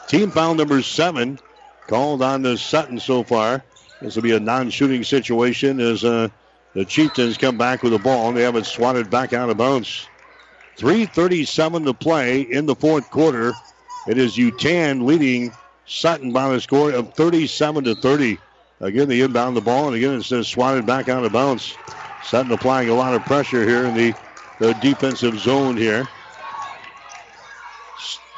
Team 0.07 0.29
foul 0.31 0.55
number 0.55 0.81
seven 0.81 1.39
called 1.87 2.21
on 2.21 2.41
the 2.41 2.57
Sutton 2.57 2.99
so 2.99 3.23
far. 3.23 3.63
This 4.01 4.15
will 4.15 4.23
be 4.23 4.35
a 4.35 4.39
non-shooting 4.39 5.03
situation 5.03 5.79
as 5.79 6.03
uh, 6.03 6.29
the 6.73 6.85
Chieftains 6.85 7.37
come 7.37 7.57
back 7.57 7.83
with 7.83 7.93
the 7.93 7.99
ball. 7.99 8.29
And 8.29 8.37
they 8.37 8.41
have 8.43 8.55
it 8.55 8.65
swatted 8.65 9.09
back 9.09 9.33
out 9.33 9.49
of 9.49 9.57
bounds. 9.57 10.07
3.37 10.77 11.85
to 11.85 11.93
play 11.93 12.41
in 12.41 12.65
the 12.65 12.75
fourth 12.75 13.09
quarter. 13.11 13.53
It 14.07 14.17
is 14.17 14.35
Yutan 14.35 15.03
leading 15.05 15.53
Sutton 15.85 16.31
by 16.31 16.49
the 16.49 16.61
score 16.61 16.91
of 16.91 17.13
37 17.13 17.83
to 17.83 17.95
30. 17.95 18.39
Again, 18.79 19.07
they 19.07 19.21
inbound 19.21 19.55
the 19.55 19.61
ball, 19.61 19.87
and 19.87 19.95
again, 19.95 20.15
it's 20.15 20.29
just 20.29 20.51
swatted 20.51 20.87
back 20.87 21.07
out 21.07 21.23
of 21.23 21.31
bounds. 21.31 21.77
Sutton 22.23 22.51
applying 22.51 22.89
a 22.89 22.95
lot 22.95 23.13
of 23.13 23.23
pressure 23.25 23.67
here 23.67 23.85
in 23.85 23.93
the, 23.93 24.13
the 24.59 24.73
defensive 24.75 25.37
zone 25.37 25.77
here. 25.77 26.07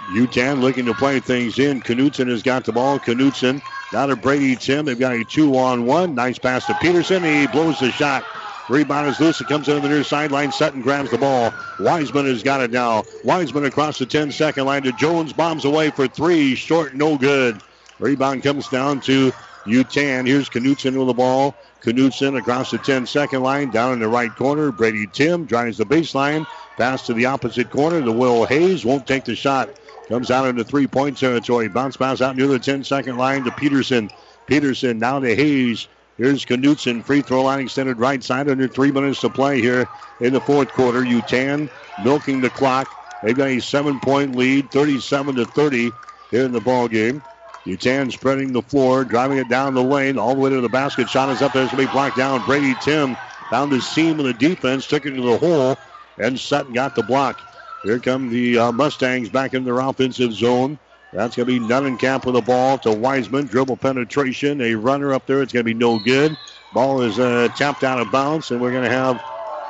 Yutan 0.10 0.60
looking 0.60 0.86
to 0.86 0.94
play 0.94 1.20
things 1.20 1.60
in. 1.60 1.82
Knutson 1.82 2.30
has 2.30 2.44
got 2.44 2.66
the 2.66 2.72
ball. 2.74 3.00
Knutson 3.00 3.62
now 3.92 4.06
to 4.06 4.16
Brady 4.16 4.56
Tim. 4.56 4.86
They've 4.86 5.00
got 5.00 5.14
a 5.14 5.24
two 5.24 5.58
on 5.58 5.86
one. 5.86 6.16
Nice 6.16 6.38
pass 6.38 6.66
to 6.68 6.76
Peterson. 6.76 7.24
He 7.24 7.48
blows 7.48 7.80
the 7.80 7.92
shot. 7.92 8.26
Rebound 8.70 9.08
is 9.08 9.20
loose. 9.20 9.42
It 9.42 9.48
comes 9.48 9.68
into 9.68 9.82
the 9.82 9.90
near 9.90 10.04
sideline. 10.04 10.52
Sutton 10.52 10.82
grabs 10.82 11.12
the 11.12 11.18
ball. 11.18 11.54
Wiseman 11.80 12.26
has 12.26 12.44
got 12.44 12.62
it 12.62 12.72
now. 12.72 13.06
Wiseman 13.24 13.66
across 13.66 14.00
the 14.00 14.06
10 14.06 14.32
second 14.32 14.66
line 14.66 14.84
to 14.84 14.92
Jones. 14.94 15.34
Bombs 15.34 15.66
away 15.66 15.90
for 15.90 16.08
three. 16.08 16.56
Short, 16.56 16.96
no 16.96 17.18
good. 17.18 17.62
Rebound 18.00 18.44
comes 18.44 18.68
down 18.70 19.02
to 19.02 19.32
Yutan. 19.66 20.28
Here's 20.28 20.50
Knutson 20.50 20.98
with 20.98 21.08
the 21.08 21.14
ball. 21.14 21.56
Knutson 21.82 22.38
across 22.38 22.72
the 22.72 22.78
10 22.78 23.06
second 23.06 23.44
line. 23.44 23.70
Down 23.70 23.94
in 23.94 24.00
the 24.00 24.08
right 24.08 24.34
corner. 24.36 24.72
Brady 24.72 25.08
Tim 25.08 25.46
drives 25.46 25.78
the 25.78 25.86
baseline. 25.86 26.46
Pass 26.78 27.06
to 27.08 27.14
the 27.14 27.26
opposite 27.26 27.70
corner. 27.70 28.02
The 28.02 28.12
Will 28.12 28.46
Hayes 28.46 28.86
won't 28.86 29.06
take 29.08 29.26
the 29.26 29.36
shot. 29.36 29.70
Comes 30.08 30.32
out 30.32 30.48
into 30.48 30.64
three 30.64 30.88
point 30.88 31.18
territory. 31.18 31.70
Bounce 31.70 31.98
pass 31.98 32.22
out 32.22 32.36
near 32.36 32.48
the 32.48 32.60
10 32.60 32.84
second 32.84 33.18
line 33.18 33.44
to 33.46 33.52
Peterson. 33.52 34.10
Peterson 34.48 35.00
now 35.00 35.20
to 35.20 35.36
Hayes. 35.36 35.88
Here's 36.18 36.46
Knutson. 36.46 37.04
Free 37.04 37.22
throw 37.22 37.44
line 37.44 37.62
extended 37.62 37.98
right 37.98 38.24
side 38.24 38.50
under 38.50 38.68
three 38.68 38.92
minutes 38.92 39.22
to 39.22 39.30
play 39.30 39.62
here 39.62 39.88
in 40.20 40.34
the 40.34 40.42
fourth 40.42 40.72
quarter. 40.74 41.02
Yutan 41.02 41.70
milking 42.04 42.42
the 42.42 42.50
clock. 42.50 42.88
They've 43.22 43.36
got 43.36 43.48
a 43.48 43.60
seven 43.62 44.00
point 44.00 44.36
lead, 44.36 44.70
37 44.72 45.36
to 45.36 45.46
30 45.46 45.92
here 46.32 46.44
in 46.44 46.52
the 46.52 46.62
ball 46.62 46.88
game. 46.88 47.24
Yutan 47.66 48.12
spreading 48.12 48.52
the 48.52 48.62
floor, 48.62 49.06
driving 49.06 49.38
it 49.38 49.48
down 49.48 49.74
the 49.74 49.82
lane, 49.82 50.18
all 50.18 50.36
the 50.36 50.42
way 50.42 50.50
to 50.50 50.60
the 50.60 50.68
basket. 50.68 51.08
Shot 51.08 51.30
is 51.30 51.42
up 51.42 51.54
there. 51.54 51.64
It's 51.64 51.72
going 51.72 51.86
to 51.86 51.90
be 51.90 51.94
blocked 51.94 52.18
down. 52.18 52.44
Brady 52.46 52.76
Tim 52.76 53.16
found 53.50 53.72
the 53.72 53.80
seam 53.80 54.20
of 54.20 54.26
the 54.26 54.34
defense, 54.34 54.86
took 54.86 55.06
it 55.06 55.12
to 55.12 55.22
the 55.22 55.38
hole, 55.38 55.78
and 56.18 56.38
Sutton 56.38 56.74
got 56.74 56.94
the 56.96 57.04
block. 57.04 57.40
Here 57.84 58.00
come 58.00 58.30
the 58.30 58.58
uh, 58.58 58.72
Mustangs 58.72 59.30
back 59.30 59.54
in 59.54 59.66
their 59.66 59.80
offensive 59.80 60.34
zone. 60.34 60.80
That's 61.12 61.36
going 61.36 61.48
to 61.48 61.60
be 61.60 61.66
Nunnenkamp 61.66 62.26
with 62.26 62.36
the 62.36 62.42
ball 62.42 62.78
to 62.80 62.92
Wiseman. 62.92 63.46
Dribble 63.46 63.78
penetration. 63.78 64.62
A 64.62 64.74
runner 64.74 65.14
up 65.14 65.28
there. 65.28 65.42
It's 65.42 65.54
going 65.54 65.66
to 65.66 65.72
be 65.72 65.74
no 65.74 66.00
good. 66.00 66.36
Ball 66.74 67.02
is 67.02 67.20
uh, 67.20 67.50
tapped 67.56 67.84
out 67.84 68.00
of 68.00 68.12
bounds, 68.12 68.50
and 68.50 68.60
we're 68.60 68.72
going 68.72 68.86
to 68.86 68.90
have, 68.90 69.22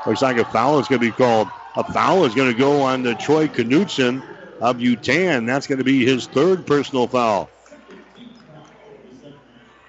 looks 0.06 0.22
like 0.22 0.38
a 0.38 0.46
foul 0.46 0.80
is 0.80 0.88
going 0.88 1.02
to 1.02 1.08
be 1.08 1.12
called. 1.12 1.50
A 1.76 1.84
foul 1.92 2.24
is 2.24 2.36
going 2.36 2.52
to 2.52 2.58
go 2.58 2.82
on 2.84 3.04
to 3.04 3.16
Troy 3.16 3.48
Knutson 3.48 4.24
of 4.62 4.78
Yutan. 4.78 5.46
That's 5.48 5.68
going 5.68 5.80
to 5.80 5.84
be 5.84 6.06
his 6.06 6.28
third 6.28 6.66
personal 6.66 7.08
foul. 7.08 7.50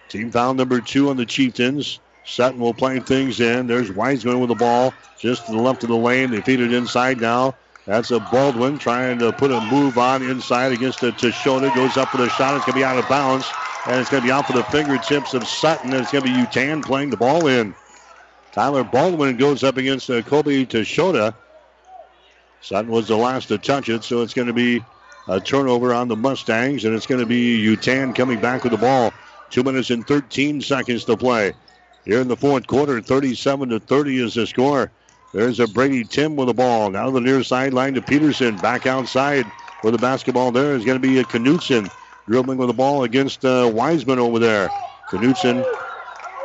Team 0.09 0.31
foul 0.31 0.55
number 0.55 0.81
two 0.81 1.11
on 1.11 1.17
the 1.17 1.27
Chieftains. 1.27 2.01
Sutton 2.25 2.59
will 2.59 2.75
play 2.75 2.99
things 3.01 3.39
in. 3.41 3.67
There's 3.67 3.93
Wiseman 3.93 4.41
with 4.41 4.49
the 4.49 4.55
ball 4.55 4.95
just 5.19 5.47
to 5.47 5.53
the 5.53 5.59
left 5.59 5.83
of 5.83 5.91
the 5.91 5.97
lane. 5.97 6.31
They 6.31 6.41
feed 6.41 6.61
it 6.61 6.73
inside 6.73 7.21
now. 7.21 7.55
That's 7.87 8.11
a 8.11 8.19
Baldwin 8.19 8.79
trying 8.79 9.19
to 9.19 9.33
put 9.33 9.51
a 9.51 9.61
move 9.61 9.99
on 9.99 10.23
inside 10.23 10.73
against 10.73 11.03
a 11.03 11.13
Tashota. 11.13 11.75
Goes 11.75 11.97
up 11.99 12.09
for 12.09 12.17
the 12.17 12.31
shot. 12.31 12.57
It's 12.57 12.65
going 12.65 12.75
to 12.75 12.81
be 12.81 12.85
out 12.85 12.99
of 12.99 13.09
bounds. 13.09 13.51
And 13.87 14.01
it's 14.01 14.09
going 14.09 14.23
to 14.23 14.27
be 14.27 14.33
off 14.33 14.49
of 14.49 14.57
the 14.57 14.65
fingertips 14.65 15.35
of 15.35 15.47
Sutton. 15.47 15.93
And 15.93 16.03
it's 16.03 16.11
going 16.11 16.25
to 16.25 16.31
be 16.31 16.37
Yutan 16.37 16.83
playing 16.83 17.11
the 17.11 17.19
ball 17.19 17.47
in. 17.47 17.75
Tyler 18.53 18.85
Baldwin 18.85 19.37
goes 19.37 19.63
up 19.63 19.77
against 19.77 20.09
uh, 20.09 20.23
Kobe 20.23 20.65
Tashota. 20.65 21.35
Sutton 22.63 22.91
was 22.91 23.09
the 23.09 23.17
last 23.17 23.49
to 23.49 23.59
touch 23.59 23.91
it, 23.91 24.05
so 24.05 24.23
it's 24.23 24.33
going 24.33 24.47
to 24.47 24.55
be 24.55 24.83
a 25.29 25.39
turnover 25.39 25.93
on 25.93 26.09
the 26.09 26.17
Mustangs, 26.17 26.87
and 26.87 26.95
it's 26.95 27.07
going 27.07 27.21
to 27.21 27.27
be 27.27 27.63
Yutan 27.63 28.15
coming 28.15 28.41
back 28.41 28.63
with 28.63 28.73
the 28.73 28.79
ball. 28.79 29.13
Two 29.51 29.63
minutes 29.63 29.91
and 29.91 30.07
13 30.07 30.63
seconds 30.63 31.05
to 31.05 31.17
play. 31.17 31.53
Here 32.07 32.21
in 32.21 32.29
the 32.29 32.37
fourth 32.37 32.67
quarter, 32.67 33.03
37 33.03 33.69
to 33.69 33.81
30 33.81 34.23
is 34.23 34.35
the 34.35 34.47
score. 34.47 34.91
There's 35.35 35.59
a 35.59 35.67
Brady 35.67 36.05
Tim 36.05 36.37
with 36.37 36.47
the 36.47 36.55
ball. 36.55 36.91
Now 36.91 37.11
the 37.11 37.21
near 37.21 37.43
sideline 37.43 37.95
to 37.95 38.03
Peterson. 38.03 38.57
Back 38.59 38.87
outside 38.87 39.45
with 39.83 39.93
the 39.93 39.99
basketball 39.99 40.53
there 40.53 40.77
is 40.77 40.85
going 40.85 40.97
to 40.97 41.05
be 41.05 41.19
a 41.19 41.25
Knutson 41.25 41.91
dribbling 42.29 42.57
with 42.57 42.69
the 42.69 42.75
ball 42.75 43.03
against 43.03 43.45
uh, 43.45 43.69
Wiseman 43.75 44.21
over 44.21 44.39
there. 44.39 44.71
Knutson 45.09 45.67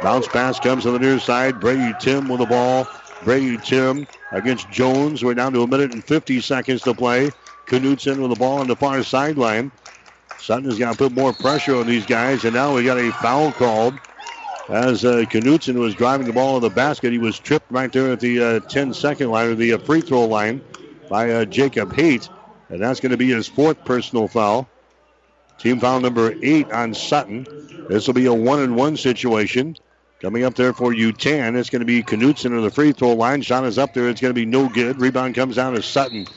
bounce 0.02 0.28
pass 0.28 0.60
comes 0.60 0.84
to 0.84 0.91
the 0.91 0.98
near 0.98 1.20
side. 1.20 1.60
Brady 1.60 1.94
Tim 1.99 2.28
with 2.28 2.40
the 2.40 2.48
ball. 2.48 2.88
Brady 3.24 3.60
Tim 3.60 4.07
against 4.32 4.72
Jones. 4.72 5.24
We're 5.24 5.36
down 5.36 5.53
to 5.53 5.61
a 5.61 5.68
minute 5.68 5.94
and 5.94 6.03
50 6.03 6.41
seconds 6.41 6.82
to 6.82 6.95
play. 6.95 7.30
Knutson 7.68 8.20
with 8.20 8.32
the 8.32 8.40
ball 8.40 8.57
on 8.57 8.66
the 8.66 8.76
far 8.76 9.03
sideline. 9.03 9.72
Sutton 10.40 10.66
has 10.66 10.80
got 10.80 10.94
to 10.94 10.98
put 10.98 11.11
more 11.11 11.32
pressure 11.34 11.76
on 11.76 11.86
these 11.86 12.07
guys, 12.07 12.44
and 12.44 12.56
now 12.56 12.74
we 12.74 12.86
got 12.86 12.98
a 12.98 13.11
foul 13.11 13.52
called. 13.52 13.94
As 14.69 15.03
uh, 15.03 15.25
Knutson 15.27 15.79
was 15.79 15.95
driving 15.95 16.27
the 16.27 16.33
ball 16.33 16.55
in 16.57 16.61
the 16.61 16.69
basket, 16.69 17.11
he 17.11 17.17
was 17.17 17.39
tripped 17.39 17.71
right 17.71 17.91
there 17.91 18.11
at 18.11 18.19
the 18.19 18.43
uh, 18.43 18.59
10 18.59 18.93
second 18.93 19.31
line 19.31 19.47
or 19.47 19.55
the 19.55 19.73
uh, 19.73 19.77
free 19.79 20.01
throw 20.01 20.25
line 20.25 20.61
by 21.09 21.31
uh, 21.31 21.45
Jacob 21.45 21.91
Haight. 21.93 22.29
And 22.69 22.79
that's 22.79 22.99
going 22.99 23.09
to 23.09 23.17
be 23.17 23.31
his 23.31 23.47
fourth 23.47 23.83
personal 23.83 24.27
foul. 24.27 24.69
Team 25.57 25.79
foul 25.79 25.99
number 25.99 26.35
eight 26.43 26.71
on 26.71 26.93
Sutton. 26.93 27.47
This 27.89 28.05
will 28.05 28.13
be 28.13 28.27
a 28.27 28.33
one 28.33 28.59
and 28.59 28.75
one 28.75 28.95
situation. 28.95 29.75
Coming 30.21 30.43
up 30.43 30.53
there 30.53 30.73
for 30.73 30.93
Yutan, 30.93 31.57
it's 31.57 31.71
going 31.71 31.79
to 31.79 31.85
be 31.85 32.03
Knutson 32.03 32.55
on 32.55 32.61
the 32.61 32.69
free 32.69 32.91
throw 32.91 33.13
line. 33.13 33.41
Shot 33.41 33.65
is 33.65 33.79
up 33.79 33.95
there. 33.95 34.07
It's 34.07 34.21
going 34.21 34.35
to 34.35 34.39
be 34.39 34.45
no 34.45 34.69
good. 34.69 35.01
Rebound 35.01 35.33
comes 35.33 35.55
down 35.55 35.73
to 35.73 35.81
Sutton. 35.81 36.27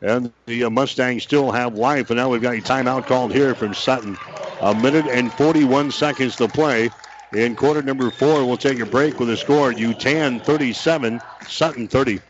And 0.00 0.32
the 0.46 0.64
uh, 0.64 0.70
Mustangs 0.70 1.24
still 1.24 1.50
have 1.50 1.74
life. 1.74 2.08
And 2.08 2.16
now 2.16 2.30
we've 2.30 2.40
got 2.40 2.54
a 2.54 2.62
timeout 2.62 3.06
called 3.06 3.32
here 3.32 3.54
from 3.54 3.74
Sutton. 3.74 4.16
A 4.62 4.74
minute 4.74 5.06
and 5.08 5.30
41 5.34 5.90
seconds 5.90 6.36
to 6.36 6.48
play. 6.48 6.88
In 7.34 7.56
quarter 7.56 7.82
number 7.82 8.10
four, 8.10 8.44
we'll 8.44 8.56
take 8.56 8.80
a 8.80 8.86
break 8.86 9.18
with 9.18 9.30
a 9.30 9.36
score 9.36 9.72
Yutan 9.72 10.42
37, 10.42 11.20
Sutton 11.48 11.88
30. 11.88 12.20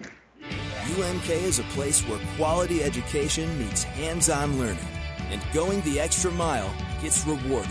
UNK 0.99 1.31
is 1.31 1.59
a 1.59 1.65
place 1.65 2.01
where 2.03 2.21
quality 2.37 2.83
education 2.83 3.59
meets 3.59 3.83
hands 3.83 4.29
on 4.29 4.59
learning, 4.59 4.79
and 5.31 5.43
going 5.53 5.81
the 5.83 5.99
extra 5.99 6.31
mile 6.31 6.73
gets 7.01 7.27
rewarded. 7.27 7.71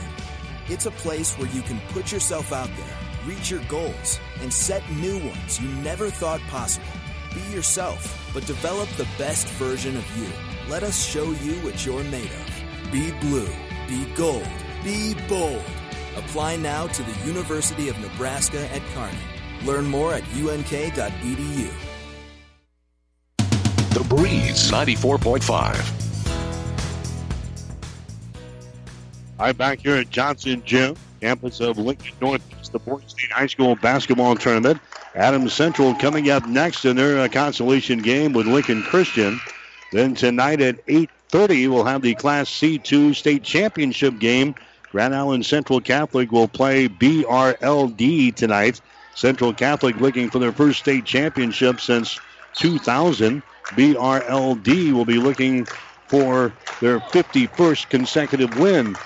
It's 0.68 0.86
a 0.86 0.92
place 0.92 1.34
where 1.38 1.50
you 1.50 1.62
can 1.62 1.80
put 1.90 2.12
yourself 2.12 2.52
out 2.52 2.70
there 2.78 2.98
reach 3.26 3.52
your 3.52 3.62
goals, 3.68 4.20
and 4.42 4.52
set 4.52 4.84
new 4.92 5.18
ones 5.20 5.60
you 5.60 5.70
never 5.84 6.10
thought 6.10 6.42
possible. 6.42 6.88
Be 7.34 7.42
yourself, 7.54 8.30
but 8.34 8.46
develop 8.46 8.90
the 8.90 9.08
best 9.18 9.48
version 9.50 9.96
of 9.96 10.18
you. 10.18 10.28
Let 10.70 10.84
us 10.84 11.04
show 11.04 11.26
you 11.26 11.54
what 11.64 11.86
you're 11.86 12.04
made 12.06 12.32
of. 12.32 12.92
Be 12.92 13.12
blue, 13.20 13.50
be 13.88 14.06
gold, 14.16 14.48
be 14.84 15.16
bold. 15.28 15.64
Apply 16.18 16.58
now 16.58 16.88
to 16.88 17.04
the 17.04 17.28
University 17.28 17.90
of 17.90 18.00
Nebraska 18.00 18.68
at 18.74 18.82
Kearney. 18.94 19.18
Learn 19.64 19.86
more 19.86 20.14
at 20.14 20.24
unk.edu. 20.34 21.72
The 23.94 24.04
Breeze 24.08 24.72
94.5. 24.72 26.02
All 29.40 29.48
right, 29.48 29.58
back 29.58 29.80
here 29.80 29.96
at 29.96 30.10
Johnson 30.10 30.62
Gym, 30.66 30.96
campus 31.20 31.60
of 31.62 31.78
Lincoln 31.78 32.14
Northeast, 32.22 32.72
the 32.72 32.80
Boys 32.80 33.04
State 33.08 33.32
High 33.32 33.48
School 33.48 33.76
basketball 33.76 34.36
tournament. 34.36 34.80
Adams 35.16 35.54
Central 35.54 35.94
coming 35.96 36.30
up 36.30 36.46
next 36.48 36.86
in 36.86 36.96
their 36.96 37.20
uh, 37.20 37.28
consolation 37.28 38.00
game 38.00 38.34
with 38.34 38.48
Lincoln 38.48 38.84
Christian. 38.84 39.40
Then 39.92 40.16
tonight 40.16 40.62
at 40.62 40.86
8:30, 40.86 41.70
we'll 41.70 41.84
have 41.84 42.02
the 42.02 42.16
Class 42.16 42.50
C2 42.50 43.16
state 43.16 43.44
championship 43.44 44.20
game. 44.20 44.56
Grand 44.92 45.16
Island 45.16 45.46
Central 45.46 45.80
Catholic 45.80 46.32
will 46.34 46.50
play 46.50 46.90
BRLD 46.90 48.36
tonight. 48.36 48.82
Central 49.16 49.54
Catholic 49.54 49.96
looking 49.96 50.30
for 50.30 50.40
their 50.40 50.52
first 50.52 50.80
state 50.80 51.06
championship 51.06 51.80
since 51.80 52.20
2000. 52.56 53.42
BRLD 53.74 54.92
will 54.92 55.06
be 55.06 55.18
looking 55.18 55.66
for 56.10 56.52
their 56.82 57.00
51st 57.00 57.88
consecutive 57.90 58.52
win 58.52 58.98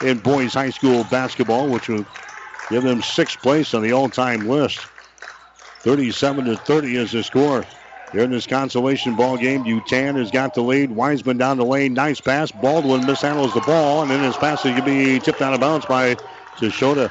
in 0.00 0.20
boys 0.20 0.54
high 0.54 0.70
school 0.70 1.02
basketball, 1.04 1.68
which 1.68 1.88
will 1.88 2.06
give 2.70 2.84
them 2.84 3.02
sixth 3.02 3.42
place 3.42 3.74
on 3.74 3.82
the 3.82 3.92
all-time 3.92 4.46
list. 4.46 4.86
37 5.82 6.44
to 6.44 6.56
30 6.56 6.96
is 6.96 7.12
the 7.12 7.24
score. 7.24 7.64
Here 8.12 8.24
in 8.24 8.30
this 8.30 8.46
consolation 8.46 9.16
ball 9.16 9.38
game, 9.38 9.64
Yutan 9.64 10.16
has 10.16 10.30
got 10.30 10.52
the 10.52 10.60
lead. 10.60 10.90
Wiseman 10.92 11.38
down 11.38 11.56
the 11.56 11.64
lane. 11.64 11.94
Nice 11.94 12.20
pass. 12.20 12.52
Baldwin 12.52 13.00
mishandles 13.00 13.54
the 13.54 13.62
ball, 13.62 14.02
and 14.02 14.10
then 14.10 14.22
his 14.22 14.36
pass 14.36 14.64
is 14.66 14.72
going 14.72 14.76
to 14.76 14.84
be 14.84 15.18
tipped 15.18 15.40
out 15.40 15.54
of 15.54 15.60
bounds 15.60 15.86
by 15.86 16.14
Teshota. 16.58 17.10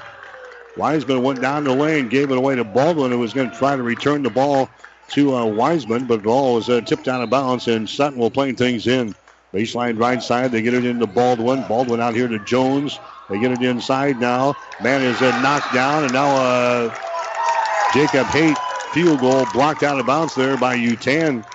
Wiseman 0.78 1.23
went 1.23 1.41
down 1.41 1.64
the 1.64 1.73
lane, 1.73 2.07
gave 2.07 2.30
it 2.30 2.38
away 2.38 2.56
to 2.56 2.64
Baldwin, 2.64 3.11
who 3.11 3.18
was 3.18 3.34
going 3.34 3.49
to 3.49 3.57
try 3.57 3.76
to 3.76 3.82
return 3.82 4.22
the 4.22 4.30
ball 4.30 4.69
to 5.10 5.36
uh, 5.36 5.45
Wiseman, 5.45 6.06
but 6.06 6.18
the 6.18 6.23
ball 6.23 6.56
was 6.56 6.69
uh, 6.69 6.82
tipped 6.82 7.07
out 7.07 7.22
of 7.22 7.32
bounds, 7.32 7.68
and 7.68 7.90
Sutton 7.90 8.19
will 8.19 8.32
play 8.32 8.52
things 8.53 8.86
in. 8.86 9.15
Baseline 9.53 9.99
right 9.99 10.22
side, 10.22 10.52
they 10.52 10.61
get 10.61 10.73
it 10.73 10.86
into 10.86 11.07
Baldwin. 11.07 11.65
Baldwin 11.68 11.99
out 11.99 12.14
here 12.14 12.28
to 12.28 12.40
Jones. 12.45 12.99
They 13.28 13.40
get 13.40 13.52
it 13.52 13.61
inside 13.61 14.19
now. 14.19 14.53
Man 14.82 15.02
is 15.02 15.22
uh, 15.22 15.41
knocked 15.41 15.73
down, 15.73 16.03
and 16.03 16.14
now 16.14 16.28
uh, 16.38 16.95
Jacob 17.94 18.28
Haight 18.28 18.56
field 18.91 19.22
goal 19.22 19.45
blocked 19.53 19.84
out 19.84 19.99
of 19.99 20.05
bounds 20.05 20.35
there 20.35 20.57
by 20.57 20.77
Yutan. 20.77 21.45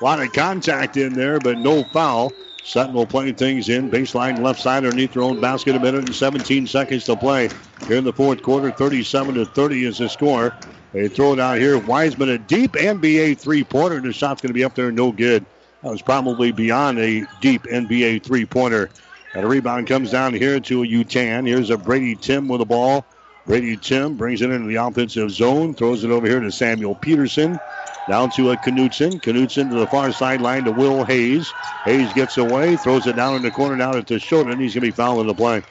A 0.00 0.04
lot 0.04 0.20
of 0.20 0.32
contact 0.32 0.96
in 0.96 1.12
there, 1.12 1.38
but 1.38 1.58
no 1.58 1.84
foul. 1.84 2.32
Sutton 2.62 2.94
will 2.94 3.06
play 3.06 3.32
things 3.32 3.68
in. 3.68 3.90
Baseline 3.90 4.42
left 4.42 4.60
side 4.60 4.84
underneath 4.84 5.12
their 5.12 5.22
own 5.22 5.40
basket. 5.40 5.76
A 5.76 5.80
minute 5.80 6.04
and 6.04 6.14
17 6.14 6.66
seconds 6.66 7.04
to 7.04 7.16
play. 7.16 7.50
Here 7.86 7.96
in 7.96 8.04
the 8.04 8.12
fourth 8.12 8.42
quarter, 8.42 8.70
37 8.70 9.34
to 9.34 9.44
30 9.44 9.84
is 9.84 9.98
the 9.98 10.08
score. 10.08 10.52
They 10.92 11.08
throw 11.08 11.34
it 11.34 11.40
out 11.40 11.58
here. 11.58 11.78
Wiseman, 11.78 12.30
a 12.30 12.38
deep 12.38 12.72
NBA 12.72 13.38
three-pointer. 13.38 14.00
The 14.00 14.12
shot's 14.12 14.40
going 14.40 14.50
to 14.50 14.54
be 14.54 14.64
up 14.64 14.74
there, 14.74 14.90
no 14.90 15.12
good. 15.12 15.44
That 15.82 15.90
was 15.90 16.02
probably 16.02 16.50
beyond 16.50 16.98
a 16.98 17.26
deep 17.40 17.62
NBA 17.64 18.24
three-pointer. 18.24 18.90
And 19.34 19.44
a 19.44 19.46
rebound 19.46 19.86
comes 19.86 20.10
down 20.10 20.32
here 20.32 20.58
to 20.58 20.82
a 20.82 20.86
Yutan. 20.86 21.46
Here's 21.46 21.70
a 21.70 21.76
Brady 21.76 22.16
Tim 22.16 22.48
with 22.48 22.60
the 22.60 22.66
ball. 22.66 23.04
Brady 23.46 23.76
Tim 23.76 24.16
brings 24.16 24.42
it 24.42 24.50
into 24.50 24.66
the 24.66 24.74
offensive 24.74 25.30
zone, 25.30 25.72
throws 25.72 26.02
it 26.02 26.10
over 26.10 26.26
here 26.26 26.40
to 26.40 26.50
Samuel 26.50 26.96
Peterson. 26.96 27.60
Down 28.08 28.30
to 28.30 28.50
a 28.50 28.56
Knutson. 28.56 29.20
Knutson 29.20 29.70
to 29.70 29.78
the 29.78 29.86
far 29.86 30.12
sideline 30.12 30.64
to 30.64 30.72
Will 30.72 31.04
Hayes. 31.04 31.52
Hayes 31.84 32.12
gets 32.12 32.38
away, 32.38 32.76
throws 32.76 33.06
it 33.06 33.16
down 33.16 33.36
in 33.36 33.42
the 33.42 33.50
corner 33.50 33.76
now 33.76 33.92
to 33.92 34.14
Shoten. 34.18 34.60
He's 34.60 34.74
going 34.74 34.82
to 34.82 34.88
be 34.88 34.90
fouled 34.90 35.20
in 35.20 35.26
the 35.28 35.34
play. 35.34 35.62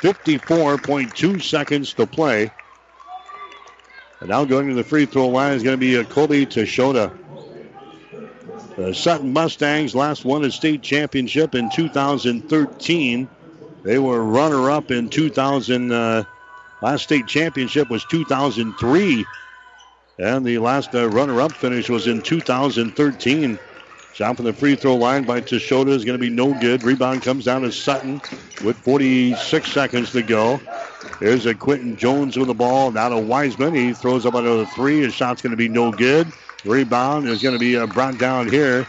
54.2 0.00 1.42
seconds 1.42 1.94
to 1.94 2.06
play. 2.06 2.50
And 4.20 4.28
now 4.28 4.44
going 4.44 4.68
to 4.68 4.74
the 4.74 4.84
free 4.84 5.06
throw 5.06 5.28
line 5.28 5.54
is 5.54 5.62
going 5.62 5.76
to 5.76 5.80
be 5.80 5.96
a 5.96 6.04
Kobe 6.04 6.44
Teshota. 6.44 7.16
The 8.76 8.94
Sutton 8.94 9.32
Mustangs 9.32 9.94
last 9.94 10.24
won 10.24 10.44
a 10.44 10.50
state 10.50 10.82
championship 10.82 11.54
in 11.54 11.70
2013. 11.70 13.28
They 13.82 13.98
were 13.98 14.22
runner 14.22 14.70
up 14.70 14.90
in 14.90 15.08
2000. 15.08 15.92
Uh, 15.92 16.24
last 16.80 17.04
state 17.04 17.26
championship 17.26 17.88
was 17.88 18.04
2003. 18.04 19.26
And 20.18 20.44
the 20.44 20.58
last 20.58 20.94
uh, 20.94 21.08
runner 21.08 21.40
up 21.40 21.52
finish 21.52 21.88
was 21.88 22.06
in 22.06 22.20
2013. 22.22 23.58
Shot 24.12 24.36
from 24.36 24.44
the 24.44 24.52
free 24.52 24.76
throw 24.76 24.96
line 24.96 25.24
by 25.24 25.40
Teshota 25.40 25.88
is 25.88 26.04
going 26.04 26.18
to 26.18 26.22
be 26.22 26.30
no 26.30 26.52
good. 26.60 26.82
Rebound 26.84 27.22
comes 27.22 27.44
down 27.44 27.62
to 27.62 27.72
Sutton 27.72 28.20
with 28.62 28.76
46 28.78 29.70
seconds 29.70 30.12
to 30.12 30.22
go. 30.22 30.60
There's 31.20 31.46
a 31.46 31.54
Quentin 31.54 31.96
Jones 31.96 32.36
with 32.36 32.48
the 32.48 32.54
ball. 32.54 32.90
Now 32.90 33.08
to 33.10 33.18
Wiseman. 33.18 33.74
He 33.74 33.92
throws 33.94 34.26
up 34.26 34.34
another 34.34 34.66
three. 34.66 35.00
His 35.00 35.14
shot's 35.14 35.42
going 35.42 35.52
to 35.52 35.56
be 35.56 35.68
no 35.68 35.92
good. 35.92 36.26
Rebound 36.64 37.26
is 37.28 37.42
going 37.42 37.54
to 37.54 37.58
be 37.58 37.76
uh, 37.76 37.86
brought 37.86 38.18
down 38.18 38.48
here 38.48 38.86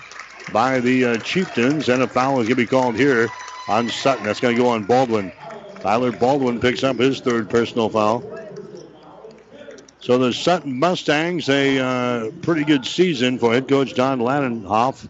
by 0.51 0.79
the 0.79 1.05
uh, 1.05 1.17
Chieftains, 1.19 1.87
and 1.87 2.01
a 2.01 2.07
foul 2.07 2.39
is 2.41 2.47
going 2.47 2.57
to 2.57 2.63
be 2.63 2.67
called 2.67 2.95
here 2.95 3.29
on 3.69 3.89
Sutton. 3.89 4.25
That's 4.25 4.39
going 4.39 4.55
to 4.55 4.61
go 4.61 4.69
on 4.69 4.83
Baldwin. 4.83 5.31
Tyler 5.81 6.11
Baldwin 6.11 6.59
picks 6.59 6.83
up 6.83 6.97
his 6.97 7.21
third 7.21 7.49
personal 7.49 7.89
foul. 7.89 8.23
So 9.99 10.17
the 10.17 10.31
Sutton 10.31 10.79
Mustangs, 10.79 11.49
a 11.49 11.79
uh, 11.79 12.31
pretty 12.41 12.63
good 12.63 12.85
season 12.85 13.39
for 13.39 13.53
head 13.53 13.67
coach 13.67 13.93
Don 13.95 14.19
Lannenhoff, 14.19 15.07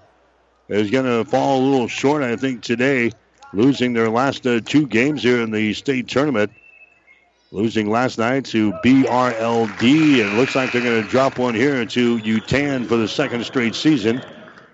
is 0.70 0.90
going 0.90 1.06
to 1.06 1.30
fall 1.30 1.60
a 1.60 1.64
little 1.64 1.88
short, 1.88 2.24
I 2.24 2.36
think, 2.36 2.62
today, 2.62 3.12
losing 3.54 3.94
their 3.94 4.10
last 4.10 4.48
uh, 4.48 4.62
two 4.62 4.88
games 4.88 5.24
here 5.24 5.42
in 5.42 5.52
the 5.52 5.74
state 5.74 6.08
tournament. 6.08 6.52
Losing 7.54 7.90
last 7.90 8.18
night 8.18 8.46
to 8.46 8.72
BRLD, 8.72 10.22
and 10.22 10.38
looks 10.38 10.56
like 10.56 10.72
they're 10.72 10.82
going 10.82 11.04
to 11.04 11.10
drop 11.10 11.38
one 11.38 11.54
here 11.54 11.86
to 11.86 12.18
Yutan 12.20 12.88
for 12.88 12.96
the 12.96 13.10
second 13.10 13.44
straight 13.46 13.76
season. 13.76 14.22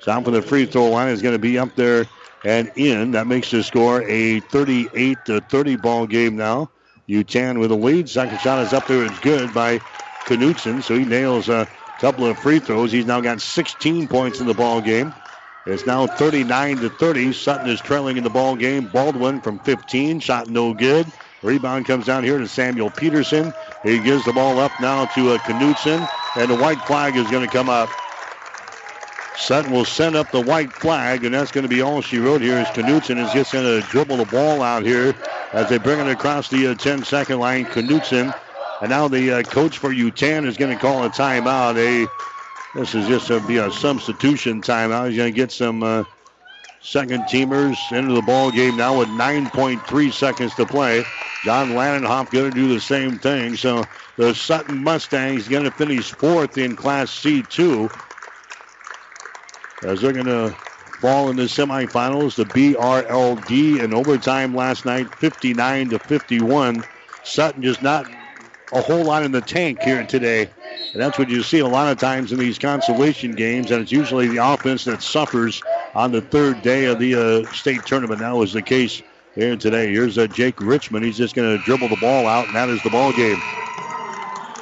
Down 0.06 0.24
for 0.24 0.30
the 0.30 0.44
free 0.44 0.68
throw 0.68 0.90
line 0.91 1.10
is 1.10 1.24
going 1.24 1.34
to 1.34 1.40
be 1.40 1.57
up 1.57 1.76
there 1.76 2.06
and 2.48 2.72
in. 2.78 3.11
That 3.11 3.28
makes 3.28 3.52
the 3.52 3.61
score 3.61 4.02
a 4.03 4.40
38 4.40 5.26
to 5.26 5.41
30 5.41 5.76
ball 5.76 6.07
game 6.07 6.38
now. 6.38 6.72
Yutan 7.10 7.60
with 7.60 7.72
a 7.72 7.76
lead. 7.76 8.10
Second 8.10 8.40
shot 8.40 8.60
is 8.64 8.74
up 8.74 8.88
there. 8.88 9.03
It's 9.03 9.19
good 9.19 9.53
by 9.53 9.80
Knutson, 10.26 10.82
so 10.82 10.98
he 10.98 11.06
nails 11.06 11.49
a 11.49 11.68
couple 11.99 12.26
of 12.26 12.40
free 12.40 12.60
throws. 12.60 12.91
He's 12.91 13.06
now 13.06 13.19
got 13.19 13.41
16 13.41 14.07
points 14.07 14.40
in 14.40 14.48
the 14.48 14.53
ball 14.53 14.82
game. 14.82 15.14
It's 15.65 15.86
now 15.86 16.07
39 16.07 16.78
to 16.78 16.90
30. 16.90 17.34
Sutton 17.34 17.68
is 17.68 17.82
trailing 17.82 18.15
in 18.15 18.24
the 18.24 18.30
ball 18.30 18.56
game. 18.56 18.88
Baldwin 18.88 19.41
from 19.41 19.60
15, 19.60 20.22
shot 20.22 20.48
no 20.49 20.74
good. 20.74 21.11
Rebound 21.44 21.86
comes 21.86 22.06
down 22.06 22.24
here 22.24 22.38
to 22.38 22.48
Samuel 22.48 22.90
Peterson. 22.90 23.53
He 23.84 23.99
gives 23.99 24.24
the 24.24 24.34
ball 24.34 24.60
up 24.60 24.80
now 24.80 25.06
to 25.06 25.32
uh, 25.32 25.38
Knutson, 25.40 26.10
and 26.36 26.49
the 26.49 26.56
white 26.56 26.80
flag 26.88 27.18
is 27.18 27.30
going 27.30 27.45
to 27.45 27.52
come 27.52 27.69
up. 27.69 27.90
Sutton 29.38 29.72
will 29.72 29.85
send 29.85 30.15
up 30.15 30.31
the 30.31 30.41
white 30.41 30.73
flag, 30.73 31.23
and 31.23 31.34
that's 31.34 31.51
going 31.51 31.61
to 31.61 31.69
be 31.69 31.81
all 31.81 32.01
she 32.01 32.18
wrote 32.18 32.41
here. 32.41 32.57
Is 32.57 32.68
Knutson 32.69 33.23
is 33.23 33.31
just 33.31 33.53
going 33.53 33.65
to 33.65 33.88
dribble 33.88 34.18
the 34.18 34.26
ball 34.26 34.64
out 34.64 34.84
here 34.84 35.15
as 35.53 35.69
they 35.69 35.77
bring 35.77 35.99
it 35.99 36.07
across 36.07 36.49
the 36.49 36.68
uh, 36.68 36.73
10-second 36.73 37.39
line. 37.39 37.65
Knutson, 37.65 38.34
and 38.81 38.89
now 38.89 39.07
the 39.07 39.31
uh, 39.31 39.43
coach 39.43 39.77
for 39.77 39.89
Yutan 39.89 40.45
is 40.45 40.57
going 40.57 40.73
to 40.73 40.81
call 40.81 41.03
a 41.05 41.09
timeout. 41.09 41.77
A 41.77 42.07
this 42.77 42.95
is 42.95 43.07
just 43.07 43.30
going 43.30 43.41
to 43.41 43.47
be 43.47 43.57
a 43.57 43.72
substitution 43.72 44.61
timeout. 44.61 45.09
He's 45.09 45.18
going 45.18 45.31
to 45.31 45.35
get 45.35 45.51
some 45.51 45.84
uh, 45.84 46.03
second 46.81 47.23
teamers 47.23 47.77
into 47.91 48.14
the 48.14 48.22
ball 48.23 48.51
game 48.51 48.76
now 48.76 48.97
with 48.99 49.07
9.3 49.09 50.14
seconds 50.14 50.55
to 50.55 50.65
play. 50.65 51.03
John 51.43 51.69
Lannenhoff 51.69 52.31
going 52.31 52.51
to 52.51 52.55
do 52.55 52.73
the 52.73 52.81
same 52.81 53.19
thing. 53.19 53.55
So 53.55 53.84
the 54.18 54.34
Sutton 54.34 54.84
Mustangs 54.84 55.47
going 55.47 55.64
to 55.64 55.72
finish 55.72 56.11
fourth 56.11 56.57
in 56.57 56.76
Class 56.76 57.11
C2 57.11 57.91
as 59.83 60.01
they're 60.01 60.13
going 60.13 60.25
to 60.25 60.55
fall 60.99 61.29
in 61.29 61.35
the 61.35 61.43
semifinals. 61.43 62.35
The 62.35 62.45
BRLD 62.45 63.83
in 63.83 63.93
overtime 63.93 64.55
last 64.55 64.85
night, 64.85 65.07
59 65.15 65.89
to 65.89 65.99
51. 65.99 66.83
Sutton 67.23 67.61
just 67.61 67.81
not 67.81 68.05
a 68.71 68.81
whole 68.81 69.03
lot 69.03 69.23
in 69.23 69.31
the 69.31 69.41
tank 69.41 69.81
here 69.81 70.03
today. 70.05 70.49
And 70.93 71.01
that's 71.01 71.17
what 71.17 71.29
you 71.29 71.43
see 71.43 71.59
a 71.59 71.67
lot 71.67 71.91
of 71.91 71.99
times 71.99 72.31
in 72.31 72.39
these 72.39 72.57
consolation 72.57 73.35
games, 73.35 73.71
and 73.71 73.81
it's 73.81 73.91
usually 73.91 74.27
the 74.27 74.37
offense 74.37 74.85
that 74.85 75.01
suffers 75.01 75.61
on 75.93 76.11
the 76.11 76.21
third 76.21 76.61
day 76.61 76.85
of 76.85 76.99
the 76.99 77.15
uh, 77.15 77.53
state 77.53 77.85
tournament. 77.85 78.19
That 78.19 78.35
was 78.35 78.53
the 78.53 78.61
case 78.61 79.01
here 79.35 79.55
today. 79.55 79.91
Here's 79.91 80.17
uh, 80.17 80.27
Jake 80.27 80.59
Richmond. 80.59 81.05
He's 81.05 81.17
just 81.17 81.35
going 81.35 81.57
to 81.57 81.63
dribble 81.63 81.89
the 81.89 81.97
ball 81.97 82.27
out, 82.27 82.47
and 82.47 82.55
that 82.55 82.69
is 82.69 82.81
the 82.83 82.89
ball 82.89 83.11
game. 83.13 83.39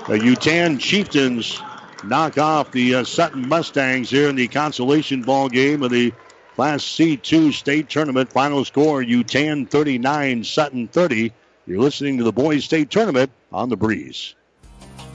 The 0.08 0.20
Yutan 0.20 0.80
Chieftains 0.80 1.62
knock 2.04 2.38
off 2.38 2.72
the 2.72 2.96
uh, 2.96 3.04
Sutton 3.04 3.48
Mustangs 3.48 4.10
here 4.10 4.30
in 4.30 4.36
the 4.36 4.48
consolation 4.48 5.22
ball 5.22 5.50
game 5.50 5.84
of 5.84 5.92
the 5.92 6.14
Class 6.56 6.84
C2 6.84 7.54
state 7.54 7.90
tournament. 7.90 8.32
Final 8.32 8.66
score: 8.66 9.02
Yutan 9.02 9.70
39, 9.70 10.44
Sutton 10.44 10.88
30. 10.88 11.32
You're 11.68 11.80
listening 11.80 12.18
to 12.20 12.24
the 12.24 12.32
Boys 12.32 12.64
State 12.64 12.92
Tournament 12.92 13.32
on 13.52 13.70
the 13.70 13.78
Breeze. 13.78 14.36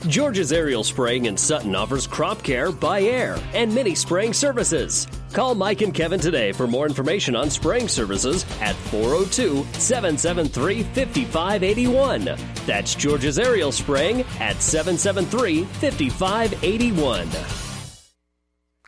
George's 0.08 0.52
Aerial 0.52 0.82
Spraying 0.82 1.26
in 1.26 1.36
Sutton 1.36 1.74
offers 1.74 2.06
crop 2.06 2.42
care 2.42 2.72
by 2.72 3.02
air 3.02 3.38
and 3.54 3.74
many 3.74 3.94
spraying 3.94 4.32
services. 4.32 5.06
Call 5.32 5.54
Mike 5.54 5.82
and 5.82 5.94
Kevin 5.94 6.18
today 6.18 6.52
for 6.52 6.66
more 6.66 6.86
information 6.86 7.36
on 7.36 7.50
spraying 7.50 7.88
services 7.88 8.44
at 8.60 8.74
402 8.74 9.64
773 9.78 10.82
5581. 10.82 12.24
That's 12.66 12.94
George's 12.94 13.38
Aerial 13.38 13.72
Spraying 13.72 14.22
at 14.40 14.60
773 14.60 15.64
5581. 15.64 17.69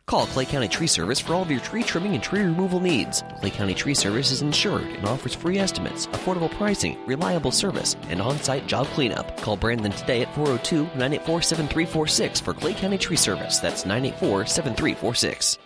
Call 0.05 0.25
Clay 0.27 0.45
County 0.45 0.67
Tree 0.67 0.87
Service 0.87 1.19
for 1.19 1.33
all 1.33 1.41
of 1.41 1.49
your 1.49 1.61
tree 1.61 1.81
trimming 1.81 2.13
and 2.13 2.21
tree 2.21 2.41
removal 2.41 2.79
needs. 2.79 3.23
Clay 3.39 3.49
County 3.49 3.73
Tree 3.73 3.93
Service 3.93 4.31
is 4.31 4.41
insured 4.41 4.83
and 4.83 5.05
offers 5.05 5.33
free 5.33 5.57
estimates, 5.57 6.07
affordable 6.07 6.51
pricing, 6.51 6.97
reliable 7.07 7.51
service, 7.51 7.95
and 8.09 8.21
on 8.21 8.37
site 8.37 8.67
job 8.67 8.85
cleanup. 8.87 9.39
Call 9.41 9.55
Brandon 9.57 9.91
today 9.91 10.21
at 10.21 10.35
402 10.35 10.83
984 10.83 11.41
7346 11.41 12.39
for 12.41 12.53
Clay 12.53 12.73
County 12.73 12.97
Tree 12.97 13.15
Service. 13.15 13.59
That's 13.59 13.85
984 13.85 14.45
7346. 14.45 15.57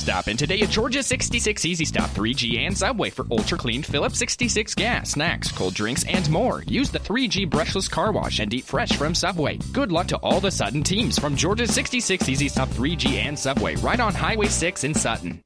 Stop 0.00 0.28
in 0.28 0.36
today 0.36 0.60
at 0.62 0.70
Georgia 0.70 1.02
66 1.02 1.64
Easy 1.64 1.84
Stop 1.84 2.10
3G 2.10 2.58
and 2.58 2.76
Subway 2.76 3.10
for 3.10 3.26
ultra 3.30 3.58
clean 3.58 3.82
Phillips 3.82 4.18
66 4.18 4.74
gas, 4.74 5.10
snacks, 5.10 5.52
cold 5.52 5.74
drinks, 5.74 6.04
and 6.04 6.28
more. 6.30 6.62
Use 6.62 6.90
the 6.90 6.98
3G 6.98 7.48
brushless 7.48 7.90
car 7.90 8.10
wash 8.10 8.38
and 8.38 8.52
eat 8.54 8.64
fresh 8.64 8.96
from 8.96 9.14
Subway. 9.14 9.58
Good 9.72 9.92
luck 9.92 10.06
to 10.08 10.16
all 10.16 10.40
the 10.40 10.50
Sutton 10.50 10.82
teams 10.82 11.18
from 11.18 11.36
Georgia 11.36 11.66
66 11.66 12.28
Easy 12.28 12.48
Stop 12.48 12.70
3G 12.70 13.16
and 13.16 13.38
Subway 13.38 13.76
right 13.76 14.00
on 14.00 14.14
Highway 14.14 14.46
6 14.46 14.84
in 14.84 14.94
Sutton. 14.94 15.42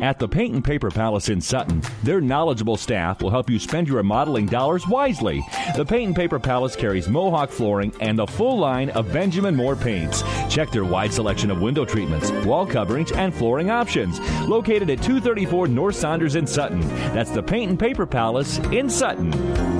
At 0.00 0.20
the 0.20 0.28
Paint 0.28 0.54
and 0.54 0.64
Paper 0.64 0.90
Palace 0.90 1.28
in 1.28 1.40
Sutton, 1.40 1.82
their 2.04 2.20
knowledgeable 2.20 2.76
staff 2.76 3.20
will 3.20 3.30
help 3.30 3.50
you 3.50 3.58
spend 3.58 3.88
your 3.88 3.96
remodeling 3.96 4.46
dollars 4.46 4.86
wisely. 4.86 5.44
The 5.76 5.84
Paint 5.84 6.08
and 6.08 6.16
Paper 6.16 6.38
Palace 6.38 6.76
carries 6.76 7.08
Mohawk 7.08 7.50
flooring 7.50 7.92
and 8.00 8.16
the 8.16 8.26
full 8.26 8.58
line 8.58 8.90
of 8.90 9.12
Benjamin 9.12 9.56
Moore 9.56 9.74
paints. 9.74 10.22
Check 10.48 10.70
their 10.70 10.84
wide 10.84 11.12
selection 11.12 11.50
of 11.50 11.60
window 11.60 11.84
treatments, 11.84 12.30
wall 12.46 12.64
coverings, 12.64 13.10
and 13.10 13.34
flooring 13.34 13.70
options. 13.70 14.20
Located 14.46 14.88
at 14.88 15.02
234 15.02 15.66
North 15.66 15.96
Saunders 15.96 16.36
in 16.36 16.46
Sutton. 16.46 16.80
That's 17.12 17.30
the 17.30 17.42
Paint 17.42 17.70
and 17.70 17.78
Paper 17.78 18.06
Palace 18.06 18.58
in 18.70 18.88
Sutton. 18.88 19.77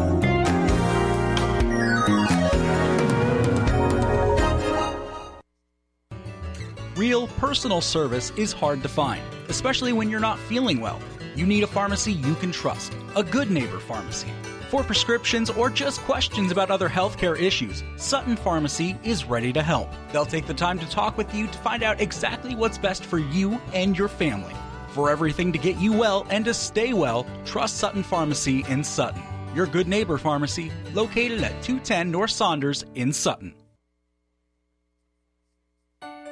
Real 6.99 7.29
personal 7.29 7.81
service 7.81 8.31
is 8.31 8.53
hard 8.53 8.83
to 8.83 8.89
find, 8.89 9.23
especially 9.49 9.93
when 9.93 10.11
you're 10.11 10.19
not 10.19 10.37
feeling 10.37 10.81
well. 10.81 10.99
You 11.37 11.47
need 11.47 11.63
a 11.63 11.69
pharmacy 11.69 12.13
you 12.13 12.35
can 12.35 12.51
trust, 12.51 12.93
a 13.15 13.23
good 13.23 13.53
neighbor 13.53 13.79
pharmacy. 13.79 14.33
For 14.69 14.83
prescriptions 14.83 15.49
or 15.49 15.71
just 15.71 16.01
questions 16.01 16.51
about 16.51 16.73
other 16.73 16.89
healthcare 16.89 17.41
issues, 17.41 17.85
Sutton 17.99 18.35
Pharmacy 18.35 18.99
is 19.05 19.25
ready 19.25 19.53
to 19.53 19.63
help. 19.63 19.89
They'll 20.11 20.27
take 20.27 20.49
the 20.49 20.55
time 20.55 20.81
to 20.81 20.91
talk 20.91 21.17
with 21.17 21.33
you 21.33 21.47
to 21.47 21.59
find 21.59 21.85
out 21.85 22.01
exactly 22.01 22.57
what's 22.57 22.79
best 22.79 23.05
for 23.05 23.19
you 23.19 23.61
and 23.73 23.97
your 23.97 24.09
family. 24.09 24.57
For 24.89 25.09
everything 25.09 25.53
to 25.53 25.59
get 25.59 25.77
you 25.77 25.93
well 25.93 26.27
and 26.31 26.45
to 26.47 26.53
stay 26.53 26.95
well, 26.95 27.29
trust 27.45 27.77
Sutton 27.77 28.03
Pharmacy 28.03 28.65
in 28.69 28.83
Sutton. 28.83 29.23
Your 29.55 29.67
good 29.67 29.87
neighbor 29.87 30.19
pharmacy, 30.19 30.73
located 30.95 31.45
at 31.45 31.63
210 31.63 32.11
North 32.11 32.33
Saunders 32.33 32.85
in 32.97 33.13
Sutton. 33.13 33.55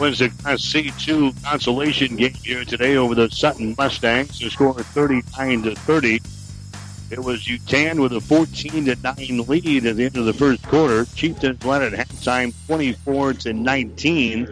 wins 0.00 0.18
the 0.18 0.30
Class 0.30 0.62
C2 0.62 1.44
consolation 1.44 2.16
game 2.16 2.34
here 2.42 2.64
today 2.64 2.96
over 2.96 3.14
the 3.14 3.30
Sutton 3.30 3.76
Mustangs. 3.78 4.40
The 4.40 4.50
score 4.50 4.74
39 4.74 5.62
to 5.62 5.76
30. 5.76 6.20
It 7.12 7.20
was 7.20 7.44
Yutan 7.44 8.00
with 8.00 8.14
a 8.14 8.20
14 8.20 8.86
to 8.86 8.96
9 8.96 9.46
lead 9.46 9.86
at 9.86 9.94
the 9.94 10.06
end 10.06 10.16
of 10.16 10.24
the 10.24 10.32
first 10.32 10.64
quarter. 10.64 11.04
Chieftains 11.14 11.64
led 11.64 11.82
at 11.82 11.92
halftime 11.92 12.52
24 12.66 13.34
to 13.34 13.52
19. 13.52 14.46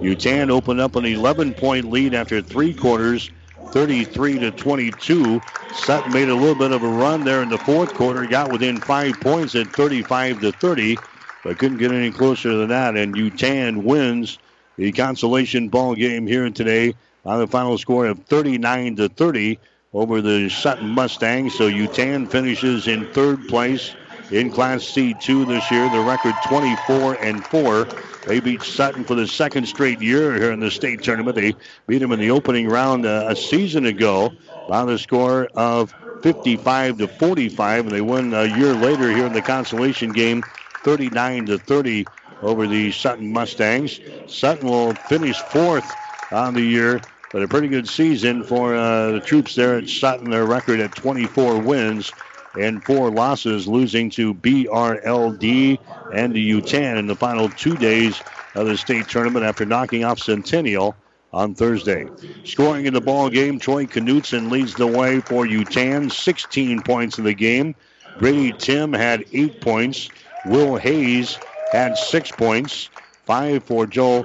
Yutan 0.00 0.50
opened 0.50 0.80
up 0.80 0.94
an 0.94 1.04
11 1.04 1.54
point 1.54 1.90
lead 1.90 2.14
after 2.14 2.40
three 2.40 2.72
quarters, 2.72 3.32
33 3.72 4.38
to 4.40 4.50
22. 4.50 5.40
Sutton 5.72 6.12
made 6.12 6.28
a 6.28 6.34
little 6.34 6.54
bit 6.54 6.72
of 6.72 6.82
a 6.82 6.88
run 6.88 7.24
there 7.24 7.42
in 7.42 7.48
the 7.48 7.58
fourth 7.58 7.94
quarter, 7.94 8.26
got 8.26 8.50
within 8.50 8.80
five 8.80 9.20
points 9.20 9.54
at 9.54 9.66
35 9.68 10.40
to 10.40 10.52
30, 10.52 10.96
but 11.44 11.58
couldn't 11.58 11.78
get 11.78 11.92
any 11.92 12.10
closer 12.10 12.56
than 12.56 12.68
that. 12.68 12.96
And 12.96 13.14
Yutan 13.14 13.82
wins 13.82 14.38
the 14.76 14.92
consolation 14.92 15.68
ball 15.68 15.94
game 15.94 16.26
here 16.26 16.48
today 16.50 16.94
on 17.24 17.40
the 17.40 17.46
final 17.46 17.76
score 17.78 18.06
of 18.06 18.18
39 18.24 18.96
to 18.96 19.08
30 19.08 19.58
over 19.92 20.20
the 20.20 20.48
Sutton 20.48 20.88
Mustangs. 20.88 21.54
So 21.54 21.68
Yutan 21.68 22.30
finishes 22.30 22.86
in 22.86 23.06
third 23.12 23.48
place 23.48 23.94
in 24.30 24.50
Class 24.50 24.82
C2 24.82 25.46
this 25.46 25.70
year. 25.70 25.88
The 25.88 26.00
record 26.02 26.40
24 26.40 27.14
and 27.14 27.44
4. 27.44 27.86
They 28.26 28.40
beat 28.40 28.62
Sutton 28.62 29.04
for 29.04 29.14
the 29.14 29.26
second 29.26 29.66
straight 29.66 30.00
year 30.00 30.34
here 30.34 30.52
in 30.52 30.60
the 30.60 30.70
state 30.70 31.02
tournament. 31.02 31.36
They 31.36 31.54
beat 31.86 31.98
them 31.98 32.12
in 32.12 32.18
the 32.18 32.30
opening 32.30 32.68
round 32.68 33.06
uh, 33.06 33.26
a 33.28 33.36
season 33.36 33.86
ago 33.86 34.32
by 34.66 34.84
the 34.84 34.98
score 34.98 35.46
of 35.54 35.94
55 36.22 36.98
to 36.98 37.08
45, 37.08 37.86
and 37.86 37.94
they 37.94 38.00
won 38.00 38.32
a 38.34 38.44
year 38.44 38.74
later 38.74 39.10
here 39.10 39.26
in 39.26 39.32
the 39.32 39.42
consolation 39.42 40.10
game, 40.10 40.42
39 40.82 41.46
to 41.46 41.58
30 41.58 42.06
over 42.42 42.66
the 42.66 42.90
Sutton 42.92 43.32
Mustangs. 43.32 44.00
Sutton 44.26 44.68
will 44.68 44.94
finish 44.94 45.40
fourth 45.40 45.96
on 46.32 46.54
the 46.54 46.62
year, 46.62 47.00
but 47.32 47.42
a 47.42 47.48
pretty 47.48 47.68
good 47.68 47.88
season 47.88 48.42
for 48.42 48.74
uh, 48.74 49.12
the 49.12 49.20
troops 49.20 49.54
there 49.54 49.76
at 49.78 49.88
Sutton. 49.88 50.30
Their 50.30 50.46
record 50.46 50.80
at 50.80 50.94
24 50.96 51.60
wins 51.60 52.12
and 52.56 52.82
four 52.84 53.10
losses, 53.10 53.68
losing 53.68 54.10
to 54.10 54.34
BRLD 54.34 55.78
and 56.10 56.34
the 56.34 56.50
Yutan 56.50 56.98
in 56.98 57.06
the 57.06 57.16
final 57.16 57.48
two 57.48 57.76
days 57.76 58.20
of 58.54 58.66
the 58.66 58.76
state 58.76 59.08
tournament 59.08 59.44
after 59.44 59.64
knocking 59.66 60.04
off 60.04 60.18
Centennial 60.18 60.96
on 61.32 61.54
Thursday. 61.54 62.08
Scoring 62.44 62.86
in 62.86 62.94
the 62.94 63.00
ball 63.00 63.28
game, 63.28 63.58
Troy 63.58 63.86
Knutson 63.86 64.50
leads 64.50 64.74
the 64.74 64.86
way 64.86 65.20
for 65.20 65.44
Yutan, 65.44 66.10
16 66.10 66.82
points 66.82 67.18
in 67.18 67.24
the 67.24 67.34
game. 67.34 67.74
Brady 68.18 68.52
Tim 68.52 68.92
had 68.92 69.24
eight 69.32 69.60
points. 69.60 70.10
Will 70.46 70.76
Hayes 70.76 71.38
had 71.72 71.98
six 71.98 72.30
points, 72.32 72.88
five 73.26 73.62
for 73.64 73.86
Joel 73.86 74.24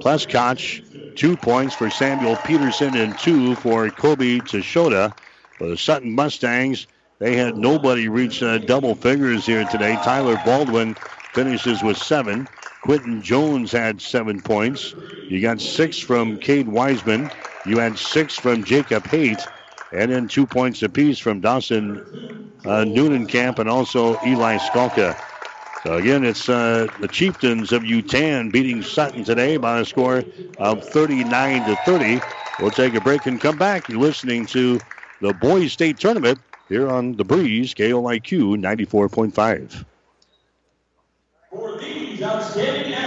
Pleskotch, 0.00 0.82
two 1.16 1.36
points 1.36 1.74
for 1.74 1.90
Samuel 1.90 2.36
Peterson, 2.36 2.94
and 2.96 3.18
two 3.18 3.56
for 3.56 3.90
Kobe 3.90 4.38
Tashota. 4.38 5.12
For 5.58 5.68
the 5.68 5.76
Sutton 5.76 6.12
Mustangs, 6.14 6.86
they 7.18 7.36
had 7.36 7.56
nobody 7.56 8.08
reach 8.08 8.42
uh, 8.42 8.58
double 8.58 8.94
figures 8.94 9.46
here 9.46 9.64
today. 9.64 9.94
Tyler 9.96 10.40
Baldwin 10.44 10.94
finishes 11.32 11.82
with 11.82 11.96
seven. 11.96 12.46
Quinton 12.82 13.22
Jones 13.22 13.72
had 13.72 14.00
seven 14.00 14.40
points. 14.40 14.94
You 15.28 15.40
got 15.40 15.60
six 15.60 15.98
from 15.98 16.38
Cade 16.38 16.68
Wiseman. 16.68 17.30
You 17.64 17.78
had 17.78 17.98
six 17.98 18.36
from 18.36 18.64
Jacob 18.64 19.04
Haight. 19.04 19.40
And 19.92 20.10
then 20.10 20.28
two 20.28 20.46
points 20.46 20.82
apiece 20.82 21.18
from 21.18 21.40
Dawson 21.40 22.02
uh, 22.66 22.84
Camp 23.28 23.58
and 23.58 23.68
also 23.68 24.18
Eli 24.26 24.58
Skalka. 24.58 25.16
So 25.82 25.94
again, 25.94 26.24
it's 26.24 26.48
uh, 26.48 26.88
the 27.00 27.08
Chieftains 27.08 27.72
of 27.72 27.82
Yutan 27.82 28.52
beating 28.52 28.82
Sutton 28.82 29.24
today 29.24 29.56
by 29.56 29.80
a 29.80 29.84
score 29.84 30.24
of 30.58 30.84
39 30.84 31.64
to 31.64 31.76
30. 31.84 32.20
We'll 32.60 32.70
take 32.70 32.94
a 32.94 33.00
break 33.00 33.26
and 33.26 33.40
come 33.40 33.56
back. 33.56 33.88
You're 33.88 34.00
listening 34.00 34.46
to 34.46 34.80
the 35.20 35.32
Boys 35.34 35.72
State 35.72 35.98
Tournament 35.98 36.38
here 36.68 36.88
on 36.88 37.16
the 37.16 37.24
Breeze, 37.24 37.74
KLIQ 37.74 38.60
94.5. 38.60 39.84
For 41.50 41.78
these 41.78 42.22
outstanding. 42.22 43.05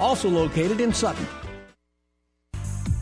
also 0.00 0.28
located 0.28 0.80
in 0.80 0.92
Sutton. 0.92 1.26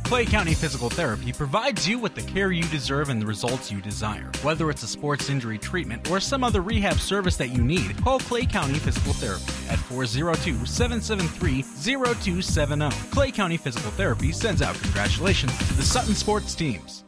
Clay 0.04 0.26
County 0.26 0.54
Physical 0.54 0.90
Therapy 0.90 1.32
provides 1.32 1.88
you 1.88 1.98
with 1.98 2.14
the 2.14 2.22
care 2.22 2.52
you 2.52 2.62
deserve 2.64 3.08
and 3.08 3.20
the 3.20 3.26
results 3.26 3.72
you 3.72 3.80
desire. 3.80 4.30
Whether 4.42 4.70
it's 4.70 4.82
a 4.82 4.86
sports 4.86 5.30
injury 5.30 5.58
treatment 5.58 6.10
or 6.10 6.20
some 6.20 6.44
other 6.44 6.60
rehab 6.60 7.00
service 7.00 7.36
that 7.38 7.48
you 7.48 7.62
need, 7.62 7.96
call 8.04 8.20
Clay 8.20 8.44
County 8.44 8.74
Physical 8.74 9.14
Therapy 9.14 9.44
at 9.70 9.78
402 9.78 10.66
773 10.66 11.62
0270. 11.62 12.90
Clay 13.10 13.32
County 13.32 13.56
Physical 13.56 13.90
Therapy 13.92 14.30
sends 14.30 14.62
out 14.62 14.76
congratulations 14.76 15.56
to 15.58 15.74
the 15.74 15.82
Sutton 15.82 16.14
sports 16.14 16.54
teams. 16.54 17.03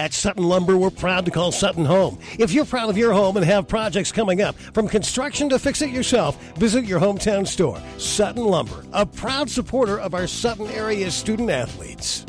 At 0.00 0.14
Sutton 0.14 0.44
Lumber, 0.44 0.78
we're 0.78 0.88
proud 0.88 1.26
to 1.26 1.30
call 1.30 1.52
Sutton 1.52 1.84
home. 1.84 2.18
If 2.38 2.52
you're 2.52 2.64
proud 2.64 2.88
of 2.88 2.96
your 2.96 3.12
home 3.12 3.36
and 3.36 3.44
have 3.44 3.68
projects 3.68 4.10
coming 4.10 4.40
up, 4.40 4.56
from 4.56 4.88
construction 4.88 5.50
to 5.50 5.58
fix 5.58 5.82
it 5.82 5.90
yourself, 5.90 6.42
visit 6.54 6.86
your 6.86 6.98
hometown 6.98 7.46
store. 7.46 7.78
Sutton 7.98 8.42
Lumber, 8.42 8.82
a 8.94 9.04
proud 9.04 9.50
supporter 9.50 10.00
of 10.00 10.14
our 10.14 10.26
Sutton 10.26 10.68
area 10.68 11.10
student 11.10 11.50
athletes. 11.50 12.24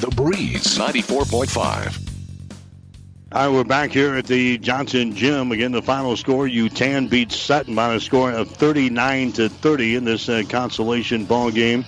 The 0.00 0.12
Breeze 0.16 0.76
94.5. 0.76 2.08
All 3.30 3.46
right, 3.46 3.48
we're 3.48 3.62
back 3.62 3.92
here 3.92 4.16
at 4.16 4.26
the 4.26 4.58
Johnson 4.58 5.14
Gym. 5.14 5.52
Again, 5.52 5.70
the 5.70 5.80
final 5.80 6.16
score: 6.16 6.48
Yutan 6.48 7.08
beats 7.08 7.36
Sutton 7.36 7.76
by 7.76 7.94
a 7.94 8.00
score 8.00 8.32
of 8.32 8.50
39 8.50 9.30
to 9.34 9.48
30 9.48 9.94
in 9.94 10.04
this 10.04 10.28
uh, 10.28 10.42
consolation 10.48 11.24
ball 11.24 11.52
game. 11.52 11.84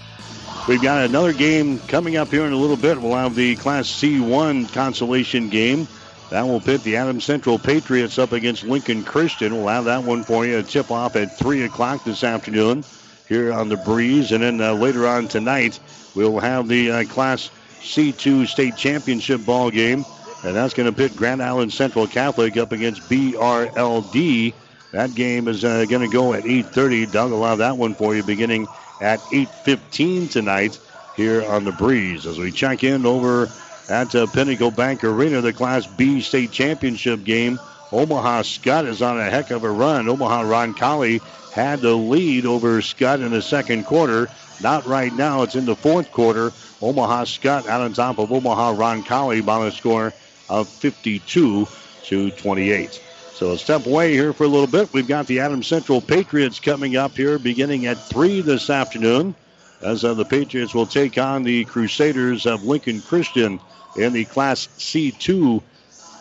We've 0.67 0.81
got 0.81 1.05
another 1.05 1.35
game 1.35 1.79
coming 1.79 2.17
up 2.17 2.29
here 2.29 2.47
in 2.47 2.55
a 2.55 2.57
little 2.57 2.79
bit. 2.79 2.99
We'll 2.99 3.15
have 3.15 3.35
the 3.35 3.55
Class 3.57 3.87
C1 3.87 4.73
consolation 4.73 5.51
game. 5.51 5.87
That 6.31 6.49
will 6.49 6.59
pit 6.59 6.83
the 6.83 6.97
Adams 6.97 7.25
Central 7.25 7.59
Patriots 7.59 8.19
up 8.19 8.33
against 8.33 8.65
Lincoln 8.65 9.05
Christian. 9.05 9.55
We'll 9.55 9.69
have 9.69 9.85
that 9.85 10.05
one 10.05 10.25
for 10.25 10.47
you. 10.47 10.57
A 10.57 10.63
tip 10.63 10.91
off 10.91 11.17
at 11.17 11.37
3 11.37 11.65
o'clock 11.65 12.05
this 12.05 12.25
afternoon 12.25 12.83
here 13.29 13.53
on 13.53 13.69
the 13.69 13.77
breeze. 13.77 14.33
And 14.33 14.43
then 14.43 14.59
uh, 14.59 14.73
later 14.73 15.07
on 15.07 15.29
tonight, 15.29 15.79
we'll 16.15 16.41
have 16.41 16.67
the 16.67 16.91
uh, 16.91 17.05
Class 17.05 17.51
C2 17.81 18.49
state 18.49 18.75
championship 18.75 19.45
ball 19.45 19.71
game. 19.71 20.03
And 20.45 20.57
that's 20.57 20.73
going 20.73 20.91
to 20.91 20.97
pit 20.97 21.15
Grand 21.15 21.43
Island 21.43 21.75
Central 21.75 22.07
Catholic 22.07 22.57
up 22.57 22.73
against 22.73 23.03
BRLD. 23.03 24.55
That 24.93 25.15
game 25.15 25.47
is 25.47 25.63
uh, 25.63 25.85
going 25.85 26.09
to 26.09 26.13
go 26.13 26.33
at 26.33 26.45
8.30. 26.45 27.13
Doug 27.13 27.33
will 27.33 27.45
have 27.45 27.59
that 27.59 27.77
one 27.77 27.95
for 27.95 28.15
you 28.15 28.23
beginning 28.23 28.67
at 29.01 29.21
8.15 29.21 30.31
tonight 30.31 30.79
here 31.17 31.45
on 31.45 31.65
the 31.65 31.73
breeze 31.73 32.27
as 32.27 32.39
we 32.39 32.51
check 32.51 32.85
in 32.85 33.07
over 33.07 33.49
at 33.89 34.15
uh, 34.15 34.27
Pinnacle 34.29 34.71
Bank 34.71 35.05
Arena, 35.05 35.41
the 35.41 35.53
Class 35.53 35.87
B 35.87 36.21
state 36.21 36.51
championship 36.51 37.25
game. 37.25 37.59
Omaha 37.93 38.43
Skutt 38.43 38.87
is 38.87 39.03
on 39.03 39.21
a 39.21 39.31
heck 39.31 39.51
of 39.51 39.63
a 39.63 39.71
run. 39.71 40.09
Omaha 40.09 40.43
Roncalli 40.45 41.21
had 41.53 41.81
the 41.81 41.95
lead 41.95 42.47
over 42.47 42.81
Skutt 42.81 43.25
in 43.25 43.31
the 43.31 43.43
second 43.43 43.85
quarter. 43.85 44.29
Not 44.61 44.87
right 44.87 45.13
now. 45.15 45.43
It's 45.43 45.55
in 45.55 45.67
the 45.67 45.77
fourth 45.77 46.11
quarter. 46.11 46.53
Omaha 46.83 47.25
Skutt 47.25 47.67
out 47.67 47.83
on 47.83 47.93
top 47.93 48.19
of 48.19 48.33
Omaha 48.33 48.75
Roncalli 48.75 49.45
by 49.45 49.67
a 49.67 49.71
score 49.71 50.13
of 50.49 50.69
52 50.69 51.69
to 52.05 52.31
28. 52.33 53.04
So 53.35 53.51
a 53.51 53.59
step 53.59 53.85
away 53.87 54.13
here 54.13 54.33
for 54.33 54.45
a 54.45 54.49
little 54.49 54.69
bit. 54.69 54.93
We've 54.93 55.09
got 55.09 55.27
the 55.27 55.41
Adams 55.41 55.67
Central 55.67 56.01
Patriots 56.01 56.61
coming 56.61 56.95
up 56.95 57.17
here 57.17 57.37
beginning 57.37 57.87
at 57.87 57.99
3 57.99 58.43
this 58.43 58.71
afternoon. 58.71 59.35
As 59.83 60.05
uh, 60.05 60.15
the 60.15 60.25
Patriots 60.25 60.73
will 60.73 60.87
take 60.87 61.19
on 61.19 61.43
the 61.43 61.65
Crusaders 61.65 62.47
of 62.47 62.63
Lincoln 62.63 63.03
Christian 63.03 63.59
in 63.97 64.13
the 64.13 64.25
Class 64.25 64.69
C2 64.79 65.61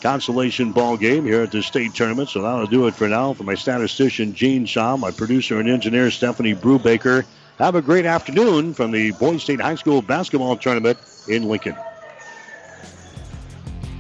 consolation 0.01 0.71
ball 0.71 0.97
game 0.97 1.23
here 1.23 1.43
at 1.43 1.51
the 1.51 1.61
state 1.61 1.93
tournament. 1.93 2.29
So 2.29 2.41
that'll 2.41 2.65
do 2.65 2.87
it 2.87 2.95
for 2.95 3.07
now. 3.07 3.33
For 3.33 3.43
my 3.43 3.55
statistician 3.55 4.33
Gene 4.33 4.65
Shaw, 4.65 4.97
my 4.97 5.11
producer 5.11 5.59
and 5.59 5.69
engineer 5.69 6.09
Stephanie 6.09 6.55
Brubaker. 6.55 7.25
Have 7.59 7.75
a 7.75 7.81
great 7.83 8.07
afternoon 8.07 8.73
from 8.73 8.89
the 8.89 9.11
Boys 9.11 9.43
State 9.43 9.61
High 9.61 9.75
School 9.75 10.01
basketball 10.01 10.57
tournament 10.57 10.97
in 11.27 11.47
Lincoln. 11.47 11.75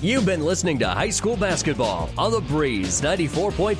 You've 0.03 0.25
been 0.25 0.43
listening 0.43 0.79
to 0.79 0.87
high 0.89 1.11
school 1.11 1.37
basketball 1.37 2.09
on 2.17 2.33
the 2.33 2.41
Breeze 2.41 2.99
94.5, 2.99 3.77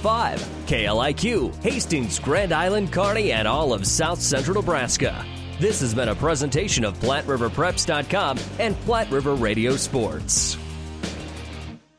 KLIQ, 0.67 1.61
Hastings, 1.61 2.17
Grand 2.17 2.53
Island, 2.53 2.93
Kearney, 2.93 3.33
and 3.33 3.45
all 3.45 3.73
of 3.73 3.85
South 3.85 4.21
Central 4.21 4.55
Nebraska. 4.55 5.25
This 5.59 5.81
has 5.81 5.93
been 5.93 6.07
a 6.07 6.15
presentation 6.15 6.85
of 6.85 6.97
PlatteRiverPreps.com 7.01 8.39
and 8.57 8.79
Platte 8.85 9.11
River 9.11 9.33
Radio 9.35 9.75
Sports. 9.75 10.57